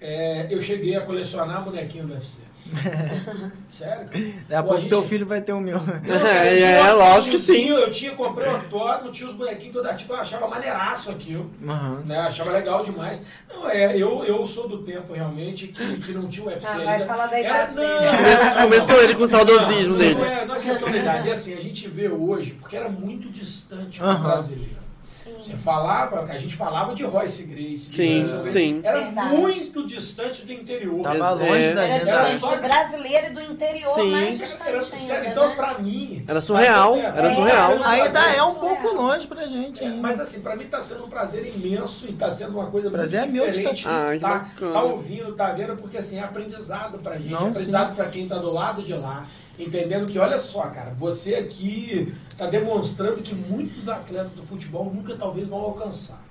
É, 0.00 0.46
eu 0.48 0.60
cheguei 0.62 0.96
a 0.96 1.02
colecionar 1.02 1.62
bonequinho 1.62 2.06
do 2.06 2.14
UFC. 2.14 2.40
Sério? 3.70 4.04
Daqui 4.06 4.54
a 4.54 4.62
pouco 4.62 4.80
gente- 4.80 4.88
teu 4.90 5.02
filho 5.02 5.26
vai 5.26 5.40
ter 5.40 5.52
o 5.52 5.60
meu. 5.60 5.78
É, 6.08 6.60
é, 6.60 6.92
um 6.94 6.96
lógico 6.96 7.36
que 7.36 7.42
sim. 7.42 7.68
Eu 7.68 7.90
tinha, 7.90 8.12
comprei 8.12 8.48
um 8.48 8.56
autódromo, 8.56 9.10
tinha 9.12 9.28
os 9.28 9.34
bonequinhos 9.34 9.74
todo 9.74 9.86
artigo, 9.86 10.12
eu 10.12 10.16
achava 10.18 10.46
maneiraço 10.48 11.10
aquilo. 11.10 11.50
Aham. 11.66 12.02
Né, 12.04 12.18
achava 12.18 12.50
legal 12.52 12.84
demais. 12.84 13.24
Não, 13.48 13.68
é, 13.68 13.96
eu, 13.96 14.24
eu 14.24 14.46
sou 14.46 14.68
do 14.68 14.82
tempo 14.82 15.12
realmente 15.12 15.68
que, 15.68 16.00
que 16.00 16.12
não 16.12 16.28
tinha 16.28 16.46
o 16.46 16.48
UFC 16.48 16.66
Ah, 16.68 16.74
vai 16.76 16.86
ainda. 16.94 17.06
falar 17.06 17.26
da 17.26 17.38
Era- 17.38 17.46
idade 17.64 17.74
não, 17.76 17.82
dele. 17.82 18.62
Começou- 18.62 19.02
ele 19.02 19.14
com 19.14 19.22
o 19.24 19.26
saudosismo 19.28 19.92
não, 19.92 19.98
dele. 19.98 20.14
Não 20.14 20.24
é, 20.24 20.44
não 20.46 20.54
é 20.56 20.60
questão 20.60 20.90
da 20.90 20.96
idade, 20.96 21.28
é 21.28 21.32
assim, 21.32 21.54
a 21.54 21.60
gente 21.60 21.88
vê 21.88 22.08
hoje, 22.08 22.52
porque 22.52 22.76
era 22.76 22.88
muito 22.88 23.28
distante 23.30 23.98
do 24.00 24.04
Aham. 24.04 24.22
brasileiro. 24.22 24.87
Sim. 25.08 25.34
Você 25.40 25.56
falava, 25.56 26.22
a 26.30 26.38
gente 26.38 26.54
falava 26.56 26.94
de 26.94 27.02
Royce 27.04 27.42
Grace. 27.44 27.78
Sim, 27.78 28.24
sim. 28.40 28.80
Era 28.84 29.00
Verdade. 29.00 29.36
muito 29.36 29.84
distante 29.86 30.44
do 30.46 30.52
interior. 30.52 31.02
Tava 31.02 31.16
É. 31.16 31.30
longe 31.50 31.72
da 31.74 31.82
Era 31.84 31.94
gente. 31.98 32.08
Era 32.08 32.22
distante 32.24 32.38
só- 32.40 32.54
do 32.56 32.62
brasileiro 32.62 33.26
e 33.26 33.30
do 33.30 33.40
interior, 33.40 33.94
Sim. 33.94 34.10
mais 34.10 34.26
Era- 34.28 34.36
distante 34.78 35.10
era- 35.10 35.18
ainda, 35.20 35.30
então, 35.30 35.48
né? 35.48 35.56
pra 35.56 35.78
mim. 35.78 36.24
Era 36.26 36.40
surreal, 36.40 36.90
tá 36.94 36.96
sendo- 37.02 37.18
era 37.18 37.26
é, 37.28 37.30
surreal. 37.30 37.68
tá 37.70 37.80
um 37.80 37.84
Ainda 37.84 38.18
é 38.20 38.42
um 38.42 38.50
surreal. 38.52 38.54
pouco 38.54 38.96
longe 38.96 39.26
pra 39.26 39.46
gente. 39.46 39.84
É, 39.84 39.88
mas 39.88 40.20
assim, 40.20 40.40
pra 40.40 40.54
mim 40.56 40.66
tá 40.66 40.80
sendo 40.80 41.04
um 41.04 41.08
prazer 41.08 41.46
imenso 41.54 42.06
e 42.08 42.12
tá 42.12 42.30
sendo 42.30 42.52
uma 42.58 42.66
coisa 42.70 42.90
Prazer 42.90 43.20
muito 43.22 43.30
é 43.30 43.38
meu 43.40 43.50
diferente. 43.50 43.78
estar- 43.78 44.08
Ah, 44.10 44.14
que 44.14 44.20
tá, 44.20 44.72
tá 44.72 44.82
ouvindo, 44.82 45.34
tá 45.34 45.50
vendo, 45.52 45.76
porque 45.76 45.98
assim, 45.98 46.18
é 46.18 46.22
aprendizado 46.22 46.98
pra 46.98 47.16
gente, 47.16 47.30
Não, 47.30 47.46
é 47.46 47.50
aprendizado 47.50 47.94
pra 47.94 48.06
quem 48.06 48.28
tá 48.28 48.36
do 48.38 48.52
lado 48.52 48.82
de 48.82 48.94
lá, 48.94 49.26
entendendo 49.58 50.06
que, 50.06 50.18
olha 50.18 50.38
só, 50.38 50.62
cara, 50.62 50.94
você 50.96 51.34
aqui 51.34 52.14
tá 52.36 52.46
demonstrando 52.46 53.22
que 53.22 53.34
muitos 53.34 53.88
atletas 53.88 54.32
do 54.32 54.42
futebol 54.42 54.92
nunca 54.92 55.16
talvez 55.16 55.48
vão 55.48 55.58
alcançar. 55.60 56.22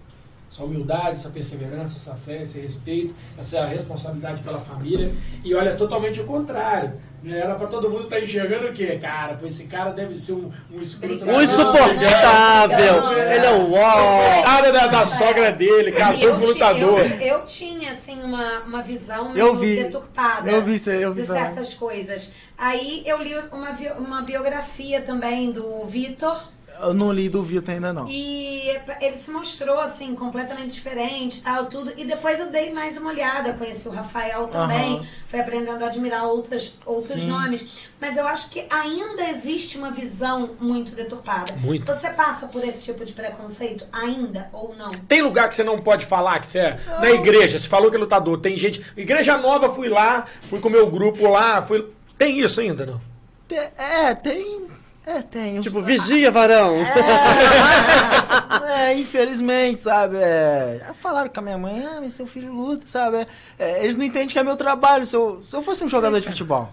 Essa 0.50 0.64
humildade, 0.64 1.12
essa 1.12 1.30
perseverança, 1.30 1.98
essa 1.98 2.16
fé, 2.16 2.42
esse 2.42 2.60
respeito, 2.62 3.14
essa 3.38 3.66
responsabilidade 3.66 4.42
pela 4.42 4.60
família. 4.60 5.14
E 5.44 5.54
olha, 5.54 5.76
totalmente 5.76 6.22
o 6.22 6.26
contrário. 6.26 6.94
Né? 7.24 7.40
Era 7.40 7.56
pra 7.56 7.68
todo 7.68 7.90
mundo 7.90 8.04
estar 8.04 8.20
enxergando 8.20 8.68
o 8.68 8.74
quê? 8.74 8.98
Cara, 9.02 9.36
pô, 9.36 9.46
esse 9.46 9.66
cara 9.66 9.92
deve 9.92 10.18
ser 10.18 10.34
um, 10.34 10.52
um 10.72 10.82
escroto. 10.82 11.26
Um 11.26 11.42
insuportável. 11.42 13.12
Ele 13.12 13.46
é 13.46 13.52
um 13.52 13.72
uó. 13.72 14.44
Cara 14.44 14.72
da, 14.72 14.88
da 14.88 15.06
sogra 15.06 15.52
dele, 15.52 15.92
casou 15.92 16.36
com 16.36 16.46
lutador. 16.46 17.00
Eu, 17.00 17.20
eu 17.20 17.46
tinha, 17.46 17.92
assim, 17.92 18.22
uma, 18.22 18.60
uma 18.60 18.82
visão 18.82 19.36
Eu 19.36 19.56
meio 19.56 19.58
vi. 19.58 19.84
deturpada 19.84 20.50
Eu 20.50 20.64
vi 20.64 20.76
isso 20.76 20.90
eu 20.90 21.14
vi 21.14 21.22
de 21.22 21.28
certas 21.28 21.74
coisas. 21.74 22.32
Aí 22.58 23.04
eu 23.06 23.22
li 23.22 23.36
uma, 23.52 23.72
uma 23.98 24.22
biografia 24.22 25.02
também 25.02 25.52
do 25.52 25.86
Vitor. 25.86 26.57
Eu 26.82 26.94
não 26.94 27.12
li 27.12 27.30
do 27.30 27.42
Vitor 27.42 27.74
ainda 27.74 27.92
não. 27.92 28.08
E 28.08 28.70
ele 29.02 29.16
se 29.16 29.32
mostrou, 29.32 29.80
assim, 29.80 30.14
completamente 30.16 30.74
diferente, 30.74 31.42
tal, 31.42 31.66
tudo. 31.66 31.94
E 31.98 32.06
depois 32.06 32.40
eu 32.40 32.50
dei 32.50 32.72
mais 32.72 32.98
uma 32.98 33.10
olhada, 33.10 33.54
conheci 33.54 33.88
o 33.88 33.92
Rafael 33.92 34.48
também, 34.48 34.98
Aham. 34.98 35.06
fui 35.28 35.40
aprendendo 35.40 35.84
a 35.84 35.88
admirar 35.88 36.26
outras, 36.26 36.78
outros 36.86 37.22
Sim. 37.22 37.28
nomes. 37.28 37.66
Mas 38.00 38.18
eu 38.18 38.28
acho 38.28 38.50
que 38.50 38.66
ainda 38.70 39.30
existe 39.30 39.78
uma 39.78 39.92
visão 39.92 40.52
muito 40.60 40.94
deturpada. 40.96 41.54
Muito. 41.54 41.86
Você 41.86 42.10
passa 42.12 42.48
por 42.48 42.64
esse 42.64 42.84
tipo 42.84 43.04
de 43.04 43.14
preconceito 43.14 43.86
ainda 43.92 44.50
ou 44.54 44.76
não? 44.76 44.92
Tem 44.92 45.22
lugar 45.22 45.50
que 45.50 45.56
você 45.56 45.64
não 45.64 45.80
pode 45.80 46.06
falar, 46.06 46.40
que 46.40 46.48
você 46.48 46.60
é 46.60 46.80
na 47.00 47.10
igreja, 47.10 47.58
você 47.58 47.68
falou 47.68 47.90
que 47.90 47.98
é 47.98 48.00
lutador, 48.00 48.40
tem 48.40 48.56
gente. 48.56 48.86
Igreja 48.96 49.38
nova, 49.38 49.70
fui 49.70 49.90
lá, 49.90 50.26
fui 50.42 50.60
com 50.60 50.68
o 50.68 50.72
meu 50.72 50.90
grupo 50.90 51.28
lá, 51.28 51.62
fui. 51.62 51.88
Tem 52.18 52.40
isso 52.40 52.62
ainda, 52.62 52.86
não? 52.86 53.02
É, 53.78 54.14
tem. 54.14 54.68
É, 55.08 55.22
tem. 55.22 55.62
Tipo, 55.62 55.82
vigia, 55.82 56.30
varão. 56.30 56.76
É, 58.68 58.94
infelizmente, 58.94 59.80
sabe? 59.80 60.18
É, 60.18 60.92
falaram 61.02 61.30
com 61.30 61.40
a 61.40 61.44
minha 61.44 61.58
mãe, 61.58 61.84
ah, 61.86 61.98
mas 62.02 62.14
seu 62.14 62.28
filho 62.28 62.52
luta, 62.54 62.84
sabe? 62.86 63.26
É, 63.58 63.84
eles 63.84 63.96
não 63.96 64.04
entendem 64.06 64.28
que 64.28 64.38
é 64.38 64.44
meu 64.44 64.56
trabalho. 64.56 65.06
Se 65.06 65.16
eu, 65.16 65.42
se 65.42 65.56
eu 65.56 65.62
fosse 65.62 65.84
um 65.84 65.88
jogador 65.88 66.20
de 66.20 66.28
futebol. 66.28 66.70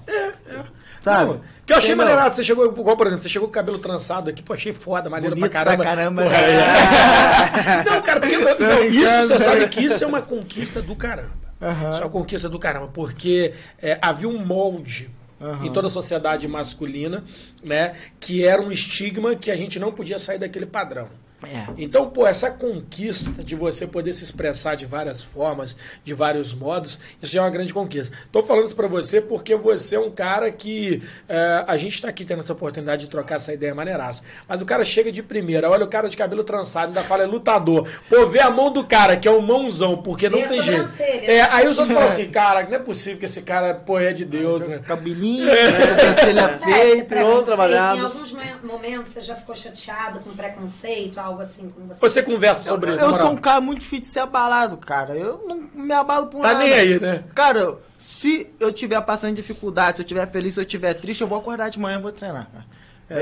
Sabe? 1.00 1.32
Não, 1.32 1.40
que 1.66 1.72
eu 1.72 1.76
achei 1.76 1.94
maneirado. 1.94 2.34
Você 2.36 2.44
chegou, 2.44 2.66
igual, 2.66 2.96
por 2.96 3.06
exemplo, 3.06 3.22
você 3.22 3.28
chegou 3.28 3.48
com 3.48 3.52
o 3.52 3.54
cabelo 3.54 3.78
trançado 3.78 4.28
aqui, 4.30 4.42
pô, 4.42 4.52
achei 4.52 4.72
foda, 4.72 5.08
maneiro 5.10 5.34
Bonito 5.34 5.50
pra 5.50 5.64
caramba. 5.64 5.82
pra 5.82 5.94
caramba. 5.94 6.22
Pô, 6.24 6.30
cara, 6.30 7.84
Não, 7.90 8.02
cara, 8.02 8.20
porque 8.20 8.34
eu- 8.34 8.58
não, 8.58 8.84
isso, 8.84 9.28
você 9.28 9.38
sabe 9.38 9.68
que 9.68 9.80
isso 9.84 10.04
é 10.04 10.06
uma 10.06 10.22
conquista 10.22 10.82
do 10.82 10.94
caramba. 10.94 11.32
Aham. 11.60 11.90
Isso 11.90 12.00
é 12.00 12.04
uma 12.04 12.10
conquista 12.10 12.48
do 12.48 12.58
caramba, 12.58 12.88
porque 12.92 13.54
é, 13.80 13.98
havia 14.02 14.28
um 14.28 14.38
molde 14.44 15.10
Aham. 15.44 15.66
em 15.66 15.72
toda 15.72 15.88
a 15.88 15.90
sociedade 15.90 16.48
masculina, 16.48 17.22
né, 17.62 17.94
que 18.18 18.42
era 18.44 18.62
um 18.62 18.72
estigma 18.72 19.36
que 19.36 19.50
a 19.50 19.56
gente 19.56 19.78
não 19.78 19.92
podia 19.92 20.18
sair 20.18 20.38
daquele 20.38 20.64
padrão. 20.64 21.10
É. 21.46 21.66
Então, 21.78 22.08
pô, 22.10 22.26
essa 22.26 22.50
conquista 22.50 23.42
de 23.42 23.54
você 23.54 23.86
poder 23.86 24.12
se 24.12 24.24
expressar 24.24 24.74
de 24.74 24.86
várias 24.86 25.22
formas, 25.22 25.76
de 26.04 26.14
vários 26.14 26.54
modos, 26.54 26.98
isso 27.22 27.32
já 27.32 27.40
é 27.40 27.44
uma 27.44 27.50
grande 27.50 27.72
conquista. 27.72 28.16
Tô 28.32 28.42
falando 28.42 28.66
isso 28.66 28.76
pra 28.76 28.86
você 28.88 29.20
porque 29.20 29.54
você 29.56 29.96
é 29.96 30.00
um 30.00 30.10
cara 30.10 30.50
que 30.50 31.02
é, 31.28 31.64
a 31.66 31.76
gente 31.76 32.00
tá 32.00 32.08
aqui 32.08 32.24
tendo 32.24 32.40
essa 32.40 32.52
oportunidade 32.52 33.04
de 33.04 33.10
trocar 33.10 33.36
essa 33.36 33.52
ideia 33.52 33.74
maneiraça. 33.74 34.22
Mas 34.48 34.60
o 34.62 34.66
cara 34.66 34.84
chega 34.84 35.10
de 35.12 35.22
primeira, 35.22 35.70
olha 35.70 35.84
o 35.84 35.88
cara 35.88 36.08
de 36.08 36.16
cabelo 36.16 36.44
trançado, 36.44 36.88
ainda 36.88 37.02
fala 37.02 37.22
é 37.24 37.26
lutador. 37.26 37.88
Pô, 38.08 38.26
vê 38.26 38.40
a 38.40 38.50
mão 38.50 38.72
do 38.72 38.84
cara, 38.84 39.16
que 39.16 39.26
é 39.28 39.30
um 39.30 39.40
mãozão, 39.40 39.96
porque 39.98 40.28
não 40.28 40.38
a 40.42 40.46
tem 40.48 40.62
jeito. 40.62 40.88
É, 41.00 41.26
né? 41.38 41.48
aí 41.50 41.68
os 41.68 41.78
outros 41.78 41.94
falam 41.96 42.08
assim, 42.10 42.28
cara, 42.30 42.62
não 42.64 42.74
é 42.74 42.78
possível 42.78 43.18
que 43.18 43.24
esse 43.26 43.42
cara, 43.42 43.74
pô, 43.74 43.98
é 43.98 44.12
de 44.12 44.24
Deus, 44.24 44.66
né? 44.66 44.78
Cabelinho, 44.78 45.46
sobrancelha 45.48 46.44
Acontece 46.46 46.72
feita. 46.72 47.06
preconceito. 47.06 47.44
trabalhado. 47.44 47.98
Em 47.98 48.04
alguns 48.04 48.32
mo- 48.32 48.40
momentos 48.62 49.12
você 49.12 49.20
já 49.20 49.34
ficou 49.36 49.54
chateado 49.54 50.20
com 50.20 50.30
preconceito, 50.34 51.18
algo 51.18 51.33
assim 51.42 51.70
com 51.70 51.86
você. 51.86 52.00
Você 52.00 52.22
conversa 52.22 52.68
sobre 52.68 52.90
Eu, 52.90 52.94
isso, 52.94 53.04
eu 53.04 53.10
na 53.10 53.12
sou 53.16 53.20
moral. 53.22 53.34
um 53.34 53.40
cara 53.40 53.60
muito 53.60 53.80
difícil 53.80 54.00
de 54.02 54.06
ser 54.08 54.20
abalado, 54.20 54.76
cara. 54.76 55.14
Eu 55.16 55.42
não 55.46 55.68
me 55.74 55.92
abalo 55.92 56.26
por 56.28 56.42
Tá 56.42 56.52
nada. 56.52 56.58
nem 56.64 56.72
aí, 56.72 57.00
né? 57.00 57.24
Cara, 57.34 57.76
se 57.98 58.48
eu 58.60 58.72
tiver 58.72 59.00
passando 59.02 59.34
dificuldade, 59.34 59.98
se 59.98 60.02
eu 60.02 60.06
tiver 60.06 60.30
feliz, 60.30 60.54
se 60.54 60.60
eu 60.60 60.64
tiver 60.64 60.94
triste, 60.94 61.20
eu 61.20 61.26
vou 61.28 61.38
acordar 61.38 61.68
de 61.70 61.78
manhã 61.78 61.98
e 61.98 62.02
vou 62.02 62.12
treinar, 62.12 62.48
cara. 62.50 62.64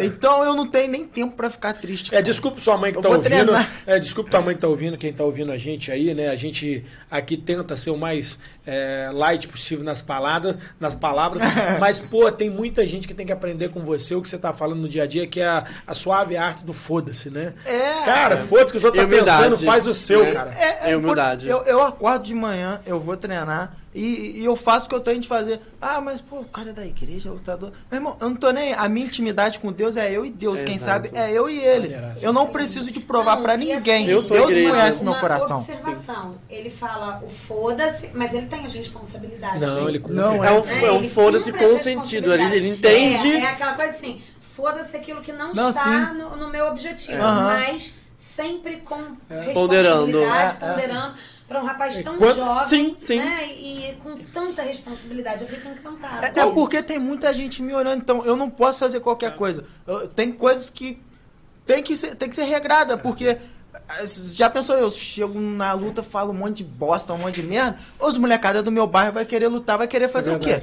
Então 0.05 0.45
eu 0.45 0.55
não 0.55 0.67
tenho 0.67 0.91
nem 0.91 1.05
tempo 1.05 1.35
pra 1.37 1.51
ficar 1.51 1.75
triste. 1.75 2.09
É, 2.09 2.11
cara. 2.13 2.23
desculpa 2.23 2.61
sua 2.61 2.77
mãe 2.77 2.93
que 2.93 2.99
Eu 2.99 3.03
tá 3.03 3.09
ouvindo. 3.09 3.25
treinar. 3.25 3.71
É, 3.87 3.99
desculpa 3.99 4.31
tua 4.31 4.41
mãe 4.41 4.55
que 4.55 4.61
tá 4.61 4.69
ouvindo, 4.69 4.97
quem 4.97 5.13
tá 5.13 5.25
ouvindo 5.25 5.51
a 5.51 5.59
gente 5.59 5.91
aí, 5.91 6.15
né? 6.15 6.29
A 6.29 6.37
gente 6.37 6.85
aqui 7.11 7.37
tenta 7.37 7.77
ser 7.77 7.91
o 7.91 7.97
mais 7.97 8.39
é, 8.67 9.11
light 9.13 9.49
possível 9.49 9.85
nas 9.85 10.01
palavras, 10.01 10.57
nas 10.79 10.95
palavras. 10.95 11.43
mas, 11.81 12.01
pô, 12.01 12.31
tem 12.31 12.49
muita 12.49 12.87
gente 12.87 13.09
que 13.09 13.15
tem 13.15 13.27
que 13.27 13.33
aprender 13.33 13.71
com 13.71 13.81
você 13.81 14.15
o 14.15 14.23
que 14.23 14.29
você 14.31 14.39
tá 14.39 14.53
falando 14.53 14.81
no 14.83 14.89
dia 14.89 15.03
a 15.03 15.07
dia, 15.07 15.27
que 15.27 15.41
é 15.41 15.47
a, 15.49 15.65
a 15.87 15.95
suave 15.95 16.37
arte 16.37 16.65
do 16.65 16.73
foda-se, 16.73 17.29
né? 17.31 17.53
É. 17.65 18.05
Cara, 18.05 18.37
foda-se 18.39 18.73
que 18.73 18.85
outros 18.85 19.03
E 19.03 19.07
tá 19.07 19.11
pensando, 19.11 19.37
humildade. 19.47 19.65
faz 19.65 19.87
o 19.87 19.93
seu, 19.95 20.25
É. 20.25 20.33
cara. 20.33 20.51
É, 20.59 20.89
é 20.89 20.93
É 20.93 20.97
humildade. 20.97 21.47
por- 21.47 21.53
Eu, 21.53 21.63
eu 21.65 21.83
acordo 21.83 22.25
de 22.25 22.35
manhã, 22.35 22.81
eu 22.87 23.01
vou 23.01 23.17
treinar. 23.17 23.77
E, 23.95 24.41
e 24.41 24.45
eu 24.45 24.57
faço 24.57 24.87
o 24.87 24.89
que 24.89 24.95
eu 24.95 25.01
tenho 25.01 25.21
de 25.21 25.29
fazer. 25.29 25.61
Ah, 25.81 26.01
mas 26.01 26.19
pô, 26.21 26.37
o 26.41 26.45
cara 26.47 26.71
é 26.71 26.73
da 26.73 26.87
igreja, 26.87 27.29
é 27.29 27.33
lutador. 27.33 27.73
Meu 27.91 27.99
irmão, 27.99 28.17
eu 28.21 28.31
não 28.31 28.37
tô 28.37 28.51
nem. 28.51 28.73
A 28.73 28.89
minha 28.89 29.05
intimidade 29.05 29.59
com 29.59 29.71
Deus 29.71 29.97
é 29.99 30.11
eu 30.11 30.25
e 30.25 30.31
Deus. 30.31 30.65
Quem 30.65 30.77
Exato. 30.77 31.09
sabe 31.09 31.19
é 31.19 31.31
eu 31.31 31.49
e 31.51 31.59
ele. 31.59 31.95
Eu 32.23 32.33
não 32.33 32.47
preciso 32.47 32.91
de 32.91 33.01
provar 33.01 33.37
pra 33.43 33.55
e 33.55 33.59
ninguém. 33.59 34.05
assim, 34.05 34.11
Eu 34.11 34.23
sou 34.23 34.37
Deus 34.37 34.51
igreja. 34.53 34.71
conhece 34.71 35.05
meu 35.05 35.15
coração. 35.17 35.59
observação. 35.59 36.35
Ele 36.49 36.71
fala 36.71 37.21
o 37.23 37.29
foda-se, 37.29 38.11
mas 38.15 38.33
ele 38.33 38.47
tem 38.47 38.65
as 38.65 38.73
responsabilidades. 38.73 39.61
Não, 39.61 39.89
ele 39.89 39.99
cumpre. 39.99 40.17
Não, 40.17 40.43
É 40.43 40.51
um, 40.53 40.65
Né? 40.65 40.85
é 40.87 40.93
um 40.93 41.05
foda-se 41.11 41.53
com 41.53 41.77
sentido. 41.77 42.33
Ele, 42.33 42.45
ele 42.45 42.71
responsabilidades. 42.71 43.25
entende. 43.25 43.37
É, 43.37 43.41
é 43.41 43.51
aquela 43.51 43.75
coisa 43.75 43.91
assim, 43.91 44.23
foda-se 44.39 44.97
aquilo 44.97 45.21
que 45.21 45.33
não, 45.33 45.53
Não, 45.53 45.69
está 45.71 46.15
no, 46.15 46.35
no 46.37 46.49
meu 46.51 46.67
objetivo, 46.69 47.19
mas 47.19 47.95
sempre 48.17 48.77
com 48.79 48.97
Ponderando. 49.53 50.19
responsabilidade, 50.21 50.57
É, 50.61 50.65
é. 50.67 50.71
ponderando 50.73 51.15
para 51.53 51.63
um 51.63 51.67
rapaz 51.67 52.03
tão 52.03 52.17
Quando- 52.17 52.37
jovem, 52.37 52.67
Sim, 52.67 52.97
sim. 52.99 53.19
né, 53.19 53.47
e 53.47 53.95
com 54.03 54.17
tanta 54.33 54.63
responsabilidade, 54.63 55.43
eu 55.43 55.49
fico 55.49 55.69
encantada. 55.69 56.27
É, 56.27 56.31
com 56.31 56.41
é 56.41 56.45
isso. 56.47 56.55
porque 56.55 56.83
tem 56.83 56.99
muita 56.99 57.33
gente 57.35 57.63
me 57.63 57.75
olhando, 57.75 58.01
então 58.01 58.25
eu 58.25 58.35
não 58.37 58.49
posso 58.49 58.79
fazer 58.79 59.01
qualquer 59.01 59.37
coisa. 59.37 59.65
Eu- 59.87 60.09
tem 60.09 60.33
coisas 60.33 60.71
que 60.71 60.99
tem 61.67 61.83
que 61.83 61.95
ser, 61.97 62.15
tem 62.17 62.29
que 62.29 62.35
ser 62.35 62.45
regrada, 62.45 62.97
porque 62.99 63.37
já 64.35 64.49
pensou 64.49 64.77
eu 64.77 64.91
chego 64.91 65.39
na 65.39 65.73
luta, 65.75 66.03
falo 66.03 66.31
um 66.31 66.35
monte 66.37 66.59
de 66.59 66.65
bosta, 66.65 67.13
um 67.13 67.19
monte 67.19 67.37
de 67.41 67.47
merda, 67.47 67.79
os 67.99 68.17
molecada 68.17 68.63
do 68.63 68.71
meu 68.73 68.87
bairro 68.87 69.13
vai 69.13 69.25
querer 69.27 69.49
lutar, 69.49 69.77
vai 69.79 69.87
querer 69.87 70.09
fazer 70.09 70.33
É 70.33 70.37
o 70.37 70.41
quê? 70.41 70.59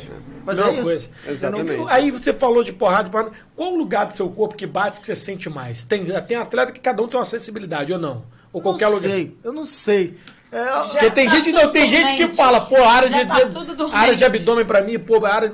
Fazer 0.45 0.63
Mesma 0.65 0.73
isso. 0.73 0.83
coisa. 0.83 1.09
Exatamente. 1.27 1.85
Aí 1.89 2.11
você 2.11 2.33
falou 2.33 2.63
de 2.63 2.73
porrada, 2.73 3.03
de 3.03 3.09
porrada. 3.11 3.31
Qual 3.55 3.73
o 3.73 3.77
lugar 3.77 4.05
do 4.07 4.13
seu 4.13 4.29
corpo 4.29 4.55
que 4.55 4.65
bate 4.65 4.99
que 4.99 5.05
você 5.05 5.15
sente 5.15 5.49
mais? 5.49 5.83
Tem, 5.83 6.03
tem 6.23 6.37
atleta 6.37 6.71
que 6.71 6.79
cada 6.79 7.01
um 7.03 7.07
tem 7.07 7.19
uma 7.19 7.25
sensibilidade, 7.25 7.93
ou 7.93 7.99
não? 7.99 8.23
Ou 8.51 8.61
qualquer 8.61 8.85
não 8.85 8.95
lugar. 8.95 9.11
sei, 9.11 9.37
eu 9.43 9.53
não 9.53 9.65
sei. 9.65 10.17
É, 10.51 10.63
Porque 10.65 11.11
tem 11.11 11.27
tá 11.29 11.35
gente, 11.35 11.51
tudo 11.51 11.61
não, 11.63 11.71
tem 11.71 11.87
gente 11.87 12.15
que 12.15 12.27
fala, 12.29 12.61
pô, 12.61 12.83
área 12.83 13.07
de, 13.07 13.25
tá 13.25 13.43
de- 13.43 13.95
área 13.95 14.15
de 14.15 14.25
abdômen 14.25 14.65
pra 14.65 14.81
mim, 14.81 14.97
pô, 14.97 15.23
área. 15.25 15.51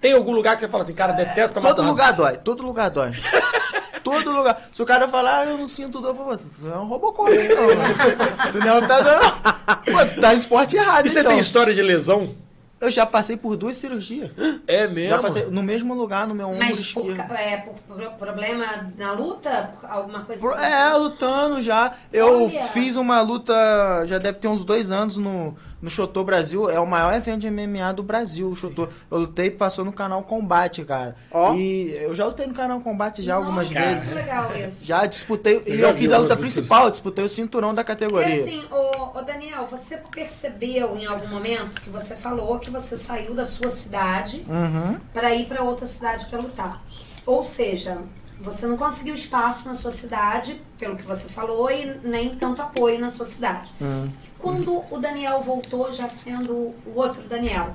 Tem 0.00 0.12
algum 0.12 0.32
lugar 0.32 0.54
que 0.54 0.60
você 0.60 0.68
fala 0.68 0.84
assim, 0.84 0.94
cara, 0.94 1.12
detesta 1.12 1.60
uma 1.60 1.74
todo 1.74 1.86
lugar 1.86 2.12
dói, 2.14 2.38
todo 2.38 2.62
lugar 2.62 2.88
dói. 2.88 3.12
todo 4.02 4.30
lugar. 4.30 4.58
Se 4.72 4.82
o 4.82 4.86
cara 4.86 5.06
falar, 5.08 5.40
ah, 5.40 5.44
eu 5.46 5.58
não 5.58 5.66
sinto 5.66 6.00
dor, 6.00 6.14
pô, 6.14 6.24
você 6.24 6.66
é 6.68 6.76
um 6.78 6.86
robocop, 6.86 7.30
não. 7.30 8.52
tu 8.52 8.58
não 8.58 8.86
tá 8.86 9.00
dando. 9.00 9.32
Pô, 9.84 10.20
tá 10.20 10.32
esporte 10.32 10.76
errado, 10.76 11.06
E 11.06 11.10
você 11.10 11.20
então. 11.20 11.32
tem 11.32 11.40
história 11.40 11.74
de 11.74 11.82
lesão? 11.82 12.30
Eu 12.80 12.90
já 12.90 13.04
passei 13.04 13.36
por 13.36 13.56
duas 13.56 13.76
cirurgias. 13.76 14.30
É 14.66 14.86
mesmo? 14.86 15.16
Já 15.16 15.22
passei 15.22 15.46
no 15.46 15.62
mesmo 15.62 15.94
lugar, 15.94 16.26
no 16.26 16.34
meu 16.34 16.48
ombro 16.48 16.64
Mas 16.66 16.92
por, 16.92 17.10
esquerdo. 17.10 17.28
ca- 17.28 17.40
é, 17.40 17.56
por 17.58 17.74
pro- 17.96 18.10
problema 18.12 18.88
na 18.96 19.12
luta? 19.12 19.72
Por 19.80 19.90
alguma 19.90 20.24
coisa? 20.24 20.40
Pro- 20.40 20.54
É, 20.58 20.94
lutando 20.94 21.60
já. 21.62 21.92
Eu 22.12 22.44
Olha. 22.44 22.62
fiz 22.68 22.96
uma 22.96 23.20
luta, 23.22 23.54
já 24.06 24.18
deve 24.18 24.38
ter 24.38 24.48
uns 24.48 24.64
dois 24.64 24.90
anos 24.90 25.16
no, 25.16 25.56
no 25.80 25.88
Chotô 25.90 26.24
Brasil. 26.24 26.68
É 26.68 26.78
o 26.80 26.86
maior 26.86 27.12
evento 27.14 27.40
de 27.40 27.50
MMA 27.50 27.92
do 27.92 28.02
Brasil, 28.02 28.48
o 28.48 28.54
Chotô. 28.54 28.88
Eu 29.10 29.18
lutei 29.18 29.46
e 29.46 29.50
passou 29.50 29.84
no 29.84 29.92
canal 29.92 30.22
Combate, 30.22 30.84
cara. 30.84 31.16
Ó. 31.30 31.54
E 31.54 31.92
eu 31.94 32.14
já 32.14 32.26
lutei 32.26 32.46
no 32.46 32.54
canal 32.54 32.80
Combate 32.80 33.22
já 33.22 33.34
algumas 33.36 33.70
Nossa, 33.70 33.86
vezes. 33.86 34.08
Que 34.12 34.14
legal 34.18 34.56
isso. 34.56 34.86
Já 34.86 35.06
disputei, 35.06 35.56
Eu 35.66 35.74
e 35.74 35.78
já 35.78 35.88
eu 35.88 35.94
fiz 35.94 36.12
a 36.12 36.18
luta 36.18 36.36
principal, 36.36 36.84
eu 36.86 36.90
disputei 36.90 37.24
o 37.24 37.28
cinturão 37.28 37.74
da 37.74 37.82
E 37.82 37.84
categoria. 37.84 38.40
assim, 38.42 38.62
ô, 38.70 39.18
ô 39.18 39.22
Daniel, 39.22 39.66
você 39.70 39.98
percebeu 40.10 40.96
em 40.96 41.06
algum 41.06 41.28
momento 41.28 41.80
que 41.80 41.90
você 41.90 42.14
falou 42.16 42.58
que 42.58 42.70
você 42.70 42.96
saiu 42.96 43.34
da 43.34 43.44
sua 43.44 43.70
cidade 43.70 44.44
Uhum. 44.48 44.96
para 45.12 45.34
ir 45.34 45.46
para 45.46 45.62
outra 45.62 45.86
cidade 45.86 46.26
para 46.26 46.38
lutar? 46.40 46.82
Ou 47.26 47.42
seja, 47.42 47.98
você 48.40 48.66
não 48.66 48.76
conseguiu 48.76 49.14
espaço 49.14 49.68
na 49.68 49.74
sua 49.74 49.90
cidade, 49.90 50.60
pelo 50.78 50.96
que 50.96 51.02
você 51.04 51.28
falou, 51.28 51.70
e 51.70 51.98
nem 52.04 52.34
tanto 52.36 52.62
apoio 52.62 52.98
na 53.00 53.10
sua 53.10 53.26
cidade. 53.26 53.70
Uhum. 53.80 54.08
Quando 54.38 54.84
o 54.90 54.98
Daniel 54.98 55.40
voltou 55.40 55.90
já 55.92 56.06
sendo 56.06 56.52
o 56.86 56.92
outro 56.94 57.22
Daniel, 57.22 57.74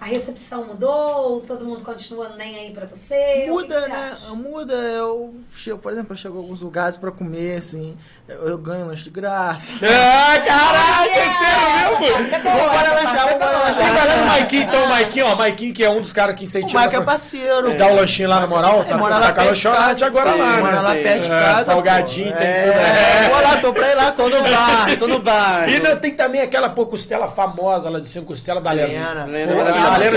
a 0.00 0.06
recepção 0.06 0.66
mudou? 0.66 1.40
Todo 1.40 1.64
mundo 1.64 1.82
continua 1.82 2.30
nem 2.36 2.56
aí 2.56 2.72
para 2.72 2.86
você? 2.86 3.46
Muda, 3.48 3.88
né? 3.88 4.10
acha? 4.10 4.34
Muda. 4.34 4.74
Eu 4.74 5.34
chego, 5.52 5.78
por 5.78 5.92
exemplo, 5.92 6.12
eu 6.12 6.16
chego 6.16 6.36
a 6.36 6.40
alguns 6.40 6.60
lugares 6.60 6.96
pra 6.96 7.10
comer, 7.10 7.56
assim. 7.56 7.96
Eu, 8.26 8.56
ganho 8.56 8.86
lanche 8.86 9.04
de 9.04 9.10
graça. 9.10 9.86
Ah, 9.86 10.38
caraca, 10.38 11.10
é 11.10 11.24
sério 11.24 12.00
mesmo? 12.00 12.42
Vambora 12.42 12.86
essa 12.86 12.94
lanchar, 12.94 13.28
vambora 13.28 13.38
boa. 13.52 13.64
lanchar. 13.64 13.76
Tem 13.84 13.94
galera 13.94 14.18
do 14.20 14.26
Maiquinho, 14.26 14.62
então, 14.62 14.84
o 14.84 14.88
Maiquinho, 14.88 15.26
ó, 15.26 15.36
Maiquinho 15.36 15.74
que 15.74 15.84
é 15.84 15.90
um 15.90 16.00
dos 16.00 16.10
caras 16.10 16.34
que 16.34 16.40
O 16.42 16.44
incentiva. 16.44 16.80
Mike 16.80 16.96
é 16.96 17.00
parceiro. 17.02 17.74
Dá 17.76 17.86
o 17.88 17.94
lanchinho 17.96 18.30
lá 18.30 18.40
na 18.40 18.46
moral, 18.46 18.80
É, 18.80 18.84
tá, 18.84 18.96
mora 18.96 19.14
tá 19.16 19.20
lá 19.20 19.32
com 19.34 19.40
a 19.42 19.44
lanchonete 19.44 20.04
agora 20.04 20.32
sim, 20.32 20.38
lá, 20.38 20.56
mora 20.56 20.72
né? 20.76 20.80
lá 20.80 20.92
perto 20.94 21.20
de 21.22 21.30
É, 21.32 21.38
casa. 21.38 21.64
salgadinho, 21.64 22.32
pô. 22.32 22.38
tem 22.38 22.46
é, 22.46 22.62
tudo, 22.62 22.74
né? 22.76 23.28
Vou 23.28 23.42
lá, 23.42 23.56
tô 23.58 23.72
pra 23.74 23.90
ir 23.90 23.94
lá, 23.94 24.12
tô 24.12 24.28
no 24.30 24.42
bar. 24.42 24.96
Tô 24.98 25.06
no 25.08 25.18
bar. 25.18 25.68
E 25.68 25.80
não, 25.80 25.96
tem 25.96 26.14
também 26.14 26.40
aquela 26.40 26.70
pô, 26.70 26.86
costela 26.86 27.28
famosa 27.28 27.90
lá 27.90 28.00
de 28.00 28.08
cinco 28.08 28.24
costelas 28.28 28.62
da 28.64 28.72
Lena. 28.72 29.24
Lena. 29.24 29.52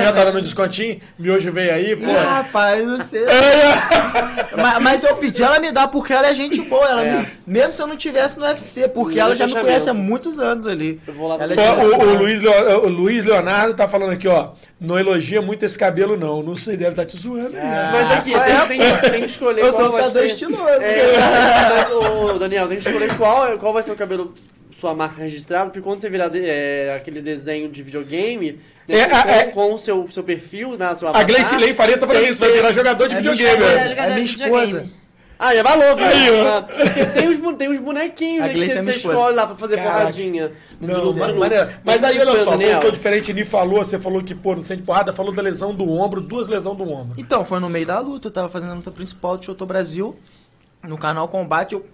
Já 0.01 0.14
tá 0.14 0.24
dando 0.24 0.38
um 0.39 0.41
descontinho, 0.41 1.01
miojo 1.20 1.51
veio 1.51 1.74
aí, 1.74 1.95
pô. 1.97 2.10
Rapaz, 2.10 2.86
não 2.86 3.01
sei. 3.03 3.26
mas, 4.82 5.03
eu 5.03 5.16
pedi, 5.18 5.43
ela 5.43 5.60
me 5.60 5.72
dá 5.74 5.88
porque 5.89 6.14
ela 6.14 6.28
é 6.28 6.34
gente 6.34 6.62
boa. 6.62 6.88
Ela 6.88 7.01
me- 7.03 7.28
mesmo 7.45 7.74
se 7.74 7.82
eu 7.82 7.88
não 7.88 7.97
tivesse 7.98 8.39
no 8.39 8.45
UFC, 8.45 8.88
porque 8.88 9.20
ela 9.20 9.36
já 9.36 9.45
me 9.48 9.54
conhece 9.54 9.89
há 9.89 9.93
muitos 9.93 10.39
anos 10.39 10.66
ali. 10.68 11.00
Eu 11.08 11.14
vou 11.14 11.28
lá 11.28 11.36
Ela 11.41 11.54
é 11.54 11.86
o, 11.86 12.00
o 12.00 12.14
Luiz, 12.18 12.41
Leo- 12.41 12.86
o 12.86 12.88
Luiz 12.89 13.26
Leonardo 13.26 13.74
tá 13.74 13.88
falando 13.88 14.12
aqui, 14.12 14.28
ó. 14.28 14.52
Não 14.80 14.98
elogia 15.00 15.41
muito 15.41 15.66
esse 15.66 15.78
cabelo, 15.78 16.16
não. 16.16 16.41
Não 16.43 16.56
sei, 16.56 16.78
deve 16.78 16.91
estar 16.91 17.06
te 17.06 17.18
zoando. 17.18 17.48
aí, 17.58 17.64
né? 17.64 17.89
Mas 17.91 18.12
aqui, 18.12 18.32
tem, 18.68 18.80
tem, 18.80 19.12
tem 19.12 19.22
que 19.22 19.28
escolher 19.28 19.62
Eu 19.62 19.72
qual 19.74 19.84
sou 19.84 19.91
vai 19.91 20.12
ser... 20.12 20.26
estiloso. 20.26 20.64
É, 20.64 21.14
mas, 21.74 21.91
ô, 21.93 22.39
Daniel, 22.39 22.68
tem 22.68 22.78
que 22.78 22.88
escolher 22.88 23.18
qual, 23.18 23.58
qual 23.58 23.74
vai 23.74 23.84
ser 23.84 23.91
o 23.91 23.95
cabelo, 23.95 24.34
sua 24.80 24.93
marca 24.93 25.22
registrada, 25.24 25.66
porque 25.66 25.82
quando 25.82 26.00
você 26.00 26.10
virar 26.10 26.30
de- 26.30 26.45
é, 26.45 26.95
aquele 26.95 27.22
desenho 27.22 27.68
de 27.68 27.82
videogame, 27.82 28.60
né, 28.88 29.00
É, 29.00 29.08
com, 29.08 29.18
é- 29.30 29.43
com 29.45 29.74
o 29.74 29.78
seu, 29.80 30.08
seu 30.12 30.24
perfil, 30.24 30.78
na 30.78 30.93
sua 30.93 31.18
A 31.18 31.24
Gleice 31.24 31.56
Lei 31.58 31.74
Faria 31.74 31.98
tá 31.98 32.06
falando 32.06 32.26
isso, 32.26 32.38
vai 32.39 32.52
virar 32.52 32.72
jogador 32.72 33.08
de 33.10 33.16
É 33.16 33.22
minha 33.22 33.32
videogame. 33.34 33.64
esposa. 33.64 33.84
né? 33.84 33.89
Jogador 33.89 34.12
É 34.12 34.14
minha 34.14 34.26
de 34.26 34.32
videogame. 34.32 34.93
Ah, 35.40 35.54
é 35.54 35.62
valor, 35.62 35.96
viu? 35.96 36.06
Aí, 36.06 36.32
ó. 36.32 36.58
Ah, 36.58 36.62
Porque 36.64 37.06
tem 37.06 37.28
os, 37.28 37.58
tem 37.58 37.70
os 37.72 37.80
bonequinhos 37.80 38.46
né, 38.48 38.54
que 38.54 38.60
você, 38.66 38.72
é 38.72 38.84
você 38.84 38.92
escolhe 38.92 39.36
lá 39.36 39.46
pra 39.46 39.56
fazer 39.56 39.76
Caraca. 39.78 39.98
porradinha. 40.00 40.52
Não, 40.82 41.04
luta, 41.04 41.20
ma- 41.20 41.26
de 41.28 41.32
luta. 41.34 41.40
maneiro. 41.50 41.70
Mas 41.84 42.04
aí, 42.04 42.20
olha 42.20 42.44
só, 42.44 42.52
Daniel. 42.52 42.78
como 42.78 42.90
o 42.90 42.92
diferente 42.92 43.34
Ni 43.34 43.46
falou, 43.46 43.78
você 43.84 44.00
falou 44.00 44.24
que, 44.24 44.34
pô, 44.34 44.56
não 44.56 44.62
sente 44.62 44.82
porrada, 44.84 45.14
falou 45.14 45.34
da 45.34 45.42
lesão 45.42 45.74
do 45.76 45.88
ombro, 45.90 46.22
duas 46.22 46.48
lesões 46.48 46.76
do 46.78 46.84
ombro. 46.92 47.14
Então, 47.18 47.46
foi 47.46 47.60
no 47.60 47.70
meio 47.70 47.86
da 47.86 48.00
luta, 48.00 48.28
eu 48.28 48.32
tava 48.32 48.50
fazendo 48.50 48.72
a 48.72 48.76
luta 48.76 48.92
principal 48.92 49.38
do 49.38 49.46
Chotô 49.46 49.66
Brasil. 49.66 50.16
No 50.84 50.98
canal 50.98 51.28
Combate, 51.28 51.74
eu 51.74 51.86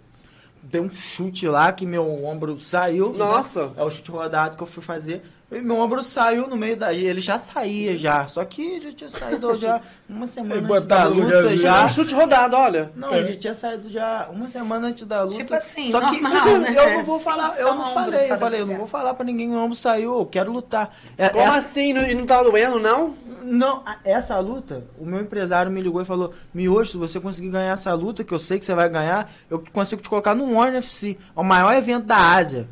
dei 0.61 0.79
um 0.79 0.89
chute 0.95 1.47
lá 1.47 1.71
que 1.73 1.85
meu 1.85 2.23
ombro 2.25 2.57
saiu. 2.59 3.11
né? 3.11 3.17
Nossa. 3.19 3.71
É 3.75 3.83
o 3.83 3.89
chute 3.91 4.09
rodado 4.11 4.55
que 4.55 4.63
eu 4.63 4.67
fui 4.67 4.81
fazer. 4.83 5.21
Meu 5.61 5.77
ombro 5.79 6.03
saiu 6.03 6.47
no 6.47 6.55
meio 6.57 6.75
da. 6.77 6.93
Ele 6.93 7.19
já 7.21 7.37
saía 7.37 7.97
já. 7.97 8.27
Só 8.27 8.43
que 8.45 8.81
já 8.81 8.91
tinha 8.91 9.09
saído 9.09 9.57
já 9.57 9.81
uma 10.09 10.25
semana 10.27 10.55
Ele 10.61 10.71
antes 10.73 10.85
da 10.87 11.03
luta. 11.05 11.33
É 11.53 11.57
já. 11.57 11.85
um 11.85 11.89
chute 11.89 12.13
rodado, 12.15 12.55
olha. 12.55 12.91
Não, 12.95 13.13
ele 13.13 13.35
tinha 13.35 13.53
saído 13.53 13.89
já 13.89 14.27
uma 14.31 14.43
semana 14.45 14.87
antes 14.87 15.05
da 15.05 15.23
luta. 15.23 15.35
Tipo 15.37 15.53
assim, 15.53 15.91
Só 15.91 15.99
que 16.09 16.21
normal, 16.21 16.57
né? 16.59 16.73
eu 16.75 16.97
não 16.97 17.03
vou 17.03 17.17
Sim, 17.19 17.23
falar, 17.25 17.51
só 17.51 17.67
eu 17.69 17.75
não 17.75 17.93
falei, 17.93 18.31
eu 18.31 18.37
falei, 18.37 18.61
eu 18.61 18.65
não 18.65 18.77
vou 18.77 18.87
falar 18.87 19.13
pra 19.13 19.25
ninguém, 19.25 19.47
meu 19.47 19.59
ombro 19.59 19.75
saiu, 19.75 20.17
eu 20.19 20.25
quero 20.25 20.51
lutar. 20.51 20.95
É- 21.17 21.29
Como 21.29 21.43
essa- 21.43 21.57
assim? 21.57 21.93
Não- 21.93 22.03
E 22.03 22.13
não 22.15 22.25
tá 22.25 22.41
doendo, 22.43 22.79
não? 22.79 23.15
Não, 23.43 23.83
essa 24.05 24.39
luta, 24.39 24.85
o 24.97 25.05
meu 25.05 25.19
empresário 25.19 25.69
me 25.71 25.81
ligou 25.81 26.01
e 26.01 26.05
falou: 26.05 26.33
Miojo, 26.53 26.91
se 26.91 26.97
você 26.97 27.19
conseguir 27.19 27.49
ganhar 27.49 27.73
essa 27.73 27.93
luta, 27.93 28.23
que 28.23 28.33
eu 28.33 28.39
sei 28.39 28.57
que 28.57 28.63
você 28.65 28.73
vai 28.73 28.87
ganhar, 28.87 29.29
eu 29.49 29.61
consigo 29.73 30.01
te 30.01 30.07
colocar 30.09 30.33
no 30.33 30.55
One 30.57 30.77
FC, 30.77 31.17
é 31.35 31.39
o 31.39 31.43
maior 31.43 31.73
evento 31.75 32.05
da 32.05 32.17
Ásia. 32.17 32.67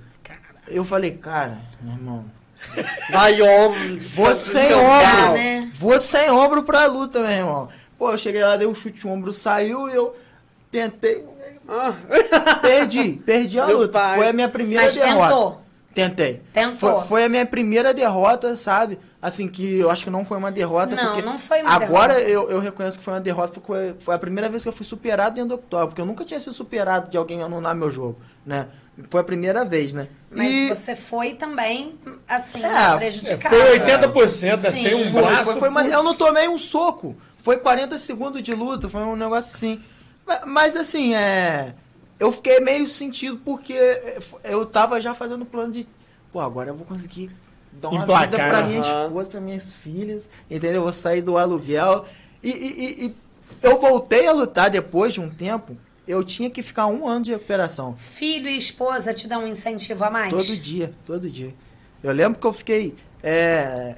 Eu 0.68 0.86
falei, 0.86 1.12
cara, 1.12 1.58
meu 1.82 1.94
irmão, 1.96 2.26
Vai, 3.12 3.42
ombro. 3.42 4.00
vou 4.16 4.34
sem 4.36 4.68
descancar. 4.68 5.24
ombro, 5.26 5.34
né? 5.34 5.70
vou 5.74 6.00
sem 6.00 6.30
ombro 6.32 6.64
pra 6.64 6.86
luta, 6.86 7.20
meu 7.20 7.30
irmão. 7.30 7.70
Pô, 7.98 8.12
eu 8.12 8.18
cheguei 8.18 8.44
lá, 8.44 8.56
dei 8.58 8.68
um 8.68 8.74
chute, 8.76 9.06
o 9.06 9.12
ombro 9.12 9.32
saiu 9.34 9.90
e 9.90 9.94
eu 9.96 10.16
tentei, 10.72 11.24
Ah. 11.68 11.94
perdi, 12.62 13.14
perdi 13.26 13.60
a 13.60 13.66
Meu 13.68 13.80
luta. 13.80 13.94
pai. 13.94 14.18
Foi 14.18 14.28
a 14.30 14.34
minha 14.34 14.50
primeira 14.50 14.84
Mas 14.84 14.96
derrota. 14.96 15.28
tentou. 15.28 15.62
Tentei. 15.94 16.42
Tentou. 16.54 17.00
Foi, 17.00 17.08
foi 17.08 17.24
a 17.26 17.30
minha 17.30 17.46
primeira 17.46 17.94
derrota, 17.94 18.56
sabe? 18.56 18.98
Assim, 19.22 19.48
que 19.50 19.78
eu 19.80 19.90
acho 19.92 20.04
que 20.06 20.10
não 20.10 20.24
foi 20.24 20.38
uma 20.38 20.52
derrota. 20.52 20.96
Não, 20.96 21.08
porque 21.08 21.22
não 21.22 21.38
foi 21.38 21.62
uma 21.62 21.70
Agora 21.74 22.16
derrota. 22.16 22.30
eu, 22.32 22.50
eu 22.50 22.60
reconheço 22.60 22.98
que 22.98 23.04
foi 23.04 23.14
uma 23.14 23.20
derrota, 23.20 23.52
porque 23.54 23.68
foi, 23.68 23.96
foi 24.00 24.16
a 24.16 24.18
primeira 24.18 24.50
vez 24.50 24.64
que 24.64 24.70
eu 24.70 24.74
fui 24.74 24.86
superado 24.86 25.36
dentro 25.36 25.50
do 25.50 25.56
octógono, 25.56 25.90
porque 25.90 26.02
eu 26.02 26.06
nunca 26.06 26.24
tinha 26.24 26.40
sido 26.40 26.54
superado 26.54 27.10
de 27.12 27.18
alguém 27.18 27.44
anular 27.44 27.76
meu 27.76 27.92
jogo, 27.92 28.18
né? 28.46 28.68
Foi 29.10 29.22
a 29.22 29.24
primeira 29.24 29.64
vez, 29.66 29.94
né? 29.94 30.08
Mas 30.30 30.48
e 30.52 30.70
você 30.70 30.96
foi 30.96 31.34
também, 31.34 31.96
assim, 32.28 32.64
É, 32.64 32.68
É, 32.94 32.98
prejudicado. 32.98 33.56
foi 33.56 33.80
80%, 33.80 34.62
né? 34.62 34.72
Sem 34.72 34.96
um 34.96 35.12
foi, 35.12 35.22
braço. 35.22 35.44
foi, 35.52 35.60
foi 35.60 35.70
uma- 35.70 35.88
eu 35.88 36.04
não 36.04 36.14
tomei 36.16 36.48
um 36.48 36.58
soco. 36.58 37.16
Foi 37.44 37.58
40 37.58 37.98
segundos 37.98 38.42
de 38.44 38.54
luta, 38.54 38.88
foi 38.88 39.02
um 39.02 39.16
negócio 39.16 39.56
assim. 39.56 39.82
Ma- 40.26 40.42
Mas 40.46 40.76
assim, 40.76 41.14
é. 41.16 41.74
Eu 42.20 42.32
fiquei 42.32 42.60
meio 42.60 42.88
sentido 42.88 43.42
porque 43.44 43.74
eu 44.44 44.66
tava 44.66 45.02
já 45.02 45.14
fazendo 45.16 45.44
plano 45.46 45.74
de. 45.74 45.88
Pô, 46.32 46.40
agora 46.40 46.70
eu 46.70 46.76
vou 46.76 46.86
conseguir 46.86 47.32
dar 47.74 47.90
uma 47.90 48.04
Emplacar, 48.04 48.30
vida 48.30 48.38
pra 48.38 48.62
né? 48.62 48.68
minha 48.68 48.82
Aham. 48.82 49.06
esposa, 49.08 49.30
pra 49.32 49.42
minhas 49.42 49.76
filhas, 49.76 50.30
entendeu? 50.50 50.76
Eu 50.76 50.84
vou 50.84 50.94
sair 50.94 51.22
do 51.24 51.36
aluguel. 51.38 52.06
E, 52.44 52.50
e- 52.50 52.84
e- 52.84 53.06
e 53.08 53.16
eu 53.64 53.80
voltei 53.82 54.28
a 54.28 54.32
lutar 54.34 54.70
depois 54.70 55.14
de 55.14 55.20
um 55.20 55.30
tempo. 55.30 55.76
Eu 56.12 56.26
tinha 56.26 56.50
que 56.50 56.62
ficar 56.62 56.88
um 56.88 57.08
ano 57.08 57.24
de 57.24 57.32
recuperação. 57.32 57.96
Filho 57.96 58.50
e 58.50 58.58
esposa 58.58 59.14
te 59.14 59.30
dão 59.30 59.46
um 59.46 59.48
incentivo 59.48 60.04
a 60.04 60.10
mais? 60.10 60.30
Todo 60.30 60.58
dia, 60.58 60.92
todo 61.06 61.30
dia. 61.30 61.56
Eu 62.04 62.12
lembro 62.12 62.38
que 62.38 62.46
eu 62.46 62.52
fiquei. 62.52 62.96
é, 63.24 63.96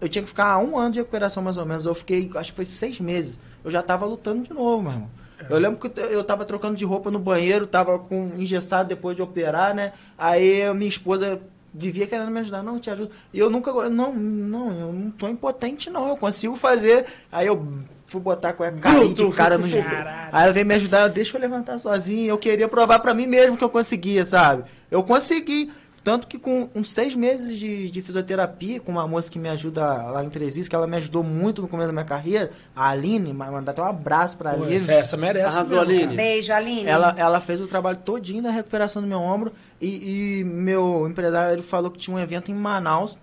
eu 0.00 0.08
tinha 0.08 0.22
que 0.22 0.28
ficar 0.28 0.56
um 0.58 0.78
ano 0.78 0.92
de 0.92 0.98
recuperação 0.98 1.42
mais 1.42 1.58
ou 1.58 1.66
menos. 1.66 1.84
Eu 1.84 1.94
fiquei, 1.94 2.30
acho 2.36 2.52
que 2.52 2.56
foi 2.56 2.64
seis 2.64 2.98
meses. 2.98 3.38
Eu 3.62 3.70
já 3.70 3.82
tava 3.82 4.06
lutando 4.06 4.44
de 4.44 4.52
novo, 4.54 4.82
meu 4.82 4.92
irmão. 4.92 5.10
Eu 5.50 5.58
lembro 5.58 5.78
que 5.78 6.00
eu 6.00 6.24
tava 6.24 6.46
trocando 6.46 6.74
de 6.74 6.86
roupa 6.86 7.10
no 7.10 7.18
banheiro, 7.18 7.66
tava 7.66 7.98
com 7.98 8.32
engessado 8.38 8.88
depois 8.88 9.14
de 9.14 9.20
operar, 9.20 9.74
né? 9.74 9.92
Aí 10.16 10.62
a 10.62 10.72
minha 10.72 10.88
esposa 10.88 11.42
vivia 11.74 12.06
querendo 12.06 12.30
me 12.30 12.40
ajudar, 12.40 12.62
não, 12.62 12.78
te 12.78 12.88
ajudo. 12.88 13.10
E 13.34 13.38
eu 13.38 13.50
nunca, 13.50 13.70
não, 13.90 14.14
não, 14.14 14.80
eu 14.80 14.92
não 14.92 15.10
tô 15.10 15.28
impotente 15.28 15.90
não, 15.90 16.08
eu 16.08 16.16
consigo 16.16 16.56
fazer. 16.56 17.04
Aí 17.30 17.46
eu 17.46 17.84
fui 18.06 18.20
botar 18.20 18.52
com 18.52 18.62
a 18.62 18.70
caí 18.72 19.12
de 19.12 19.28
cara 19.32 19.58
no 19.58 19.68
jeito. 19.68 19.88
Aí 20.32 20.44
ela 20.44 20.52
veio 20.52 20.64
me 20.66 20.74
ajudar, 20.74 21.08
deixa 21.08 21.36
eu 21.36 21.40
levantar 21.40 21.78
sozinho. 21.78 22.28
Eu 22.30 22.38
queria 22.38 22.68
provar 22.68 22.98
pra 23.00 23.12
mim 23.14 23.26
mesmo 23.26 23.56
que 23.56 23.64
eu 23.64 23.68
conseguia, 23.70 24.24
sabe? 24.24 24.64
Eu 24.90 25.02
consegui. 25.02 25.70
Tanto 26.04 26.28
que 26.28 26.38
com 26.38 26.68
uns 26.72 26.92
seis 26.92 27.16
meses 27.16 27.58
de, 27.58 27.90
de 27.90 28.00
fisioterapia, 28.00 28.78
com 28.78 28.92
uma 28.92 29.08
moça 29.08 29.28
que 29.28 29.40
me 29.40 29.48
ajuda 29.48 29.84
lá 29.84 30.22
em 30.24 30.30
Tresis, 30.30 30.68
que 30.68 30.74
ela 30.76 30.86
me 30.86 30.96
ajudou 30.98 31.24
muito 31.24 31.60
no 31.60 31.66
começo 31.66 31.88
da 31.88 31.92
minha 31.92 32.04
carreira, 32.04 32.52
a 32.76 32.90
Aline, 32.90 33.32
ma- 33.34 33.50
mandar 33.50 33.72
até 33.72 33.82
um 33.82 33.86
abraço 33.86 34.36
pra 34.36 34.52
Aline. 34.52 34.76
essa, 34.76 34.92
essa 34.92 35.16
merece. 35.16 35.56
Arrasou, 35.56 35.80
mesmo, 35.80 35.90
Aline. 35.90 36.04
cara. 36.04 36.16
Beijo, 36.16 36.52
Aline. 36.52 36.86
Ela, 36.86 37.12
ela 37.18 37.40
fez 37.40 37.60
o 37.60 37.66
trabalho 37.66 37.96
todinho 37.98 38.40
da 38.40 38.50
recuperação 38.50 39.02
do 39.02 39.08
meu 39.08 39.18
ombro 39.18 39.52
e, 39.80 40.40
e 40.42 40.44
meu 40.44 41.08
empresário 41.10 41.60
falou 41.64 41.90
que 41.90 41.98
tinha 41.98 42.16
um 42.16 42.20
evento 42.20 42.52
em 42.52 42.54
Manaus. 42.54 43.18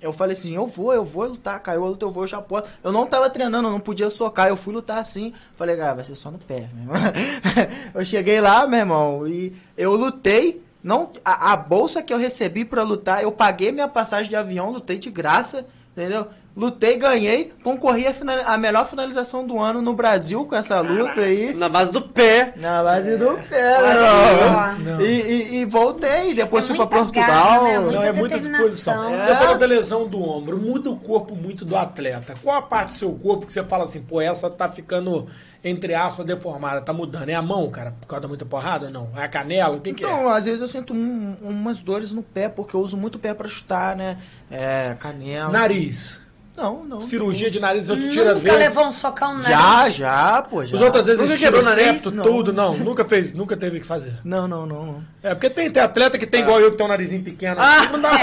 Eu 0.00 0.12
falei 0.12 0.32
assim, 0.32 0.54
eu 0.54 0.66
vou, 0.66 0.92
eu 0.92 1.04
vou 1.04 1.26
lutar, 1.26 1.60
caiu 1.60 1.84
a 1.84 1.88
luta, 1.88 2.04
eu 2.04 2.10
vou, 2.10 2.22
eu 2.22 2.28
já 2.28 2.40
posso. 2.40 2.68
Eu 2.84 2.92
não 2.92 3.06
tava 3.06 3.28
treinando, 3.28 3.66
eu 3.66 3.72
não 3.72 3.80
podia 3.80 4.08
socar, 4.08 4.48
eu 4.48 4.56
fui 4.56 4.72
lutar 4.72 4.98
assim. 4.98 5.32
Falei, 5.56 5.76
cara, 5.76 5.94
vai 5.94 6.04
ser 6.04 6.14
só 6.14 6.30
no 6.30 6.38
pé, 6.38 6.68
meu 6.72 6.94
irmão. 6.94 7.12
eu 7.94 8.04
cheguei 8.04 8.40
lá, 8.40 8.66
meu 8.66 8.78
irmão, 8.78 9.26
e 9.26 9.52
eu 9.76 9.94
lutei. 9.94 10.62
Não, 10.82 11.10
a, 11.24 11.52
a 11.52 11.56
bolsa 11.56 12.02
que 12.02 12.12
eu 12.12 12.18
recebi 12.18 12.64
pra 12.64 12.84
lutar, 12.84 13.22
eu 13.22 13.32
paguei 13.32 13.72
minha 13.72 13.88
passagem 13.88 14.30
de 14.30 14.36
avião, 14.36 14.70
lutei 14.70 14.98
de 14.98 15.10
graça, 15.10 15.66
entendeu? 15.90 16.28
Lutei, 16.58 16.96
ganhei, 16.96 17.52
concorri 17.62 18.04
a, 18.08 18.12
final, 18.12 18.36
a 18.44 18.58
melhor 18.58 18.84
finalização 18.84 19.46
do 19.46 19.60
ano 19.60 19.80
no 19.80 19.94
Brasil 19.94 20.44
com 20.44 20.56
essa 20.56 20.80
luta 20.80 21.20
aí. 21.20 21.54
Na 21.54 21.68
base 21.68 21.92
do 21.92 22.02
pé. 22.02 22.52
Na 22.56 22.82
base 22.82 23.16
do 23.16 23.38
pé, 23.48 23.78
Olha 23.78 23.94
meu 23.94 24.02
só. 24.02 24.72
irmão. 24.72 25.00
E, 25.00 25.04
e, 25.04 25.54
e 25.60 25.64
voltei, 25.66 26.34
depois 26.34 26.64
É 26.64 26.66
fui 26.66 26.76
pra 26.76 26.86
Portugal. 26.88 27.26
garra, 27.28 27.62
né? 27.62 27.78
Não, 27.78 28.02
é 28.02 28.10
muita 28.12 28.40
disposição. 28.40 28.94
determinação. 28.94 29.24
Você 29.24 29.30
É. 29.30 29.36
falou 29.36 29.56
da 29.56 29.66
lesão 29.66 30.08
do 30.08 30.20
ombro, 30.20 30.58
muda 30.58 30.90
o 30.90 30.96
corpo 30.96 31.36
muito 31.36 31.64
do 31.64 31.76
atleta. 31.76 32.34
Qual 32.42 32.56
a 32.56 32.62
parte 32.62 32.92
do 32.94 32.98
seu 32.98 33.12
corpo 33.12 33.46
que 33.46 33.52
você 33.52 33.62
fala 33.62 33.84
assim, 33.84 34.02
pô, 34.02 34.20
essa 34.20 34.50
tá 34.50 34.68
ficando, 34.68 35.28
entre 35.62 35.94
aspas, 35.94 36.26
deformada, 36.26 36.80
tá 36.80 36.92
mudando? 36.92 37.28
É 37.28 37.34
a 37.34 37.42
mão, 37.42 37.70
cara, 37.70 37.94
por 38.00 38.08
causa 38.08 38.22
da 38.22 38.28
muita 38.28 38.44
porrada 38.44 38.86
ou 38.86 38.92
não? 38.92 39.10
É 39.16 39.22
a 39.22 39.28
canela? 39.28 39.76
O 39.76 39.80
que, 39.80 39.94
que 39.94 40.04
é? 40.04 40.08
Então, 40.08 40.28
às 40.28 40.44
vezes 40.44 40.60
eu 40.60 40.66
sinto 40.66 40.92
um- 40.92 41.36
umas 41.40 41.78
dores 41.80 42.10
no 42.10 42.22
pé, 42.24 42.48
porque 42.48 42.74
eu 42.74 42.80
uso 42.80 42.96
muito 42.96 43.14
o 43.14 43.18
pé 43.20 43.32
pra 43.32 43.46
chutar, 43.46 43.94
né? 43.94 44.18
É, 44.50 44.96
canela. 44.98 45.50
Nariz. 45.52 46.20
Não, 46.58 46.84
não. 46.84 47.00
Cirurgia 47.00 47.48
de 47.50 47.60
nariz, 47.60 47.88
eu 47.88 47.94
te 47.96 48.08
tiro 48.10 48.28
às 48.28 48.38
Nunca 48.38 48.50
vezes. 48.50 48.68
levou 48.68 48.86
um 48.86 48.92
socão 48.92 49.36
no 49.36 49.42
Já, 49.42 49.56
nariz? 49.58 49.94
já, 49.94 50.42
pô, 50.42 50.64
já. 50.64 50.74
Os 50.76 50.82
outras 50.82 51.06
vezes 51.06 51.20
Nunca 51.20 51.32
eles 51.32 51.40
tiram 51.40 51.58
o 51.58 51.62
quebrou 51.62 51.74
septo, 51.74 52.10
Não. 52.10 52.24
tudo, 52.24 52.52
não. 52.52 52.76
Nunca 52.76 53.04
fez, 53.04 53.32
nunca 53.32 53.56
teve 53.56 53.78
que 53.78 53.86
fazer. 53.86 54.14
Não, 54.24 54.48
não, 54.48 54.66
não, 54.66 54.84
não. 54.86 55.02
É, 55.22 55.34
porque 55.34 55.48
tem, 55.48 55.70
tem 55.70 55.80
atleta 55.82 56.18
que 56.18 56.26
tem 56.26 56.40
igual 56.40 56.58
eu, 56.60 56.70
que 56.72 56.76
tem 56.76 56.84
um 56.84 56.88
narizinho 56.88 57.22
pequeno. 57.22 57.60
Ah! 57.60 57.76
assim, 57.82 57.92
não 57.92 58.00
dá 58.00 58.10
É, 58.10 58.18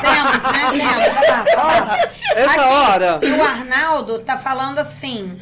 temos, 0.00 0.42
né? 0.52 0.70
Temos. 1.16 1.54
Ó. 1.56 2.38
Essa 2.38 2.60
Aqui, 2.60 2.70
hora. 2.74 3.20
E 3.22 3.32
o 3.32 3.42
Arnaldo 3.42 4.18
tá 4.20 4.36
falando 4.36 4.78
assim. 4.78 5.36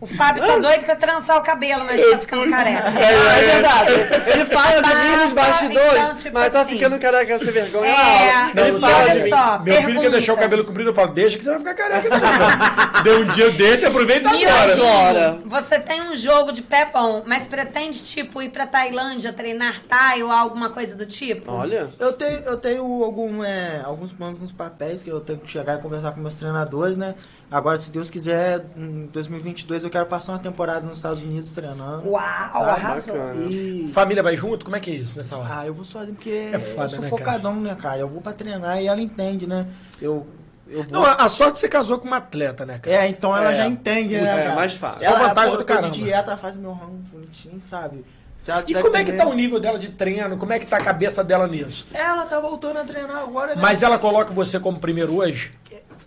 O 0.00 0.06
Fábio 0.06 0.42
tá 0.46 0.56
doido 0.56 0.84
pra 0.86 0.96
trançar 0.96 1.36
o 1.36 1.42
cabelo, 1.42 1.84
mas 1.84 2.02
tá 2.02 2.18
ficando 2.18 2.48
careca. 2.50 2.88
É, 2.98 3.52
verdade. 3.52 3.92
Ele 4.30 4.44
fala 4.46 4.80
de 4.80 4.94
mim 4.94 5.16
nos 5.16 5.32
Tá, 5.34 5.42
bastidores, 5.42 5.92
então, 6.02 6.14
tipo 6.14 6.34
mas 6.38 6.52
tá 6.54 6.60
assim. 6.62 6.70
ficando 6.72 6.98
careca 6.98 7.38
sem 7.38 7.52
vergonha. 7.52 7.90
É, 7.90 8.54
Não, 8.54 8.66
ele 8.66 8.80
fala 8.80 9.08
de 9.10 9.20
mim. 9.20 9.28
só, 9.28 9.58
Meu 9.58 9.74
filho 9.74 9.76
quer 9.76 9.84
pergunta. 9.86 10.10
deixar 10.10 10.32
o 10.32 10.36
cabelo 10.38 10.64
comprido, 10.64 10.88
eu 10.90 10.94
falo, 10.94 11.08
deixa 11.12 11.36
que 11.36 11.44
você 11.44 11.50
vai 11.50 11.58
ficar 11.58 11.74
careca. 11.74 12.08
também. 12.08 12.30
Deu 13.04 13.20
um 13.20 13.24
dia 13.26 13.50
desse, 13.50 13.84
aproveita 13.84 14.30
Mil 14.30 14.48
agora. 14.48 14.74
Gil, 14.74 14.84
Agora. 14.88 15.38
Você 15.44 15.78
tem 15.78 16.00
um 16.02 16.16
jogo 16.16 16.50
de 16.52 16.62
pé 16.62 16.86
bom, 16.92 17.22
mas 17.26 17.46
pretende, 17.46 18.02
tipo, 18.02 18.40
ir 18.40 18.48
pra 18.48 18.66
Tailândia 18.66 19.32
treinar 19.34 19.80
Thai 19.86 20.22
ou 20.22 20.30
alguma 20.32 20.70
coisa 20.70 20.96
do 20.96 21.04
tipo? 21.04 21.52
Olha. 21.52 21.90
Eu 21.98 22.12
tenho, 22.14 22.38
eu 22.40 22.56
tenho 22.56 23.04
algum, 23.04 23.44
é, 23.44 23.82
alguns 23.84 24.12
planos 24.12 24.40
nos 24.40 24.50
papéis 24.52 25.02
que 25.02 25.10
eu 25.10 25.20
tenho 25.20 25.38
que 25.40 25.50
chegar 25.50 25.78
e 25.78 25.82
conversar 25.82 26.12
com 26.12 26.20
meus 26.20 26.36
treinadores, 26.36 26.96
né? 26.96 27.14
Agora, 27.50 27.76
se 27.76 27.90
Deus 27.90 28.08
quiser, 28.08 28.64
em 28.76 29.06
2022 29.06 29.82
eu 29.82 29.90
quero 29.90 30.06
passar 30.06 30.32
uma 30.32 30.38
temporada 30.38 30.86
nos 30.86 30.98
Estados 30.98 31.20
Unidos 31.22 31.50
treinando. 31.50 32.08
Uau, 32.08 32.22
Sabe? 32.52 32.70
arrasou. 32.70 33.34
E 33.50 33.90
Família 33.92 34.22
vai 34.22 34.36
junto? 34.36 34.64
Como 34.64 34.76
é 34.76 34.80
que 34.80 34.90
é 34.90 34.94
isso 34.94 35.18
nessa 35.18 35.36
hora? 35.36 35.58
Ah, 35.60 35.66
eu 35.66 35.74
vou 35.74 35.84
sozinho 35.84 36.14
porque 36.14 36.50
É 36.52 36.58
foda, 36.60 36.84
eu 36.84 36.88
sou 36.88 37.00
né, 37.00 37.08
focadão, 37.08 37.56
né, 37.56 37.74
cara? 37.74 38.00
Eu 38.00 38.08
vou 38.08 38.20
pra 38.20 38.32
treinar 38.32 38.80
e 38.80 38.86
ela 38.86 39.00
entende, 39.00 39.48
né? 39.48 39.66
Eu, 40.00 40.26
eu 40.68 40.84
vou... 40.84 40.92
Não, 40.92 41.04
a 41.04 41.28
sorte 41.28 41.50
é 41.50 41.52
que 41.54 41.58
você 41.58 41.68
casou 41.68 41.98
com 41.98 42.06
uma 42.06 42.18
atleta, 42.18 42.64
né, 42.64 42.78
cara? 42.78 42.96
É, 42.96 43.08
então 43.08 43.36
ela 43.36 43.50
É. 43.50 43.54
já 43.54 43.66
entende, 43.66 44.14
né? 44.16 44.30
É, 44.30 44.42
cara? 44.44 44.54
mais 44.54 44.74
fácil. 44.74 45.04
Ela, 45.06 45.18
Só 45.18 45.26
vantagem 45.28 45.50
pô, 45.50 45.58
tô 45.58 45.64
caramba. 45.64 45.90
de 45.90 46.02
dieta, 46.04 46.36
faz 46.36 46.56
meu 46.56 46.72
rango 46.72 46.98
bonitinho, 47.12 47.58
sabe? 47.58 48.04
Se 48.36 48.52
ela 48.52 48.64
E 48.66 48.74
como 48.74 48.96
é 48.96 49.02
que 49.02 49.12
tá 49.12 49.26
o 49.26 49.34
nível 49.34 49.58
dela 49.58 49.76
de 49.78 49.88
treino? 49.88 50.36
Como 50.38 50.52
é 50.52 50.58
que 50.60 50.66
tá 50.66 50.76
a 50.76 50.84
cabeça 50.84 51.22
dela 51.24 51.48
nisso? 51.48 51.84
Ela 51.92 52.24
tá 52.26 52.38
voltando 52.38 52.78
a 52.78 52.84
treinar 52.84 53.18
agora, 53.18 53.56
né? 53.56 53.60
Mas 53.60 53.82
ela 53.82 53.98
coloca 53.98 54.32
você 54.32 54.58
como 54.60 54.78
primeiro 54.78 55.16
hoje? 55.16 55.52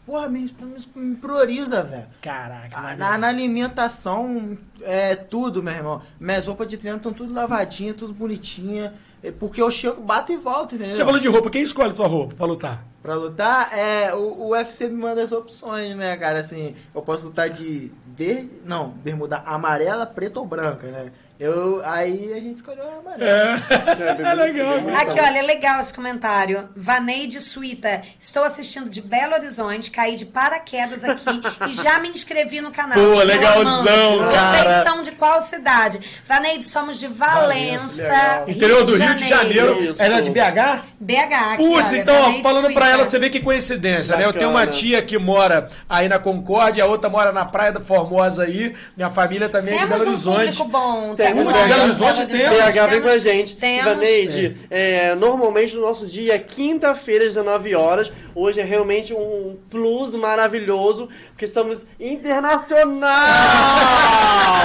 Porra, 0.05 0.27
me, 0.27 0.41
me, 0.59 1.01
me 1.01 1.15
prioriza, 1.15 1.81
velho. 1.83 2.05
Caraca, 2.21 2.69
Ah, 2.77 2.81
maneiro. 2.81 2.99
Na, 2.99 3.17
na 3.17 3.27
alimentação, 3.27 4.57
é 4.81 5.15
tudo, 5.15 5.63
meu 5.63 5.73
irmão. 5.73 6.01
Minhas 6.19 6.45
roupas 6.45 6.67
de 6.67 6.77
treino 6.77 6.97
estão 6.97 7.13
tudo 7.13 7.33
lavadinhas, 7.33 7.95
tudo 7.95 8.13
bonitinha. 8.13 8.93
É 9.23 9.31
Porque 9.31 9.61
eu 9.61 9.71
chego, 9.71 10.01
bato 10.01 10.33
e 10.33 10.37
volto, 10.37 10.75
entendeu? 10.75 10.93
Você 10.93 11.05
falou 11.05 11.19
de 11.19 11.27
roupa, 11.29 11.49
quem 11.49 11.61
escolhe 11.63 11.93
sua 11.95 12.07
roupa 12.07 12.35
pra 12.35 12.45
lutar? 12.45 12.85
Pra 13.01 13.15
lutar, 13.15 13.69
é, 13.77 14.13
o, 14.13 14.19
o 14.19 14.49
UFC 14.51 14.87
me 14.89 14.95
manda 14.95 15.21
as 15.21 15.31
opções, 15.31 15.95
né, 15.95 16.15
cara? 16.17 16.39
Assim, 16.39 16.75
eu 16.93 17.01
posso 17.01 17.27
lutar 17.27 17.49
de 17.49 17.89
verde, 18.05 18.49
não, 18.65 18.89
bermuda 18.89 19.37
amarela, 19.45 20.05
preta 20.05 20.39
ou 20.41 20.45
branca, 20.45 20.87
né? 20.87 21.11
Eu, 21.43 21.81
aí 21.83 22.31
a 22.31 22.39
gente 22.39 22.55
escolheu 22.55 22.85
a 22.89 22.99
amarela. 22.99 23.61
É, 24.23 24.33
legal. 24.33 24.81
cara. 24.83 25.01
Aqui, 25.01 25.19
olha, 25.19 25.39
é 25.39 25.41
legal 25.41 25.77
esse 25.79 25.93
comentário. 25.93 26.69
Vaneide 26.73 27.41
Suíta. 27.41 28.01
Estou 28.17 28.43
assistindo 28.45 28.89
de 28.89 29.01
Belo 29.01 29.33
Horizonte, 29.33 29.91
caí 29.91 30.15
de 30.15 30.25
paraquedas 30.25 31.03
aqui 31.03 31.41
e 31.69 31.71
já 31.73 31.99
me 31.99 32.07
inscrevi 32.09 32.61
no 32.61 32.71
canal. 32.71 32.97
Pô, 32.97 33.21
legalzão, 33.23 34.19
cara. 34.31 34.69
Vocês 34.71 34.83
são 34.83 35.03
de 35.03 35.11
qual 35.11 35.41
cidade? 35.41 35.99
Vaneide, 36.25 36.63
somos 36.63 36.97
de 36.97 37.07
Valença, 37.07 38.01
Legal. 38.03 38.49
Interior 38.49 38.83
do 38.85 38.95
Rio 38.95 39.15
de 39.15 39.27
Janeiro. 39.27 39.95
Ela 39.97 40.19
é 40.19 40.21
de 40.21 40.29
BH? 40.31 40.85
BH. 40.99 41.33
Aqui, 41.33 41.57
Putz, 41.57 41.89
olha, 41.91 41.97
então, 42.01 42.21
Vaneide 42.21 42.43
falando 42.43 42.73
pra 42.73 42.85
Suíta. 42.85 42.89
ela, 42.89 43.05
você 43.05 43.19
vê 43.19 43.29
que 43.29 43.39
coincidência, 43.41 44.15
né? 44.15 44.23
Eu 44.25 44.31
tenho 44.31 44.49
uma 44.49 44.59
Bacana. 44.61 44.71
tia 44.71 45.01
que 45.01 45.17
mora 45.17 45.67
aí 45.89 46.07
na 46.07 46.19
Concórdia, 46.19 46.85
a 46.85 46.87
outra 46.87 47.09
mora 47.09 47.33
na 47.33 47.43
Praia 47.43 47.73
da 47.73 47.81
Formosa 47.81 48.43
aí. 48.43 48.73
Minha 48.95 49.09
família 49.09 49.49
também 49.49 49.73
é 49.73 49.79
de 49.79 49.83
Temos 49.83 49.97
Belo 49.99 50.09
um 50.09 50.13
Horizonte. 50.13 50.57
público 50.57 50.65
bom. 50.65 51.15
Temos, 51.15 51.32
Horizonte 51.39 52.25
Belo 52.25 52.55
temos. 52.55 52.73
BH 52.75 52.87
vem 52.89 53.01
com 53.01 53.07
a 53.09 53.17
gente. 53.17 53.55
Temos. 53.55 53.85
Vaneide, 53.85 54.57
é, 54.69 55.15
normalmente 55.15 55.75
no 55.75 55.81
nosso 55.81 56.05
dia 56.07 56.35
é 56.35 56.39
quinta-feira, 56.39 57.25
às 57.25 57.31
19 57.33 57.75
horas. 57.75 58.11
Hoje 58.35 58.59
é 58.61 58.63
realmente 58.63 59.13
um 59.13 59.57
plus 59.69 60.15
maravilhoso, 60.15 61.07
porque 61.29 61.45
estamos 61.45 61.85
internacional, 61.99 62.99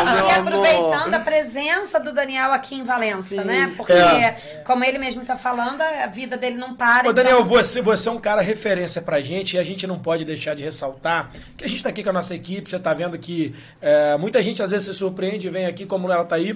meu 0.04 0.26
E 0.26 0.30
amor. 0.32 0.48
aproveitando 0.54 1.14
a 1.14 1.20
presença 1.20 1.98
do 2.00 2.12
Daniel 2.12 2.52
aqui 2.52 2.74
em 2.76 2.84
Valença, 2.84 3.22
Sim, 3.36 3.44
né? 3.44 3.72
Porque, 3.76 3.92
É. 3.92 4.62
como 4.64 4.84
ele 4.84 4.98
mesmo 4.98 5.24
tá 5.24 5.36
falando, 5.36 5.80
a 5.82 6.06
vida 6.06 6.36
dele 6.36 6.56
não 6.56 6.74
para. 6.74 7.08
Ô, 7.08 7.12
Daniel, 7.12 7.40
então- 7.40 7.48
você, 7.48 7.80
você 7.82 8.08
é 8.08 8.12
um 8.12 8.18
cara 8.20 8.40
referência 8.40 9.02
pra 9.02 9.20
gente 9.20 9.56
e 9.56 9.58
a 9.58 9.64
gente 9.64 9.86
não 9.86 9.98
pode 9.98 10.24
deixar 10.24 10.54
de 10.54 10.62
ressaltar 10.64 11.30
que 11.56 11.64
a 11.64 11.68
gente 11.68 11.82
tá 11.82 11.88
aqui 11.90 12.02
com 12.02 12.10
a 12.10 12.12
nossa 12.12 12.34
equipe, 12.34 12.68
você 12.70 12.78
tá 12.78 12.92
vendo 12.94 13.18
que 13.18 13.54
é, 13.80 14.16
muita 14.16 14.42
gente 14.42 14.62
às 14.62 14.70
vezes 14.70 14.86
se 14.86 14.94
surpreende 14.94 15.46
e 15.46 15.50
vem 15.50 15.66
aqui 15.66 15.84
como 15.86 16.10
ela 16.10 16.24
tá 16.24 16.36
aí. 16.36 16.47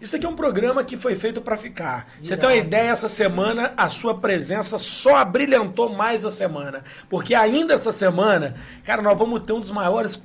Isso 0.00 0.16
aqui 0.16 0.24
é 0.24 0.28
um 0.28 0.34
programa 0.34 0.82
que 0.82 0.96
foi 0.96 1.14
feito 1.14 1.42
pra 1.42 1.58
ficar. 1.58 2.06
Você 2.22 2.34
tem 2.34 2.48
uma 2.48 2.56
ideia, 2.56 2.88
essa 2.90 3.06
semana 3.08 3.74
a 3.76 3.86
sua 3.90 4.14
presença 4.14 4.78
só 4.78 5.16
abrilhantou 5.16 5.90
mais 5.90 6.24
a 6.24 6.30
semana. 6.30 6.82
Porque 7.10 7.34
ainda 7.34 7.74
essa 7.74 7.92
semana, 7.92 8.54
cara, 8.82 9.02
nós 9.02 9.18
vamos 9.18 9.42
ter 9.42 9.52
um 9.52 9.60
dos 9.60 9.70
maiores 9.70 10.16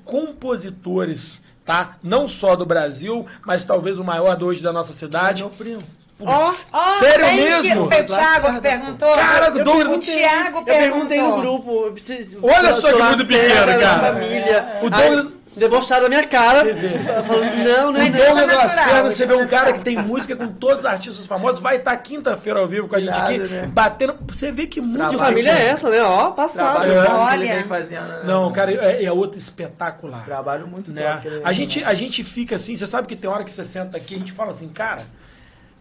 compositores, 0.50 1.42
tá? 1.66 1.98
Não 2.02 2.28
só 2.28 2.56
do 2.56 2.66
Brasil, 2.66 3.26
mas 3.46 3.66
talvez 3.66 4.00
o 4.00 4.04
maior 4.04 4.36
do 4.38 4.46
hoje 4.46 4.64
da 4.64 4.72
nossa 4.72 4.94
cidade. 4.94 5.42
Meu 5.44 5.50
primo. 5.52 5.84
Putz, 6.18 6.66
Ó, 6.72 6.92
sério 6.94 7.26
mesmo? 7.34 7.90
Que, 7.90 7.96
foi 7.96 8.04
o 8.04 8.08
Thiago 8.08 8.54
que 8.54 8.62
perguntou. 8.62 9.16
Cara, 9.16 9.52
o, 9.54 9.64
Douglas, 9.66 9.98
o 9.98 10.00
Thiago 10.00 10.60
Eu 10.60 10.64
perguntei 10.64 11.18
no 11.22 11.24
perguntou. 11.26 11.42
grupo. 11.42 11.86
eu 11.88 11.92
preciso- 11.92 12.40
Olha 12.42 12.72
só 12.72 12.94
que 12.94 13.04
mundo 13.04 13.26
pequeno, 13.26 13.80
cara. 13.82 14.14
Família. 14.14 14.80
O 14.82 14.86
Aí, 14.86 15.10
Douglas- 15.10 15.34
debocharam 15.56 16.04
da 16.04 16.10
minha 16.10 16.28
cara. 16.28 16.64
Falando, 17.24 17.56
não, 17.64 17.92
não, 17.92 18.02
isso 18.02 18.18
é 18.40 18.68
isso 18.68 19.04
você 19.04 19.24
é 19.24 19.28
vê 19.28 19.36
um 19.36 19.48
cara 19.48 19.74
que 19.74 19.82
tem 19.82 19.98
música 19.98 20.36
com 20.36 20.48
todos 20.48 20.80
os 20.80 20.86
artistas 20.86 21.26
famosos, 21.26 21.62
vai 21.62 21.78
estar 21.78 21.96
quinta-feira 21.98 22.60
ao 22.60 22.68
vivo 22.68 22.88
com 22.88 22.96
a 22.96 23.00
gente 23.00 23.18
aqui, 23.18 23.38
né? 23.38 23.70
batendo. 23.72 24.16
Você 24.28 24.52
vê 24.52 24.68
que 24.68 24.82
mundo 24.82 25.18
família 25.18 25.52
é 25.52 25.68
essa, 25.68 25.90
né? 25.90 26.02
Ó, 26.02 26.32
passado. 26.32 26.86
É. 26.86 27.10
Olha. 27.10 27.66
fazendo. 27.66 28.08
né? 28.08 28.22
Não, 28.26 28.52
cara, 28.52 28.72
é, 28.72 29.04
é 29.04 29.12
outro 29.12 29.40
espetacular. 29.40 30.24
Trabalho 30.26 30.68
muito 30.68 30.92
Né? 30.92 31.14
top 31.14 31.30
vem 31.30 31.42
A, 31.44 31.54
gente, 31.54 31.84
a 31.84 31.94
gente 31.94 32.24
fica 32.24 32.56
assim, 32.56 32.76
você 32.76 32.88
sabe 32.88 33.08
que 33.08 33.16
tem 33.16 33.30
hora 33.30 33.44
que 33.44 33.52
você 33.52 33.64
senta 33.64 33.98
aqui 33.98 34.14
e 34.14 34.18
a 34.18 34.20
gente 34.20 34.32
fala 34.32 34.52
assim, 34.52 34.68
cara, 34.70 35.04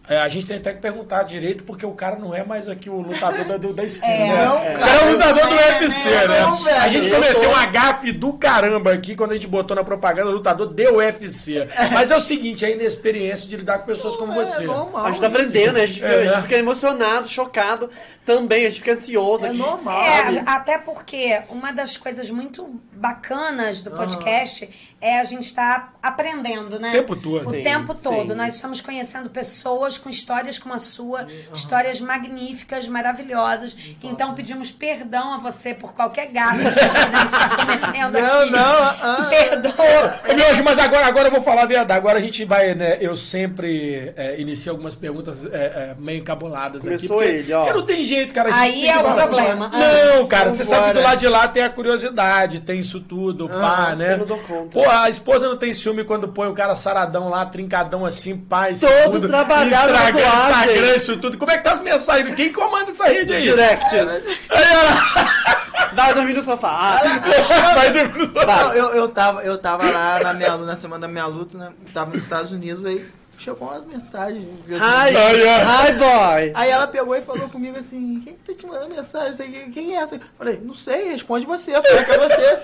É, 0.07 0.17
a 0.17 0.27
gente 0.27 0.45
tem 0.45 0.57
até 0.57 0.73
que 0.73 0.79
perguntar 0.81 1.23
direito, 1.23 1.63
porque 1.63 1.85
o 1.85 1.91
cara 1.93 2.15
não 2.17 2.33
é 2.35 2.43
mais 2.43 2.69
aqui 2.69 2.89
o 2.89 3.01
lutador 3.01 3.43
da, 3.45 3.57
do- 3.57 3.73
da 3.73 3.83
esquina. 3.83 4.13
É. 4.13 4.45
Não, 4.45 4.55
o 4.57 4.79
cara, 4.79 4.91
é 4.91 5.05
o 5.05 5.11
lutador 5.13 5.43
do 5.43 5.49
não 5.49 5.59
é, 5.59 5.79
UFC, 5.79 6.09
né? 6.09 6.73
a 6.79 6.87
gente 6.89 7.09
Eu 7.09 7.15
cometeu 7.15 7.41
sou. 7.43 7.51
um 7.51 7.55
agafe 7.55 8.11
do 8.11 8.33
caramba 8.33 8.93
aqui 8.93 9.15
quando 9.15 9.31
a 9.31 9.33
gente 9.35 9.47
botou 9.47 9.75
na 9.75 9.83
propaganda 9.83 10.29
lutador 10.29 10.67
do 10.67 10.83
UFC. 10.95 11.67
Mas 11.91 12.11
é 12.11 12.15
o 12.15 12.21
seguinte, 12.21 12.63
é 12.63 12.67
a 12.67 12.71
inexperiência 12.71 13.49
de 13.49 13.57
lidar 13.57 13.79
com 13.79 13.85
pessoas 13.85 14.15
como 14.15 14.31
É 14.33 14.35
você. 14.45 14.63
normal. 14.63 15.05
A 15.05 15.11
gente 15.11 15.21
tá 15.21 15.27
aprendendo, 15.27 15.73
né? 15.73 15.81
A 15.83 15.85
gente, 15.85 15.99
fica, 15.99 16.07
É, 16.07 16.21
a 16.27 16.31
gente 16.33 16.41
fica 16.43 16.57
emocionado, 16.57 17.27
chocado 17.27 17.89
também, 18.25 18.65
a 18.65 18.69
gente 18.69 18.79
fica 18.81 18.93
ansioso 18.93 19.45
É 19.45 19.49
aqui. 19.49 19.57
normal. 19.57 20.01
É, 20.01 20.43
até 20.45 20.77
porque 20.77 21.41
uma 21.49 21.71
das 21.71 21.97
coisas 21.97 22.29
muito 22.29 22.79
bacanas 22.93 23.81
do 23.81 23.91
podcast 23.91 24.69
é 25.01 25.19
a 25.19 25.23
gente 25.23 25.45
estar 25.45 25.93
aprendendo, 26.01 26.79
né? 26.79 26.89
O 26.89 26.93
tempo 26.93 27.15
todo. 27.15 27.35
O 27.47 27.49
Sim, 27.51 27.63
tempo 27.63 27.95
sim. 27.95 28.03
todo. 28.03 28.35
Nós 28.35 28.55
estamos 28.55 28.81
conhecendo 28.81 29.29
pessoas 29.29 29.94
com 29.97 30.09
histórias 30.09 30.59
como 30.59 30.73
a 30.73 30.79
sua, 30.79 31.27
histórias 31.53 31.99
magníficas, 31.99 32.87
maravilhosas. 32.87 33.75
Então 34.01 34.33
pedimos 34.33 34.71
perdão 34.71 35.33
a 35.33 35.37
você 35.37 35.73
por 35.73 35.93
qualquer 35.93 36.27
gafe 36.27 36.57
que 36.57 36.63
nós 36.63 36.93
podemos 36.93 37.33
estar 37.33 37.55
cometendo 37.57 38.13
Não, 38.13 38.41
aqui. 38.41 38.51
não, 38.51 38.59
ah, 38.59 38.97
ah. 39.01 39.25
Perdoa. 39.29 40.19
Mas 40.63 40.79
agora, 40.79 41.05
agora 41.05 41.27
eu 41.27 41.31
vou 41.31 41.41
falar 41.41 41.63
a 41.63 41.65
verdade. 41.65 41.99
Agora 41.99 42.17
a 42.17 42.21
gente 42.21 42.43
vai, 42.45 42.73
né? 42.73 42.97
Eu 42.99 43.15
sempre 43.15 44.13
é, 44.15 44.39
inicio 44.39 44.71
algumas 44.71 44.95
perguntas 44.95 45.45
é, 45.45 45.49
é, 45.49 45.95
meio 45.97 46.19
encabuladas 46.19 46.85
aqui. 46.85 47.07
Começou 47.07 47.17
Porque, 47.17 47.29
ele, 47.29 47.53
ó. 47.53 47.63
porque 47.63 47.79
não 47.79 47.85
tem 47.85 48.03
jeito, 48.03 48.33
cara. 48.33 48.49
a 48.49 48.51
gente 48.51 48.75
Aí 48.75 48.87
é 48.87 48.97
o 48.97 49.13
problema. 49.13 49.71
Ah. 49.73 49.79
Não, 49.79 50.27
cara, 50.27 50.53
você 50.53 50.63
Vambora. 50.63 50.81
sabe 50.81 50.93
que 50.93 50.99
do 50.99 51.03
lado 51.03 51.19
de 51.19 51.27
lá 51.27 51.47
tem 51.47 51.63
a 51.63 51.69
curiosidade, 51.69 52.59
tem 52.61 52.79
isso 52.79 52.99
tudo, 52.99 53.47
pá, 53.47 53.95
né? 53.95 54.13
eu 54.13 54.17
não 54.19 54.25
dou 54.25 54.37
conta. 54.39 54.69
Pô, 54.69 54.89
a 54.89 55.09
esposa 55.09 55.47
não 55.47 55.57
tem 55.57 55.73
ciúme 55.73 56.03
quando 56.03 56.27
põe 56.27 56.47
o 56.47 56.53
cara 56.53 56.75
saradão 56.75 57.29
lá, 57.29 57.45
trincadão 57.45 58.05
assim, 58.05 58.37
pai, 58.37 58.73
Todo 58.75 59.27
trabalhado 59.27 59.84
Instagram, 59.93 60.23
tatuagem. 60.25 60.71
Instagram, 60.75 60.95
isso 60.95 61.17
tudo. 61.17 61.37
Como 61.37 61.51
é 61.51 61.57
que 61.57 61.63
tá 61.63 61.73
as 61.73 61.81
mensagens? 61.81 62.35
Quem 62.35 62.51
comanda 62.51 62.91
essa 62.91 63.05
rede 63.05 63.33
aí? 63.33 63.41
Directs. 63.43 64.27
Aí, 64.49 64.63
ó. 64.75 65.85
Vai 65.95 66.13
dormir 66.13 66.33
no 66.33 66.41
sofá. 66.41 66.99
Vai 67.75 67.91
dormir 67.91 68.27
no- 68.27 68.45
Não, 68.45 68.73
eu, 68.73 68.85
eu, 68.95 69.07
tava, 69.09 69.41
eu 69.43 69.57
tava 69.57 69.89
lá 69.89 70.19
na, 70.21 70.33
minha, 70.33 70.57
na 70.57 70.75
semana 70.75 71.07
da 71.07 71.11
minha 71.11 71.25
luta, 71.25 71.57
né? 71.57 71.69
Tava 71.93 72.11
nos 72.13 72.23
Estados 72.23 72.51
Unidos, 72.51 72.83
aí 72.85 73.05
chegou 73.37 73.67
umas 73.67 73.85
mensagens. 73.85 74.45
Hi, 74.69 75.11
hi 75.11 75.93
boy. 75.93 76.51
Aí 76.53 76.69
ela 76.69 76.87
pegou 76.87 77.15
e 77.15 77.21
falou 77.21 77.49
comigo 77.49 77.77
assim, 77.77 78.21
quem 78.21 78.33
que 78.35 78.43
tá 78.43 78.53
te 78.53 78.65
mandando 78.65 78.93
mensagem? 78.95 79.33
Sei, 79.33 79.47
Quem, 79.73 79.95
é 79.95 80.01
essa? 80.01 80.19
Falei, 80.37 80.59
não 80.63 80.73
sei, 80.73 81.11
responde 81.11 81.45
você. 81.45 81.71
Que 81.81 82.11
é 82.11 82.17
você. 82.17 82.59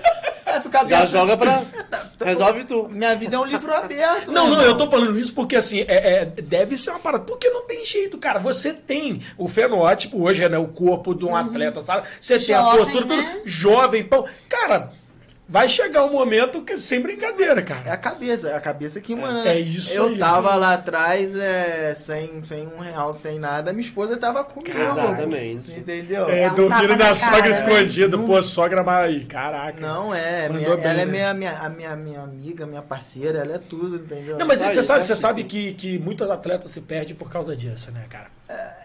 Aí 0.46 0.60
fica 0.60 0.86
Já 0.86 1.04
joga 1.06 1.36
pra... 1.36 1.62
Resolve 2.24 2.64
tu. 2.64 2.88
Minha 2.88 3.14
vida 3.16 3.36
é 3.36 3.38
um 3.38 3.44
livro 3.44 3.72
aberto. 3.72 4.30
Não, 4.30 4.46
meu 4.46 4.56
não, 4.56 4.62
eu 4.62 4.76
tô 4.76 4.88
falando 4.88 5.18
isso 5.18 5.34
porque 5.34 5.56
assim, 5.56 5.80
é, 5.80 6.22
é- 6.22 6.24
deve 6.24 6.76
ser 6.76 6.90
uma 6.90 7.00
parada. 7.00 7.24
Porque 7.24 7.48
não 7.50 7.66
tem 7.66 7.84
jeito, 7.84 8.18
cara. 8.18 8.38
Você 8.38 8.72
tem 8.72 9.22
o 9.36 9.48
fenótipo 9.48 10.22
hoje, 10.22 10.48
né? 10.48 10.58
O 10.58 10.68
corpo 10.68 11.14
de 11.14 11.24
um 11.24 11.34
atleta, 11.34 11.80
sabe? 11.80 12.06
Você 12.20 12.38
tem 12.38 12.54
a 12.54 12.62
postura, 12.64 13.02
tudo 13.02 13.16
né? 13.16 13.40
jovem, 13.44 14.04
pão. 14.04 14.24
Cara, 14.48 14.92
vai 15.52 15.68
chegar 15.68 16.02
um 16.04 16.10
momento 16.10 16.62
que 16.62 16.78
sem 16.80 16.98
brincadeira, 17.02 17.60
É 17.60 17.62
cara. 17.62 17.92
a 17.92 17.96
cabeça, 17.98 18.48
é 18.48 18.56
a 18.56 18.60
cabeça 18.60 19.02
que 19.02 19.14
manda. 19.14 19.40
É 19.40 19.54
né? 19.54 19.60
isso 19.60 19.92
Eu 19.92 20.06
aí. 20.08 20.18
tava 20.18 20.56
lá 20.56 20.72
atrás, 20.72 21.36
é, 21.36 21.92
sem, 21.92 22.42
sem 22.42 22.66
um 22.66 22.78
real, 22.78 23.12
sem 23.12 23.38
nada. 23.38 23.70
Minha 23.70 23.84
esposa 23.84 24.16
tava 24.16 24.42
comigo. 24.42 24.74
Exatamente. 24.76 25.70
Entendeu? 25.72 26.26
É, 26.30 26.44
É 26.44 26.50
dormindo 26.50 26.96
na 26.96 27.14
sogra 27.14 27.42
né? 27.42 27.50
escondida. 27.50 28.16
Pô, 28.16 28.42
sogra, 28.42 28.82
mas. 28.82 29.26
Caraca. 29.26 29.78
Não, 29.78 30.14
é. 30.14 30.48
Minha, 30.48 30.74
bem, 30.74 30.84
ela 30.86 31.02
é 31.02 31.04
né? 31.04 31.12
minha, 31.12 31.34
minha, 31.34 31.58
a 31.58 31.68
minha, 31.68 31.96
minha 31.96 32.20
amiga, 32.22 32.64
minha 32.64 32.82
parceira, 32.82 33.40
ela 33.40 33.56
é 33.56 33.58
tudo, 33.58 33.96
entendeu? 33.96 34.38
Não, 34.38 34.46
mas 34.46 34.58
Isso 34.60 34.68
aí, 34.68 34.74
você 34.74 34.82
sabe, 34.82 35.00
você 35.04 35.14
certíssimo. 35.14 35.28
sabe 35.28 35.44
que, 35.44 35.74
que 35.74 35.98
muitos 35.98 36.30
atletas 36.30 36.70
se 36.70 36.80
perdem 36.80 37.14
por 37.14 37.30
causa 37.30 37.54
disso, 37.54 37.90
né, 37.92 38.06
cara? 38.08 38.28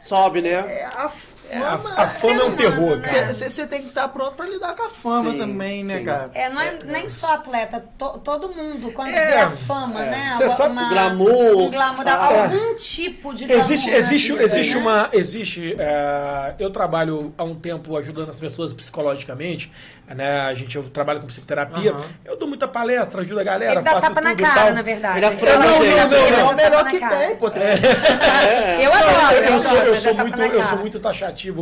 Sobe, 0.02 0.42
né? 0.42 0.52
É, 0.52 0.86
a 0.86 1.10
É, 1.50 1.58
a, 1.58 1.78
fama. 1.78 1.96
a 1.98 2.08
fama 2.08 2.42
é 2.42 2.46
um 2.46 2.56
terror, 2.56 2.98
né? 2.98 3.08
cara. 3.10 3.34
Você 3.34 3.68
tem 3.68 3.82
que 3.84 3.88
estar 3.90 4.08
pronto 4.10 4.34
pra 4.36 4.46
lidar 4.46 4.76
com 4.76 4.84
a 4.84 4.90
fama 4.90 5.32
Sim, 5.32 5.38
também, 5.38 5.84
né, 5.84 5.98
sim. 6.00 6.04
cara? 6.04 6.30
É, 6.34 6.50
não 6.50 6.62
é 6.62 6.78
nem 6.86 7.08
só 7.10 7.34
atleta, 7.34 7.84
to- 7.98 8.20
todo 8.24 8.50
mundo, 8.50 8.92
quando 8.92 9.10
É, 9.14 9.26
vê 9.32 9.38
a 9.38 9.50
fama, 9.50 10.06
é. 10.06 10.10
né? 10.10 10.34
Cê 10.38 10.50
sabe 10.50 10.78
o 10.82 10.90
glamour, 10.90 11.58
Um 11.58 11.72
glamour, 11.72 12.04
dá 12.06 12.14
ah, 12.16 12.44
algum 12.44 12.76
tipo 12.76 13.34
de 13.34 13.46
glamour. 13.46 13.64
Existe, 13.66 13.92
na 13.92 13.98
existe, 13.98 14.32
vida, 14.32 14.44
existe 14.44 14.76
né? 14.76 14.82
uma. 14.82 15.10
Existe. 15.14 15.76
é, 15.80 16.56
eu 16.60 16.70
trabalho 16.70 17.34
há 17.38 17.44
um 17.44 17.56
tempo 17.56 17.96
ajudando 17.98 18.30
as 18.30 18.40
pessoas 18.40 18.74
psicologicamente. 18.74 19.72
Né? 20.08 20.40
A 20.42 20.54
gente, 20.54 20.74
eu 20.78 20.84
trabalho 20.84 21.20
com 21.20 21.28
psicoterapia. 21.28 21.92
Aham. 21.92 22.02
Eu 22.24 22.38
dou 22.38 22.48
muita 22.48 22.66
palestra, 22.66 23.22
ajudo 23.22 23.42
a 23.42 23.44
galera, 23.44 23.74
Ele 23.74 23.82
dá 23.82 23.92
faço 23.92 24.08
tapa 24.08 24.22
na 24.22 24.30
tudo 24.30 24.42
cara, 24.44 24.56
tal. 24.62 24.74
na 24.74 24.82
verdade. 24.82 25.18
Ele 25.18 25.26
é 25.26 25.30
tapa 25.32 25.46
na 25.46 25.58
Não, 25.58 25.80
não, 25.80 26.40
É 26.40 26.44
o 26.44 26.56
melhor 26.56 26.88
que 26.88 27.00
tem, 27.00 27.36
pô. 27.36 27.48
É. 27.58 28.86
Eu 28.86 28.92
Não, 28.92 28.98
adoro, 28.98 29.36
eu, 29.36 29.44
eu, 29.44 29.54
eu 29.88 29.96
sou, 29.96 30.12
é 30.12 30.14
muito, 30.24 30.38
na 30.38 30.48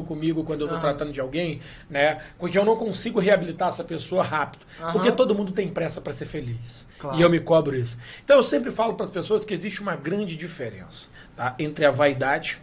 comigo 0.03 0.43
quando 0.43 0.61
eu 0.61 0.68
tô 0.68 0.80
tratando 0.80 1.11
de 1.11 1.19
alguém, 1.19 1.60
né? 1.89 2.22
Porque 2.38 2.57
eu 2.57 2.65
não 2.65 2.76
consigo 2.76 3.19
reabilitar 3.19 3.68
essa 3.68 3.84
pessoa 3.84 4.23
rápido. 4.23 4.65
Aham. 4.80 4.93
Porque 4.93 5.11
todo 5.11 5.35
mundo 5.35 5.52
tem 5.52 5.68
pressa 5.69 6.02
para 6.02 6.14
ser 6.14 6.26
feliz. 6.26 6.88
Claro. 6.99 7.18
E 7.18 7.22
eu 7.22 7.30
me 7.30 7.39
cobro 7.39 7.76
isso. 7.76 7.97
Então 8.23 8.38
eu 8.38 8.43
sempre 8.43 8.72
falo 8.72 8.93
para 8.93 9.03
as 9.03 9.11
pessoas 9.11 9.45
que 9.45 9.53
existe 9.53 9.81
uma 9.81 9.95
grande 9.95 10.35
diferença 10.35 11.10
tá? 11.35 11.56
entre 11.60 11.85
a 11.85 11.91
vaidade, 11.91 12.61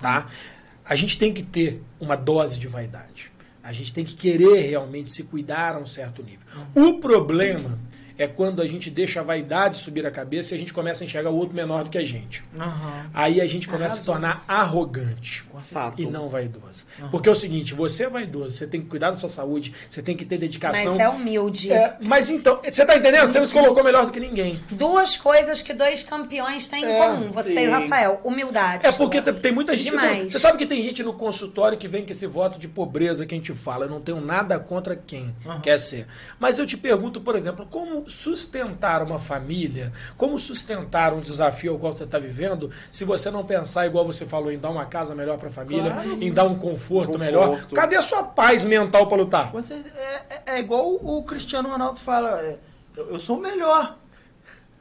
tá? 0.00 0.26
A 0.84 0.94
gente 0.94 1.18
tem 1.18 1.32
que 1.32 1.42
ter 1.42 1.82
uma 1.98 2.16
dose 2.16 2.58
de 2.58 2.68
vaidade. 2.68 3.32
A 3.62 3.72
gente 3.72 3.92
tem 3.94 4.04
que 4.04 4.14
querer 4.14 4.60
realmente 4.68 5.10
se 5.10 5.22
cuidar 5.24 5.74
a 5.74 5.78
um 5.78 5.86
certo 5.86 6.22
nível. 6.22 6.46
O 6.74 7.00
problema 7.00 7.78
é 8.16 8.26
quando 8.26 8.62
a 8.62 8.66
gente 8.66 8.90
deixa 8.90 9.20
a 9.20 9.22
vaidade 9.22 9.76
subir 9.76 10.06
a 10.06 10.10
cabeça 10.10 10.54
e 10.54 10.56
a 10.56 10.58
gente 10.58 10.72
começa 10.72 11.02
a 11.02 11.06
enxergar 11.06 11.30
o 11.30 11.36
outro 11.36 11.54
menor 11.54 11.84
do 11.84 11.90
que 11.90 11.98
a 11.98 12.04
gente. 12.04 12.44
Aham. 12.58 13.10
Aí 13.12 13.40
a 13.40 13.46
gente 13.46 13.66
começa 13.68 13.96
a 13.96 13.98
se 13.98 14.06
tornar 14.06 14.44
arrogante 14.46 15.44
Fato. 15.62 16.00
e 16.00 16.06
não 16.06 16.28
vaidoso. 16.28 16.86
Porque 17.10 17.28
é 17.28 17.32
o 17.32 17.34
seguinte, 17.34 17.74
você 17.74 18.04
é 18.04 18.08
vaidoso, 18.08 18.56
você 18.56 18.66
tem 18.66 18.80
que 18.80 18.88
cuidar 18.88 19.10
da 19.10 19.16
sua 19.16 19.28
saúde, 19.28 19.72
você 19.88 20.02
tem 20.02 20.16
que 20.16 20.24
ter 20.24 20.38
dedicação. 20.38 20.92
Mas 20.92 21.00
é 21.00 21.08
humilde. 21.08 21.72
É, 21.72 21.96
mas 22.00 22.30
então, 22.30 22.60
você 22.62 22.84
tá 22.84 22.96
entendendo? 22.96 23.26
Você 23.26 23.40
nos 23.40 23.52
colocou 23.52 23.82
melhor 23.82 24.06
do 24.06 24.12
que 24.12 24.20
ninguém. 24.20 24.60
Duas 24.70 25.16
coisas 25.16 25.62
que 25.62 25.72
dois 25.72 26.02
campeões 26.02 26.68
têm 26.68 26.84
em 26.84 26.92
É, 26.92 26.98
comum, 27.06 27.30
você 27.30 27.50
sim. 27.50 27.60
e 27.60 27.68
o 27.68 27.70
Rafael. 27.70 28.20
Humildade. 28.24 28.86
É 28.86 28.92
porque 28.92 29.20
tem 29.20 29.52
muita 29.52 29.76
gente. 29.76 29.90
Demais. 29.90 30.32
Você 30.32 30.38
sabe 30.38 30.58
que 30.58 30.66
tem 30.66 30.80
gente 30.82 31.02
no 31.02 31.14
consultório 31.14 31.76
que 31.76 31.88
vem 31.88 32.04
com 32.04 32.12
esse 32.12 32.26
voto 32.26 32.58
de 32.58 32.68
pobreza 32.68 33.26
que 33.26 33.34
a 33.34 33.38
gente 33.38 33.52
fala. 33.52 33.86
Eu 33.86 33.90
não 33.90 34.00
tenho 34.00 34.20
nada 34.20 34.58
contra 34.58 34.96
quem 34.96 35.34
quer 35.62 35.78
ser. 35.78 36.06
Mas 36.38 36.58
eu 36.58 36.66
te 36.66 36.76
pergunto, 36.76 37.20
por 37.20 37.36
exemplo, 37.36 37.66
como 37.70 38.03
sustentar 38.08 39.02
uma 39.02 39.18
família, 39.18 39.92
como 40.16 40.38
sustentar 40.38 41.12
um 41.12 41.20
desafio 41.20 41.72
ao 41.72 41.78
qual 41.78 41.92
você 41.92 42.04
está 42.04 42.18
vivendo, 42.18 42.70
se 42.90 43.04
você 43.04 43.30
não 43.30 43.44
pensar, 43.44 43.86
igual 43.86 44.04
você 44.04 44.24
falou, 44.26 44.50
em 44.52 44.58
dar 44.58 44.70
uma 44.70 44.86
casa 44.86 45.14
melhor 45.14 45.38
para 45.38 45.48
a 45.48 45.52
família, 45.52 45.90
Claro. 45.92 46.22
em 46.22 46.32
dar 46.32 46.44
um 46.44 46.56
conforto, 46.58 47.12
Conforto. 47.12 47.18
melhor. 47.18 47.66
Cadê 47.74 47.96
a 47.96 48.02
sua 48.02 48.22
paz 48.22 48.64
mental 48.64 49.06
para 49.08 49.16
lutar? 49.18 49.52
Certeza. 49.62 49.94
É, 49.96 50.14
é- 50.52 50.56
é 50.56 50.58
igual 50.60 50.88
o 50.94 51.22
Cristiano 51.22 51.68
Ronaldo 51.68 51.98
fala, 51.98 52.40
é, 52.40 52.58
eu, 52.96 53.10
eu 53.10 53.20
sou 53.20 53.38
o 53.38 53.40
melhor. 53.40 53.98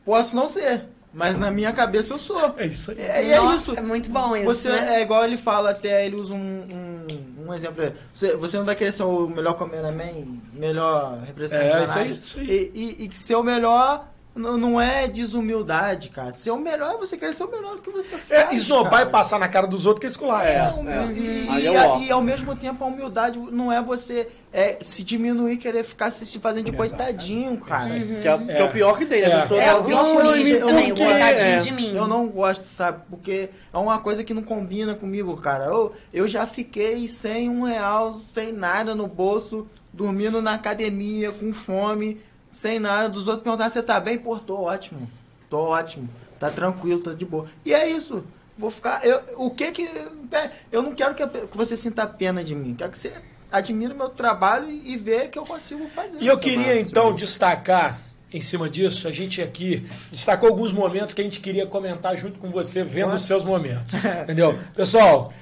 Posso 0.06 0.36
não 0.36 0.48
ser, 0.48 0.86
mas 1.14 1.38
na 1.38 1.52
minha 1.52 1.72
cabeça 1.72 2.14
eu 2.14 2.18
sou. 2.18 2.54
É 2.58 2.66
isso 2.66 2.92
aí. 2.92 2.98
É, 3.00 3.32
é 3.32 3.38
Nossa, 3.40 3.72
isso. 3.72 3.78
é 3.78 3.82
muito 3.82 4.10
bom 4.10 4.36
isso, 4.36 4.46
Você 4.46 4.70
né? 4.70 4.96
é 5.00 5.02
igual 5.02 5.24
ele 5.24 5.38
fala, 5.38 5.70
até 5.72 6.06
ele 6.06 6.16
usa 6.16 6.34
um, 6.34 6.38
um, 6.38 7.46
um 7.48 7.54
exemplo. 7.54 7.94
Você, 8.12 8.36
você 8.36 8.58
não 8.58 8.66
vai 8.66 8.76
querer 8.76 8.92
ser 8.92 9.04
o 9.04 9.28
melhor 9.28 9.54
cameraman, 9.54 10.42
melhor 10.54 11.20
representante 11.26 11.76
É, 11.76 11.78
da 11.78 11.84
isso 11.84 11.98
aí, 12.00 12.12
isso 12.12 12.40
aí. 12.40 12.48
E, 12.48 12.72
e, 12.74 13.04
e 13.04 13.08
que 13.08 13.18
ser 13.18 13.36
o 13.36 13.44
melhor 13.44 14.08
não, 14.36 14.58
não 14.58 14.82
é 14.82 15.08
desumildade, 15.08 16.10
cara. 16.10 16.32
Ser 16.32 16.52
o 16.52 16.58
melhor 16.58 16.96
é 16.96 16.98
você 16.98 17.16
querer 17.18 17.34
ser 17.34 17.44
o 17.44 17.52
melhor 17.52 17.76
do 17.76 17.82
que 17.82 17.90
você 17.92 18.18
faz. 18.18 18.52
É, 18.52 18.56
esnobar 18.56 19.04
e 19.04 19.06
passar 19.12 19.40
na 19.40 19.48
cara 19.48 19.68
dos 19.68 19.86
outros 19.86 20.00
que 20.02 20.08
é 20.08 20.10
escolar. 20.10 20.46
É, 20.48 20.56
É. 20.56 20.70
hum- 20.72 20.90
é. 20.90 21.12
E, 21.14 21.50
Aí 21.50 21.68
e- 22.04 22.08
e 22.08 22.12
ao 22.12 22.22
mesmo 22.22 22.56
tempo 22.56 22.84
a 22.84 22.88
humildade 22.88 23.38
não 23.52 23.72
é 23.72 23.82
você 23.82 24.28
é, 24.56 24.78
se 24.82 25.04
diminuir, 25.04 25.58
querer 25.58 25.84
ficar 25.84 26.12
se 26.12 26.26
se 26.28 26.38
fazendo 26.40 26.66
de 26.66 26.72
coitadinho, 26.74 27.58
cara. 27.58 27.90
Que 27.90 28.28
é, 28.28 28.38
que 28.38 28.52
é 28.52 28.64
o 28.64 28.72
pior 28.72 28.98
que 28.98 29.06
tem, 29.06 29.22
né? 29.24 29.30
É. 29.30 29.34
A 29.34 29.42
pessoa 29.42 29.62
É 29.62 29.66
tá- 29.66 29.78
o 29.80 29.84
vitimismo 29.84 30.60
também, 30.68 30.92
o 30.92 30.96
coitadinho 30.96 31.48
É. 31.50 31.58
de 31.58 31.72
mim. 31.72 31.96
Eu 31.96 32.08
não 32.08 32.28
gosto, 32.28 32.64
sabe? 32.66 33.02
Porque 33.10 33.50
é 33.74 33.78
uma 33.78 33.98
coisa 34.00 34.24
que 34.24 34.32
não 34.34 34.44
combina 34.44 34.94
comigo, 34.94 35.36
cara. 35.38 35.66
Eu, 35.66 35.92
eu 36.14 36.28
já 36.28 36.46
fiquei 36.46 37.08
sem 37.08 37.50
um 37.50 37.64
real, 37.64 38.16
sem 38.16 38.52
nada 38.52 38.94
no 38.94 39.08
bolso, 39.08 39.68
dormindo 39.92 40.40
na 40.42 40.54
academia, 40.54 41.32
com 41.32 41.52
fome, 41.52 42.22
sem 42.54 42.80
nada. 42.80 43.10
Dos 43.10 43.28
outros 43.28 43.44
perguntar, 43.44 43.70
você 43.70 43.82
tá 43.84 44.00
bem? 44.00 44.18
Pô, 44.18 44.38
tô 44.38 44.62
ótimo. 44.62 45.10
Tô 45.50 45.60
ótimo. 45.60 46.08
Tá 46.40 46.50
tranquilo, 46.50 47.02
tá 47.02 47.14
de 47.14 47.26
boa. 47.26 47.48
E 47.66 47.74
é 47.74 47.90
isso. 47.90 48.24
Vou 48.58 48.70
ficar. 48.70 49.04
Eu, 49.06 49.20
o 49.38 49.50
que 49.50 49.72
que. 49.72 49.84
é, 50.32 50.52
Eu 50.72 50.82
não 50.82 50.94
quero 50.94 51.16
que, 51.16 51.26
que 51.26 51.58
você 51.58 51.76
sinta 51.76 52.06
pena 52.06 52.44
de 52.44 52.54
mim. 52.54 52.76
Quero 52.76 52.92
que 52.92 52.98
você 53.00 53.14
admire 53.52 53.94
o 53.94 53.98
meu 53.98 54.10
trabalho 54.10 54.70
e, 54.70 54.94
e 54.94 54.98
vê 54.98 55.28
que 55.28 55.38
eu 55.38 55.46
consigo 55.46 55.88
fazer. 55.88 56.22
E 56.22 56.28
eu 56.28 56.38
queria 56.38 56.76
massa. 56.76 56.82
então 56.82 57.14
destacar, 57.14 58.00
em 58.32 58.42
cima 58.42 58.70
disso, 58.70 59.08
a 59.08 59.12
gente 59.12 59.42
aqui 59.42 59.86
destacou 60.12 60.50
alguns 60.50 60.72
momentos 60.72 61.14
que 61.14 61.22
a 61.22 61.24
gente 61.24 61.40
queria 61.40 61.66
comentar 61.68 62.16
junto 62.18 62.40
com 62.40 62.50
você, 62.50 62.84
vendo 62.84 63.14
os 63.14 63.24
seus 63.24 63.44
momentos. 63.44 63.94
Entendeu? 64.24 64.58
Pessoal, 64.76 65.34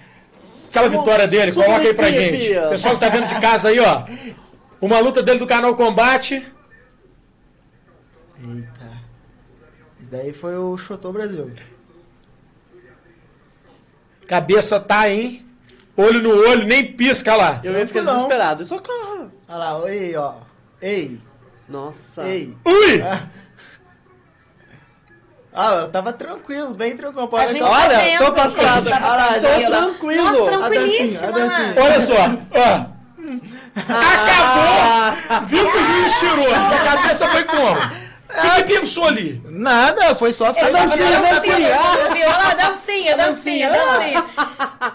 aquela 0.69 0.89
vitória 0.89 1.27
dele, 1.27 1.51
coloca 1.51 1.81
aí 1.81 1.93
pra 1.93 2.11
gente. 2.11 2.49
Pessoal 2.69 2.95
que 2.95 2.99
tá 3.01 3.09
vendo 3.09 3.27
de 3.27 3.39
casa 3.39 3.69
aí, 3.69 3.79
ó. 3.79 4.05
Uma 4.79 4.99
luta 4.99 5.21
dele 5.21 5.39
do 5.39 5.47
canal 5.47 5.75
Combate. 5.75 6.45
Eita. 8.43 8.91
Isso 9.99 10.11
daí 10.11 10.33
foi 10.33 10.57
o 10.57 10.77
Chotô 10.77 11.11
Brasil. 11.11 11.51
Cabeça 14.27 14.79
tá, 14.79 15.09
hein? 15.09 15.45
Olho 15.97 16.21
no 16.21 16.29
olho, 16.49 16.65
nem 16.65 16.93
pisca 16.93 17.35
lá. 17.35 17.59
Eu 17.63 17.77
ia 17.77 17.85
ficar 17.85 18.01
Não. 18.03 18.13
desesperado. 18.15 18.65
Socorro! 18.65 19.31
Olha 19.47 19.57
lá, 19.57 19.89
ei, 19.91 20.15
ó. 20.15 20.35
Ei, 20.81 21.19
Nossa. 21.67 22.23
ei. 22.27 22.55
Ui! 22.65 23.01
Ah, 25.53 25.73
eu 25.81 25.89
tava 25.89 26.13
tranquilo, 26.13 26.73
bem 26.73 26.95
tranquilo. 26.95 27.25
A 27.25 27.27
Pode 27.27 27.51
gente 27.51 27.61
acabar. 27.61 27.81
tá 27.81 27.87
Olha, 27.89 27.97
vendo, 27.97 28.25
tô 28.25 28.31
passado. 28.31 28.83
gente, 28.83 28.89
tava 28.89 29.07
Olha 29.07 29.17
lá, 29.17 29.27
tranquila. 29.33 29.59
estou 29.59 29.81
tranquilo. 29.81 30.23
Nossa, 30.23 30.31
A 30.31 30.39
dancinha, 30.39 30.55
a 30.55 30.69
tranquilíssima. 30.69 31.31
dancinha. 31.33 31.83
Olha 31.83 31.99
só, 31.99 32.13
ó. 32.15 32.85
Acabou! 33.91 35.45
Viu 35.47 35.71
que 35.71 35.77
o 35.77 35.83
juiz 35.83 36.19
tirou? 36.19 36.55
A 36.55 36.79
cabeça 36.95 37.27
foi 37.27 37.43
como? 37.43 37.75
O 38.33 38.41
que, 38.41 38.63
que 38.63 38.79
pensou 38.79 39.05
ali? 39.05 39.41
Nada, 39.45 40.15
foi 40.15 40.31
só 40.31 40.47
Ele 40.49 40.53
fazer 40.59 40.71
tava 40.71 40.87
dancinha, 40.87 41.19
dancinha, 41.21 42.55
dancinha. 42.55 43.17
dancinha, 43.17 43.69
dancinha. 43.71 44.25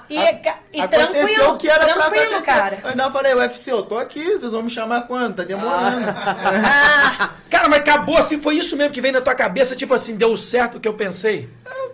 E, 0.08 0.32
ca- 0.36 0.58
e 0.72 0.80
Aconteceu 0.80 1.12
tranquilo, 1.12 1.50
o 1.52 1.56
que 1.58 1.68
era 1.68 1.84
pra 1.84 1.94
tranquilo, 1.94 2.22
acontecer. 2.24 2.46
cara. 2.46 2.78
Eu 2.82 2.90
ainda 2.90 3.10
falei, 3.10 3.34
UFC, 3.34 3.70
eu 3.72 3.82
tô 3.82 3.98
aqui, 3.98 4.24
vocês 4.38 4.52
vão 4.52 4.62
me 4.62 4.70
chamar 4.70 5.02
quando? 5.02 5.34
Tá 5.36 5.42
demorando. 5.44 6.06
Ah, 6.16 7.30
Cara, 7.50 7.68
mas 7.68 7.80
acabou 7.80 8.16
assim, 8.16 8.40
foi 8.40 8.56
isso 8.56 8.76
mesmo 8.76 8.92
que 8.92 9.00
veio 9.00 9.14
na 9.14 9.20
tua 9.20 9.34
cabeça, 9.34 9.76
tipo 9.76 9.94
assim, 9.94 10.16
deu 10.16 10.36
certo 10.36 10.76
o 10.78 10.80
que 10.80 10.88
eu 10.88 10.94
pensei? 10.94 11.48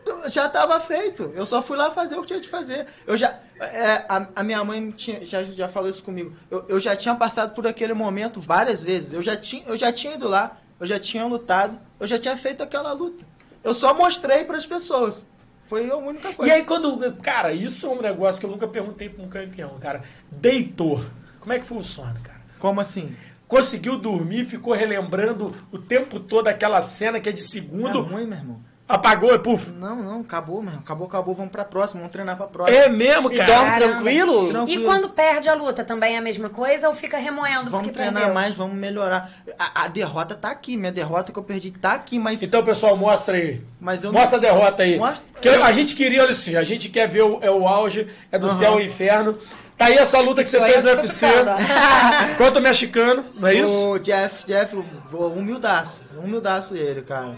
Eu 0.07 0.31
já 0.31 0.49
tava 0.49 0.79
feito. 0.81 1.33
Eu 1.35 1.45
só 1.47 1.61
fui 1.63 1.77
lá 1.77 1.91
fazer 1.91 2.17
o 2.17 2.21
que 2.23 2.29
tinha 2.29 2.41
de 2.41 2.49
fazer. 2.49 2.87
Eu 3.07 3.17
já. 3.17 3.35
é, 3.61 4.05
a, 4.09 4.27
a 4.37 4.43
minha 4.43 4.63
mãe 4.65 4.91
tinha, 4.91 5.25
já, 5.25 5.43
já 5.45 5.69
falou 5.69 5.89
isso 5.89 6.03
comigo. 6.03 6.35
Eu, 6.51 6.65
eu 6.69 6.81
já 6.81 6.97
tinha 6.97 7.15
passado 7.15 7.55
por 7.55 7.67
aquele 7.67 7.95
momento 7.95 8.41
várias 8.41 8.83
vezes. 8.83 9.13
Eu 9.13 9.23
já, 9.23 9.37
tinha, 9.37 9.63
eu 9.67 9.77
já 9.77 9.93
tinha 9.93 10.15
ido 10.15 10.27
lá, 10.29 10.57
eu 10.83 10.87
já 10.89 10.99
tinha 10.99 11.25
lutado, 11.25 11.79
eu 12.01 12.07
já 12.09 12.19
tinha 12.19 12.37
feito 12.37 12.61
aquela 12.61 12.93
luta. 12.93 13.25
Eu 13.63 13.73
só 13.73 13.95
mostrei 13.95 14.45
para 14.45 14.57
as 14.57 14.67
pessoas. 14.67 15.25
Foi 15.67 15.89
a 15.89 15.97
única 15.97 16.31
E 16.31 16.35
coisa. 16.35 16.53
aí 16.55 16.65
quando. 16.65 17.13
Cara, 17.23 17.53
isso 17.53 17.87
é 17.87 17.89
um 17.89 18.03
negócio 18.03 18.41
que 18.41 18.47
eu 18.47 18.51
nunca 18.51 18.67
perguntei 18.67 19.09
pra 19.09 19.25
um 19.25 19.29
campeão, 19.29 19.79
cara. 19.79 20.03
Deitou. 20.29 21.05
Como 21.39 21.53
é 21.53 21.59
que 21.61 21.65
funciona, 21.65 22.17
cara? 22.23 22.41
Como 22.59 22.81
assim? 22.81 23.15
Conseguiu 23.47 23.97
dormir, 23.97 24.45
ficou 24.45 24.75
relembrando 24.75 25.55
o 25.71 25.79
tempo 25.79 26.19
todo 26.19 26.49
aquela 26.49 26.83
cena 26.83 27.21
que 27.21 27.29
é 27.29 27.33
de 27.33 27.41
É 27.41 27.45
segundo, 27.45 28.01
ruim, 28.01 28.27
meu 28.27 28.39
irmão. 28.39 28.61
Apagou 28.89 29.35
e 29.35 29.39
puf. 29.39 29.71
Não, 29.71 29.97
não, 30.03 30.21
acabou, 30.21 30.61
meu. 30.63 30.75
Acabou, 30.75 31.07
acabou. 31.07 31.35
Vamos 31.35 31.51
pra 31.53 31.65
próxima, 31.65 32.01
vamos 32.01 32.13
treinar 32.13 32.37
pra 32.37 32.47
próxima. 32.47 32.77
É 32.79 32.89
mesmo, 32.89 33.33
E 33.33 33.37
cara. 33.37 33.53
dorme 33.55 33.71
Caramba. 33.71 33.93
tranquilo? 33.95 34.49
Tranquilo. 34.51 34.83
e 34.83 34.85
quando 34.85 35.09
perde 35.11 35.49
a 35.49 35.55
luta, 35.55 35.83
também 35.85 36.15
é 36.15 36.19
a 36.19 36.21
mesma 36.23 36.49
coisa 36.51 36.89
ou 36.89 36.95
fica 36.95 37.17
remoendo 37.17 37.71
Vamos 37.71 37.73
porque 37.87 37.91
treinar 37.91 38.15
perdeu? 38.15 38.35
mais, 38.35 38.55
vamos 38.55 38.77
melhorar. 38.77 39.31
A, 39.59 39.85
a 39.85 39.89
derrota 39.89 40.35
tá 40.35 40.51
aqui, 40.51 40.77
minha 40.77 40.93
derrota 40.93 41.33
que 41.33 41.39
eu 41.39 41.43
perdi 41.43 41.71
tá 41.71 41.93
aqui, 41.93 42.19
mas, 42.19 42.43
Então, 42.43 42.63
pessoal, 42.63 42.97
mostra 42.97 43.37
aí. 43.37 43.63
mas 43.81 44.05
eu 44.05 44.13
Mostra 44.13 44.37
a 44.37 44.41
derrota 44.41 44.83
aí. 44.83 44.99
Mostra- 44.99 45.25
Que 45.41 45.49
a 45.49 45.73
gente 45.73 45.95
queria, 45.95 46.23
olha 46.23 46.33
assim, 46.33 46.57
a 46.57 46.63
gente 46.65 46.89
quer 46.89 47.09
ver 47.09 47.23
o, 47.23 47.39
é 47.41 47.51
o 47.51 47.67
auge, 47.67 48.09
é 48.31 48.39
do 48.39 48.49
céu 48.51 48.73
ao 48.75 48.81
inferno. 48.81 49.37
Tá 49.79 49.87
aí 49.87 49.97
essa 49.97 50.21
luta 50.21 50.45
que 50.45 50.51
você 50.51 50.61
fez 50.61 50.77
eu 50.77 50.83
no 50.95 51.01
UFC 51.01 51.27
contra 52.39 52.61
o 52.61 52.63
mexicano, 52.63 53.25
não 53.35 53.49
é 53.49 53.55
isso? 53.55 53.89
O 53.93 53.99
Jeff, 53.99 54.45
Jeff, 54.47 54.77
humildaço. 55.13 56.01
Humildaço 56.17 56.77
ele, 56.77 57.03
cara. 57.03 57.35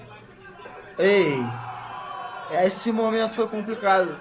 Ei. 0.99 1.45
Esse 2.65 2.93
momento 2.93 3.35
foi 3.35 3.49
complicado. 3.49 4.17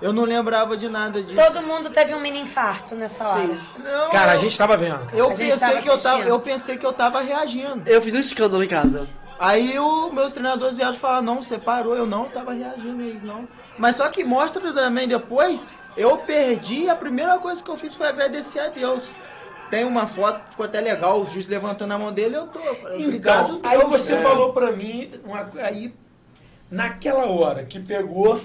Eu 0.00 0.14
não 0.14 0.22
lembrava 0.24 0.78
de 0.78 0.88
nada 0.88 1.22
disso. 1.22 1.34
Todo 1.34 1.60
mundo 1.62 1.90
teve 1.90 2.14
um 2.14 2.20
mini 2.20 2.40
infarto 2.40 2.94
nessa 2.94 3.28
hora. 3.28 3.58
Não, 3.78 4.08
Cara, 4.10 4.32
a 4.32 4.34
eu- 4.36 4.40
gente 4.40 4.56
tava 4.56 4.74
vendo. 4.76 5.06
eu 5.12 5.26
A 5.26 5.34
gente 5.34 5.50
pensei 5.50 5.68
tava 5.68 5.82
que 5.82 5.88
eu 5.90 5.98
tava, 5.98 6.14
assistindo. 6.14 6.28
eu 6.28 6.40
pensei 6.40 6.78
que 6.78 6.86
eu 6.86 6.92
tava 6.92 7.20
reagindo. 7.20 7.82
Eu 7.86 8.00
fiz 8.00 8.14
um 8.14 8.18
escândalo 8.20 8.64
em 8.64 8.68
casa. 8.68 9.06
Aí 9.38 9.78
os 9.78 10.12
meus 10.12 10.32
treinadores 10.32 10.76
vieram 10.78 10.94
falar, 10.94 11.20
não, 11.20 11.42
você 11.42 11.58
parou, 11.58 11.94
eu 11.96 12.06
não 12.06 12.26
tava 12.30 12.52
reagindo, 12.52 13.02
eles 13.02 13.22
não. 13.22 13.46
Mas 13.76 13.96
só 13.96 14.08
que 14.08 14.24
mostra 14.24 14.72
também 14.72 15.06
depois, 15.06 15.68
eu 15.96 16.16
perdi, 16.18 16.88
a 16.88 16.94
primeira 16.94 17.38
coisa 17.38 17.62
que 17.62 17.70
eu 17.70 17.76
fiz 17.76 17.94
foi 17.94 18.08
agradecer 18.08 18.58
a 18.60 18.68
Deus. 18.68 19.06
Tem 19.70 19.84
uma 19.84 20.06
foto, 20.06 20.50
ficou 20.50 20.66
até 20.66 20.80
legal, 20.80 21.20
o 21.20 21.30
juiz 21.30 21.46
levantando 21.46 21.92
a 21.94 21.98
mão 21.98 22.12
dele, 22.12 22.36
eu 22.36 22.46
tô. 22.48 22.58
falei, 22.58 23.04
Obrigado. 23.06 23.56
Então, 23.58 23.70
aí 23.70 23.78
você 23.84 24.14
É. 24.14 24.20
falou 24.22 24.52
pra 24.52 24.72
mim, 24.72 25.10
uma, 25.24 25.48
aí, 25.62 25.94
naquela 26.70 27.26
hora 27.26 27.64
que 27.64 27.78
pegou, 27.80 28.40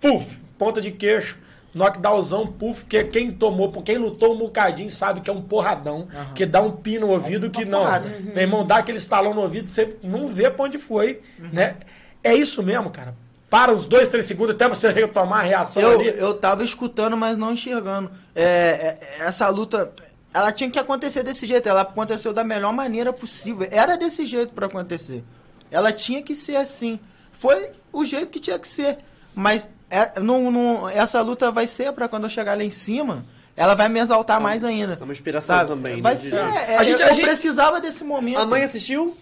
puf, 0.00 0.38
ponta 0.58 0.80
de 0.80 0.90
queixo, 0.90 1.38
knockdownzão, 1.74 2.46
puf, 2.46 2.84
que 2.86 3.04
quem 3.04 3.30
tomou, 3.30 3.70
por 3.70 3.82
quem 3.84 3.98
lutou 3.98 4.34
um 4.34 4.38
bocadinho 4.38 4.90
sabe 4.90 5.20
que 5.20 5.30
é 5.30 5.32
um 5.32 5.42
porradão, 5.42 6.08
que 6.34 6.44
dá 6.46 6.60
um 6.60 6.70
pino 6.72 7.06
no 7.06 7.12
ouvido 7.12 7.50
que 7.50 7.64
não. 7.64 7.80
porrada. 7.80 8.08
Meu 8.20 8.38
irmão, 8.42 8.66
dá 8.66 8.78
aquele 8.78 8.98
estalão 8.98 9.34
no 9.34 9.42
ouvido, 9.42 9.68
você 9.68 9.96
não 10.02 10.26
vê 10.28 10.50
pra 10.50 10.64
onde 10.64 10.78
foi, 10.78 11.20
né? 11.52 11.76
É 12.24 12.34
isso 12.34 12.62
mesmo, 12.62 12.90
cara. 12.90 13.14
Para 13.50 13.72
uns 13.72 13.86
dois, 13.86 14.08
três 14.10 14.26
segundos 14.26 14.54
até 14.54 14.68
você 14.68 14.88
retomar 14.92 15.40
a 15.40 15.42
reação 15.42 15.80
Eu, 15.82 16.00
ali. 16.00 16.08
eu 16.18 16.34
tava 16.34 16.62
escutando, 16.62 17.16
mas 17.16 17.36
não 17.38 17.52
enxergando. 17.52 18.10
É, 18.34 18.44
é, 18.44 18.98
essa 19.20 19.48
luta, 19.48 19.90
ela 20.38 20.52
tinha 20.52 20.70
que 20.70 20.78
acontecer 20.78 21.22
desse 21.22 21.46
jeito. 21.46 21.68
Ela 21.68 21.82
aconteceu 21.82 22.32
da 22.32 22.44
melhor 22.44 22.72
maneira 22.72 23.12
possível. 23.12 23.66
Era 23.70 23.96
desse 23.96 24.24
jeito 24.24 24.52
pra 24.52 24.66
acontecer. 24.66 25.22
Ela 25.70 25.92
tinha 25.92 26.22
que 26.22 26.34
ser 26.34 26.56
assim. 26.56 26.98
Foi 27.32 27.70
o 27.92 28.04
jeito 28.04 28.28
que 28.30 28.40
tinha 28.40 28.58
que 28.58 28.68
ser. 28.68 28.98
Mas 29.34 29.68
é, 29.90 30.18
não, 30.20 30.50
não- 30.50 30.88
essa 30.88 31.20
luta 31.20 31.50
vai 31.50 31.66
ser 31.66 31.92
pra 31.92 32.08
quando 32.08 32.24
eu 32.24 32.28
chegar 32.30 32.56
lá 32.56 32.64
em 32.64 32.70
cima. 32.70 33.24
Ela 33.60 33.74
vai 33.74 33.88
me 33.88 33.98
exaltar 33.98 34.40
mais 34.40 34.62
ainda. 34.62 34.96
É 35.00 35.02
uma 35.02 35.12
inspiração 35.12 35.56
sabe? 35.56 35.70
também, 35.70 36.00
Vai 36.00 36.14
né, 36.14 36.20
ser. 36.20 36.36
é, 36.36 36.76
A 36.76 36.84
gente- 36.84 37.02
eu 37.02 37.08
a 37.08 37.12
gente- 37.12 37.24
precisava 37.26 37.80
desse 37.80 38.04
momento. 38.04 38.38
A 38.38 38.46
mãe 38.46 38.62
assistiu? 38.62 39.16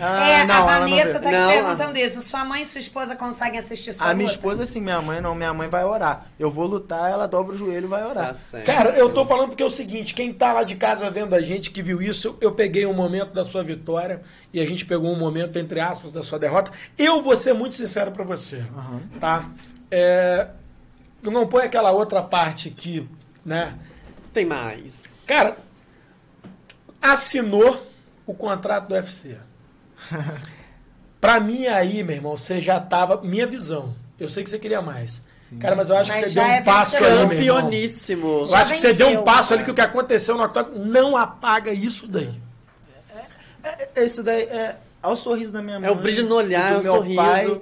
Ah, 0.00 0.28
é, 0.30 0.44
não, 0.44 0.54
a 0.68 0.78
não 0.78 0.88
Vanessa 0.90 1.18
tá 1.18 1.30
Não, 1.32 1.48
te 1.48 1.54
perguntando 1.54 1.98
isso. 1.98 2.22
Sua 2.22 2.44
mãe 2.44 2.62
e 2.62 2.64
sua 2.66 2.78
esposa 2.78 3.16
conseguem 3.16 3.58
assistir 3.58 3.92
sua 3.92 4.08
A 4.10 4.14
minha 4.14 4.28
luta? 4.28 4.38
esposa, 4.38 4.64
sim, 4.64 4.80
minha 4.80 5.02
mãe 5.02 5.20
não. 5.20 5.34
Minha 5.34 5.52
mãe 5.52 5.68
vai 5.68 5.84
orar. 5.84 6.26
Eu 6.38 6.52
vou 6.52 6.66
lutar, 6.66 7.10
ela 7.10 7.26
dobra 7.26 7.56
o 7.56 7.58
joelho 7.58 7.86
e 7.86 7.88
vai 7.88 8.04
orar. 8.04 8.28
Tá 8.28 8.34
certo. 8.34 8.66
Cara, 8.66 8.90
eu 8.90 9.12
tô 9.12 9.26
falando 9.26 9.48
porque 9.48 9.62
é 9.64 9.66
o 9.66 9.70
seguinte, 9.70 10.14
quem 10.14 10.32
tá 10.32 10.52
lá 10.52 10.62
de 10.62 10.76
casa 10.76 11.10
vendo 11.10 11.34
a 11.34 11.40
gente, 11.40 11.72
que 11.72 11.82
viu 11.82 12.00
isso, 12.00 12.28
eu, 12.28 12.36
eu 12.42 12.52
peguei 12.52 12.86
um 12.86 12.94
momento 12.94 13.32
da 13.32 13.42
sua 13.42 13.64
vitória 13.64 14.20
e 14.52 14.60
a 14.60 14.64
gente 14.64 14.86
pegou 14.86 15.10
um 15.12 15.18
momento, 15.18 15.58
entre 15.58 15.80
aspas, 15.80 16.12
da 16.12 16.22
sua 16.22 16.38
derrota. 16.38 16.70
Eu 16.96 17.20
vou 17.20 17.36
ser 17.36 17.52
muito 17.54 17.74
sincero 17.74 18.12
pra 18.12 18.22
você, 18.22 18.62
tá? 19.18 19.50
É, 19.90 20.46
não 21.20 21.46
põe 21.48 21.64
aquela 21.64 21.90
outra 21.90 22.22
parte 22.22 22.70
que, 22.70 23.08
né? 23.44 23.74
Tem 24.32 24.44
mais. 24.44 25.20
Cara, 25.26 25.56
assinou 27.00 27.86
o 28.26 28.34
contrato 28.34 28.88
do 28.88 28.94
UFC. 28.94 29.36
pra 31.20 31.40
mim 31.40 31.66
aí, 31.66 32.02
meu 32.02 32.16
irmão, 32.16 32.36
você 32.36 32.60
já 32.60 32.78
tava... 32.80 33.20
Minha 33.22 33.46
visão, 33.46 33.94
eu 34.18 34.28
sei 34.28 34.44
que 34.44 34.50
você 34.50 34.58
queria 34.58 34.80
mais. 34.82 35.22
Cara, 35.58 35.74
mas 35.74 35.90
eu 35.90 35.96
acho 35.96 36.10
Mas 36.10 36.20
que 36.20 36.28
você 36.28 36.34
deu 36.34 36.44
um 36.44 36.52
é 36.52 36.62
passo 36.62 36.96
ali, 36.96 37.04
meu 37.04 37.12
irmão. 37.12 37.28
Campeoníssimo. 37.28 38.28
Eu 38.40 38.44
Já 38.46 38.58
acho 38.60 38.72
que 38.72 38.78
você 38.78 38.92
deu 38.92 39.06
um 39.06 39.10
venceu, 39.10 39.24
passo 39.24 39.52
ali 39.52 39.62
cara. 39.62 39.64
que 39.64 39.70
o 39.70 39.74
que 39.74 39.80
aconteceu 39.80 40.36
no 40.36 40.44
octógono 40.44 40.84
não 40.86 41.16
apaga 41.16 41.72
isso 41.72 42.06
daí. 42.06 42.40
É, 43.94 44.04
Isso 44.04 44.22
daí 44.22 44.42
é, 44.44 44.76
é 45.02 45.06
o 45.06 45.16
sorriso 45.16 45.52
da 45.52 45.60
minha 45.60 45.78
mãe. 45.78 45.88
É 45.88 45.90
o 45.90 45.96
brilho 45.96 46.26
no 46.26 46.36
olhar, 46.36 46.70
do 46.70 46.76
é 46.76 46.80
o 46.80 46.82
meu 46.82 46.94
sorriso. 46.94 47.16
pai. 47.16 47.60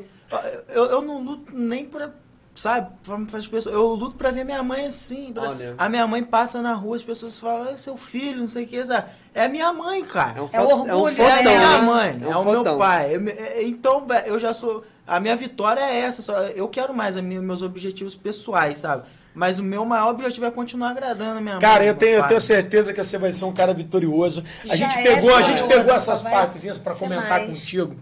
Eu, 0.68 0.84
eu 0.84 1.02
não 1.02 1.22
luto 1.24 1.52
nem 1.56 1.86
pra, 1.86 2.10
sabe, 2.58 2.88
pras 3.30 3.46
pessoas. 3.46 3.74
Eu 3.74 3.86
luto 3.94 4.16
pra 4.16 4.30
ver 4.30 4.44
minha 4.44 4.62
mãe 4.62 4.86
assim. 4.86 5.32
pra- 5.32 5.50
Olha. 5.50 5.74
A 5.78 5.88
minha 5.88 6.06
mãe 6.06 6.22
passa 6.22 6.60
na 6.62 6.74
rua, 6.74 6.96
as 6.96 7.02
pessoas 7.02 7.38
falam, 7.38 7.68
é 7.68 7.76
seu 7.76 7.96
filho, 7.96 8.38
não 8.40 8.46
sei 8.46 8.64
o 8.64 8.66
que, 8.66 8.84
sabe? 8.84 9.08
É 9.34 9.44
a 9.44 9.48
minha 9.48 9.72
mãe, 9.72 10.04
cara. 10.04 10.38
É, 10.38 10.42
um 10.42 10.48
É 10.52 10.60
o 10.62 10.68
orgulho, 10.68 10.96
um 10.96 11.04
né? 11.06 11.12
É 11.12 11.14
fotão, 11.14 11.38
a 11.38 11.42
minha 11.42 11.78
né? 11.78 11.78
mãe, 11.82 12.18
é, 12.22 12.36
um 12.36 12.40
o 12.40 12.44
meu 12.44 12.54
fotão. 12.58 12.78
pai. 12.78 13.18
Me- 13.18 13.30
é- 13.32 13.62
Então, 13.62 14.06
eu 14.26 14.38
já 14.38 14.52
sou. 14.52 14.84
A 15.06 15.18
minha 15.20 15.34
vitória 15.36 15.80
é 15.80 16.00
essa. 16.00 16.20
Só, 16.20 16.36
eu 16.42 16.68
quero 16.68 16.92
mais 16.94 17.16
a 17.16 17.22
minha- 17.22 17.40
meus 17.40 17.62
objetivos 17.62 18.14
pessoais, 18.14 18.78
sabe? 18.78 19.04
Mas 19.34 19.58
o 19.58 19.62
meu 19.62 19.84
maior 19.84 20.10
objetivo 20.10 20.46
é 20.46 20.50
continuar 20.50 20.90
agradando 20.90 21.38
a 21.38 21.40
minha 21.40 21.58
Cara, 21.58 21.78
mãe. 21.80 21.88
eu 21.88 21.94
tenho, 21.94 22.16
eu 22.16 22.24
tenho 22.26 22.40
certeza 22.40 22.92
que 22.92 23.02
você 23.02 23.16
vai 23.18 23.32
ser 23.32 23.44
um 23.44 23.52
cara 23.52 23.72
vitorioso. 23.72 24.42
A 24.64 24.68
Já 24.68 24.74
gente 24.74 24.98
é 24.98 25.02
pegou, 25.02 25.34
a 25.34 25.42
gente 25.42 25.62
pegou 25.62 25.94
essas 25.94 26.22
partezinhas 26.22 26.76
pra 26.76 26.92
ser 26.92 27.04
comentar 27.04 27.38
mais. 27.40 27.46
contigo, 27.46 27.94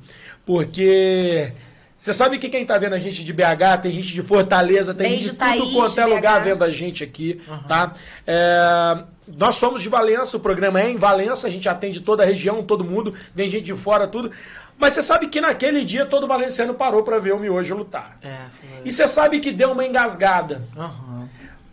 porque 0.46 1.52
você 1.98 2.12
sabe 2.12 2.38
que 2.38 2.48
quem 2.48 2.64
tá 2.64 2.76
vendo 2.76 2.94
a 2.94 2.98
gente 2.98 3.24
de 3.24 3.32
BH, 3.32 3.80
tem 3.82 3.92
gente 3.92 4.12
de 4.12 4.22
Fortaleza, 4.22 4.92
tem 4.92 5.08
Beijo, 5.08 5.24
gente 5.24 5.32
de 5.32 5.38
Thaís, 5.38 5.62
tudo 5.62 5.72
quanto 5.74 6.00
é 6.00 6.04
de 6.04 6.10
lugar 6.10 6.42
vendo 6.42 6.62
a 6.62 6.70
gente 6.70 7.02
aqui, 7.02 7.40
tá? 7.66 7.94
É, 8.26 9.02
nós 9.26 9.56
somos 9.56 9.80
de 9.80 9.88
Valença, 9.88 10.36
o 10.36 10.40
programa 10.40 10.80
é 10.80 10.90
em 10.90 10.96
Valença, 10.96 11.46
a 11.46 11.50
gente 11.50 11.68
atende 11.68 12.00
toda 12.00 12.22
a 12.22 12.26
região, 12.26 12.62
todo 12.62 12.84
mundo, 12.84 13.14
vem 13.34 13.50
gente 13.50 13.64
de 13.64 13.74
fora, 13.74 14.06
tudo. 14.06 14.30
Mas 14.78 14.92
você 14.92 15.02
sabe 15.02 15.28
que 15.28 15.40
naquele 15.40 15.84
dia 15.84 16.04
todo 16.04 16.26
valenciano 16.26 16.74
parou 16.74 17.02
pra 17.02 17.18
ver 17.18 17.32
o 17.32 17.38
Miojo 17.38 17.74
lutar. 17.74 18.18
É, 18.22 18.40
foi. 18.60 18.82
E 18.84 18.92
você 18.92 19.08
sabe 19.08 19.40
que 19.40 19.50
deu 19.50 19.72
uma 19.72 19.86
engasgada. 19.86 20.62
Aham. 20.76 21.28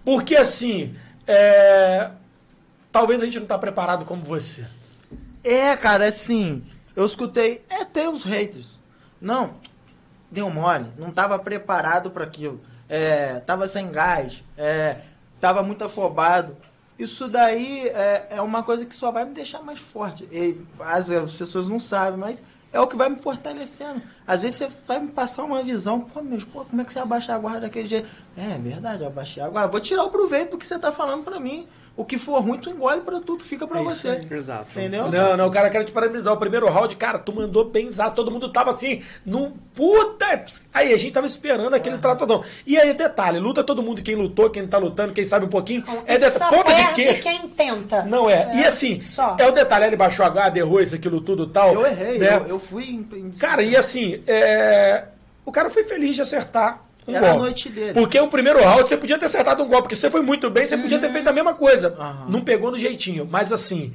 Porque 0.06 0.36
assim, 0.36 0.96
é, 1.28 2.10
talvez 2.92 3.22
a 3.22 3.26
gente 3.26 3.40
não 3.40 3.46
tá 3.46 3.58
preparado 3.58 4.06
como 4.06 4.22
você. 4.22 4.66
É, 5.44 5.76
cara, 5.76 6.06
assim, 6.06 6.64
eu 6.96 7.06
escutei, 7.06 7.62
é, 7.70 7.84
tem 7.84 8.08
os 8.08 8.24
haters. 8.24 8.80
Não, 9.20 9.56
deu 10.34 10.50
mole, 10.50 10.88
não 10.98 11.12
tava 11.12 11.38
preparado 11.38 12.10
para 12.10 12.24
aquilo. 12.24 12.60
É, 12.90 13.40
tava 13.40 13.68
sem 13.68 13.90
gás, 13.92 14.44
é, 14.58 14.98
tava 15.40 15.64
muito 15.64 15.84
afobado. 15.84 16.58
isso 16.98 17.28
daí 17.28 17.88
é, 17.88 18.28
é 18.32 18.42
uma 18.42 18.64
coisa 18.64 18.86
que 18.86 18.96
só 18.96 19.12
vai 19.12 19.24
me 19.24 19.34
deixar 19.34 19.62
mais 19.62 19.80
forte. 19.80 20.28
E, 20.32 20.60
as, 20.80 21.10
as 21.10 21.34
pessoas 21.34 21.70
não 21.70 21.80
sabem, 21.80 22.20
mas 22.20 22.44
é 22.72 22.80
o 22.80 22.88
que 22.88 22.96
vai 22.96 23.08
me 23.08 23.18
fortalecendo. 23.18 24.02
Às 24.26 24.42
vezes 24.42 24.58
você 24.58 24.70
vai 24.88 25.00
me 25.00 25.10
passar 25.10 25.44
uma 25.44 25.62
visão, 25.62 26.02
pô, 26.02 26.22
meus, 26.24 26.44
pô, 26.44 26.66
como 26.66 26.82
é 26.82 26.86
que 26.86 26.92
você 26.92 27.00
abaixa 27.00 27.34
a 27.34 27.38
guarda 27.38 27.62
daquele 27.62 27.88
jeito? 27.88 28.08
É, 28.36 28.56
é 28.56 28.58
verdade, 28.58 29.06
abaixei 29.06 29.44
a 29.44 29.48
guarda. 29.48 29.72
Vou 29.72 29.80
tirar 29.80 30.04
o 30.04 30.10
proveito 30.10 30.52
do 30.52 30.58
que 30.58 30.66
você 30.66 30.80
tá 30.80 30.92
falando 30.92 31.24
pra 31.24 31.40
mim. 31.40 31.68
O 31.96 32.04
que 32.04 32.18
for 32.18 32.40
ruim, 32.42 32.58
tu 32.58 32.72
engole 32.72 33.02
pra 33.02 33.20
tudo, 33.20 33.44
fica 33.44 33.68
pra 33.68 33.80
É 33.80 33.84
você. 33.84 34.20
Exato. 34.32 34.68
Entendeu? 34.72 35.12
Não, 35.12 35.38
não, 35.38 35.52
cara, 35.52 35.70
quero 35.70 35.86
te 35.86 35.92
parabenizar. 35.92 36.34
O 36.34 36.38
primeiro 36.38 36.68
round, 36.68 36.96
cara, 36.98 37.20
tu 37.20 37.32
mandou 37.32 37.66
bem 37.66 37.86
exato. 37.86 38.16
Todo 38.16 38.32
mundo 38.32 38.52
tava 38.52 38.72
assim, 38.72 39.04
num 39.24 39.52
puta. 39.76 40.44
Aí 40.74 40.92
a 40.92 40.98
gente 40.98 41.14
tava 41.14 41.28
esperando 41.28 41.74
aquele 41.76 42.00
tratozão. 42.00 42.44
E 42.66 42.80
aí, 42.80 42.94
detalhe, 42.96 43.38
luta 43.38 43.64
todo 43.64 43.84
mundo, 43.84 44.02
quem 44.02 44.16
lutou, 44.16 44.50
quem 44.50 44.66
tá 44.66 44.80
lutando, 44.80 45.14
quem 45.14 45.24
sabe 45.24 45.46
um 45.46 45.50
pouquinho. 45.50 45.84
É 46.08 46.18
só 46.18 46.50
ponta 46.50 46.74
de 46.74 46.94
queixo. 46.96 47.22
quem 47.22 47.48
tenta. 47.50 48.02
Não 48.04 48.28
é. 48.28 48.56
E 48.56 48.66
assim, 48.66 49.00
Só. 49.00 49.36
é 49.40 49.48
o 49.48 49.52
detalhe, 49.52 49.86
ele 49.86 49.96
baixou 49.96 50.26
a 50.26 50.30
guarda, 50.30 50.58
errou 50.58 50.82
isso, 50.82 50.96
aquilo 50.96 51.22
tudo 51.22 51.44
e 51.44 51.50
tal. 51.50 51.76
Eu 51.76 51.86
errei, 51.86 52.18
né? 52.18 52.38
eu, 52.38 52.48
eu 52.48 52.60
fui 52.60 52.86
em- 52.90 53.32
Cara, 53.40 53.62
e 53.62 53.76
assim, 53.76 54.24
é, 54.26 55.06
o 55.46 55.52
cara 55.52 55.70
foi 55.70 55.84
feliz 55.84 56.16
de 56.16 56.24
acertar 56.24 56.82
um 57.08 57.16
Era 57.16 57.26
a 57.28 57.30
golpe. 57.32 57.44
noite 57.46 57.70
dele. 57.70 57.94
Porque 57.94 58.20
o 58.20 58.28
primeiro 58.28 58.62
round 58.64 58.88
você 58.88 58.98
podia 58.98 59.18
ter 59.18 59.26
acertado 59.26 59.64
um 59.64 59.68
golpe, 59.68 59.84
porque 59.84 59.96
você 59.96 60.10
foi 60.10 60.22
muito 60.22 60.50
bem, 60.50 60.66
você 60.66 60.78
podia 60.78 61.00
ter 61.00 61.12
feito 61.12 61.28
a 61.28 61.34
mesma 61.34 61.54
coisa. 61.54 61.96
Aham. 62.00 62.26
Não 62.30 62.42
pegou 62.42 62.72
no 62.72 62.80
jeitinho. 62.80 63.28
Mas 63.30 63.52
assim, 63.52 63.94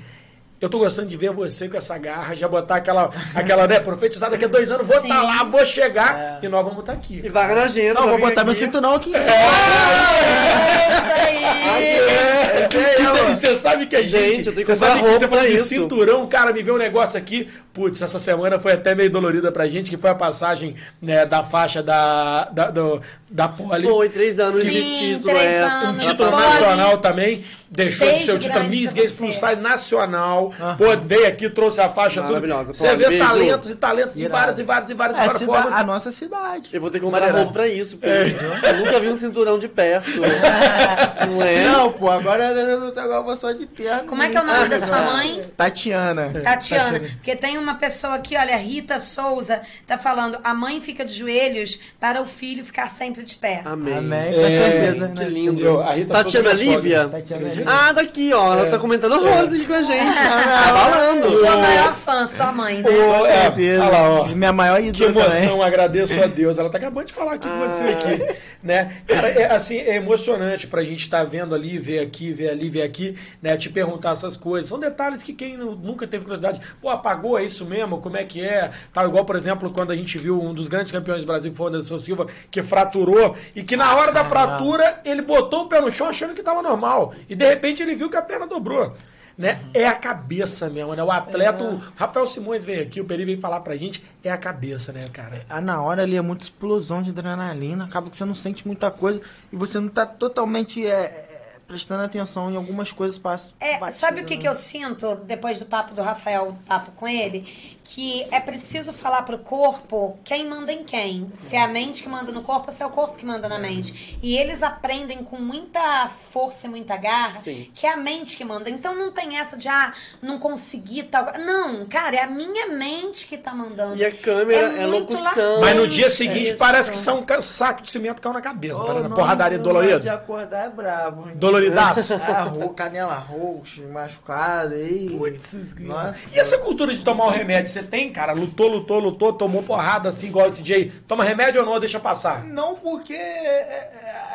eu 0.61 0.69
tô 0.69 0.79
gostando 0.79 1.09
de 1.09 1.17
ver 1.17 1.31
você 1.31 1.69
com 1.69 1.77
essa 1.77 1.97
garra, 1.99 2.35
já 2.35 2.49
botar 2.49 2.77
aquela, 2.77 3.11
aquela 3.35 3.67
né, 3.67 3.79
profetizada 3.81 4.33
daqui 4.33 4.45
a 4.45 4.49
dois 4.49 4.71
anos, 4.71 4.87
vou 4.87 4.97
estar 4.97 5.21
Sim. 5.21 5.27
lá, 5.27 5.45
vou 5.45 5.65
chegar 5.65 6.41
e 6.43 6.49
nós 6.49 6.65
vamos 6.65 6.81
estar 6.81 6.93
aqui. 6.95 7.21
E 7.25 7.29
vaga 7.29 7.55
na 7.55 7.63
agenda. 7.63 7.95
Não, 8.01 8.09
vou 8.09 8.19
vai 8.19 8.31
botar 8.31 8.43
meu 8.45 8.53
aqui. 8.53 8.65
cinturão 8.65 8.95
aqui 8.95 9.11
em 9.11 9.15
cima. 9.15 9.25
É 9.25 10.95
isso 10.95 11.13
aí. 11.17 12.99
E 12.99 13.35
você- 13.35 13.57
sabe 13.57 13.87
que 13.87 13.97
a 13.97 14.03
gente. 14.03 14.35
Gente, 14.35 14.47
eu 14.49 14.53
tenho 14.55 14.57
que 14.57 14.65
você 14.65 14.75
sabe 14.75 15.01
que 15.03 15.09
você 15.11 15.29
falou 15.29 15.47
de 15.47 15.55
isso. 15.55 15.69
cinturão, 15.69 16.27
cara, 16.27 16.53
me 16.53 16.63
veio 16.63 16.75
um 16.77 16.79
negócio 16.79 17.19
aqui. 17.19 17.49
Putz, 17.73 18.03
essa 18.03 18.19
semana 18.19 18.59
foi 18.59 18.73
até 18.73 18.95
meio 18.95 19.11
dolorida 19.11 19.51
pra 19.53 19.67
gente, 19.67 19.91
que 19.91 19.97
foi 19.97 20.11
a 20.11 20.15
passagem 20.15 20.75
né, 21.01 21.25
da 21.25 21.43
faixa 21.43 21.83
da, 21.83 22.45
da, 22.47 22.71
do- 22.71 23.01
da 23.31 23.49
Poli. 23.49 23.87
Foi 23.87 24.09
três 24.09 24.39
anos 24.39 24.65
de 24.65 24.71
Sim, 24.71 24.99
título. 25.15 25.35
três 25.35 25.53
é. 25.53 25.61
anos. 25.63 26.05
Um 26.07 26.09
título 26.11 26.31
Poli. 26.31 26.43
nacional 26.43 26.99
também. 26.99 27.45
Deixou 27.71 28.07
de 28.07 28.13
Beijo 28.15 28.25
ser 28.25 28.33
o 28.33 28.39
título 28.39 28.65
Miss 28.65 28.93
Gays 28.95 29.11
você. 29.11 29.25
Plus 29.25 29.35
Size 29.37 29.57
nacional. 29.57 30.55
Pô, 30.79 30.85
veio 31.07 31.29
aqui, 31.29 31.51
trouxe 31.51 31.83
a 31.83 31.91
faixa 31.91 32.23
tudo. 32.23 32.29
Maravilhosa, 32.33 32.73
Você 32.73 32.87
Poli, 32.89 32.97
vê 33.03 33.09
beijo. 33.11 33.25
talentos 33.27 33.71
e 33.71 33.77
talentos 33.77 34.15
de 34.15 34.21
Irado. 34.25 34.33
várias 34.41 34.59
e 34.59 34.63
várias 34.63 34.91
e 34.91 34.95
várias 34.95 35.19
É, 35.19 35.21
várias 35.21 35.39
cida- 35.39 35.53
formas. 35.53 35.75
a 35.75 35.85
nossa 35.85 36.11
cidade. 36.11 36.71
Eu 36.73 36.81
vou 36.81 36.89
ter 36.91 36.99
que 36.99 37.05
comprar 37.05 37.21
Maneirado. 37.21 37.45
roupa 37.45 37.53
pra 37.59 37.69
isso, 37.69 37.99
pô. 37.99 38.07
Eu 38.09 38.77
nunca 38.79 38.99
vi 39.01 39.09
um 39.09 39.15
cinturão 39.15 39.59
de 39.59 39.69
perto. 39.69 40.09
Não 41.29 41.43
é? 41.43 41.65
Não, 41.67 41.93
pô, 41.93 42.09
agora 42.11 42.45
eu, 42.53 43.25
vou 43.25 43.37
só 43.37 43.53
de 43.53 43.67
terno. 43.67 44.05
Como 44.09 44.23
é 44.23 44.31
que 44.31 44.37
é 44.39 44.41
o 44.43 44.47
nome 44.47 44.69
da 44.69 44.79
sua 44.79 45.03
mãe? 45.03 45.43
Tatiana. 45.55 46.33
Tatiana, 46.43 47.01
porque 47.01 47.37
tem 47.37 47.59
uma 47.59 47.75
pessoa 47.75 48.15
aqui, 48.15 48.35
olha, 48.35 48.57
Rita 48.57 48.99
Souza, 48.99 49.61
tá 49.87 49.99
falando, 49.99 50.39
a 50.43 50.55
mãe 50.55 50.81
fica 50.81 51.05
de 51.05 51.13
joelhos 51.15 51.79
para 52.01 52.23
o 52.23 52.25
filho 52.27 52.65
ficar 52.65 52.89
sempre 52.89 53.18
de 53.25 53.37
pé. 53.37 53.63
Amém. 53.65 53.95
Amém, 53.99 54.35
com 54.35 54.41
É, 54.41 54.51
certeza. 54.51 55.09
Que 55.09 55.21
né? 55.25 55.29
lindo. 55.29 55.81
A 55.81 55.93
Rita 55.93 56.13
Tatiana 56.15 56.51
é 56.51 56.55
minha 56.55 56.77
Lívia? 56.77 57.09
Tatiana 57.09 57.49
Lívia. 57.49 57.65
Ah, 57.67 57.93
daqui, 57.93 58.33
ó. 58.33 58.53
Ela 58.55 58.71
tá 58.71 58.79
comentando 58.79 59.13
horrores 59.13 59.53
aqui 59.55 59.67
com 59.67 59.75
a 59.75 59.83
gente. 59.83 60.19
Tá 60.19 60.73
balando. 60.73 61.29
Sua 61.29 61.57
maior 61.57 61.95
fã, 61.95 62.27
sua 62.27 62.53
mãe, 62.53 62.79
né? 62.79 62.83
Com 62.83 63.27
é, 63.27 63.79
olha 63.79 63.89
lá, 63.89 64.11
ó. 64.23 64.27
Minha 64.29 64.53
maior 64.53 64.81
Que 64.81 64.89
ídola 64.89 65.25
também. 65.25 65.39
emoção, 65.43 65.63
agradeço 65.63 66.23
a 66.23 66.27
Deus. 66.27 66.59
Ela 66.59 66.69
tá 66.71 66.79
acabando 66.79 67.07
de 67.07 67.13
falar 67.13 67.35
aqui 67.35 67.49
com 67.49 67.59
você 67.59 67.85
aqui, 67.85 68.37
né? 68.63 69.03
Cara, 69.07 69.29
é, 69.29 69.53
assim, 69.55 69.79
é 69.79 69.97
emocionante 69.97 70.67
pra 70.67 70.83
gente 70.83 71.01
estar 71.03 71.25
vendo 71.25 71.55
ali, 71.55 71.79
ver 71.79 72.01
aqui, 72.01 72.33
ver 72.33 72.51
ali, 72.51 72.69
ver 72.69 72.83
aqui, 72.83 73.17
né? 73.43 73.57
Te 73.57 73.69
perguntar 73.71 74.13
essas 74.13 74.37
coisas. 74.37 74.69
São 74.69 74.79
detalhes 74.79 75.23
que 75.23 75.33
quem 75.33 75.57
nu- 75.57 75.75
nunca 75.77 76.07
teve 76.07 76.25
curiosidade, 76.25 76.61
pô, 76.81 76.89
apagou, 76.91 77.39
é 77.39 77.45
isso 77.45 77.65
mesmo? 77.65 77.99
Como 77.99 78.17
é 78.17 78.25
que 78.25 78.45
é? 78.45 78.71
Tá 78.93 79.05
igual, 79.05 79.25
por 79.25 79.37
exemplo, 79.37 79.71
quando 79.71 79.91
a 79.93 79.97
gente 79.97 80.19
viu 80.19 80.41
um 80.41 80.53
dos 80.53 80.69
grandes 80.69 80.93
campeões 80.93 81.23
do 81.23 81.27
Brasil, 81.27 81.51
que 81.51 81.57
foi 81.57 81.67
o 81.67 81.69
Anderson 81.71 81.99
Silva, 81.99 82.27
que 82.51 82.63
fraturou 82.63 83.08
e 83.55 83.63
que 83.63 83.77
na 83.77 83.95
hora 83.95 84.13
da 84.13 84.25
fratura 84.25 85.01
ele 85.05 85.23
botou 85.23 85.65
o 85.65 85.69
pé 85.69 85.81
no 85.81 85.91
chão 85.91 86.09
achando 86.09 86.35
que 86.35 86.43
tava 86.43 86.63
normal. 86.63 87.15
E 87.29 87.35
de 87.35 87.47
repente 87.47 87.83
ele 87.83 87.95
viu 87.95 88.11
que 88.11 88.17
a 88.17 88.23
perna 88.23 88.47
dobrou. 88.47 88.95
Né? 89.37 89.61
É 89.73 89.87
a 89.87 89.95
cabeça 89.95 90.69
mesmo, 90.69 90.97
né? 90.97 91.03
O 91.05 91.13
atleta, 91.13 91.63
o 91.63 91.81
Rafael 91.95 92.27
Simões 92.27 92.65
veio 92.65 92.83
aqui, 92.83 93.01
o 93.01 93.05
Peri 93.05 93.25
veio 93.25 93.41
falar 93.41 93.61
pra 93.61 93.77
gente, 93.77 94.05
é 94.25 94.33
a 94.33 94.37
cabeça, 94.37 94.93
né, 94.93 95.05
cara? 95.13 95.45
Ah, 95.49 95.61
na 95.61 95.81
hora 95.81 96.03
ali 96.03 96.17
é 96.17 96.21
muita 96.21 96.43
explosão 96.43 97.01
de 97.03 97.11
adrenalina, 97.11 97.85
acaba 97.85 98.11
que 98.11 98.17
você 98.17 98.25
não 98.25 98.35
sente 98.35 98.67
muita 98.67 98.91
coisa 98.91 99.21
e 99.53 99.55
você 99.55 99.79
não 99.79 99.87
tá 99.87 100.05
totalmente 100.05 100.85
é, 100.85 100.91
é, 100.91 101.28
prestando 101.69 102.03
atenção 102.03 102.51
em 102.51 102.57
algumas 102.57 102.91
coisas 102.91 103.19
passam. 103.19 103.55
É, 103.61 103.79
batidas, 103.79 104.01
sabe 104.01 104.23
o 104.23 104.25
que, 104.25 104.35
né? 104.35 104.41
que 104.41 104.49
eu 104.49 104.55
sinto 104.55 105.15
depois 105.17 105.59
do 105.59 105.67
papo 105.67 105.95
do 105.95 106.01
Rafael, 106.03 106.49
o 106.49 106.55
papo 106.67 106.91
com 106.93 107.07
ele? 107.07 107.47
Que 107.85 108.27
é 108.31 108.41
preciso 108.41 108.93
falar 108.93 109.23
pro 109.23 109.39
corpo 109.39 110.19
quem 110.25 110.47
manda 110.49 110.73
em 110.73 110.83
quem. 110.83 111.27
Se 111.39 111.57
é 111.57 111.63
a 111.63 111.69
mente 111.69 112.03
que 112.03 112.09
manda 112.09 112.33
no 112.33 112.43
corpo 112.43 112.67
ou 112.69 112.73
se 112.73 112.83
é 112.83 112.87
o 112.87 112.91
corpo 112.91 113.17
que 113.17 113.25
manda 113.25 113.49
na 113.49 113.59
mente. 113.59 114.19
E 114.23 114.37
eles 114.37 114.63
aprendem 114.63 115.23
com 115.23 115.37
muita 115.37 116.09
força 116.09 116.67
e 116.67 116.71
muita 116.71 116.97
garra 116.97 117.37
Sim. 117.37 117.71
que 117.75 117.87
é 117.87 117.93
a 117.93 117.97
mente 117.97 118.37
que 118.37 118.45
manda. 118.45 118.69
Então 118.69 118.95
não 118.95 119.13
tem 119.13 119.39
essa 119.39 119.57
de, 119.57 119.69
ah, 119.69 119.93
não 120.23 120.39
consegui 120.39 121.03
tal. 121.03 121.39
Não, 121.39 121.87
cara, 121.87 122.17
é 122.17 122.23
a 122.23 122.27
minha 122.27 122.67
mente 122.69 123.27
que 123.27 123.37
tá 123.37 123.55
mandando. 123.55 123.97
E 123.97 124.05
a 124.05 124.13
câmera 124.13 124.69
é 124.69 124.87
muito 124.87 125.13
locução. 125.13 125.61
Mas 125.61 125.77
no 125.77 125.87
dia 125.87 126.09
seguinte 126.09 126.51
isso. 126.51 126.59
parece 126.59 126.91
que 126.91 126.97
são 126.97 127.25
um 127.29 127.43
saco 127.43 127.83
de 127.83 127.91
cimento 127.91 128.21
caiu 128.21 128.33
na 128.33 128.41
cabeça, 128.41 128.81
Ô, 128.81 128.87
parece 128.87 129.09
não, 129.09 129.17
porradaria 129.17 129.59
não, 129.59 129.65
dolorida. 129.65 130.01
De 130.01 130.09
acordar 130.09 130.67
é 130.67 130.71
brabo. 130.71 131.29
hein? 131.29 131.37
Doloridaço. 131.59 132.15
Ah, 132.29 132.43
ro- 132.45 132.69
canela 132.71 133.15
roxa, 133.15 133.83
machucada 133.91 134.75
aí. 134.75 135.15
Putz, 135.17 135.75
Nossa. 135.81 136.19
E 136.33 136.39
essa 136.39 136.59
cultura 136.59 136.95
de 136.95 137.03
tomar 137.03 137.27
o 137.27 137.31
remédio, 137.31 137.71
você 137.71 137.83
tem, 137.83 138.13
cara? 138.13 138.33
Lutou, 138.33 138.69
lutou, 138.69 138.99
lutou, 138.99 139.33
tomou 139.33 139.63
porrada 139.63 140.09
assim, 140.11 140.27
igual 140.29 140.47
esse 140.47 140.63
DJ. 140.63 140.93
Toma 141.07 141.25
remédio 141.25 141.61
ou 141.63 141.67
não, 141.67 141.81
deixa 141.81 141.99
passar. 141.99 142.45
Não, 142.45 142.75
porque 142.77 143.15
é, 143.15 143.19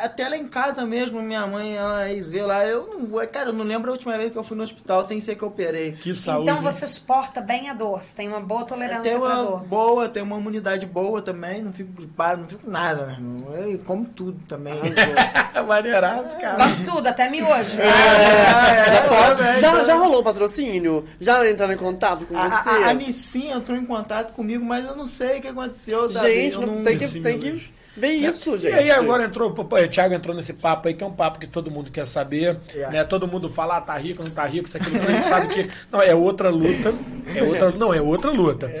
até 0.04 0.28
lá 0.28 0.36
em 0.36 0.48
casa 0.48 0.84
mesmo, 0.84 1.22
minha 1.22 1.46
mãe, 1.46 1.76
ela 1.76 2.10
ex 2.10 2.28
vê 2.28 2.42
lá, 2.42 2.64
eu 2.66 2.86
não 2.98 3.06
vou, 3.06 3.26
cara, 3.28 3.50
eu 3.50 3.52
não 3.52 3.64
lembro 3.64 3.90
a 3.90 3.92
última 3.92 4.16
vez 4.18 4.32
que 4.32 4.38
eu 4.38 4.42
fui 4.44 4.56
no 4.56 4.62
hospital 4.62 5.02
sem 5.02 5.20
ser 5.20 5.36
que 5.36 5.42
eu 5.42 5.48
operei. 5.48 5.92
Que 5.92 6.14
saúde. 6.14 6.50
Então 6.50 6.62
você 6.62 6.86
suporta 6.86 7.40
bem 7.40 7.70
a 7.70 7.74
dor, 7.74 8.02
você 8.02 8.16
tem 8.16 8.28
uma 8.28 8.40
boa 8.40 8.64
tolerância 8.64 9.00
Tem 9.00 9.18
pra 9.18 9.20
uma 9.28 9.42
dor. 9.44 9.60
boa, 9.60 10.08
tem 10.08 10.22
uma 10.22 10.38
imunidade 10.38 10.86
boa 10.86 11.22
também, 11.22 11.62
não 11.62 11.72
fico 11.72 11.92
gripado, 11.92 12.42
não 12.42 12.48
fico 12.48 12.68
nada, 12.68 13.06
meu 13.06 13.14
irmão. 13.14 13.54
Eu 13.54 13.78
como 13.84 14.04
tudo 14.06 14.38
também. 14.48 14.74
Maneiraço, 15.66 16.36
cara. 16.40 16.56
Come 16.56 16.84
tudo, 16.84 17.08
até 17.14 17.30
miojo. 17.30 17.80
É, 17.80 18.96
é, 18.96 19.08
Pode. 19.08 19.42
é, 19.42 19.60
já, 19.60 19.70
então- 19.72 19.84
já 19.84 19.94
rolou 19.94 20.22
patrocínio? 20.22 21.04
Já 21.20 21.48
entraram 21.48 21.72
em 21.72 21.76
contato 21.78 22.26
com 22.26 22.36
A, 22.36 22.48
você? 22.50 22.68
a, 22.68 22.88
a 22.90 22.94
Nissin 22.94 23.50
entrou 23.50 23.78
em 23.78 23.86
contato 23.86 24.32
comigo, 24.34 24.64
mas 24.64 24.84
eu 24.84 24.96
não 24.96 25.06
sei 25.06 25.38
o 25.38 25.42
que 25.42 25.48
aconteceu, 25.48 26.08
gente, 26.08 26.58
não, 26.58 26.82
tem, 26.82 26.98
que, 26.98 27.20
tem 27.20 27.38
meu 27.38 27.60
que 27.94 28.00
ver 28.00 28.08
isso, 28.08 28.54
E 28.54 28.58
gente. 28.58 28.74
aí 28.74 28.90
agora 28.90 29.24
entrou, 29.24 29.50
o 29.50 29.88
Thiago 29.88 30.14
entrou 30.14 30.34
nesse 30.34 30.52
papo 30.52 30.88
aí, 30.88 30.94
que 30.94 31.02
é 31.02 31.06
um 31.06 31.12
papo 31.12 31.38
que 31.38 31.46
todo 31.46 31.70
mundo 31.70 31.90
quer 31.90 32.06
saber, 32.06 32.58
É. 32.74 32.90
né? 32.90 33.04
Todo 33.04 33.26
mundo 33.28 33.48
fala, 33.48 33.76
ah, 33.76 33.80
tá 33.80 33.96
rico, 33.96 34.22
não 34.22 34.30
tá 34.30 34.44
rico, 34.46 34.66
isso 34.66 34.78
tudo, 34.78 34.96
a 34.98 35.10
gente 35.10 35.26
sabe 35.26 35.48
que 35.48 35.70
não, 35.90 36.02
é 36.02 36.14
outra 36.14 36.50
luta, 36.50 36.94
é 37.34 37.42
outra, 37.42 37.70
não, 37.70 37.94
é 37.94 38.00
outra 38.00 38.30
luta. 38.30 38.66
É, 38.66 38.70
é, 38.70 38.80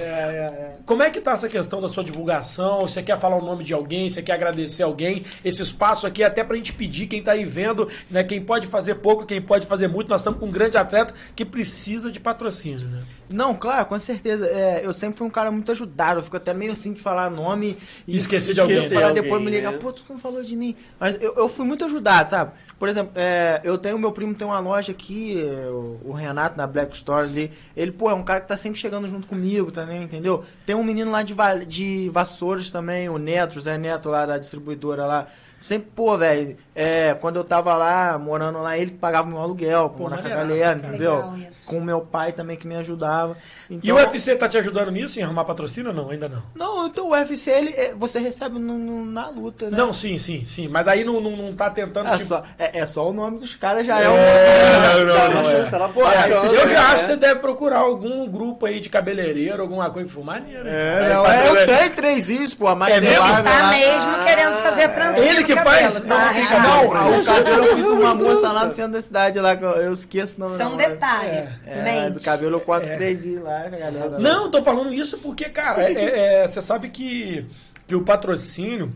é. 0.70 0.76
Como 0.84 1.02
é 1.02 1.08
que 1.10 1.20
tá 1.20 1.32
essa 1.32 1.48
questão 1.48 1.80
da 1.80 1.88
sua 1.88 2.04
divulgação? 2.04 2.82
Você 2.82 3.02
quer 3.02 3.18
falar 3.18 3.36
o 3.36 3.44
nome 3.44 3.64
de 3.64 3.72
alguém? 3.72 4.10
Você 4.10 4.20
quer 4.22 4.32
agradecer 4.32 4.82
alguém? 4.82 5.24
Esse 5.44 5.62
espaço 5.62 6.06
aqui 6.06 6.22
é 6.22 6.26
até 6.26 6.44
pra 6.44 6.56
gente 6.56 6.72
pedir 6.74 7.06
quem 7.06 7.22
tá 7.22 7.32
aí 7.32 7.44
vendo, 7.44 7.88
né? 8.10 8.22
Quem 8.22 8.40
pode 8.42 8.66
fazer 8.66 8.96
pouco, 8.96 9.24
quem 9.24 9.40
pode 9.40 9.66
fazer 9.66 9.88
muito. 9.88 10.08
Nós 10.08 10.20
estamos 10.20 10.38
com 10.38 10.46
um 10.46 10.50
grande 10.50 10.76
atleta 10.76 11.14
que 11.34 11.44
precisa 11.44 12.10
de 12.12 12.20
patrocínio, 12.20 12.86
né? 12.88 13.02
Não, 13.30 13.54
claro, 13.54 13.86
com 13.86 13.98
certeza. 13.98 14.46
É, 14.46 14.82
eu 14.84 14.92
sempre 14.92 15.16
fui 15.16 15.26
um 15.26 15.30
cara 15.30 15.50
muito 15.50 15.72
ajudado. 15.72 16.18
Eu 16.18 16.22
fico 16.22 16.36
até 16.36 16.52
meio 16.52 16.72
assim 16.72 16.92
de 16.92 17.00
falar 17.00 17.30
nome 17.30 17.78
e 18.06 18.16
Esquecer 18.16 18.54
de 18.54 18.60
alguém. 18.60 18.76
Alguém, 19.08 19.22
depois 19.22 19.42
me 19.42 19.50
ligar, 19.50 19.72
né? 19.72 19.78
pô, 19.78 19.92
tu 19.92 20.02
não 20.08 20.18
falou 20.18 20.42
de 20.42 20.56
mim. 20.56 20.76
Mas 20.98 21.20
eu, 21.20 21.34
eu 21.34 21.48
fui 21.48 21.64
muito 21.64 21.84
ajudado, 21.84 22.28
sabe? 22.28 22.52
Por 22.78 22.88
exemplo, 22.88 23.12
é, 23.14 23.60
eu 23.64 23.78
tenho, 23.78 23.98
meu 23.98 24.12
primo 24.12 24.34
tem 24.34 24.46
uma 24.46 24.58
loja 24.58 24.92
aqui, 24.92 25.40
é, 25.40 25.68
o, 25.68 26.00
o 26.04 26.12
Renato, 26.12 26.56
na 26.56 26.66
Black 26.66 26.96
Store 26.96 27.28
ali. 27.28 27.50
Ele, 27.76 27.92
pô, 27.92 28.10
é 28.10 28.14
um 28.14 28.22
cara 28.22 28.40
que 28.40 28.48
tá 28.48 28.56
sempre 28.56 28.78
chegando 28.78 29.08
junto 29.08 29.26
comigo 29.26 29.70
também, 29.70 30.02
entendeu? 30.02 30.44
Tem 30.66 30.74
um 30.74 30.84
menino 30.84 31.10
lá 31.10 31.22
de, 31.22 31.34
de 31.66 32.10
Vassouras 32.10 32.70
também, 32.70 33.08
o 33.08 33.18
Neto, 33.18 33.60
Zé 33.60 33.78
Neto 33.78 34.08
lá 34.08 34.26
da 34.26 34.38
distribuidora 34.38 35.06
lá. 35.06 35.28
Sempre, 35.64 35.88
pô, 35.96 36.18
velho, 36.18 36.58
é, 36.74 37.14
quando 37.14 37.36
eu 37.36 37.44
tava 37.44 37.74
lá, 37.74 38.18
morando 38.18 38.60
lá, 38.60 38.76
ele 38.76 38.90
que 38.90 38.98
pagava 38.98 39.26
meu 39.26 39.38
aluguel, 39.40 39.88
Pô, 39.88 39.96
pô, 39.96 40.02
morar 40.10 40.20
com 40.20 40.28
a 40.28 40.36
maneiraço, 40.36 40.74
galera, 40.82 40.88
entendeu? 40.88 41.32
Com 41.66 41.78
o 41.78 41.82
meu 41.82 42.00
pai 42.02 42.32
também 42.32 42.54
que 42.54 42.66
me 42.66 42.76
ajudava. 42.76 43.34
E 43.70 43.76
Então, 43.76 43.96
o 43.96 43.98
UFC 43.98 44.36
tá 44.36 44.46
te 44.46 44.58
ajudando 44.58 44.90
nisso, 44.90 45.18
em 45.18 45.22
arrumar 45.22 45.44
patrocínio 45.46 45.88
ou 45.90 45.96
não? 45.96 46.10
Ainda 46.10 46.28
não. 46.28 46.42
Não, 46.54 46.86
então 46.86 47.06
o 47.08 47.12
UFC, 47.12 47.50
ele, 47.50 47.70
é, 47.70 47.94
você 47.94 48.18
recebe 48.18 48.58
no- 48.58 48.76
no- 48.76 49.06
na 49.06 49.30
luta, 49.30 49.70
né? 49.70 49.78
Não, 49.78 49.90
sim, 49.90 50.18
sim, 50.18 50.44
sim. 50.44 50.68
Mas 50.68 50.86
aí 50.86 51.02
não, 51.02 51.18
não, 51.18 51.30
não 51.34 51.54
tá 51.54 51.70
tentando. 51.70 52.08
É 52.08 52.12
tipo- 52.18 52.24
só, 52.28 52.42
é, 52.58 52.80
é 52.80 52.84
só 52.84 53.08
o 53.08 53.12
nome 53.14 53.38
dos 53.38 53.56
caras, 53.56 53.86
já 53.86 54.00
é, 54.02 54.04
É, 54.04 54.08
um... 54.10 54.12
não, 54.12 55.06
não, 55.06 55.42
não, 55.42 55.50
é. 55.50 55.54
ela. 55.54 55.86
É, 55.86 56.26
então, 56.28 56.44
eu 56.44 56.68
já 56.68 56.74
é. 56.74 56.78
acho 56.78 56.94
que 56.96 57.04
você 57.06 57.16
deve 57.16 57.40
procurar 57.40 57.78
algum 57.78 58.26
grupo 58.28 58.66
aí 58.66 58.80
de 58.80 58.90
cabeleireiro, 58.90 59.62
alguma 59.62 59.88
coisa 59.88 60.10
maneira. 60.22 60.68
É, 60.68 61.08
não, 61.14 61.26
é, 61.26 61.48
eu 61.48 61.66
tenho 61.66 61.90
três 61.94 62.28
isso, 62.28 62.56
pô, 62.58 62.74
mas 62.74 62.94
É 62.94 63.00
mesmo? 63.00 63.24
Tá 63.24 63.40
lá. 63.62 63.70
mesmo 63.70 64.24
querendo 64.26 64.54
fazer 64.56 64.82
a 64.84 64.88
transição. 64.90 65.24
Ele 65.24 65.44
ele 65.44 65.53
que 65.56 65.64
no 65.64 65.70
faz. 65.70 65.98
cabelo, 66.00 66.08
Não, 66.08 66.16
tá? 66.16 66.24
não 66.26 66.34
fica 66.42 66.58
Não, 66.60 66.88
pra 66.90 67.06
o 67.20 67.24
cabelo 67.24 67.64
eu 67.64 67.76
fiz 67.76 67.84
numa 67.84 68.14
moça 68.14 68.52
lá 68.52 68.64
no 68.66 68.72
centro 68.72 68.92
da 68.92 69.00
cidade, 69.00 69.40
lá, 69.40 69.54
eu, 69.54 69.92
esqueço 69.92 70.36
o 70.36 70.40
nome. 70.40 70.52
Isso 70.52 70.62
é 70.62 70.66
um 70.66 70.70
não, 70.70 70.76
detalhe. 70.76 71.28
É, 71.66 71.82
mas 71.82 71.84
Mente. 72.14 72.18
o 72.18 72.22
cabelo 72.24 72.56
eu 72.56 72.60
corto 72.60 72.86
três 72.86 73.24
e 73.24 73.36
lá, 73.36 73.68
galera. 73.68 74.18
Não, 74.18 74.50
tô 74.50 74.62
falando 74.62 74.92
isso 74.92 75.18
porque, 75.18 75.48
cara, 75.48 75.82
é- 75.82 75.92
é- 75.92 76.42
é, 76.44 76.46
você 76.48 76.60
sabe 76.60 76.88
que, 76.88 77.46
que 77.86 77.94
o 77.94 78.02
patrocínio. 78.02 78.92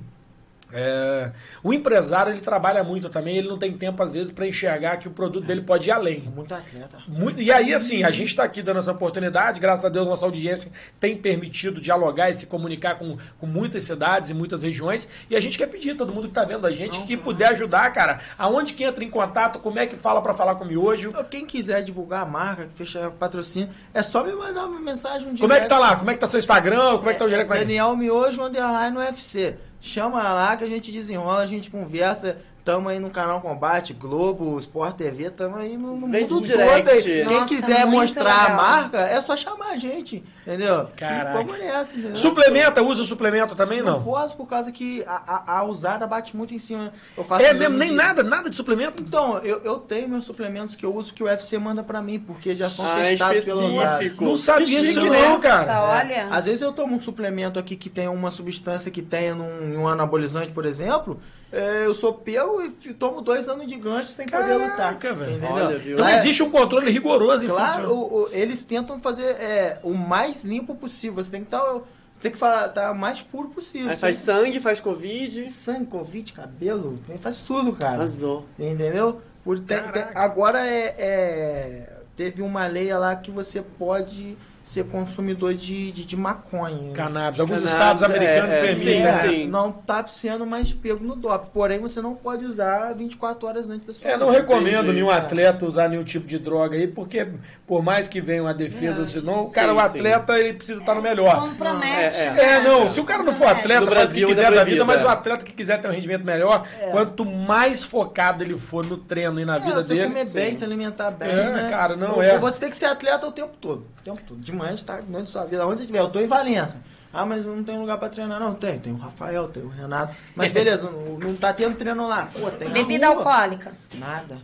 É, 0.72 1.32
o 1.62 1.72
empresário 1.72 2.32
ele 2.32 2.40
trabalha 2.40 2.84
muito 2.84 3.08
também, 3.08 3.36
ele 3.38 3.48
não 3.48 3.58
tem 3.58 3.72
tempo 3.72 4.02
às 4.02 4.12
vezes 4.12 4.32
para 4.32 4.46
enxergar 4.46 4.96
que 4.98 5.08
o 5.08 5.10
produto 5.10 5.46
dele 5.46 5.62
pode 5.62 5.88
ir 5.88 5.92
além. 5.92 6.20
Muito 6.34 6.54
atleta. 6.54 6.98
Muito- 7.08 7.40
e 7.40 7.50
aí, 7.50 7.72
assim, 7.72 8.04
a 8.04 8.10
gente 8.10 8.28
está 8.28 8.44
aqui 8.44 8.62
dando 8.62 8.80
essa 8.80 8.92
oportunidade, 8.92 9.60
graças 9.60 9.84
a 9.84 9.88
Deus, 9.88 10.06
nossa 10.06 10.24
audiência 10.24 10.70
tem 11.00 11.16
permitido 11.16 11.80
dialogar 11.80 12.30
e 12.30 12.34
se 12.34 12.46
comunicar 12.46 12.96
com, 12.96 13.16
com 13.38 13.46
muitas 13.46 13.82
cidades 13.82 14.30
e 14.30 14.34
muitas 14.34 14.62
regiões. 14.62 15.08
E 15.30 15.36
a 15.36 15.40
gente 15.40 15.56
quer 15.56 15.66
pedir, 15.66 15.96
todo 15.96 16.12
mundo 16.12 16.24
que 16.24 16.30
está 16.30 16.44
vendo 16.44 16.66
a 16.66 16.70
gente, 16.70 17.02
que 17.04 17.16
puder 17.16 17.48
ajudar, 17.48 17.90
cara, 17.92 18.20
aonde 18.36 18.74
que 18.74 18.84
entra 18.84 19.02
em 19.02 19.10
contato, 19.10 19.58
como 19.58 19.78
é 19.78 19.86
que 19.86 19.96
fala 19.96 20.20
para 20.20 20.34
falar 20.34 20.54
com 20.56 20.64
o 20.64 20.66
Miojo. 20.66 21.12
Quem 21.30 21.46
quiser 21.46 21.82
divulgar 21.82 22.22
a 22.22 22.26
marca, 22.26 22.66
que 22.66 22.74
fecha 22.74 23.10
patrocínio, 23.10 23.70
é 23.94 24.02
só 24.02 24.22
me 24.22 24.32
mandar 24.32 24.66
uma 24.66 24.80
mensagem 24.80 25.28
um 25.28 25.36
Como 25.36 25.52
é 25.52 25.60
que 25.60 25.66
tá 25.68 25.78
lá? 25.78 25.96
Como 25.96 26.10
é 26.10 26.14
que 26.14 26.20
tá 26.20 26.26
seu 26.26 26.38
Instagram? 26.38 26.98
Como 26.98 27.08
é 27.10 27.12
que 27.12 27.18
tá 27.18 27.24
o 27.24 27.28
direct? 27.28 27.52
É 27.52 27.58
Daniel 27.58 27.96
Miojo 27.96 28.42
Underline 28.42 28.96
UFC. 28.96 29.54
Chama 29.80 30.22
lá 30.32 30.56
que 30.56 30.64
a 30.64 30.68
gente 30.68 30.90
desenrola, 30.90 31.40
a 31.40 31.46
gente 31.46 31.70
conversa. 31.70 32.38
Tamo 32.68 32.90
aí 32.90 32.98
no 32.98 33.08
canal 33.08 33.40
Combate, 33.40 33.94
Globo, 33.94 34.58
Sport 34.58 34.94
TV, 34.96 35.30
tamo 35.30 35.56
aí 35.56 35.74
no, 35.78 35.96
no 35.96 36.06
mundo 36.06 36.28
todo 36.28 36.44
aí. 36.90 37.02
Quem 37.02 37.24
Nossa, 37.24 37.46
quiser 37.46 37.86
mostrar 37.86 38.30
a 38.30 38.42
legal. 38.42 38.56
marca, 38.58 38.98
é 38.98 39.18
só 39.22 39.34
chamar 39.38 39.68
a 39.70 39.76
gente, 39.78 40.22
entendeu? 40.46 40.86
Caraca. 40.94 41.30
E 41.30 41.32
vamos 41.44 41.58
nessa, 41.58 41.96
entendeu? 41.96 42.14
Suplementa, 42.14 42.82
usa 42.82 43.04
suplemento 43.04 43.54
também, 43.54 43.80
Não 43.80 43.92
não? 43.94 44.02
posso 44.04 44.36
por 44.36 44.46
causa 44.46 44.70
que 44.70 45.02
a, 45.06 45.22
a, 45.46 45.58
a 45.60 45.64
usada 45.64 46.06
bate 46.06 46.36
muito 46.36 46.52
em 46.54 46.58
cima. 46.58 46.92
Eu 47.16 47.24
faço 47.24 47.42
É 47.42 47.54
mesmo, 47.54 47.78
nem 47.78 47.88
de- 47.88 47.94
nada, 47.94 48.22
nada 48.22 48.50
de 48.50 48.56
suplemento? 48.56 49.02
Então, 49.02 49.38
eu, 49.38 49.62
eu 49.64 49.78
tenho 49.78 50.06
meus 50.06 50.26
suplementos 50.26 50.74
que 50.76 50.84
eu 50.84 50.94
uso 50.94 51.14
que 51.14 51.22
o 51.22 51.26
UFC 51.26 51.56
manda 51.56 51.82
pra 51.82 52.02
mim, 52.02 52.18
porque 52.20 52.54
já 52.54 52.68
são 52.68 52.84
Ah, 52.84 53.00
é 53.00 53.08
testados 53.12 53.46
pelo 53.46 53.62
específico. 53.82 54.24
Não 54.24 54.36
sabia 54.36 54.66
Que 54.66 54.86
disso 54.88 55.00
não, 55.06 55.30
Nossa, 55.30 55.48
cara. 55.48 55.82
olha. 55.84 56.26
Às 56.30 56.44
vezes 56.44 56.60
eu 56.60 56.74
tomo 56.74 56.96
um 56.96 57.00
suplemento 57.00 57.58
aqui 57.58 57.76
que 57.76 57.88
tem 57.88 58.08
uma 58.08 58.30
substância 58.30 58.90
que 58.90 59.00
tenha 59.00 59.34
num, 59.34 59.68
num 59.68 59.88
anabolizante, 59.88 60.52
por 60.52 60.66
exemplo. 60.66 61.18
é, 61.50 61.86
eu 61.86 61.94
sou 61.94 62.12
pego 62.12 62.57
e 62.62 62.94
tomo 62.94 63.20
dois 63.20 63.48
anos 63.48 63.66
de 63.66 63.76
gancho 63.76 64.08
sem 64.08 64.26
poder 64.26 64.54
lutar. 64.54 64.76
Caraca, 64.76 65.14
velho. 65.14 65.30
Entendeu? 65.32 65.50
Olha, 65.52 65.78
viu? 65.78 65.94
Então 65.94 66.08
é- 66.08 66.16
existe 66.16 66.42
um 66.42 66.50
controle 66.50 66.90
rigoroso 66.90 67.44
em 67.44 67.48
cima 67.48 67.56
Claro, 67.60 67.82
disso. 67.82 67.94
o- 67.94 68.22
o- 68.24 68.28
eles 68.32 68.62
tentam 68.62 68.98
fazer 69.00 69.24
é, 69.24 69.78
o 69.82 69.92
mais 69.94 70.44
limpo 70.44 70.74
possível. 70.74 71.22
Você 71.22 71.30
tem 71.30 71.40
que 71.40 71.46
estar. 71.46 71.62
Você 71.62 72.20
tem 72.22 72.32
que 72.32 72.38
falar, 72.38 72.68
tá 72.70 72.90
o 72.90 72.98
mais 72.98 73.22
puro 73.22 73.48
possível. 73.48 73.90
Aí 73.90 73.96
faz 73.96 74.16
sangue, 74.16 74.60
faz 74.60 74.80
covid. 74.80 75.48
sangue, 75.50 75.86
covid, 75.86 76.32
cabelo, 76.32 76.98
faz 77.20 77.40
tudo, 77.40 77.72
cara. 77.72 77.94
Arrasou. 77.94 78.44
Entendeu? 78.58 79.20
Por, 79.44 79.58
tem- 79.60 79.78
tem- 79.78 79.86
Caraca. 79.92 80.18
agora 80.20 80.66
é, 80.66 80.94
é- 80.98 81.92
teve 82.16 82.42
uma 82.42 82.66
lei 82.66 82.92
lá 82.92 83.14
que 83.14 83.30
você 83.30 83.62
pode 83.62 84.36
ser 84.68 84.84
consumidor 84.84 85.54
de, 85.54 85.90
de, 85.92 86.04
de 86.04 86.16
maconha. 86.16 86.92
Cannabis. 86.92 87.40
Alguns 87.40 87.56
Cannabis, 87.62 87.72
estados 87.72 88.02
americanos 88.02 88.50
é, 88.50 88.58
é, 88.58 88.60
permitem. 88.60 88.94
sim, 88.96 89.02
né? 89.02 89.12
sim. 89.20 89.46
Não 89.48 89.72
tá 89.72 90.06
sendo 90.06 90.44
mais 90.46 90.72
pego 90.72 91.02
no 91.02 91.16
DOP. 91.16 91.48
Porém, 91.52 91.78
você 91.78 92.02
não 92.02 92.14
pode 92.14 92.44
usar 92.44 92.92
24 92.94 93.46
horas 93.48 93.70
antes 93.70 93.86
da 93.86 93.94
sua 93.94 94.10
É, 94.10 94.16
não 94.16 94.30
recomendo 94.30 94.92
nenhum 94.92 95.10
atleta 95.10 95.64
usar 95.64 95.88
nenhum 95.88 96.04
tipo 96.04 96.26
de 96.26 96.38
droga 96.38 96.76
aí, 96.76 96.86
porque 96.86 97.26
por 97.66 97.82
mais 97.82 98.08
que 98.08 98.20
venha 98.20 98.42
uma 98.42 98.52
defesa, 98.52 99.02
É, 99.02 99.06
senão, 99.06 99.40
o 99.40 99.44
sim, 99.44 99.54
cara, 99.54 99.72
o 99.72 99.76
sim. 99.76 99.82
atleta, 99.86 100.38
ele 100.38 100.52
precisa 100.52 100.80
estar 100.80 100.94
no 100.94 101.00
melhor. 101.02 101.40
Compromete. 101.48 102.18
É, 102.20 102.24
é. 102.24 102.30
né? 102.32 102.42
É, 102.54 102.60
não, 102.60 102.92
se 102.92 103.00
o 103.00 103.04
cara 103.04 103.22
não 103.22 103.34
for 103.34 103.46
atleta, 103.46 103.80
No 103.80 103.86
faz 103.86 103.88
o 103.88 103.90
Brasil, 103.90 104.26
que 104.26 104.32
é 104.32 104.36
quiser 104.36 104.52
da 104.52 104.64
vida, 104.64 104.84
mas 104.84 105.00
é. 105.00 105.04
o 105.04 105.08
atleta 105.08 105.44
que 105.44 105.52
quiser 105.52 105.80
ter 105.80 105.88
um 105.88 105.92
rendimento 105.92 106.24
melhor, 106.24 106.66
quanto 106.90 107.24
mais 107.24 107.84
focado 107.84 108.42
ele 108.44 108.58
for 108.58 108.84
no 108.84 108.96
treino 108.98 109.40
e 109.40 109.44
na 109.44 109.56
É, 109.56 109.60
vida 109.60 109.82
você 109.82 109.94
dele. 109.94 110.08
comer 110.08 110.26
bem, 110.30 110.50
sim. 110.50 110.56
se 110.56 110.64
alimentar 110.64 111.10
bem, 111.10 111.28
É, 111.30 111.50
né? 111.52 111.68
cara, 111.70 111.96
não 111.96 112.22
é. 112.22 112.36
Você 112.38 112.58
tem 112.60 112.68
que 112.70 112.76
ser 112.76 112.86
atleta 112.86 113.26
o 113.26 113.32
tempo 113.32 113.56
todo. 113.60 113.86
O 114.00 114.02
tempo 114.04 114.20
todo. 114.26 114.40
De 114.40 114.52
tarde, 114.84 115.06
de 115.06 115.12
noite 115.12 115.30
sua 115.30 115.44
vida. 115.44 115.66
Onde 115.66 115.78
você 115.78 115.82
estiver. 115.84 116.00
Eu 116.00 116.08
tô 116.08 116.20
em 116.20 116.26
Valença. 116.26 116.80
Ah, 117.12 117.24
mas 117.24 117.46
não 117.46 117.64
tem 117.64 117.78
lugar 117.78 117.98
pra 117.98 118.08
treinar. 118.08 118.38
Não, 118.38 118.54
tem. 118.54 118.78
Tem 118.78 118.92
o 118.92 118.96
Rafael, 118.96 119.48
tem 119.48 119.62
o 119.62 119.68
Renato. 119.68 120.14
Mas 120.36 120.52
beleza, 120.52 120.88
não, 120.90 121.18
não 121.18 121.36
tá 121.36 121.52
tendo 121.52 121.76
treino 121.76 122.06
lá. 122.06 122.28
Pô, 122.38 122.50
tem 122.50 122.68
Bebida 122.68 123.08
alcoólica. 123.08 123.72
Nada. 123.94 124.38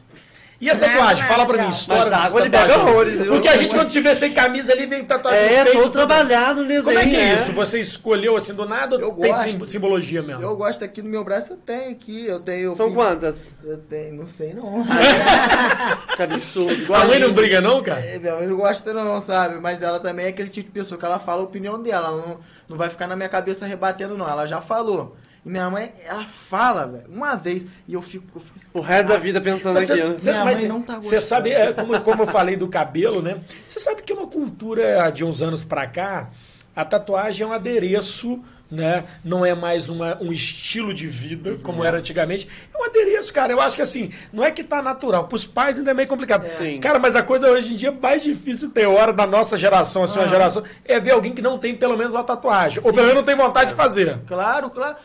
E 0.65 0.71
a 0.71 0.75
tatuagem? 0.79 1.23
Nada, 1.23 1.35
Fala 1.35 1.47
pra 1.47 1.63
mim, 1.63 1.69
história 1.69 2.05
Mas 2.05 2.13
a 2.13 2.17
dessa 2.17 2.27
água 2.29 2.41
libera 2.43 2.67
tatuagem. 2.69 2.91
horrores? 2.93 3.27
Porque 3.27 3.49
a 3.49 3.57
gente, 3.57 3.75
quando 3.75 3.91
te 3.91 4.01
vê 4.01 4.15
sem 4.17 4.33
camisa 4.33 4.73
ali, 4.73 4.87
vem 4.87 5.05
tatuagem 5.05 5.43
no 5.43 5.47
É, 5.55 5.65
peito, 5.65 5.79
tudo. 5.83 5.91
trabalhado 5.93 6.63
no 6.63 6.69
desenho. 6.69 6.85
Como 6.85 6.99
é 6.99 7.07
que 7.07 7.17
é 7.17 7.27
né? 7.27 7.35
isso? 7.35 7.53
Você 7.53 7.81
escolheu 7.81 8.37
assim 8.37 8.55
do 8.55 8.67
nada 8.67 8.97
ou 8.97 9.01
Eu 9.03 9.13
tem 9.13 9.31
gosto. 9.31 9.43
sim- 9.45 9.67
simbologia 9.67 10.23
mesmo? 10.23 10.43
Eu 10.43 10.57
gosto 10.57 10.85
aqui 10.85 11.03
no 11.03 11.09
meu 11.09 11.23
braço, 11.25 11.53
eu 11.53 11.57
tenho 11.59 11.91
aqui. 11.91 12.27
Eu 12.27 12.41
tenho. 12.41 12.75
São 12.75 12.87
fiz- 12.87 12.95
quantas? 12.97 13.55
Eu 13.65 13.79
tenho, 13.79 14.15
não 14.17 14.27
sei 14.27 14.55
não. 14.55 14.85
Que 16.17 16.23
absurdo. 16.23 16.95
A 16.95 17.05
mãe 17.07 17.19
não 17.19 17.33
briga 17.33 17.61
não, 17.61 17.83
cara? 17.83 18.01
É, 18.01 18.19
minha 18.19 18.37
mãe 18.37 18.47
não 18.47 18.57
gosta 18.57 18.93
não, 18.93 19.21
sabe? 19.21 19.57
Mas 19.61 19.83
ela 19.83 20.01
também 20.01 20.27
é 20.27 20.29
aquele 20.29 20.49
tipo 20.49 20.69
de 20.69 20.73
pessoa 20.73 20.99
que 20.99 21.05
ela 21.05 21.19
fala 21.19 21.41
a 21.43 21.45
opinião 21.45 21.83
dela. 21.83 22.09
Ela 22.09 22.17
não, 22.17 22.39
não 22.69 22.77
vai 22.77 22.89
ficar 22.89 23.07
na 23.07 23.17
minha 23.17 23.29
cabeça 23.29 23.67
rebatendo, 23.67 24.17
não. 24.17 24.29
Ela 24.29 24.47
já 24.47 24.61
falou. 24.61 25.17
E 25.45 25.51
minha 25.51 25.69
mãe, 25.69 25.93
ela 26.07 26.27
fala, 26.27 26.87
velho, 26.87 27.05
uma 27.09 27.37
vez. 27.37 27.67
E 27.87 27.93
eu 27.93 28.01
fico. 28.01 28.25
Eu 28.35 28.41
fico 28.41 28.55
assim, 28.57 28.67
O 28.73 28.81
resto 28.81 29.09
da 29.09 29.19
vida 29.19 29.41
pensando 29.41 29.79
aqui, 29.79 29.93
né? 29.93 30.17
Minha 30.23 30.45
mas 30.45 30.59
mãe 30.59 30.69
não 30.69 30.81
tá 30.81 30.99
Você 30.99 31.21
sabe, 31.21 31.51
é, 31.51 31.73
como, 31.73 32.01
como 32.01 32.23
eu 32.23 32.27
falei 32.27 32.57
do 32.57 32.67
cabelo, 32.67 33.21
né? 33.21 33.39
Você 33.69 33.79
sabe 33.79 34.03
que 34.03 34.13
uma 34.13 34.27
cultura 34.27 35.11
de 35.11 35.23
uns 35.23 35.43
anos 35.43 35.63
pra 35.63 35.87
cá, 35.87 36.31
a 36.75 36.85
tatuagem 36.85 37.45
é 37.45 37.47
um 37.47 37.53
adereço, 37.53 38.43
né? 38.71 39.05
Não 39.23 39.45
é 39.45 39.55
mais 39.55 39.89
uma, 39.89 40.19
um 40.21 40.33
estilo 40.33 40.93
de 40.93 41.07
vida, 41.07 41.59
como 41.63 41.85
era 41.85 41.99
antigamente. 41.99 42.49
É 42.73 42.79
um 42.79 42.85
adereço, 42.85 43.33
cara. 43.33 43.53
Eu 43.53 43.61
acho 43.61 43.77
que 43.77 43.83
assim, 43.83 44.11
não 44.33 44.43
é 44.43 44.51
que 44.51 44.65
tá 44.65 44.83
natural. 44.83 45.29
Pros 45.29 45.47
pais 45.47 45.79
ainda 45.79 45.91
é 45.91 45.95
meio 45.95 46.09
complicado. 46.09 46.47
Sim. 46.47 46.81
Cara, 46.81 46.99
mas 46.99 47.15
a 47.15 47.23
coisa 47.23 47.51
hoje 47.51 47.75
em 47.75 47.77
dia 47.77 47.93
mais 47.93 48.23
difícil 48.23 48.71
ter 48.71 48.87
hora 48.87 49.13
da 49.13 49.27
nossa 49.27 49.57
geração, 49.57 50.05
assim, 50.05 50.19
uma 50.19 50.29
geração, 50.29 50.65
é 50.85 50.99
ver 50.99 51.13
alguém 51.13 51.33
que 51.33 51.43
não 51.43 51.59
tem 51.59 51.77
pelo 51.77 51.97
menos 51.97 52.15
uma 52.15 52.25
tatuagem. 52.25 52.81
Ou 52.83 52.93
pelo 52.93 53.07
menos 53.07 53.15
não 53.15 53.25
tem 53.25 53.37
vontade 53.37 53.71
de 53.71 53.77
fazer. 53.77 54.21
Claro, 54.27 54.71
claro. 54.71 54.97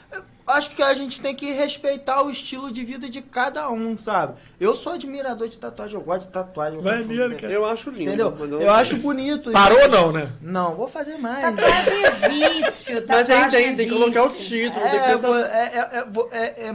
Eu 0.50 0.56
acho 0.56 0.72
que 0.72 0.82
a 0.82 0.96
gente 0.96 1.22
tem 1.22 1.36
que 1.36 1.52
respeitar 1.52 2.24
o 2.24 2.30
estilo 2.32 2.72
de 2.72 2.84
vida 2.84 3.08
de 3.08 3.22
cada 3.22 3.70
um, 3.70 3.96
sabe? 3.96 4.34
Eu 4.60 4.74
sou 4.74 4.94
admirador 4.94 5.48
de 5.48 5.60
tatuagem, 5.60 5.94
eu 5.96 6.02
gosto 6.02 6.22
de 6.24 6.30
tatuagem. 6.30 6.78
eu 6.80 6.84
gosto 6.84 6.98
Maneiro, 7.08 7.30
de- 7.30 7.36
cara. 7.42 7.54
Eu 7.54 7.66
acho 7.68 7.92
lindo. 7.92 8.10
Entendeu? 8.10 8.36
mas 8.38 8.52
Eu 8.52 8.72
acho 8.72 8.96
bonito. 8.98 9.52
Parou 9.52 9.80
ou 9.84 9.88
não, 9.88 10.12
né? 10.12 10.32
Não, 10.42 10.74
vou 10.76 10.88
fazer 10.88 11.20
mais. 11.20 11.42
Tatuagem 11.56 12.04
é 12.04 12.12
vício. 12.30 12.96
Mas 12.96 13.28
Tatuagem 13.28 13.36
aí 13.36 13.50
tem, 13.52 13.74
é 13.74 13.76
tem 13.76 13.88
que 13.88 13.94
colocar 13.94 14.24
o 14.24 14.30
título, 14.36 14.82
tem 14.82 14.90
que 14.92 14.98
É, 14.98 15.12
pensar... 15.12 15.40
é, 15.40 15.78
é, 15.78 16.68
é, 16.70 16.74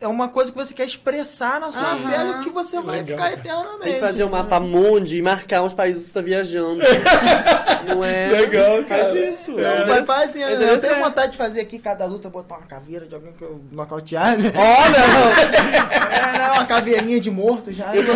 é, 0.00 0.04
é, 0.04 0.06
é 0.06 0.08
uma 0.08 0.28
coisa 0.28 0.50
que 0.52 0.56
você 0.58 0.72
quer 0.74 0.84
expressar 0.84 1.60
na 1.60 1.70
sua 1.72 1.82
Aham. 1.92 2.10
pele 2.10 2.44
que 2.44 2.50
você 2.50 2.80
vai 2.80 2.98
Legal, 3.02 3.16
ficar 3.18 3.32
eternamente. 3.32 3.82
Tem 3.82 3.94
que 3.94 4.00
fazer 4.00 4.24
um 4.24 4.30
mapa 4.30 4.58
mundi 4.60 5.18
e 5.18 5.22
marcar 5.22 5.62
os 5.62 5.74
países 5.74 6.04
que 6.04 6.08
você 6.10 6.14
tá 6.20 6.24
viajando. 6.24 6.80
Não 7.86 8.04
é? 8.04 8.28
Legal, 8.28 8.84
cara. 8.84 9.04
Faz 9.06 9.14
isso. 9.14 9.52
Não, 9.52 9.58
É. 9.64 9.84
vai 9.86 10.04
fazendo. 10.04 10.48
É 10.48 10.52
eu 10.54 10.58
tenho 10.58 10.74
interessante. 10.76 11.02
vontade 11.02 11.32
de 11.32 11.38
fazer 11.38 11.60
aqui 11.60 11.78
cada 11.78 12.04
luta, 12.04 12.28
botar 12.28 12.56
uma 12.58 12.66
caveira 12.66 13.06
de 13.06 13.14
alguém 13.14 13.32
que 13.32 13.42
eu 13.42 13.60
nocautear. 13.72 14.36
né? 14.38 14.52
Olha! 14.54 16.34
É, 16.34 16.38
não, 16.38 16.52
uma 16.54 16.66
caveirinha 16.66 17.20
de 17.20 17.30
morto 17.30 17.72
já. 17.72 17.94
Eu 17.94 18.04
tô- 18.04 18.12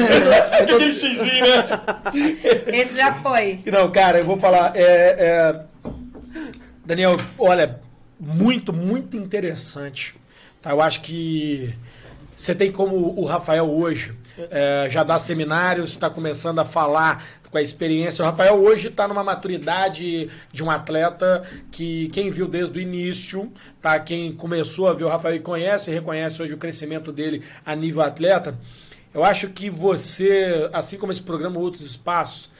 Aquele 0.74 0.92
xizinho, 0.92 1.44
né? 1.46 1.80
Esse 2.66 2.96
já 2.96 3.12
foi. 3.12 3.60
Não, 3.66 3.90
cara, 3.90 4.18
eu 4.18 4.24
vou 4.24 4.36
falar. 4.36 4.72
é, 4.74 4.82
é, 5.18 5.60
Daniel, 6.84 7.16
olha, 7.38 7.80
muito, 8.20 8.72
muito 8.72 9.16
interessante. 9.16 10.14
Tá? 10.64 10.70
Eu 10.70 10.80
acho 10.80 11.02
que 11.02 11.74
você 12.34 12.54
tem 12.54 12.72
como 12.72 12.96
o 13.20 13.26
Rafael 13.26 13.70
hoje 13.70 14.16
é, 14.50 14.88
já 14.88 15.04
dá 15.04 15.18
seminários, 15.18 15.90
está 15.90 16.08
começando 16.08 16.58
a 16.58 16.64
falar 16.64 17.22
com 17.50 17.58
a 17.58 17.62
experiência. 17.62 18.24
O 18.24 18.26
Rafael 18.26 18.56
hoje 18.56 18.88
está 18.88 19.06
numa 19.06 19.22
maturidade 19.22 20.28
de 20.50 20.64
um 20.64 20.70
atleta 20.70 21.42
que 21.70 22.08
quem 22.08 22.30
viu 22.30 22.48
desde 22.48 22.78
o 22.78 22.82
início, 22.82 23.52
tá? 23.80 24.00
Quem 24.00 24.32
começou 24.32 24.88
a 24.88 24.94
ver 24.94 25.04
o 25.04 25.08
Rafael 25.08 25.36
e 25.36 25.40
conhece 25.40 25.92
reconhece 25.92 26.42
hoje 26.42 26.54
o 26.54 26.58
crescimento 26.58 27.12
dele 27.12 27.44
a 27.64 27.76
nível 27.76 28.02
atleta. 28.02 28.58
Eu 29.12 29.22
acho 29.22 29.50
que 29.50 29.70
você, 29.70 30.68
assim 30.72 30.98
como 30.98 31.12
esse 31.12 31.22
programa 31.22 31.60
Outros 31.60 31.82
Espaços, 31.82 32.50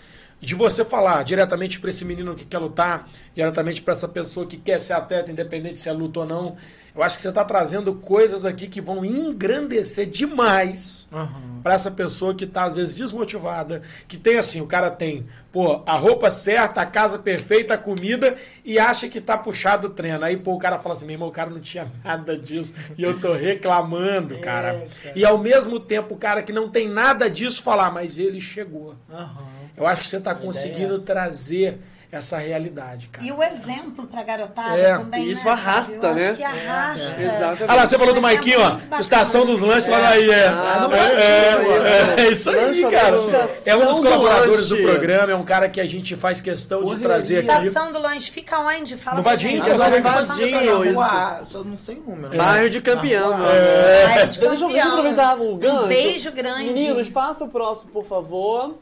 de 0.45 0.55
você 0.55 0.85
falar 0.85 1.25
diretamente 1.25 1.81
para 1.81 1.91
esse 1.91 2.05
menino 2.05 2.35
que 2.35 2.45
quer 2.45 2.59
lutar, 2.59 3.09
diretamente 3.35 3.83
para 3.83 3.95
essa 3.95 4.07
pessoa 4.07 4.47
que 4.47 4.57
quer 4.57 4.79
ser 4.79 4.93
atleta, 4.93 5.31
independente 5.31 5.79
se 5.79 5.89
é 5.89 5.93
luta 5.93 6.21
ou 6.21 6.27
não, 6.27 6.57
eu 6.95 7.03
acho 7.03 7.16
que 7.16 7.23
você 7.23 7.29
está 7.29 7.45
trazendo 7.45 7.93
coisas 7.95 8.45
aqui 8.45 8.69
que 8.69 8.81
vão 8.81 9.05
engrandecer 9.05 10.07
demais 10.07 11.09
Aham. 11.12 11.61
para 11.61 11.75
essa 11.75 11.91
pessoa 11.91 12.33
que 12.35 12.45
está 12.45 12.65
às 12.65 12.77
vezes 12.77 12.95
desmotivada, 12.95 13.83
que 14.07 14.16
tem 14.16 14.39
assim, 14.39 14.61
o 14.61 14.66
cara 14.66 14.93
tem, 14.93 15.27
pô, 15.51 15.83
a 15.85 15.97
roupa 15.97 16.31
certa, 16.31 16.83
a 16.83 16.87
casa 16.87 17.19
perfeita, 17.19 17.75
a 17.75 17.79
comida 17.79 18.37
e 18.65 18.79
acha 18.79 19.09
que 19.09 19.21
tá 19.21 19.37
puxado 19.37 19.89
o 19.89 19.91
treino. 19.91 20.25
Aí, 20.25 20.37
pô, 20.37 20.55
o 20.55 20.59
cara 20.59 20.79
fala 20.79 20.95
assim, 20.95 21.05
meu 21.05 21.15
irmão, 21.15 21.29
o 21.29 21.33
cara 21.33 21.51
não 21.51 21.61
tinha 21.61 21.91
nada 22.05 22.39
disso 22.39 22.73
e 22.97 23.03
eu 23.03 23.19
tô 23.19 23.33
reclamando, 23.33 24.39
cara. 24.45 24.75
É, 24.75 24.89
cara. 25.03 25.19
E 25.19 25.25
ao 25.25 25.37
mesmo 25.37 25.81
tempo, 25.81 26.15
o 26.15 26.19
cara 26.19 26.45
que 26.45 26.53
não 26.53 26.69
tem 26.69 26.89
nada 26.89 27.29
disso 27.29 27.61
falar, 27.61 27.91
mas 27.91 28.21
ele 28.21 28.41
chegou. 28.41 28.95
Aham. 29.11 29.54
Eu 29.77 29.87
acho 29.87 30.03
que 30.03 30.09
você 30.09 30.17
está 30.19 30.31
é 30.33 30.35
conseguindo 30.35 30.95
essa. 30.97 31.05
trazer 31.05 31.79
essa 32.13 32.39
realidade, 32.39 33.09
cara. 33.09 33.27
E 33.27 33.33
o 33.33 33.43
exemplo 33.43 34.07
pra 34.07 34.23
garotada 34.23 34.79
É, 34.79 34.97
também, 34.97 35.29
isso 35.33 35.45
né, 35.45 35.51
arrasta? 35.51 35.95
Eu 35.95 36.15
né? 36.15 36.27
acho 36.29 36.37
que 36.37 36.45
arrasta. 36.45 37.21
É, 37.21 37.25
exatamente. 37.25 37.63
Olha 37.65 37.75
lá, 37.75 37.87
você 37.89 37.99
falou 37.99 38.15
do 38.15 38.19
é 38.19 38.23
Maiquinho, 38.23 38.61
ó. 38.61 38.71
bacana. 38.71 39.01
Estação 39.01 39.45
dos 39.45 39.61
lanches 39.61 39.89
lá 39.89 40.09
aí, 40.11 40.31
é. 40.31 40.47
Ah, 40.47 40.89
é, 40.93 42.19
é, 42.19 42.21
é, 42.23 42.25
é 42.25 42.31
isso 42.31 42.51
aí, 42.51 42.83
Lancha 42.85 42.91
cara. 42.97 43.09
É 43.09 43.19
um 43.19 43.19
dos 43.19 43.35
Estação 43.57 43.95
do 43.95 44.03
colaboradores 44.03 44.69
do 44.69 44.75
lanche. 44.77 44.87
programa, 44.87 45.33
é 45.33 45.35
um 45.35 45.43
cara 45.45 45.69
que 45.69 45.81
a 45.81 45.87
gente 45.89 46.15
faz 46.15 46.41
questão 46.41 46.79
de 46.79 46.85
Correria. 46.85 47.09
trazer 47.09 47.39
aqui. 47.39 47.67
Estação 47.67 47.91
do 47.93 47.99
lanche 47.99 48.31
fica 48.31 48.61
onde? 48.61 48.97
Fala 48.97 49.17
No 49.17 49.23
pra 49.25 49.33
Vadinho, 49.33 49.61
é 49.67 49.75
vai 49.75 50.01
Vadinho, 50.01 50.95
rua, 50.95 51.41
só 51.45 51.65
não 51.65 51.77
sei 51.77 51.97
o 51.97 52.11
número. 52.11 52.37
Bairro 52.39 52.71
de 52.71 52.81
campeão, 52.81 53.31
Na 53.31 53.37
mano. 53.39 53.51
É. 53.57 54.05
Ai, 54.05 54.27
de 54.29 54.39
Deixa, 54.39 54.45
eu- 54.45 54.51
deixa 54.51 54.65
eu 54.65 54.69
campeão. 54.69 54.89
aproveitar 54.93 55.41
o 55.41 55.57
gancho. 55.57 55.85
Um 55.85 55.89
beijo 55.89 56.31
grande. 56.31 56.65
Meninos, 56.67 57.09
passa 57.09 57.45
o 57.45 57.49
próximo, 57.49 57.91
por 57.91 58.05
favor. 58.05 58.77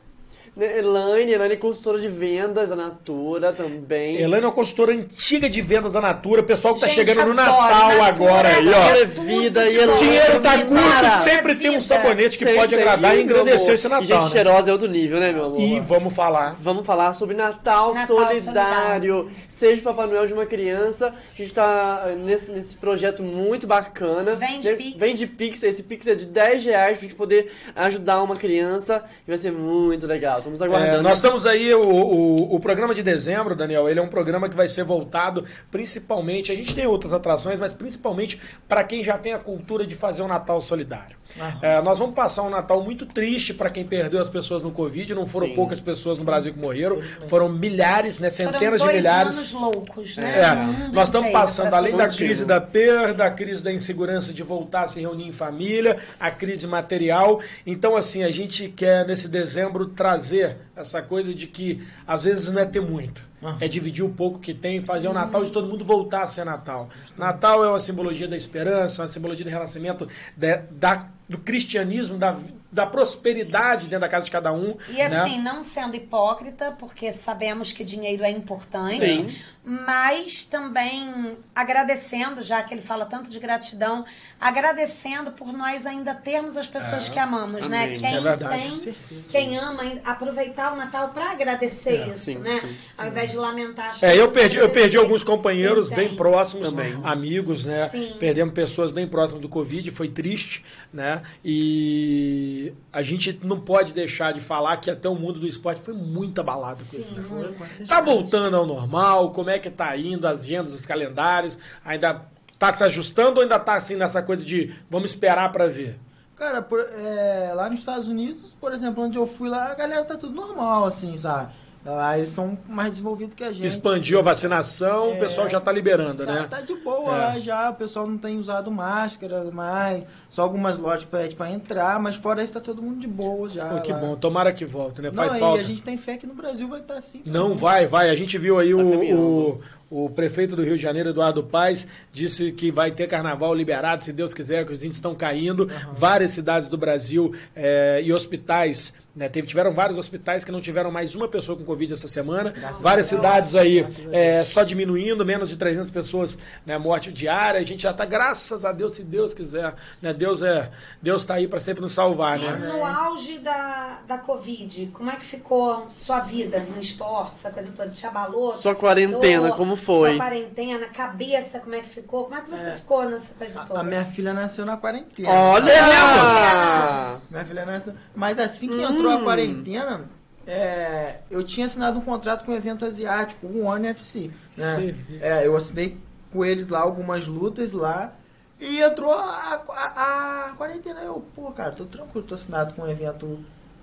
Né, 0.54 0.78
Elaine, 0.80 1.32
Elaine 1.32 1.54
é 1.54 1.56
consultora 1.56 1.98
de 1.98 2.08
vendas 2.08 2.68
da 2.68 2.76
Natura 2.76 3.54
também. 3.54 4.16
Elaine 4.16 4.44
é 4.44 4.48
uma 4.48 4.52
consultora 4.54 4.92
antiga 4.92 5.48
de 5.48 5.62
vendas 5.62 5.92
da 5.92 6.00
Natura, 6.00 6.42
pessoal 6.42 6.74
que 6.74 6.80
tá 6.80 6.88
Gente, 6.88 6.96
chegando 6.96 7.28
no. 7.28 7.32
Natal 7.34 7.62
Natura 7.62 8.04
agora 8.04 8.48
aí, 8.48 8.68
ó. 8.68 8.96
é 8.96 9.04
vida 9.06 9.66
e. 9.66 9.78
O 9.88 9.94
dinheiro 9.96 10.42
tá 10.42 10.62
curto, 10.62 11.18
sempre 11.24 11.54
tem 11.54 11.70
um 11.74 11.80
sabonete 11.80 12.36
que 12.36 12.44
Sempre 12.44 12.54
pode 12.60 12.74
agradar 12.74 13.16
e 13.16 13.22
engrandecer 13.22 13.72
esse 13.72 13.88
Natal, 13.88 14.02
E 14.02 14.06
gente 14.06 14.24
né? 14.24 14.30
cheirosa 14.30 14.68
é 14.68 14.72
outro 14.74 14.88
nível, 14.88 15.20
né, 15.20 15.32
meu 15.32 15.46
amor? 15.46 15.58
E 15.58 15.80
vamos 15.80 16.12
falar. 16.12 16.54
Vamos 16.60 16.84
falar 16.86 17.14
sobre 17.14 17.34
Natal, 17.34 17.94
Natal 17.94 18.06
solidário. 18.06 19.30
Seja 19.48 19.80
o 19.80 19.84
Papai 19.84 20.06
Noel 20.06 20.26
de 20.26 20.34
uma 20.34 20.44
criança. 20.44 21.08
A 21.08 21.36
gente 21.36 21.52
tá 21.54 22.12
nesse, 22.18 22.52
nesse 22.52 22.76
projeto 22.76 23.22
muito 23.22 23.66
bacana. 23.66 24.34
Vende 24.34 24.68
Né? 24.70 24.76
Pix. 24.76 24.96
Vende 24.98 25.26
Pix. 25.26 25.62
Esse 25.62 25.82
Pix 25.82 26.06
é 26.06 26.14
de 26.14 26.26
10 26.26 26.64
reais 26.64 26.98
pra 26.98 27.02
gente 27.08 27.14
poder 27.14 27.50
ajudar 27.74 28.22
uma 28.22 28.36
criança. 28.36 29.02
E 29.26 29.30
vai 29.30 29.38
ser 29.38 29.52
muito 29.52 30.06
legal. 30.06 30.41
Estamos 30.42 30.60
É, 30.60 30.64
aguardando. 30.64 31.02
nós 31.02 31.18
estamos 31.18 31.46
aí, 31.46 31.72
o, 31.74 31.80
o, 31.82 32.54
o 32.56 32.60
programa 32.60 32.94
de 32.94 33.02
dezembro, 33.02 33.54
Daniel, 33.54 33.88
ele 33.88 34.00
é 34.00 34.02
um 34.02 34.08
programa 34.08 34.48
que 34.48 34.56
vai 34.56 34.68
ser 34.68 34.84
voltado 34.84 35.44
principalmente, 35.70 36.52
a 36.52 36.54
gente 36.54 36.74
tem 36.74 36.86
outras 36.86 37.12
atrações, 37.12 37.58
mas 37.58 37.72
principalmente 37.74 38.40
para 38.68 38.84
quem 38.84 39.02
já 39.02 39.16
tem 39.18 39.32
a 39.32 39.38
cultura 39.38 39.86
de 39.86 39.94
fazer 39.94 40.22
um 40.22 40.28
Natal 40.28 40.60
solidário. 40.60 41.16
É, 41.62 41.80
nós 41.80 41.98
vamos 41.98 42.14
passar 42.14 42.42
um 42.42 42.50
Natal 42.50 42.82
muito 42.82 43.06
triste 43.06 43.54
para 43.54 43.70
quem 43.70 43.86
perdeu 43.86 44.20
as 44.20 44.28
pessoas 44.28 44.62
no 44.62 44.70
Covid, 44.70 45.14
não 45.14 45.26
foram 45.26 45.46
Sim. 45.48 45.54
poucas 45.54 45.80
pessoas 45.80 46.18
no 46.18 46.24
Brasil 46.24 46.52
que 46.52 46.58
morreram, 46.58 47.00
foram 47.26 47.48
milhares, 47.48 48.18
né, 48.18 48.30
Foram 48.30 48.52
centenas 48.52 48.82
de 48.82 48.86
milhares. 48.88 49.36
anos 49.38 49.52
loucos, 49.52 50.16
né? 50.18 50.40
É, 50.40 50.88
nós 50.92 51.08
estamos 51.08 51.30
passando, 51.32 51.72
além 51.74 51.96
da 51.96 52.08
crise 52.08 52.44
da 52.44 52.60
perda, 52.60 53.24
a 53.24 53.30
crise 53.30 53.62
da 53.64 53.72
insegurança 53.72 54.32
de 54.32 54.42
voltar 54.42 54.82
a 54.82 54.88
se 54.88 55.00
reunir 55.00 55.26
em 55.28 55.32
família, 55.32 55.96
a 56.20 56.30
crise 56.30 56.66
material. 56.66 57.40
Então, 57.66 57.96
assim, 57.96 58.22
a 58.24 58.30
gente 58.30 58.68
quer, 58.68 59.06
nesse 59.06 59.26
dezembro, 59.28 59.86
trazer 59.86 60.31
essa 60.76 61.02
coisa 61.02 61.34
de 61.34 61.46
que, 61.46 61.82
às 62.06 62.22
vezes, 62.22 62.50
não 62.52 62.60
é 62.60 62.64
ter 62.66 62.80
muito. 62.80 63.22
É 63.60 63.66
dividir 63.66 64.04
o 64.04 64.08
pouco 64.10 64.38
que 64.38 64.54
tem, 64.54 64.80
fazer 64.80 65.08
o 65.08 65.12
Natal 65.12 65.44
de 65.44 65.50
todo 65.50 65.68
mundo 65.68 65.84
voltar 65.84 66.22
a 66.22 66.26
ser 66.28 66.44
Natal. 66.44 66.88
Natal 67.18 67.64
é 67.64 67.68
uma 67.68 67.80
simbologia 67.80 68.28
da 68.28 68.36
esperança, 68.36 69.02
uma 69.02 69.08
simbologia 69.08 69.44
do 69.44 69.50
renascimento 69.50 70.06
da, 70.36 70.56
da- 70.70 71.08
do 71.28 71.38
cristianismo, 71.38 72.16
da, 72.18 72.36
da 72.72 72.86
prosperidade 72.86 73.86
dentro 73.86 74.00
da 74.00 74.08
casa 74.08 74.24
de 74.24 74.30
cada 74.30 74.50
um. 74.52 74.76
E 74.88 74.94
né? 74.94 75.04
assim, 75.04 75.38
não 75.40 75.62
sendo 75.62 75.94
hipócrita, 75.94 76.72
porque 76.78 77.12
sabemos 77.12 77.70
que 77.70 77.84
dinheiro 77.84 78.24
é 78.24 78.30
importante, 78.30 79.06
Sim. 79.06 79.36
mas 79.62 80.42
também 80.42 81.36
agradecendo, 81.54 82.40
já 82.42 82.62
que 82.62 82.72
ele 82.72 82.80
fala 82.80 83.04
tanto 83.04 83.28
de 83.28 83.38
gratidão, 83.38 84.04
agradecendo 84.40 85.32
por 85.32 85.52
nós 85.52 85.84
ainda 85.84 86.14
termos 86.14 86.56
as 86.56 86.66
pessoas 86.66 87.10
que 87.10 87.18
amamos, 87.18 87.68
né? 87.68 87.84
Amém. 87.84 87.98
Quem 87.98 88.16
É 88.16 88.20
verdade. 88.20 88.80
tem, 88.80 88.96
quem 89.30 89.58
ama, 89.58 89.82
aproveitar 90.04 90.72
o 90.72 90.76
Natal 90.76 91.10
para 91.10 91.30
agradecer 91.30 92.08
isso, 92.08 92.18
sim, 92.18 92.38
né? 92.38 92.58
sim. 92.58 92.74
Ao 92.96 93.06
invés 93.06 93.30
de 93.30 93.36
lamentar 93.36 93.90
as 93.90 94.02
É, 94.02 94.06
coisas, 94.06 94.18
eu 94.18 94.32
perdi, 94.32 94.56
eu 94.56 94.70
perdi 94.70 94.96
alguns 94.96 95.22
companheiros 95.22 95.90
bem 95.90 96.16
próximos, 96.16 96.70
Também. 96.70 96.98
amigos, 97.04 97.66
né? 97.66 97.88
Sim. 97.88 98.16
Perdemos 98.18 98.54
pessoas 98.54 98.90
bem 98.90 99.06
próximas 99.06 99.42
do 99.42 99.48
Covid, 99.48 99.90
foi 99.90 100.08
triste, 100.08 100.64
né? 100.92 101.22
E 101.44 102.61
a 102.92 103.02
gente 103.02 103.38
não 103.42 103.58
pode 103.60 103.92
deixar 103.92 104.32
de 104.32 104.40
falar 104.40 104.76
que 104.78 104.90
até 104.90 105.08
o 105.08 105.14
mundo 105.14 105.40
do 105.40 105.46
esporte 105.46 105.80
foi 105.80 105.94
muito 105.94 106.40
abalado 106.40 106.76
com 106.78 106.82
isso, 106.82 107.02
Sim, 107.04 107.14
né? 107.14 107.22
muito. 107.28 107.86
Tá 107.86 108.00
voltando 108.00 108.56
ao 108.56 108.66
normal? 108.66 109.30
Como 109.32 109.50
é 109.50 109.58
que 109.58 109.70
tá 109.70 109.96
indo 109.96 110.26
as 110.26 110.40
agendas, 110.42 110.74
os 110.74 110.84
calendários? 110.86 111.58
Ainda 111.84 112.26
tá 112.58 112.72
se 112.72 112.84
ajustando 112.84 113.36
ou 113.38 113.42
ainda 113.42 113.58
tá 113.58 113.74
assim 113.74 113.96
nessa 113.96 114.22
coisa 114.22 114.44
de 114.44 114.74
vamos 114.90 115.10
esperar 115.10 115.50
para 115.52 115.66
ver? 115.68 115.98
Cara, 116.36 116.60
por- 116.60 116.80
é, 116.80 117.52
lá 117.54 117.68
nos 117.70 117.80
Estados 117.80 118.08
Unidos, 118.08 118.56
por 118.60 118.72
exemplo, 118.72 119.04
onde 119.04 119.16
eu 119.16 119.26
fui 119.26 119.48
lá, 119.48 119.70
a 119.70 119.74
galera 119.74 120.04
tá 120.04 120.16
tudo 120.16 120.34
normal, 120.34 120.84
assim, 120.86 121.16
sabe? 121.16 121.52
Lá 121.84 122.16
eles 122.16 122.28
são 122.30 122.56
mais 122.68 122.90
desenvolvidos 122.92 123.34
que 123.34 123.42
a 123.42 123.52
gente. 123.52 123.66
Expandiu 123.66 124.20
a 124.20 124.22
vacinação, 124.22 125.08
o 125.10 125.14
É. 125.14 125.18
pessoal 125.18 125.48
já 125.48 125.60
tá 125.60 125.72
liberando, 125.72 126.24
Tá, 126.24 126.32
né? 126.32 126.46
tá 126.48 126.60
de 126.60 126.74
boa 126.76 127.14
É. 127.14 127.18
lá 127.18 127.38
já, 127.40 127.70
o 127.70 127.74
pessoal 127.74 128.06
não 128.06 128.16
tem 128.16 128.38
usado 128.38 128.70
máscara 128.70 129.50
mais, 129.50 130.04
só 130.28 130.42
algumas 130.42 130.78
lojas 130.78 131.04
pra 131.04 131.50
entrar, 131.50 131.98
mas 131.98 132.14
fora 132.14 132.42
isso 132.42 132.52
tá 132.52 132.60
todo 132.60 132.80
mundo 132.80 133.00
de 133.00 133.08
boa 133.08 133.48
já. 133.48 133.66
Pô, 133.66 133.80
que 133.80 133.92
lá. 133.92 133.98
bom, 133.98 134.14
tomara 134.16 134.52
que 134.52 134.64
volte, 134.64 135.02
né? 135.02 135.08
Não, 135.08 135.16
Faz 135.16 135.34
e 135.34 135.38
falta. 135.40 135.60
a 135.60 135.64
gente 135.64 135.82
tem 135.82 135.96
fé 135.98 136.16
que 136.16 136.26
no 136.26 136.34
Brasil 136.34 136.68
vai 136.68 136.80
estar 136.80 136.94
assim. 136.96 137.20
Não 137.26 137.54
vai, 137.56 137.84
vai. 137.86 138.10
A 138.10 138.14
gente 138.14 138.38
viu 138.38 138.58
aí 138.60 138.70
Tá 138.70 138.76
o, 138.76 139.60
o, 139.90 140.04
o 140.06 140.10
prefeito 140.10 140.54
do 140.54 140.62
Rio 140.62 140.76
de 140.76 140.82
Janeiro, 140.82 141.10
Eduardo 141.10 141.42
Paes, 141.42 141.86
disse 142.12 142.52
que 142.52 142.70
vai 142.70 142.92
ter 142.92 143.08
carnaval 143.08 143.52
liberado, 143.54 144.04
se 144.04 144.12
Deus 144.12 144.32
quiser, 144.32 144.64
que 144.64 144.72
os 144.72 144.78
índices 144.84 144.98
estão 144.98 145.14
caindo. 145.16 145.68
Várias 145.92 146.30
cidades 146.30 146.70
do 146.70 146.78
Brasil 146.78 147.34
eh, 147.56 148.00
e 148.04 148.12
hospitais. 148.12 148.94
Né, 149.14 149.28
teve, 149.28 149.46
tiveram 149.46 149.74
vários 149.74 149.98
hospitais 149.98 150.42
que 150.42 150.50
não 150.50 150.58
tiveram 150.60 150.90
mais 150.90 151.14
uma 151.14 151.28
pessoa 151.28 151.56
com 151.58 151.64
Covid 151.64 151.92
essa 151.92 152.08
semana. 152.08 152.50
Graças 152.50 152.80
Várias 152.80 153.06
cidades 153.06 153.54
aí 153.54 153.84
eh, 154.10 154.42
só 154.42 154.62
diminuindo, 154.62 155.22
menos 155.22 155.50
de 155.50 155.56
300 155.56 155.90
pessoas 155.90 156.38
né, 156.64 156.78
morte 156.78 157.12
diária. 157.12 157.60
A 157.60 157.64
gente 157.64 157.82
já 157.82 157.90
está, 157.90 158.06
graças 158.06 158.64
a 158.64 158.72
Deus, 158.72 158.94
se 158.94 159.04
Deus 159.04 159.34
quiser. 159.34 159.74
Né, 160.00 160.14
Deus 160.14 160.40
é 160.42 160.70
Deus 161.02 161.22
está 161.22 161.34
aí 161.34 161.46
para 161.46 161.60
sempre 161.60 161.82
nos 161.82 161.92
salvar. 161.92 162.40
E 162.40 162.44
Né? 162.44 162.72
no 162.72 162.86
auge 162.86 163.38
da, 163.38 163.98
da 164.08 164.16
Covid, 164.16 164.90
como 164.94 165.10
é 165.10 165.16
que 165.16 165.26
ficou 165.26 165.86
sua 165.90 166.20
vida 166.20 166.60
no 166.74 166.80
esporte, 166.80 167.32
essa 167.32 167.50
coisa 167.50 167.70
toda? 167.70 167.90
Te 167.90 168.06
abalou? 168.06 168.56
Sua 168.56 168.74
quarentena, 168.74 169.52
como 169.52 169.76
foi? 169.76 170.10
Sua 170.16 170.18
quarentena, 170.18 170.86
cabeça, 170.86 171.60
como 171.60 171.74
é 171.74 171.80
que 171.80 171.88
ficou? 171.90 172.24
Como 172.24 172.36
é 172.36 172.40
que 172.40 172.48
você 172.48 172.72
ficou 172.72 173.04
nessa 173.04 173.34
coisa 173.34 173.60
toda? 173.60 173.78
A 173.78 173.82
minha 173.82 174.06
filha 174.06 174.32
nasceu 174.32 174.64
na 174.64 174.78
quarentena. 174.78 175.28
Olha! 175.28 177.18
Minha 177.30 177.44
filha 177.44 177.66
nasceu. 177.66 177.92
Mas 178.14 178.38
assim 178.38 178.68
que 178.68 178.80
entrou 178.82 179.01
Hum. 179.10 179.18
a 179.18 179.22
quarentena, 179.22 180.04
é, 180.46 181.20
eu 181.30 181.42
tinha 181.44 181.66
assinado 181.66 181.98
um 181.98 182.02
contrato 182.02 182.44
com 182.44 182.52
o 182.52 182.54
evento 182.54 182.84
asiático, 182.84 183.46
o 183.46 183.64
One 183.64 183.86
FC. 183.88 184.30
Né? 184.56 184.94
É, 185.20 185.46
eu 185.46 185.56
assinei 185.56 185.96
com 186.32 186.44
eles 186.44 186.68
lá 186.68 186.80
algumas 186.80 187.26
lutas 187.26 187.72
lá. 187.72 188.12
E 188.60 188.80
entrou 188.80 189.12
a, 189.12 189.60
a, 189.68 190.46
a 190.50 190.54
quarentena. 190.56 191.00
Eu, 191.00 191.24
pô, 191.34 191.50
cara, 191.50 191.72
tô 191.72 191.84
tranquilo, 191.84 192.26
tô 192.26 192.34
assinado 192.34 192.74
com 192.74 192.82
um 192.82 192.88
evento 192.88 193.40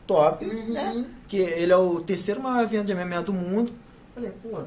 top, 0.08 0.46
Uhum. 0.46 0.74
né? 0.74 1.06
Que 1.28 1.38
ele 1.38 1.72
é 1.72 1.78
o 1.78 2.00
terceiro 2.02 2.42
maior 2.42 2.64
evento 2.64 2.88
de 2.88 2.96
MMA 2.96 3.22
do 3.22 3.34
mundo. 3.34 3.74
Falei, 4.16 4.32
pô, 4.42 4.60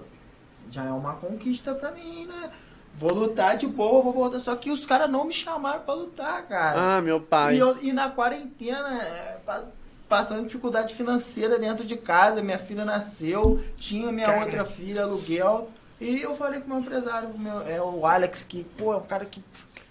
já 0.71 0.85
é 0.85 0.91
uma 0.91 1.15
conquista 1.15 1.75
pra 1.75 1.91
mim, 1.93 2.27
né? 2.27 2.51
Vou 2.95 3.13
lutar 3.15 3.57
de 3.57 3.67
boa, 3.67 4.03
vou 4.03 4.13
voltar. 4.13 4.39
Só 4.39 4.55
que 4.55 4.71
os 4.71 4.85
caras 4.85 5.11
não 5.11 5.25
me 5.25 5.33
chamaram 5.33 5.81
pra 5.81 5.95
lutar, 5.95 6.47
cara. 6.47 6.99
Ah, 6.99 7.01
meu 7.03 7.19
pai. 7.19 7.57
E, 7.57 7.59
eu- 7.59 7.79
e 7.81 7.91
na 7.91 8.11
quarentena, 8.11 9.03
é, 9.03 9.41
passando 10.13 10.45
dificuldade 10.45 10.95
financeira 10.95 11.59
dentro 11.59 11.87
de 11.87 11.97
casa, 11.97 12.43
minha 12.43 12.59
filha 12.59 12.85
nasceu, 12.85 13.63
tinha 13.79 14.13
minha 14.13 14.31
outra 14.41 14.63
filha, 14.63 15.05
aluguel. 15.05 15.71
E 15.99 16.21
eu 16.21 16.37
falei 16.37 16.61
com 16.61 16.67
o 16.67 16.69
meu 16.69 16.81
empresário, 16.81 17.31
meu, 17.39 17.63
é 17.67 17.81
o 17.81 18.05
Alex, 18.07 18.45
que, 18.45 18.63
pô, 18.77 18.93
é 18.93 18.99
um 18.99 19.07
cara 19.07 19.25
que. 19.25 19.43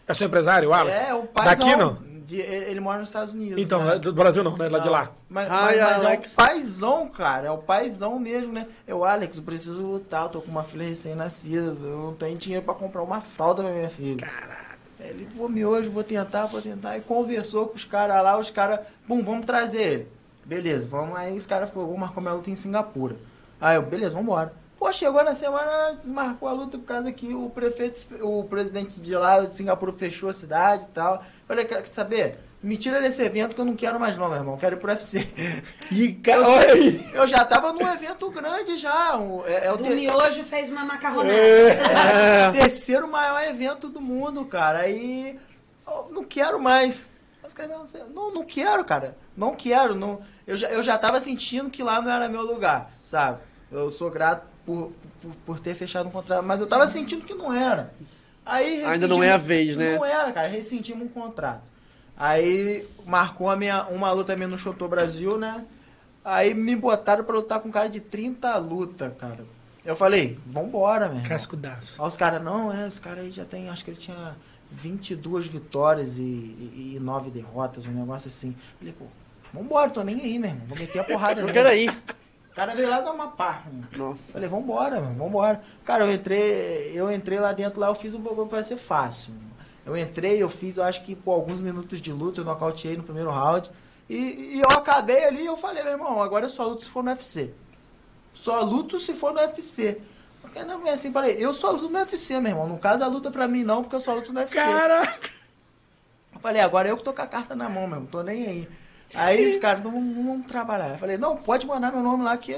É 0.07 0.13
seu 0.13 0.27
empresário, 0.27 0.69
o 0.69 0.73
Alex? 0.73 0.95
É, 0.95 1.11
o 1.15 1.23
paizão. 1.23 1.65
Daqui 1.65 1.75
não? 1.75 1.97
de- 2.23 2.39
ele 2.39 2.79
mora 2.79 2.99
nos 2.99 3.07
Estados 3.07 3.33
Unidos. 3.33 3.57
Então, 3.57 3.83
né? 3.83 3.97
do 3.97 4.13
Brasil 4.13 4.43
não, 4.43 4.55
né? 4.55 4.69
Lá 4.69 4.77
de 4.77 4.85
Não, 4.85 4.93
lá. 4.93 5.11
Mas, 5.27 5.49
Ai, 5.49 5.77
mas, 5.77 5.97
mas 5.97 6.05
Alex. 6.05 6.29
é 6.29 6.33
o 6.33 6.35
paizão, 6.45 7.09
cara. 7.09 7.47
É 7.47 7.51
o 7.51 7.57
paizão 7.57 8.19
mesmo, 8.19 8.53
né? 8.53 8.67
Eu, 8.87 9.03
Alex, 9.03 9.37
eu 9.37 9.43
preciso 9.43 9.81
lutar. 9.81 10.23
Eu 10.25 10.29
tô 10.29 10.41
com 10.41 10.51
uma 10.51 10.63
filha 10.63 10.85
recém-nascida. 10.85 11.75
Eu 11.81 11.97
não 11.97 12.13
tenho 12.13 12.37
dinheiro 12.37 12.63
pra 12.63 12.75
comprar 12.75 13.01
uma 13.01 13.21
fralda 13.21 13.63
pra 13.63 13.71
minha 13.71 13.89
filha. 13.89 14.17
Caralho. 14.17 14.70
Ele, 15.03 15.27
pô, 15.35 15.49
me 15.49 15.65
hoje, 15.65 15.89
vou 15.89 16.03
tentar, 16.03 16.45
vou 16.45 16.61
tentar. 16.61 16.97
E 16.97 17.01
conversou 17.01 17.67
com 17.67 17.75
os 17.75 17.85
caras 17.85 18.23
lá. 18.23 18.37
Os 18.37 18.49
caras, 18.49 18.81
pum, 19.07 19.23
vamos 19.23 19.45
trazer 19.45 19.81
ele. 19.81 20.07
Beleza, 20.45 20.87
vamos 20.87 21.17
aí. 21.17 21.35
Os 21.35 21.45
caras 21.45 21.69
vamos 21.73 21.97
marcar 21.97 22.21
minha 22.21 22.33
luta 22.33 22.49
em 22.49 22.55
Singapura. 22.55 23.15
Aí 23.59 23.75
eu, 23.75 23.81
beleza, 23.81 24.15
vambora. 24.15 24.53
Pô, 24.77 24.91
chegou 24.91 25.23
na 25.23 25.35
semana, 25.35 25.93
desmarcou 25.93 26.49
a 26.49 26.53
luta 26.53 26.77
por 26.77 26.85
causa 26.85 27.11
que 27.11 27.33
o 27.33 27.49
prefeito, 27.51 27.99
o 28.25 28.43
presidente 28.45 28.99
de 28.99 29.15
lá 29.15 29.39
de 29.41 29.55
Singapura 29.55 29.93
fechou 29.93 30.29
a 30.29 30.33
cidade 30.33 30.85
e 30.85 30.87
tal. 30.87 31.23
Falei, 31.47 31.65
quer 31.65 31.85
saber? 31.85 32.39
Me 32.63 32.77
tira 32.77 33.01
desse 33.01 33.23
evento 33.23 33.55
que 33.55 33.61
eu 33.61 33.65
não 33.65 33.75
quero 33.75 33.99
mais 33.99 34.15
não, 34.15 34.27
meu 34.29 34.37
irmão. 34.37 34.55
Quero 34.57 34.75
ir 34.75 34.79
pro 34.79 34.91
UFC. 34.91 35.27
E, 35.91 36.13
cara, 36.13 36.37
Eu, 36.41 37.21
eu 37.21 37.27
já 37.27 37.43
tava 37.43 37.73
num 37.73 37.87
evento 37.91 38.29
grande 38.29 38.77
já. 38.77 39.17
um- 39.17 39.43
É, 39.47 39.65
é 39.65 39.71
o 39.73 39.77
Do 39.77 39.83
te- 39.83 39.95
miojo 39.95 40.43
fez 40.43 40.69
uma 40.69 40.85
macarronada. 40.85 41.33
é 41.35 42.49
o 42.49 42.51
terceiro 42.53 43.07
maior 43.07 43.41
evento 43.43 43.89
do 43.89 43.99
mundo, 43.99 44.45
cara. 44.45 44.79
Aí 44.81 45.39
eu 45.87 46.09
não 46.11 46.23
quero 46.23 46.59
mais. 46.61 47.09
Mas, 47.41 47.51
cara, 47.53 47.67
não, 47.69 47.83
não, 48.13 48.33
não 48.35 48.45
quero, 48.45 48.85
cara. 48.85 49.17
Não 49.35 49.55
quero. 49.55 49.95
Não, 49.95 50.21
eu, 50.45 50.55
já, 50.55 50.69
eu 50.69 50.83
já 50.83 50.97
tava 50.99 51.19
sentindo 51.19 51.69
que 51.71 51.81
lá 51.81 51.99
não 51.99 52.11
era 52.11 52.29
meu 52.29 52.43
lugar, 52.43 52.91
sabe? 53.01 53.39
Eu 53.71 53.89
sou 53.89 54.11
grato 54.11 54.45
por, 54.65 54.91
por, 55.19 55.31
por 55.47 55.59
ter 55.59 55.73
fechado 55.73 56.07
um 56.07 56.11
contrato, 56.11 56.43
mas 56.45 56.61
eu 56.61 56.67
tava 56.67 56.85
sentindo 56.85 57.25
que 57.25 57.33
não 57.33 57.51
era. 57.51 57.91
Aí 58.45 58.85
Ainda 58.85 59.07
não 59.07 59.23
é 59.23 59.31
a 59.31 59.37
vez, 59.37 59.75
né? 59.75 59.95
Não 59.95 60.05
era, 60.05 60.31
cara. 60.31 60.47
Ressentimos 60.47 61.05
um 61.07 61.09
contrato. 61.09 61.70
Aí 62.17 62.87
marcou 63.05 63.49
a 63.49 63.55
minha, 63.55 63.83
uma 63.85 64.11
luta 64.11 64.35
minha 64.35 64.47
no 64.47 64.57
Chotô 64.57 64.87
Brasil, 64.87 65.37
né? 65.37 65.65
Aí 66.23 66.53
me 66.53 66.75
botaram 66.75 67.23
pra 67.23 67.35
lutar 67.35 67.59
com 67.59 67.69
um 67.69 67.71
cara 67.71 67.89
de 67.89 67.99
30 67.99 68.55
luta, 68.57 69.09
cara. 69.19 69.43
Eu 69.83 69.95
falei, 69.95 70.37
vambora, 70.45 71.07
meu 71.07 71.15
irmão. 71.17 71.29
Cascudaço. 71.29 71.99
Aí 72.01 72.07
os 72.07 72.15
caras, 72.15 72.43
não, 72.43 72.71
é, 72.71 72.85
esse 72.85 73.01
cara 73.01 73.21
aí 73.21 73.31
já 73.31 73.43
tem, 73.43 73.69
acho 73.69 73.83
que 73.83 73.89
ele 73.91 73.97
tinha 73.97 74.35
22 74.71 75.47
vitórias 75.47 76.17
e, 76.17 76.21
e, 76.21 76.93
e 76.97 76.99
9 76.99 77.31
derrotas, 77.31 77.87
um 77.87 77.91
negócio 77.91 78.27
assim. 78.27 78.55
Falei, 78.77 78.93
pô, 78.93 79.05
vambora, 79.51 79.89
tô 79.89 80.03
nem 80.03 80.21
aí, 80.21 80.37
meu 80.37 80.51
irmão. 80.51 80.67
Vou 80.67 80.77
meter 80.77 80.99
a 80.99 81.03
porrada 81.03 81.41
Eu 81.41 81.45
nele. 81.47 81.53
quero 81.53 81.69
aí. 81.69 81.89
O 81.89 82.53
cara 82.53 82.75
veio 82.75 82.89
lá 82.89 82.99
do 83.01 83.09
Amapá. 83.09 83.63
mano. 83.65 83.87
Nossa. 83.97 84.33
Falei, 84.33 84.47
vambora, 84.47 85.01
mano, 85.01 85.15
vambora. 85.15 85.59
Cara, 85.83 86.03
eu 86.05 86.13
entrei, 86.13 86.91
eu 86.93 87.11
entrei 87.11 87.39
lá 87.39 87.51
dentro, 87.51 87.79
lá 87.79 87.87
eu 87.87 87.95
fiz 87.95 88.13
o 88.13 88.19
bagulho 88.19 88.47
pra 88.47 88.61
ser 88.61 88.77
fácil. 88.77 89.33
Eu 89.85 89.97
entrei, 89.97 90.41
eu 90.41 90.49
fiz, 90.49 90.77
eu 90.77 90.83
acho 90.83 91.03
que 91.03 91.15
por 91.15 91.31
alguns 91.33 91.59
minutos 91.59 91.99
de 92.01 92.11
luta, 92.11 92.41
eu 92.41 92.45
nocauteei 92.45 92.95
no 92.97 93.03
primeiro 93.03 93.31
round. 93.31 93.69
E, 94.09 94.15
e 94.57 94.59
eu 94.61 94.69
acabei 94.69 95.25
ali 95.25 95.43
e 95.43 95.45
eu 95.45 95.57
falei, 95.57 95.81
meu 95.83 95.93
irmão, 95.93 96.21
agora 96.21 96.45
eu 96.45 96.49
só 96.49 96.65
luto 96.65 96.83
se 96.83 96.89
for 96.91 97.03
no 97.03 97.09
UFC. 97.11 97.51
Só 98.33 98.61
luto 98.61 98.99
se 98.99 99.13
for 99.13 99.33
no 99.33 99.39
UFC. 99.39 99.99
Mas 100.43 100.53
cara, 100.53 100.65
não 100.65 100.85
é 100.87 100.91
assim, 100.91 101.11
falei, 101.11 101.35
eu 101.39 101.53
só 101.53 101.71
luto 101.71 101.89
no 101.89 101.97
UFC, 101.99 102.39
meu 102.39 102.51
irmão. 102.51 102.67
Não 102.67 102.77
casa 102.77 103.05
a 103.05 103.07
luta 103.07 103.31
pra 103.31 103.47
mim 103.47 103.63
não, 103.63 103.81
porque 103.81 103.95
eu 103.95 103.99
só 104.01 104.13
luto 104.13 104.31
no 104.33 104.39
UFC. 104.39 104.55
Caraca! 104.55 105.29
Eu 106.33 106.39
falei, 106.39 106.61
agora 106.61 106.89
eu 106.89 106.97
que 106.97 107.03
tô 107.03 107.13
com 107.13 107.21
a 107.21 107.27
carta 107.27 107.55
na 107.55 107.69
mão 107.69 107.87
mesmo, 107.87 108.07
tô 108.07 108.21
nem 108.23 108.45
aí. 108.47 108.69
Aí 109.13 109.49
os 109.49 109.57
caras, 109.61 109.83
não 109.83 109.91
vamos, 109.91 110.15
vamos 110.15 110.45
trabalhar. 110.47 110.89
Eu 110.89 110.97
falei, 110.97 111.17
não, 111.17 111.37
pode 111.37 111.65
mandar 111.65 111.91
meu 111.91 112.01
nome 112.03 112.23
lá 112.23 112.37
que. 112.37 112.57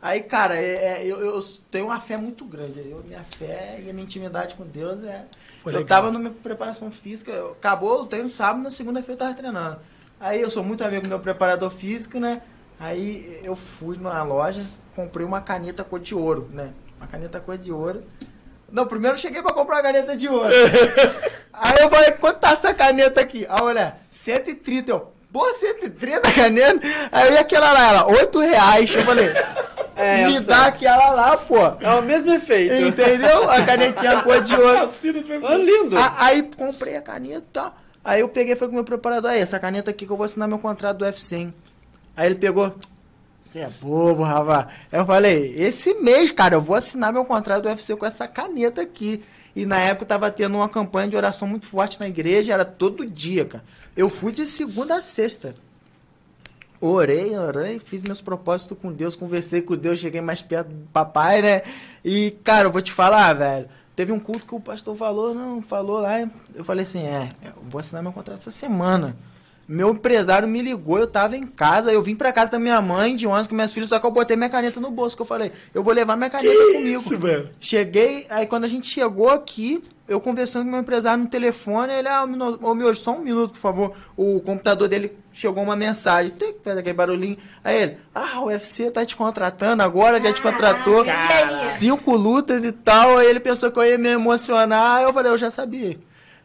Aí, 0.00 0.22
cara, 0.22 0.56
é- 0.56 1.02
é, 1.02 1.06
eu, 1.06 1.18
eu 1.20 1.42
tenho 1.70 1.86
uma 1.86 1.98
fé 2.00 2.16
muito 2.16 2.44
grande. 2.44 2.88
Eu, 2.88 3.02
minha 3.04 3.22
fé 3.24 3.80
e 3.84 3.90
a 3.90 3.92
minha 3.92 4.04
intimidade 4.04 4.54
com 4.54 4.64
Deus 4.64 5.02
é. 5.02 5.24
Foi 5.68 5.74
eu 5.74 5.84
legal. 5.84 5.98
tava 5.98 6.12
na 6.12 6.18
minha 6.18 6.32
preparação 6.42 6.90
física, 6.90 7.32
acabou, 7.52 7.98
eu 7.98 8.06
tenho 8.06 8.28
sábado, 8.28 8.62
na 8.62 8.70
segunda-feira 8.70 9.12
eu 9.12 9.18
tava 9.18 9.34
treinando. 9.34 9.78
Aí 10.20 10.40
eu 10.40 10.50
sou 10.50 10.64
muito 10.64 10.82
amigo 10.82 11.02
do 11.02 11.08
meu 11.08 11.20
preparador 11.20 11.70
físico, 11.70 12.18
né? 12.18 12.42
Aí 12.80 13.40
eu 13.44 13.54
fui 13.54 13.96
na 13.98 14.22
loja, 14.22 14.66
comprei 14.94 15.24
uma 15.26 15.40
caneta 15.40 15.84
cor 15.84 16.00
de 16.00 16.14
ouro, 16.14 16.48
né? 16.52 16.70
Uma 16.96 17.06
caneta 17.06 17.38
cor 17.38 17.56
de 17.56 17.70
ouro. 17.72 18.02
Não, 18.70 18.86
primeiro 18.86 19.16
eu 19.16 19.20
cheguei 19.20 19.42
pra 19.42 19.52
comprar 19.52 19.76
uma 19.76 19.82
caneta 19.82 20.16
de 20.16 20.28
ouro. 20.28 20.52
Aí 21.52 21.78
eu 21.80 21.90
falei, 21.90 22.12
quanto 22.12 22.38
tá 22.38 22.52
essa 22.52 22.72
caneta 22.74 23.20
aqui? 23.20 23.46
A 23.48 23.62
mulher, 23.62 24.02
130. 24.10 24.90
Eu, 24.90 25.12
pô, 25.32 25.52
130 25.52 26.28
a 26.28 26.32
caneta? 26.32 26.86
Aí 27.10 27.36
aquela 27.36 27.72
lá, 27.72 27.88
ela, 27.88 28.06
8 28.08 28.38
reais. 28.40 28.94
Eu 28.94 29.02
falei, 29.04 29.28
É, 29.98 30.26
me 30.26 30.40
dá 30.40 30.66
aquela 30.66 31.10
lá, 31.10 31.36
pô. 31.36 31.56
É 31.80 31.90
o 31.98 32.02
mesmo 32.02 32.30
efeito. 32.32 32.74
Entendeu? 32.74 33.50
A 33.50 33.62
canetinha 33.64 34.22
cor 34.22 34.40
de 34.40 34.54
ouro. 34.54 34.78
Assina 34.84 35.20
do 35.20 35.46
Ah, 35.46 35.54
lindo. 35.56 35.98
A- 35.98 36.14
Aí 36.18 36.42
comprei 36.56 36.96
a 36.96 37.02
caneta. 37.02 37.72
Aí 38.04 38.20
eu 38.20 38.28
peguei 38.28 38.52
e 38.54 38.56
falei 38.56 38.68
com 38.70 38.74
o 38.74 38.76
meu 38.76 38.84
preparador, 38.84 39.30
aí, 39.32 39.40
essa 39.40 39.58
caneta 39.58 39.90
aqui 39.90 40.06
que 40.06 40.12
eu 40.12 40.16
vou 40.16 40.24
assinar 40.24 40.48
meu 40.48 40.58
contrato 40.58 40.98
do 40.98 41.04
UFC, 41.04 41.36
hein? 41.36 41.54
Aí 42.16 42.26
ele 42.26 42.36
pegou, 42.36 42.74
você 43.40 43.58
é 43.60 43.68
bobo, 43.80 44.22
rapaz. 44.22 44.66
Eu 44.90 45.04
falei, 45.04 45.52
esse 45.56 45.94
mês, 45.94 46.30
cara, 46.30 46.54
eu 46.54 46.62
vou 46.62 46.74
assinar 46.76 47.12
meu 47.12 47.24
contrato 47.24 47.64
do 47.64 47.68
UFC 47.68 47.94
com 47.96 48.06
essa 48.06 48.26
caneta 48.26 48.80
aqui. 48.80 49.22
E 49.54 49.66
na 49.66 49.78
época 49.80 50.06
tava 50.06 50.30
tendo 50.30 50.56
uma 50.56 50.68
campanha 50.68 51.08
de 51.08 51.16
oração 51.16 51.46
muito 51.48 51.66
forte 51.66 51.98
na 52.00 52.08
igreja, 52.08 52.52
era 52.54 52.64
todo 52.64 53.04
dia, 53.04 53.44
cara. 53.44 53.64
Eu 53.96 54.08
fui 54.08 54.30
de 54.32 54.46
segunda 54.46 54.96
a 54.96 55.02
sexta. 55.02 55.54
Orei, 56.80 57.36
orei, 57.36 57.78
fiz 57.78 58.02
meus 58.04 58.20
propósitos 58.20 58.78
com 58.78 58.92
Deus, 58.92 59.16
conversei 59.16 59.60
com 59.60 59.76
Deus, 59.76 59.98
cheguei 59.98 60.20
mais 60.20 60.42
perto 60.42 60.68
do 60.68 60.86
papai, 60.92 61.42
né? 61.42 61.62
E, 62.04 62.30
cara, 62.44 62.68
eu 62.68 62.72
vou 62.72 62.80
te 62.80 62.92
falar, 62.92 63.32
velho. 63.32 63.68
Teve 63.96 64.12
um 64.12 64.20
culto 64.20 64.46
que 64.46 64.54
o 64.54 64.60
pastor 64.60 64.94
falou, 64.94 65.34
não, 65.34 65.60
falou 65.60 66.00
lá. 66.00 66.20
Eu 66.54 66.62
falei 66.64 66.84
assim: 66.84 67.02
é, 67.02 67.28
eu 67.44 67.52
vou 67.68 67.80
assinar 67.80 68.00
meu 68.00 68.12
contrato 68.12 68.38
essa 68.38 68.50
semana. 68.52 69.16
Meu 69.66 69.90
empresário 69.90 70.46
me 70.46 70.62
ligou, 70.62 70.98
eu 70.98 71.06
tava 71.06 71.36
em 71.36 71.42
casa, 71.42 71.92
eu 71.92 72.00
vim 72.00 72.14
pra 72.14 72.32
casa 72.32 72.52
da 72.52 72.58
minha 72.60 72.80
mãe, 72.80 73.16
de 73.16 73.26
11 73.26 73.48
com 73.48 73.54
minhas 73.54 73.72
filhas, 73.72 73.90
só 73.90 73.98
que 73.98 74.06
eu 74.06 74.10
botei 74.10 74.34
minha 74.34 74.48
caneta 74.48 74.80
no 74.80 74.90
bolso, 74.90 75.14
que 75.14 75.20
eu 75.20 75.26
falei, 75.26 75.52
eu 75.74 75.82
vou 75.82 75.92
levar 75.92 76.16
minha 76.16 76.30
caneta 76.30 76.54
comigo. 76.54 77.00
isso, 77.00 77.18
velho? 77.18 77.50
Cheguei, 77.60 78.24
aí 78.30 78.46
quando 78.46 78.64
a 78.64 78.68
gente 78.68 78.86
chegou 78.86 79.28
aqui, 79.28 79.84
eu 80.08 80.20
conversando 80.20 80.64
com 80.64 80.70
meu 80.70 80.80
empresário 80.80 81.22
no 81.22 81.28
telefone, 81.28 81.92
ele, 81.92 82.08
ah, 82.08 82.24
ô 82.62 82.74
meu, 82.74 82.94
só 82.94 83.12
um 83.12 83.20
minuto, 83.20 83.52
por 83.52 83.60
favor. 83.60 83.92
O 84.16 84.40
computador 84.40 84.88
dele 84.88 85.12
chegou 85.32 85.62
uma 85.62 85.76
mensagem, 85.76 86.30
tem 86.30 86.54
que 86.54 86.64
fazer 86.64 86.80
aquele 86.80 86.94
barulhinho. 86.94 87.36
Aí 87.62 87.82
ele, 87.82 87.98
ah, 88.14 88.40
o 88.40 88.46
UFC 88.46 88.90
tá 88.90 89.04
te 89.04 89.14
contratando 89.14 89.82
agora, 89.82 90.20
já 90.20 90.32
te 90.32 90.40
contratou. 90.40 91.02
Aí? 91.02 91.58
Cinco 91.58 92.16
lutas 92.16 92.64
e 92.64 92.72
tal. 92.72 93.18
Aí 93.18 93.26
ele 93.28 93.38
pensou 93.38 93.70
que 93.70 93.78
eu 93.78 93.84
ia 93.84 93.98
me 93.98 94.08
emocionar. 94.08 95.02
Eu 95.02 95.12
falei, 95.12 95.30
eu 95.30 95.38
já 95.38 95.50
sabia. 95.50 95.98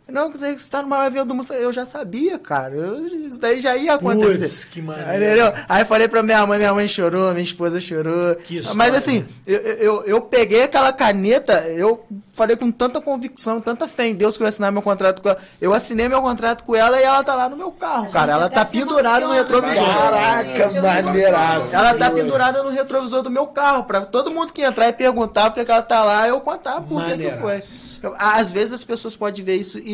Não, 0.07 0.29
que 0.31 0.37
você 0.37 0.49
está 0.49 0.81
no 0.81 0.87
maior 0.89 1.05
avião 1.05 1.25
do 1.25 1.33
mundo. 1.33 1.51
Eu 1.53 1.71
já 1.71 1.85
sabia, 1.85 2.37
cara. 2.37 2.73
Eu- 2.75 3.07
isso 3.07 3.39
daí 3.39 3.61
já 3.61 3.75
ia 3.75 3.93
acontecer. 3.93 4.37
Putz, 4.39 4.65
que 4.65 4.81
maneiro. 4.81 5.53
Aí, 5.67 5.85
falei 5.85 6.07
pra 6.07 6.21
minha 6.21 6.45
mãe, 6.45 6.57
minha 6.59 6.73
mãe 6.73 6.87
chorou, 6.87 7.31
minha 7.31 7.43
esposa 7.43 7.79
chorou. 7.79 8.35
Que 8.35 8.57
história. 8.57 8.77
Mas 8.77 8.93
assim, 8.95 9.25
eu, 9.47 9.57
eu, 9.59 10.03
eu 10.05 10.21
peguei 10.21 10.63
aquela 10.63 10.91
caneta, 10.91 11.61
eu 11.69 12.05
falei 12.33 12.55
com 12.57 12.69
tanta 12.69 12.99
convicção, 12.99 13.61
tanta 13.61 13.87
fé 13.87 14.07
em 14.07 14.15
Deus 14.15 14.35
que 14.35 14.43
eu 14.43 14.45
ia 14.45 14.49
assinar 14.49 14.71
meu 14.73 14.81
contrato 14.81 15.21
com 15.21 15.29
ela. 15.29 15.37
Eu 15.61 15.73
assinei 15.73 16.09
meu 16.09 16.21
contrato 16.21 16.63
com 16.65 16.75
ela 16.75 16.99
e 16.99 17.03
ela 17.03 17.23
tá 17.23 17.33
lá 17.33 17.47
no 17.47 17.55
meu 17.55 17.71
carro, 17.71 18.05
A 18.05 18.09
cara. 18.09 18.33
Ela 18.33 18.49
tá 18.49 18.65
pendurada 18.65 19.25
no 19.27 19.33
retrovisor. 19.33 19.81
né? 19.81 19.93
Caraca, 19.93 20.81
maneiraço. 20.81 21.75
Ela 21.75 21.93
tá 21.95 22.11
pendurada 22.11 22.61
no 22.63 22.69
retrovisor 22.69 23.21
do 23.21 23.29
meu 23.31 23.47
carro, 23.47 23.85
pra 23.85 24.01
todo 24.01 24.31
mundo 24.31 24.51
que 24.51 24.61
entrar 24.63 24.89
e 24.89 24.93
perguntar 24.93 25.49
por 25.51 25.63
que 25.63 25.71
ela 25.71 25.81
tá 25.81 26.03
lá, 26.03 26.27
eu 26.27 26.41
contar 26.41 26.81
por 26.81 27.03
que 27.05 27.17
que 27.17 27.31
foi. 27.37 27.61
Às 28.17 28.51
vezes 28.51 28.73
as 28.73 28.83
pessoas 28.83 29.15
podem 29.15 29.45
ver 29.45 29.55
isso 29.55 29.79
e 29.79 29.92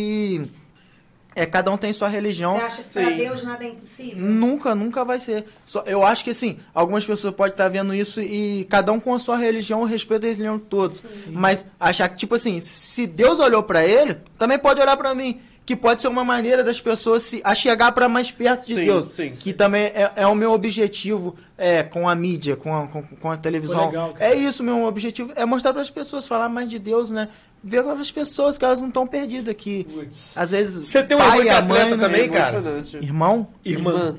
é, 1.35 1.45
cada 1.45 1.71
um 1.71 1.77
tem 1.77 1.93
sua 1.93 2.07
religião. 2.07 2.55
Você 2.57 2.65
acha 2.65 2.83
que 2.83 2.93
pra 2.93 3.09
Sim. 3.11 3.17
Deus 3.17 3.43
nada 3.43 3.63
é 3.63 3.67
impossível? 3.69 4.17
Nunca, 4.17 4.75
nunca 4.75 5.05
vai 5.05 5.19
ser. 5.19 5.45
Só, 5.65 5.83
eu 5.85 6.03
acho 6.03 6.23
que 6.23 6.31
assim, 6.31 6.57
algumas 6.73 7.05
pessoas 7.05 7.33
podem 7.33 7.53
estar 7.53 7.69
vendo 7.69 7.93
isso 7.93 8.19
e 8.19 8.65
cada 8.69 8.91
um 8.91 8.99
com 8.99 9.13
a 9.13 9.19
sua 9.19 9.37
religião, 9.37 9.81
eu 9.81 9.85
respeito 9.85 10.25
a 10.25 10.27
religião 10.27 10.57
de 10.57 10.63
todos. 10.63 11.05
Mas 11.27 11.65
achar 11.79 12.09
que, 12.09 12.17
tipo 12.17 12.35
assim, 12.35 12.59
se 12.59 13.07
Deus 13.07 13.39
olhou 13.39 13.63
pra 13.63 13.85
ele, 13.85 14.17
também 14.37 14.57
pode 14.57 14.81
olhar 14.81 14.97
pra 14.97 15.15
mim. 15.15 15.39
Que 15.65 15.75
pode 15.75 16.01
ser 16.01 16.07
uma 16.07 16.23
maneira 16.23 16.63
das 16.63 16.81
pessoas 16.81 17.21
se 17.21 17.41
a 17.43 17.53
chegar 17.53 17.91
pra 17.91 18.09
mais 18.09 18.31
perto 18.31 18.65
de 18.65 18.73
Sim, 18.73 18.83
Deus. 18.85 19.11
sim. 19.11 19.29
Que 19.29 19.53
também 19.53 19.83
é, 19.83 20.11
é 20.15 20.25
o 20.25 20.33
meu 20.33 20.51
objetivo 20.51 21.35
é, 21.55 21.83
com 21.83 22.09
a 22.09 22.15
mídia, 22.15 22.55
com 22.55 22.75
a, 22.75 22.87
com, 22.87 23.03
com 23.03 23.29
a 23.29 23.37
televisão. 23.37 23.85
Legal, 23.85 24.15
é 24.19 24.33
isso, 24.33 24.63
meu 24.63 24.85
objetivo. 24.85 25.31
É 25.35 25.45
mostrar 25.45 25.71
para 25.71 25.83
as 25.83 25.89
pessoas, 25.91 26.25
falar 26.25 26.49
mais 26.49 26.67
de 26.67 26.79
Deus, 26.79 27.11
né? 27.11 27.29
Ver 27.63 27.83
com 27.83 27.89
as 27.91 28.09
pessoas 28.11 28.57
que 28.57 28.63
elas 28.65 28.79
não 28.79 28.87
estão 28.87 29.05
perdidas 29.05 29.49
aqui. 29.49 29.85
Putz. 29.93 30.37
Às 30.37 30.51
vezes. 30.51 30.87
Você 30.87 31.03
tem 31.03 31.17
um 31.17 31.19
pai 31.19 31.39
irmão 31.39 31.43
e 31.45 31.49
a 31.49 31.57
atleta 31.59 31.85
mãe, 31.89 31.97
né? 31.97 32.03
também, 32.05 32.21
É 32.23 32.27
cara? 32.29 32.81
Irmão? 33.01 33.47
Irmã. 33.65 34.15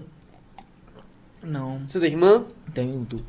Não, 1.43 1.81
Você 1.87 1.99
tem 1.99 2.11
irmã? 2.11 2.45
tenho 2.75 2.99
duas. 3.09 3.23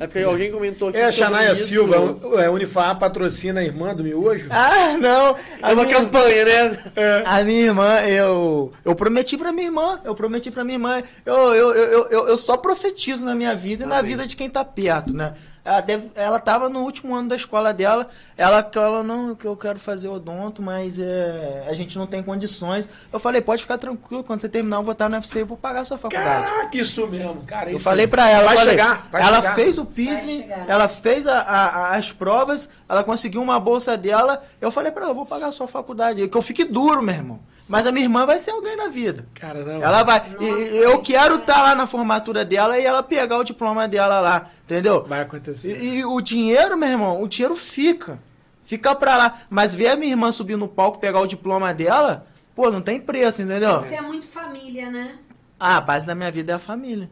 É 0.00 0.06
porque 0.06 0.20
alguém 0.20 0.50
comentou 0.50 0.88
aqui 0.88 0.96
É, 0.98 1.04
a 1.06 1.12
Xanaia. 1.12 1.54
Silva, 1.54 1.96
é, 2.40 2.48
Unifar 2.48 2.98
patrocina 2.98 3.60
a 3.60 3.64
irmã 3.64 3.94
do 3.94 4.02
Miojo? 4.02 4.46
Ah, 4.48 4.96
não! 4.96 5.36
É 5.60 5.72
uma 5.74 5.84
minha- 5.84 5.96
campanha, 5.98 6.44
né? 6.44 6.92
A 7.26 7.42
minha 7.42 7.66
irmã, 7.66 8.00
eu. 8.02 8.72
Eu 8.84 8.94
prometi 8.94 9.36
pra 9.36 9.52
minha 9.52 9.66
irmã. 9.66 10.00
Eu 10.04 10.14
prometi 10.14 10.50
pra 10.50 10.64
minha 10.64 10.76
irmã. 10.76 11.02
Eu, 11.26 11.34
eu, 11.54 11.74
eu, 11.74 12.08
eu, 12.08 12.28
eu 12.28 12.38
só 12.38 12.56
profetizo 12.56 13.24
na 13.26 13.34
minha 13.34 13.54
vida 13.54 13.84
e 13.84 13.86
na 13.86 14.00
vida 14.00 14.26
de 14.26 14.34
quem 14.36 14.48
tá 14.48 14.64
perto, 14.64 15.12
né? 15.14 15.34
Ela, 15.66 15.80
deve, 15.80 16.10
ela 16.14 16.38
tava 16.38 16.68
no 16.68 16.82
último 16.84 17.12
ano 17.12 17.28
da 17.28 17.34
escola 17.34 17.74
dela. 17.74 18.08
Ela, 18.36 18.62
que 18.62 18.78
ela 18.78 19.02
não, 19.02 19.34
que 19.34 19.44
eu 19.44 19.56
quero 19.56 19.80
fazer 19.80 20.06
odonto, 20.08 20.62
mas 20.62 20.96
é, 21.00 21.66
a 21.68 21.74
gente 21.74 21.98
não 21.98 22.06
tem 22.06 22.22
condições. 22.22 22.88
Eu 23.12 23.18
falei, 23.18 23.40
pode 23.40 23.62
ficar 23.62 23.76
tranquilo, 23.76 24.22
quando 24.22 24.38
você 24.38 24.48
terminar, 24.48 24.76
eu 24.76 24.84
vou 24.84 24.92
estar 24.92 25.08
no 25.08 25.16
UFC 25.16 25.40
e 25.40 25.42
vou 25.42 25.56
pagar 25.56 25.80
a 25.80 25.84
sua 25.84 25.98
faculdade. 25.98 26.46
Caraca, 26.46 26.76
isso 26.78 27.04
mesmo, 27.08 27.42
cara. 27.44 27.70
Eu 27.70 27.76
isso 27.76 27.84
falei 27.84 28.06
pra 28.06 28.28
ela, 28.30 28.44
Vai 28.44 28.54
eu 28.54 28.58
falei, 28.60 28.74
chegar, 28.74 29.08
vai 29.10 29.22
ela 29.22 29.36
chegar. 29.42 29.54
fez 29.56 29.76
o 29.78 29.84
PISM, 29.84 30.44
ela 30.68 30.86
fez 30.88 31.26
a- 31.26 31.40
a- 31.40 31.96
as 31.96 32.12
provas, 32.12 32.68
ela 32.88 33.02
conseguiu 33.02 33.42
uma 33.42 33.58
bolsa 33.58 33.96
dela. 33.96 34.40
Eu 34.60 34.70
falei 34.70 34.92
pra 34.92 35.02
ela, 35.02 35.10
eu 35.10 35.16
vou 35.16 35.26
pagar 35.26 35.48
a 35.48 35.52
sua 35.52 35.66
faculdade. 35.66 36.28
Que 36.28 36.36
eu 36.36 36.42
fique 36.42 36.62
duro, 36.64 37.02
meu 37.02 37.14
irmão. 37.14 37.40
Mas 37.68 37.84
a 37.86 37.90
minha 37.92 38.04
irmã 38.04 38.24
vai 38.24 38.38
ser 38.38 38.52
alguém 38.52 38.76
na 38.76 38.88
vida. 38.88 39.26
Cara, 39.34 39.64
não. 39.64 39.82
Ela 39.82 40.02
vai. 40.04 40.22
e- 40.38 40.44
Nossa, 40.50 40.72
e 40.72 40.76
eu 40.76 40.96
isso 40.98 41.06
quero 41.06 41.34
é- 41.34 41.38
estar 41.38 41.62
lá 41.62 41.74
na 41.74 41.86
formatura 41.86 42.44
dela 42.44 42.78
e 42.78 42.84
ela 42.84 43.02
pegar 43.02 43.38
o 43.38 43.44
diploma 43.44 43.88
dela 43.88 44.20
lá. 44.20 44.50
Entendeu? 44.64 45.04
Vai 45.04 45.22
acontecer. 45.22 45.76
E, 45.82 45.98
e 45.98 46.04
o 46.04 46.20
dinheiro, 46.20 46.76
meu 46.78 46.88
irmão, 46.88 47.20
o 47.22 47.26
dinheiro 47.28 47.56
fica. 47.56 48.18
Fica 48.64 48.94
pra 48.94 49.16
lá. 49.16 49.38
Mas 49.50 49.74
ver 49.74 49.88
a 49.88 49.96
minha 49.96 50.12
irmã 50.12 50.30
subir 50.30 50.56
no 50.56 50.68
palco 50.68 50.98
pegar 50.98 51.20
o 51.20 51.26
diploma 51.26 51.74
dela, 51.74 52.26
pô, 52.54 52.70
não 52.70 52.80
tem 52.80 53.00
preço, 53.00 53.42
entendeu? 53.42 53.78
Você 53.78 53.94
é 53.96 54.00
muito 54.00 54.26
família, 54.28 54.90
né? 54.90 55.16
Ah, 55.58 55.76
a 55.78 55.80
base 55.80 56.06
da 56.06 56.14
minha 56.14 56.30
vida 56.30 56.52
é 56.52 56.54
a 56.56 56.58
família. 56.60 57.08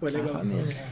Pô, 0.00 0.06
legal. 0.06 0.34
família. 0.34 0.74
cara. 0.74 0.88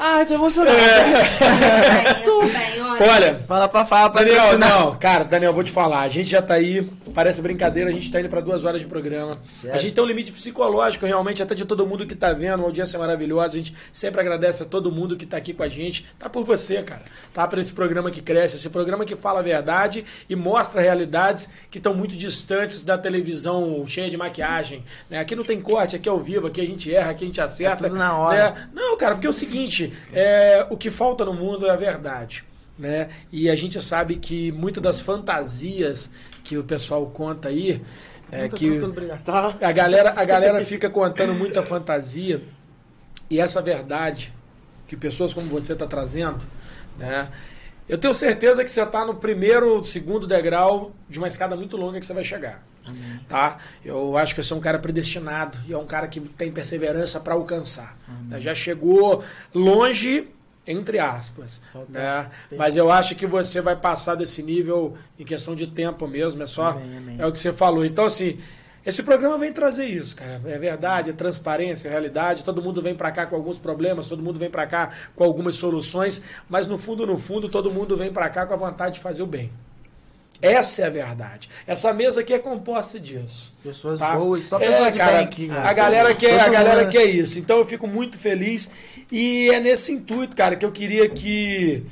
Ah, 0.00 0.24
tô 0.24 0.34
emocionado. 0.34 0.76
É. 0.76 2.22
Eu 2.26 2.40
também. 2.40 2.80
Olha, 2.80 3.12
Olha, 3.12 3.40
Fala 3.46 3.68
pra 3.68 3.84
pra 3.84 4.08
Daniel, 4.08 4.58
não, 4.58 4.96
cara, 4.96 5.24
Daniel, 5.24 5.52
vou 5.52 5.62
te 5.62 5.70
falar. 5.70 6.00
A 6.00 6.08
gente 6.08 6.28
já 6.30 6.42
tá 6.42 6.54
aí, 6.54 6.82
parece 7.14 7.40
brincadeira, 7.40 7.90
a 7.90 7.92
gente 7.92 8.10
tá 8.10 8.20
indo 8.20 8.28
pra 8.28 8.40
duas 8.40 8.64
horas 8.64 8.80
de 8.80 8.86
programa. 8.86 9.36
Sério? 9.52 9.76
A 9.76 9.78
gente 9.80 9.94
tem 9.94 10.02
um 10.02 10.06
limite 10.06 10.32
psicológico, 10.32 11.06
realmente, 11.06 11.42
até 11.42 11.54
de 11.54 11.64
todo 11.64 11.86
mundo 11.86 12.06
que 12.06 12.14
tá 12.14 12.32
vendo, 12.32 12.56
uma 12.60 12.66
audiência 12.66 12.98
maravilhosa. 12.98 13.54
A 13.54 13.58
gente 13.58 13.74
sempre 13.92 14.20
agradece 14.20 14.62
a 14.62 14.66
todo 14.66 14.90
mundo 14.90 15.16
que 15.16 15.26
tá 15.26 15.36
aqui 15.36 15.52
com 15.52 15.62
a 15.62 15.68
gente. 15.68 16.06
Tá 16.18 16.28
por 16.28 16.44
você, 16.44 16.82
cara. 16.82 17.02
Tá 17.32 17.46
por 17.46 17.58
esse 17.58 17.72
programa 17.72 18.10
que 18.10 18.20
cresce, 18.20 18.56
esse 18.56 18.70
programa 18.70 19.04
que 19.04 19.14
fala 19.16 19.40
a 19.40 19.42
verdade 19.42 20.04
e 20.28 20.34
mostra 20.36 20.80
realidades 20.80 21.48
que 21.70 21.78
estão 21.78 21.94
muito 21.94 22.16
distantes 22.16 22.82
da 22.84 22.98
televisão 22.98 23.84
cheia 23.86 24.10
de 24.10 24.16
maquiagem. 24.16 24.84
né? 25.08 25.18
Aqui 25.20 25.36
não 25.36 25.44
tem 25.44 25.60
corte, 25.60 25.96
aqui 25.96 26.08
é 26.08 26.12
ao 26.12 26.18
vivo, 26.20 26.46
aqui 26.46 26.60
a 26.60 26.66
gente 26.66 26.92
erra, 26.92 27.10
aqui 27.10 27.24
a 27.24 27.26
gente 27.26 27.40
acerta. 27.40 27.86
É 27.86 27.88
tudo 27.88 27.98
na 27.98 28.16
hora. 28.16 28.50
né? 28.50 28.68
Não, 28.74 28.96
cara, 28.96 29.14
porque 29.14 29.26
é 29.26 29.30
o 29.30 29.32
seguinte, 29.32 29.87
é, 30.12 30.66
o 30.70 30.76
que 30.76 30.90
falta 30.90 31.24
no 31.24 31.34
mundo 31.34 31.66
é 31.66 31.70
a 31.70 31.76
verdade. 31.76 32.44
Né? 32.78 33.08
E 33.32 33.50
a 33.50 33.56
gente 33.56 33.82
sabe 33.82 34.16
que 34.16 34.52
muitas 34.52 34.82
das 34.82 35.00
fantasias 35.00 36.10
que 36.44 36.56
o 36.56 36.62
pessoal 36.62 37.06
conta 37.06 37.48
aí, 37.48 37.82
é 38.30 38.48
que 38.48 38.80
obrigado. 38.80 39.24
Tá? 39.24 39.54
a 39.60 39.72
galera, 39.72 40.12
a 40.14 40.24
galera 40.24 40.64
fica 40.64 40.88
contando 40.88 41.34
muita 41.34 41.62
fantasia 41.62 42.40
e 43.30 43.40
essa 43.40 43.60
verdade 43.60 44.32
que 44.86 44.96
pessoas 44.96 45.34
como 45.34 45.46
você 45.46 45.72
está 45.72 45.86
trazendo, 45.86 46.40
né? 46.96 47.28
Eu 47.88 47.96
tenho 47.96 48.12
certeza 48.12 48.62
que 48.62 48.70
você 48.70 48.82
está 48.82 49.04
no 49.04 49.14
primeiro, 49.14 49.82
segundo 49.82 50.26
degrau 50.26 50.92
de 51.08 51.18
uma 51.18 51.26
escada 51.26 51.56
muito 51.56 51.74
longa 51.76 51.98
que 51.98 52.04
você 52.04 52.12
vai 52.12 52.24
chegar. 52.24 52.62
Tá? 53.28 53.58
Eu 53.84 54.16
acho 54.16 54.34
que 54.34 54.42
você 54.42 54.52
é 54.52 54.56
um 54.56 54.60
cara 54.60 54.78
predestinado 54.78 55.58
e 55.66 55.72
é 55.72 55.78
um 55.78 55.86
cara 55.86 56.08
que 56.08 56.20
tem 56.20 56.50
perseverança 56.52 57.20
para 57.20 57.34
alcançar. 57.34 57.96
né? 58.28 58.40
Já 58.40 58.54
chegou 58.54 59.22
longe, 59.54 60.28
entre 60.66 60.98
aspas. 60.98 61.60
Né? 61.88 62.28
Mas 62.56 62.76
eu 62.76 62.90
acho 62.90 63.14
que 63.14 63.26
você 63.26 63.60
vai 63.60 63.76
passar 63.76 64.14
desse 64.14 64.42
nível 64.42 64.96
em 65.18 65.24
questão 65.24 65.54
de 65.54 65.66
tempo 65.66 66.06
mesmo. 66.06 66.42
É 66.42 66.46
só 66.46 66.70
Amém, 66.70 66.96
amém. 66.98 67.16
é 67.18 67.26
o 67.26 67.32
que 67.32 67.38
você 67.40 67.52
falou. 67.52 67.84
Então, 67.84 68.04
assim, 68.04 68.38
esse 68.84 69.02
programa 69.02 69.36
vem 69.38 69.52
trazer 69.52 69.86
isso, 69.86 70.14
cara. 70.16 70.40
É 70.46 70.58
verdade, 70.58 71.10
é 71.10 71.12
transparência, 71.12 71.88
é 71.88 71.90
realidade. 71.90 72.44
Todo 72.44 72.62
mundo 72.62 72.80
vem 72.80 72.94
pra 72.94 73.10
cá 73.10 73.26
com 73.26 73.36
alguns 73.36 73.58
problemas, 73.58 74.08
todo 74.08 74.22
mundo 74.22 74.38
vem 74.38 74.48
pra 74.50 74.66
cá 74.66 74.90
com 75.14 75.24
algumas 75.24 75.56
soluções, 75.56 76.22
mas 76.48 76.66
no 76.66 76.78
fundo, 76.78 77.06
no 77.06 77.16
fundo, 77.18 77.48
todo 77.48 77.70
mundo 77.70 77.96
vem 77.96 78.12
pra 78.12 78.28
cá 78.30 78.46
com 78.46 78.54
a 78.54 78.56
vontade 78.56 78.94
de 78.94 79.00
fazer 79.00 79.22
o 79.22 79.26
bem. 79.26 79.50
Essa 80.40 80.82
é 80.82 80.86
a 80.86 80.90
verdade. 80.90 81.48
Essa 81.66 81.92
mesa 81.92 82.20
aqui 82.20 82.32
é 82.32 82.38
composta 82.38 82.98
disso. 83.00 83.54
Pessoas 83.62 83.98
tá? 83.98 84.14
boas, 84.16 84.44
só 84.44 84.56
É, 84.60 84.68
pessoas 84.68 84.92
de 84.92 84.98
cara, 84.98 85.22
bem 85.24 85.48
cara. 85.48 85.68
A 85.68 85.72
galera 85.72 86.14
quer, 86.14 86.40
a 86.40 86.48
galera 86.48 86.82
mundo- 86.82 86.90
quer 86.92 87.06
isso. 87.06 87.38
Então 87.38 87.58
eu 87.58 87.64
fico 87.64 87.86
muito 87.88 88.16
feliz 88.16 88.70
e 89.10 89.48
é 89.50 89.58
nesse 89.58 89.92
intuito, 89.92 90.36
cara, 90.36 90.54
que 90.54 90.64
eu 90.64 90.70
queria 90.70 91.08
que 91.08 91.82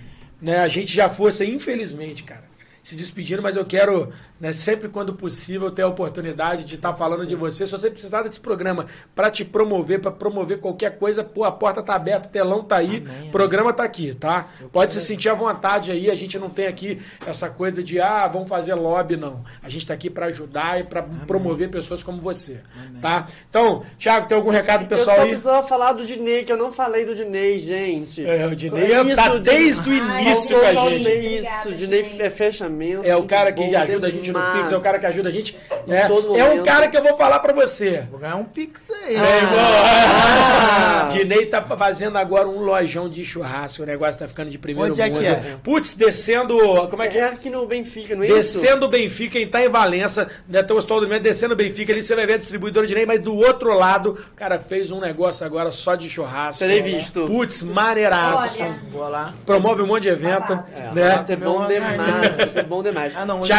né, 0.40 0.60
a 0.60 0.68
gente 0.68 0.94
já 0.94 1.09
fosse, 1.09 1.44
infelizmente, 1.44 2.23
cara, 2.23 2.44
se 2.82 2.94
despedindo, 2.94 3.43
mas 3.43 3.56
eu 3.56 3.64
quero, 3.64 4.12
né, 4.40 4.52
sempre 4.52 4.88
quando 4.88 5.14
possível, 5.14 5.70
ter 5.70 5.82
a 5.82 5.88
oportunidade 5.88 6.64
de 6.64 6.74
estar 6.74 6.94
falando 6.94 7.26
de 7.26 7.34
você. 7.34 7.66
Se 7.66 7.72
você 7.72 7.90
precisar 7.90 8.22
desse 8.22 8.38
programa 8.40 8.86
para 9.14 9.30
te 9.30 9.44
promover, 9.44 10.00
para 10.00 10.10
promover 10.10 10.58
qualquer 10.60 10.98
coisa, 10.98 11.24
pô, 11.24 11.44
a 11.44 11.52
porta 11.52 11.82
tá 11.82 11.94
aberta, 11.94 12.28
o 12.28 12.30
telão 12.30 12.62
tá 12.62 12.76
aí, 12.76 12.98
Amém, 12.98 13.28
o 13.28 13.32
programa 13.32 13.72
tá 13.72 13.82
aqui, 13.84 14.14
tá? 14.14 14.48
Pode 14.72 14.92
se 14.92 15.00
sentir 15.00 15.28
à 15.28 15.34
vontade 15.34 15.90
aí, 15.90 16.10
a 16.10 16.14
gente 16.14 16.38
não 16.38 16.50
tem 16.50 16.66
aqui 16.66 17.00
essa 17.26 17.48
coisa 17.48 17.82
de, 17.82 18.00
ah, 18.00 18.26
vamos 18.26 18.48
fazer 18.48 18.74
lobby, 18.74 19.16
não. 19.16 19.42
A 19.62 19.68
gente 19.68 19.86
tá 19.86 19.94
aqui 19.94 20.10
para 20.10 20.26
ajudar 20.26 20.80
e 20.80 20.84
para 20.84 21.02
promover 21.02 21.70
pessoas 21.70 22.02
como 22.02 22.20
você, 22.20 22.60
tá? 23.00 23.26
Então, 23.48 23.84
Thiago, 23.98 24.28
tem 24.28 24.36
algum 24.36 24.50
recado 24.50 24.82
Eu 24.82 24.88
pessoal 24.88 25.16
só 25.16 25.22
aí? 25.22 25.28
precisava 25.28 25.66
falar 25.66 25.92
do 25.92 26.04
Dinei, 26.04 26.44
que 26.44 26.52
eu 26.52 26.56
não 26.56 26.72
falei 26.72 27.04
do 27.04 27.14
Dinei, 27.14 27.58
gente. 27.58 28.24
É, 28.24 28.46
o 28.46 28.54
Dinei 28.54 28.86
Isso, 28.86 29.16
tá 29.16 29.28
Dinei. 29.28 29.40
desde 29.40 29.90
o 29.90 29.94
início 29.94 30.56
eu 30.56 30.60
com 30.60 30.66
a 30.66 30.72
gente. 30.72 31.00
Isso, 31.00 31.46
Obrigada, 31.46 31.68
o 31.68 31.74
Dinei 31.74 32.16
é 32.18 32.30
fechamento. 32.30 33.06
É 33.06 33.16
o 33.16 33.24
cara 33.24 33.52
que 33.52 33.64
bom 33.64 33.76
ajuda 33.76 34.06
a 34.06 34.10
gente 34.10 34.26
no 34.32 34.39
demais. 34.39 34.59
Pix, 34.61 34.73
é 34.73 34.77
o 34.77 34.81
cara 34.81 34.98
que 34.98 35.07
ajuda 35.07 35.28
a 35.28 35.32
gente. 35.32 35.57
Né? 35.86 36.07
todo 36.09 36.36
É 36.36 36.44
um 36.51 36.62
cara 36.62 36.89
que 36.89 36.97
eu 36.97 37.03
vou 37.03 37.16
falar 37.16 37.39
pra 37.40 37.53
você. 37.53 38.05
Vou 38.11 38.19
ganhar 38.19 38.36
um 38.36 38.44
pix 38.44 38.82
aí. 38.90 39.16
É 39.16 39.43
igual. 39.43 39.85
Ah. 39.85 41.07
Dinei 41.12 41.47
tá 41.47 41.62
fazendo 41.62 42.19
agora 42.19 42.48
um 42.48 42.61
lojão 42.61 43.09
de 43.09 43.24
churrasco. 43.24 43.82
O 43.82 43.86
negócio 43.86 44.19
tá 44.19 44.27
ficando 44.28 44.51
de 44.51 44.59
primeiro 44.59 44.93
Onde 44.93 45.01
é 45.03 45.09
mundo. 45.09 45.20
que 45.20 45.27
é? 45.27 45.57
Putz, 45.62 45.94
descendo. 45.94 46.57
Como 46.89 47.03
é 47.03 47.09
que 47.09 47.19
É 47.19 47.23
é? 47.23 47.24
aqui 47.28 47.51
no 47.51 47.66
Benfica, 47.66 48.15
não 48.15 48.23
é 48.23 48.27
isso? 48.27 48.61
Descendo 48.61 48.86
o 48.86 48.89
Benfica, 48.89 49.32
quem 49.32 49.48
tá 49.48 49.62
em 49.62 49.69
Valença, 49.69 50.28
né, 50.48 50.62
tem 50.62 50.74
o 50.74 50.78
Hospital 50.78 50.98
do 51.01 51.05
Alimento, 51.05 51.23
descendo 51.23 51.55
o 51.55 51.57
Benfica 51.57 51.93
ali, 51.93 52.03
você 52.03 52.15
vai 52.15 52.27
ver 52.27 52.35
a 52.35 52.39
distribuidora 52.39 52.86
de 52.86 52.94
Ney, 52.94 53.07
mas 53.07 53.20
do 53.20 53.35
outro 53.35 53.74
lado, 53.74 54.11
o 54.32 54.36
cara 54.36 54.59
fez 54.59 54.90
um 54.90 55.01
negócio 55.01 55.44
agora 55.44 55.70
só 55.70 55.94
de 55.94 56.09
churrasco. 56.09 56.61
Terei 56.61 56.81
visto. 56.81 57.24
Putz, 57.27 57.62
maneiraço. 57.62 58.62
Olha. 58.62 58.81
Vou 58.90 59.09
lá. 59.09 59.35
Promove 59.44 59.82
um 59.82 59.86
monte 59.86 60.03
de 60.03 60.09
evento. 60.09 60.53
É, 60.74 60.94
né? 60.94 61.09
Vai 61.16 61.24
ser 61.24 61.36
bom 61.36 61.66
demais, 61.66 62.36
vai 62.36 62.48
ser 62.48 62.62
bom 62.65 62.82
demais. 62.82 63.12
Ah, 63.16 63.27
não. 63.27 63.40
hoje 63.40 63.53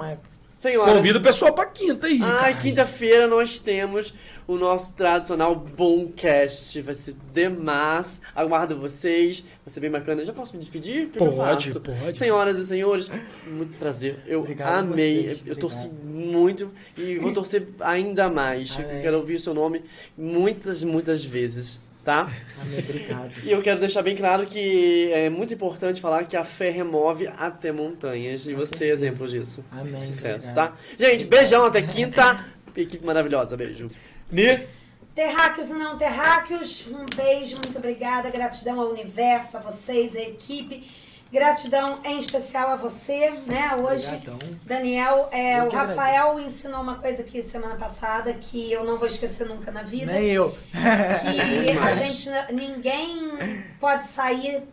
Maicon. 0.00 0.22
Senhoras, 0.54 0.94
Convida 0.94 1.18
o 1.18 1.22
pessoal 1.22 1.54
pra 1.54 1.64
quinta 1.64 2.06
aí. 2.06 2.18
Cara. 2.18 2.52
quinta-feira 2.52 3.26
nós 3.26 3.58
temos 3.60 4.12
o 4.46 4.56
nosso 4.58 4.92
tradicional 4.92 5.56
Boomcast. 5.56 6.82
Vai 6.82 6.94
ser 6.94 7.16
demais. 7.32 8.20
Aguardo 8.36 8.76
vocês. 8.78 9.40
Vai 9.64 9.72
ser 9.72 9.80
bem 9.80 9.90
bacana. 9.90 10.22
Já 10.22 10.34
posso 10.34 10.52
me 10.52 10.58
despedir? 10.58 11.06
O 11.06 11.10
que, 11.12 11.18
que 11.18 11.24
eu 11.24 11.32
Pode, 11.32 11.66
faço? 11.70 11.80
pode. 11.80 12.18
Senhoras 12.18 12.58
e 12.58 12.66
senhores, 12.66 13.10
muito 13.46 13.78
prazer. 13.78 14.18
Eu 14.26 14.40
Obrigado 14.40 14.92
amei. 14.92 15.22
vocês. 15.24 15.42
Eu 15.46 15.56
torci 15.56 15.86
Obrigado. 15.86 16.06
muito 16.14 16.70
e 16.98 17.16
vou 17.18 17.32
torcer 17.32 17.66
ainda 17.80 18.28
mais. 18.28 18.76
Quero 19.00 19.16
ouvir 19.16 19.36
o 19.36 19.40
seu 19.40 19.54
nome 19.54 19.82
muitas, 20.14 20.82
muitas 20.82 21.24
vezes. 21.24 21.80
Tá? 22.04 22.30
Amém, 22.60 22.78
obrigado. 22.80 23.32
E 23.42 23.50
eu 23.50 23.62
quero 23.62 23.78
deixar 23.78 24.02
bem 24.02 24.16
claro 24.16 24.46
que 24.46 25.10
é 25.12 25.28
muito 25.28 25.52
importante 25.52 26.00
falar 26.00 26.24
que 26.24 26.36
a 26.36 26.44
fé 26.44 26.70
remove 26.70 27.28
até 27.36 27.70
montanhas. 27.72 28.46
E 28.46 28.54
você 28.54 28.86
é 28.86 28.88
exemplo 28.88 29.28
disso. 29.28 29.64
Amém. 29.70 30.06
Sucesso, 30.06 30.48
obrigado. 30.50 30.72
tá? 30.72 30.76
Gente, 30.98 31.24
beijão 31.24 31.64
até 31.64 31.82
quinta. 31.82 32.44
Equipe 32.76 33.04
maravilhosa, 33.04 33.56
beijo. 33.56 33.88
Ni? 34.30 34.66
Terráqueos 35.14 35.70
e 35.70 35.74
não 35.74 35.98
terráqueos, 35.98 36.86
um 36.86 37.04
beijo, 37.16 37.56
muito 37.56 37.76
obrigada. 37.76 38.30
Gratidão 38.30 38.80
ao 38.80 38.90
universo, 38.90 39.56
a 39.56 39.60
vocês, 39.60 40.14
a 40.14 40.20
equipe. 40.20 40.88
Gratidão 41.32 42.00
em 42.04 42.18
especial 42.18 42.70
a 42.70 42.76
você, 42.76 43.30
né? 43.46 43.74
Hoje, 43.76 44.08
Obrigadão. 44.08 44.38
Daniel, 44.64 45.28
é, 45.30 45.62
o 45.62 45.70
Rafael 45.70 46.40
ensinou 46.40 46.80
uma 46.80 46.96
coisa 46.96 47.22
aqui 47.22 47.40
semana 47.40 47.76
passada 47.76 48.32
que 48.32 48.72
eu 48.72 48.84
não 48.84 48.98
vou 48.98 49.06
esquecer 49.06 49.46
nunca 49.46 49.70
na 49.70 49.82
vida. 49.82 50.12
Nem 50.12 50.30
eu. 50.30 50.50
que 50.72 51.78
a 51.78 51.94
gente 51.94 52.28
ninguém 52.52 53.30
pode 53.78 54.06
sair 54.06 54.64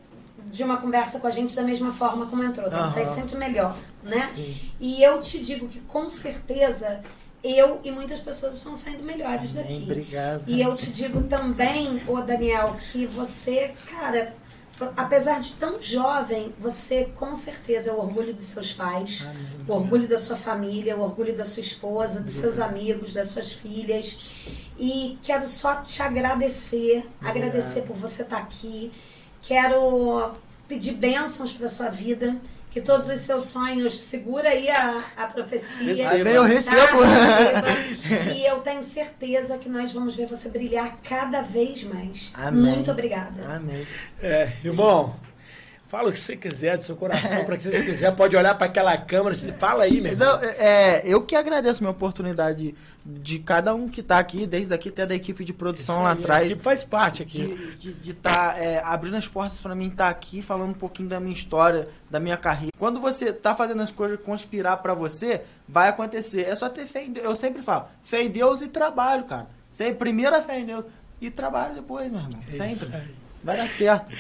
de 0.52 0.64
uma 0.64 0.78
conversa 0.78 1.20
com 1.20 1.28
a 1.28 1.32
gente 1.32 1.56
da 1.56 1.62
mesma 1.62 1.92
forma 1.92 2.26
como 2.26 2.44
entrou, 2.44 2.70
tem 2.70 2.84
que 2.84 2.92
sair 2.92 3.08
sempre 3.08 3.38
melhor, 3.38 3.78
né? 4.02 4.22
Sim. 4.22 4.56
E 4.80 5.04
eu 5.04 5.20
te 5.20 5.40
digo 5.40 5.68
que 5.68 5.80
com 5.82 6.08
certeza 6.08 7.02
eu 7.44 7.80
e 7.84 7.92
muitas 7.92 8.20
pessoas 8.20 8.58
estão 8.58 8.74
saindo 8.74 9.04
melhores 9.04 9.52
Amém, 9.52 9.64
daqui. 9.64 9.84
Obrigado. 9.84 10.44
E 10.48 10.62
eu 10.62 10.74
te 10.76 10.90
digo 10.90 11.24
também, 11.24 12.02
ô 12.08 12.22
Daniel, 12.22 12.76
que 12.92 13.06
você, 13.06 13.74
cara, 13.90 14.34
apesar 14.96 15.40
de 15.40 15.54
tão 15.54 15.82
jovem, 15.82 16.54
você 16.60 17.06
com 17.16 17.34
certeza 17.34 17.90
é 17.90 17.94
o 17.94 17.98
orgulho 17.98 18.34
dos 18.34 18.46
seus 18.46 18.72
pais, 18.72 19.26
o 19.68 19.74
orgulho 19.74 20.08
da 20.08 20.18
sua 20.18 20.36
família, 20.36 20.96
o 20.96 21.02
orgulho 21.02 21.36
da 21.36 21.44
sua 21.44 21.62
esposa, 21.62 22.20
dos 22.20 22.34
seus 22.34 22.60
amigos, 22.60 23.14
das 23.14 23.28
suas 23.30 23.52
filhas. 23.52 24.18
E 24.78 25.18
quero 25.24 25.48
só 25.48 25.76
te 25.78 26.02
agradecer, 26.02 27.06
agradecer 27.22 27.82
por 27.82 27.96
você 27.96 28.22
estar 28.22 28.38
aqui. 28.38 28.92
Quero 29.42 30.34
pedir 30.68 30.94
bênçãos 30.94 31.52
para 31.52 31.70
sua 31.70 31.90
vida. 31.90 32.36
Que 32.70 32.82
todos 32.82 33.10
os 33.10 33.20
seus 33.20 33.46
sonhos, 33.46 33.98
segura 33.98 34.50
aí 34.50 34.70
a, 34.70 35.02
a 35.16 35.26
profecia. 35.26 36.10
Receba. 36.10 36.30
Eu 36.30 36.44
recebo. 36.44 37.00
Tá? 37.00 38.34
E 38.36 38.46
eu 38.46 38.60
tenho 38.60 38.84
certeza 38.84 39.58
que 39.58 39.68
nós 39.68 39.92
vamos 39.92 40.16
ver 40.16 40.28
você 40.28 40.50
brilhar 40.50 40.98
cada 41.04 41.42
vez 41.42 41.84
mais. 41.84 42.32
Amém. 42.34 42.76
Muito 42.76 42.92
obrigada. 42.92 43.56
Amém. 43.56 43.86
É, 44.22 44.52
irmão, 44.64 45.16
fala 45.88 46.10
o 46.10 46.12
que 46.12 46.20
você 46.20 46.36
quiser 46.36 46.78
do 46.78 46.84
seu 46.84 46.96
coração, 46.96 47.44
para 47.46 47.58
que 47.58 47.64
você 47.64 47.84
quiser, 47.84 48.16
pode 48.16 48.36
olhar 48.36 48.56
para 48.56 48.68
aquela 48.68 48.98
câmera, 48.98 49.36
fala 49.54 49.86
aí, 49.86 50.00
meu 50.02 50.12
irmão. 50.12 50.40
Não, 50.40 50.50
é, 50.60 51.02
eu 51.06 51.24
que 51.24 51.36
agradeço 51.36 51.80
a 51.80 51.82
minha 51.82 51.92
oportunidade 51.92 52.76
de 53.10 53.40
cada 53.40 53.74
um 53.74 53.88
que 53.88 54.04
tá 54.04 54.20
aqui, 54.20 54.46
desde 54.46 54.74
aqui 54.74 54.90
até 54.90 55.06
da 55.06 55.16
equipe 55.16 55.46
de 55.46 55.54
produção 55.54 55.96
Isso 55.96 56.04
lá 56.04 56.12
aí, 56.12 56.20
atrás. 56.20 56.42
A 56.42 56.46
equipe 56.46 56.62
faz 56.62 56.84
parte 56.84 57.24
aqui. 57.24 57.76
de 57.78 58.12
estar 58.12 58.54
tá, 58.54 58.60
é, 58.60 58.82
abrindo 58.84 59.16
as 59.16 59.26
portas 59.26 59.62
pra 59.62 59.74
mim 59.74 59.88
estar 59.88 60.10
aqui 60.10 60.42
falando 60.42 60.72
um 60.72 60.74
pouquinho 60.74 61.08
da 61.08 61.18
minha 61.18 61.34
história, 61.34 61.88
da 62.10 62.20
minha 62.20 62.36
carreira. 62.36 62.74
Quando 62.78 63.00
você 63.00 63.32
tá 63.32 63.56
fazendo 63.56 63.82
as 63.82 63.92
coisas 63.92 64.20
conspirar 64.20 64.78
pra 64.78 64.94
você, 64.94 65.44
vai 65.68 65.88
acontecer. 65.88 66.42
É 66.42 66.56
só 66.56 66.68
ter 66.68 66.86
fé 66.86 67.06
em 67.06 67.14
Deus. 67.14 67.26
Eu 67.26 67.36
sempre 67.36 67.62
falo, 67.62 67.86
fé 68.04 68.24
em 68.24 68.30
Deus 68.30 68.60
e 68.62 68.68
trabalho, 68.68 69.24
cara. 69.24 69.48
Sempre, 69.70 69.96
primeiro 69.96 70.36
a 70.36 70.42
fé 70.42 70.60
em 70.60 70.66
Deus 70.66 70.86
e 71.22 71.32
trabalho 71.32 71.76
depois, 71.76 72.12
meu 72.12 72.20
irmão. 72.20 72.40
isso 72.42 72.58
Sempre. 72.58 73.04
Vai 73.42 73.56
dar 73.56 73.70
certo. 73.70 74.12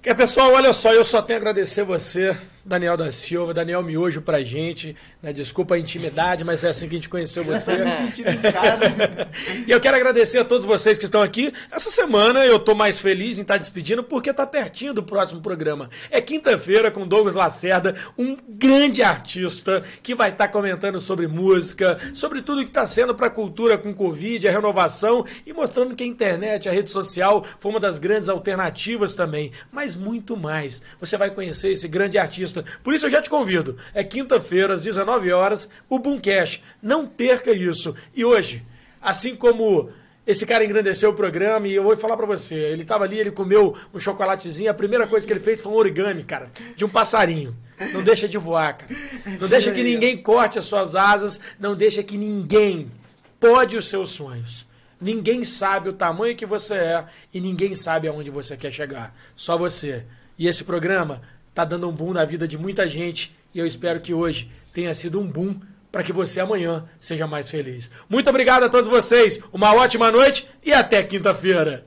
Que 0.00 0.14
pessoal, 0.14 0.52
olha 0.52 0.72
só, 0.72 0.92
eu 0.92 1.04
só 1.04 1.20
tenho 1.20 1.38
a 1.38 1.40
agradecer 1.40 1.82
você, 1.82 2.38
Daniel 2.66 2.96
da 2.96 3.12
Silva, 3.12 3.54
Daniel 3.54 3.82
Miojo 3.82 4.20
pra 4.20 4.42
gente. 4.42 4.96
Né? 5.22 5.32
Desculpa 5.32 5.76
a 5.76 5.78
intimidade, 5.78 6.44
mas 6.44 6.64
é 6.64 6.68
assim 6.68 6.88
que 6.88 6.96
a 6.96 6.98
gente 6.98 7.08
conheceu 7.08 7.44
você. 7.44 7.76
me 7.76 7.90
sentindo 7.92 8.30
em 8.30 8.52
casa. 8.52 8.86
e 9.66 9.70
eu 9.70 9.80
quero 9.80 9.96
agradecer 9.96 10.38
a 10.38 10.44
todos 10.44 10.66
vocês 10.66 10.98
que 10.98 11.04
estão 11.04 11.22
aqui. 11.22 11.52
Essa 11.70 11.90
semana 11.90 12.44
eu 12.44 12.58
tô 12.58 12.74
mais 12.74 12.98
feliz 12.98 13.38
em 13.38 13.42
estar 13.42 13.56
despedindo 13.56 14.02
porque 14.02 14.32
tá 14.32 14.44
pertinho 14.46 14.92
do 14.92 15.02
próximo 15.02 15.40
programa. 15.40 15.88
É 16.10 16.20
quinta-feira 16.20 16.90
com 16.90 17.06
Douglas 17.06 17.36
Lacerda, 17.36 17.94
um 18.18 18.36
grande 18.48 19.02
artista 19.02 19.84
que 20.02 20.14
vai 20.14 20.30
estar 20.30 20.48
comentando 20.48 21.00
sobre 21.00 21.28
música, 21.28 21.98
sobre 22.14 22.42
tudo 22.42 22.62
que 22.62 22.68
está 22.68 22.86
sendo 22.86 23.14
para 23.14 23.28
a 23.28 23.30
cultura 23.30 23.78
com 23.78 23.94
Covid, 23.94 24.48
a 24.48 24.50
renovação 24.50 25.24
e 25.46 25.52
mostrando 25.52 25.94
que 25.94 26.02
a 26.02 26.06
internet, 26.06 26.68
a 26.68 26.72
rede 26.72 26.90
social 26.90 27.44
foi 27.58 27.70
uma 27.70 27.80
das 27.80 27.98
grandes 27.98 28.28
alternativas 28.28 29.14
também, 29.14 29.52
mas 29.70 29.94
muito 29.94 30.36
mais. 30.36 30.82
Você 30.98 31.16
vai 31.16 31.30
conhecer 31.30 31.70
esse 31.70 31.86
grande 31.86 32.18
artista. 32.18 32.55
Por 32.82 32.94
isso 32.94 33.06
eu 33.06 33.10
já 33.10 33.20
te 33.20 33.30
convido. 33.30 33.76
É 33.94 34.04
quinta-feira, 34.04 34.74
às 34.74 34.82
19 34.82 35.32
horas, 35.32 35.68
o 35.88 35.98
Boomcast. 35.98 36.62
Não 36.82 37.06
perca 37.06 37.52
isso. 37.52 37.94
E 38.14 38.24
hoje, 38.24 38.64
assim 39.00 39.34
como 39.34 39.90
esse 40.26 40.44
cara 40.44 40.64
engrandeceu 40.64 41.10
o 41.10 41.14
programa 41.14 41.68
e 41.68 41.74
eu 41.74 41.84
vou 41.84 41.96
falar 41.96 42.16
pra 42.16 42.26
você. 42.26 42.54
Ele 42.54 42.84
tava 42.84 43.04
ali, 43.04 43.18
ele 43.18 43.30
comeu 43.30 43.76
um 43.94 44.00
chocolatezinho. 44.00 44.70
A 44.70 44.74
primeira 44.74 45.06
coisa 45.06 45.24
que 45.24 45.32
ele 45.32 45.40
fez 45.40 45.60
foi 45.60 45.70
um 45.70 45.76
origami, 45.76 46.24
cara, 46.24 46.50
de 46.74 46.84
um 46.84 46.88
passarinho. 46.88 47.56
Não 47.92 48.02
deixa 48.02 48.26
de 48.28 48.36
voar, 48.36 48.76
cara. 48.78 48.92
Não 49.40 49.46
deixa 49.48 49.70
que 49.70 49.82
ninguém 49.82 50.20
corte 50.20 50.58
as 50.58 50.64
suas 50.64 50.96
asas. 50.96 51.40
Não 51.60 51.76
deixa 51.76 52.02
que 52.02 52.18
ninguém 52.18 52.90
pode 53.38 53.76
os 53.76 53.88
seus 53.88 54.10
sonhos. 54.10 54.66
Ninguém 55.00 55.44
sabe 55.44 55.90
o 55.90 55.92
tamanho 55.92 56.34
que 56.34 56.46
você 56.46 56.74
é 56.74 57.04
e 57.32 57.40
ninguém 57.40 57.76
sabe 57.76 58.08
aonde 58.08 58.30
você 58.30 58.56
quer 58.56 58.72
chegar. 58.72 59.14
Só 59.36 59.56
você. 59.56 60.04
E 60.38 60.48
esse 60.48 60.64
programa 60.64 61.22
tá 61.56 61.64
dando 61.64 61.88
um 61.88 61.92
boom 61.92 62.12
na 62.12 62.22
vida 62.22 62.46
de 62.46 62.58
muita 62.58 62.86
gente 62.86 63.34
e 63.54 63.58
eu 63.58 63.66
espero 63.66 63.98
que 63.98 64.12
hoje 64.12 64.50
tenha 64.74 64.92
sido 64.92 65.18
um 65.18 65.26
boom 65.26 65.58
para 65.90 66.02
que 66.02 66.12
você 66.12 66.38
amanhã 66.38 66.84
seja 67.00 67.26
mais 67.26 67.50
feliz. 67.50 67.90
Muito 68.10 68.28
obrigado 68.28 68.64
a 68.64 68.68
todos 68.68 68.90
vocês, 68.90 69.40
uma 69.50 69.74
ótima 69.74 70.12
noite 70.12 70.46
e 70.62 70.70
até 70.70 71.02
quinta-feira. 71.02 71.86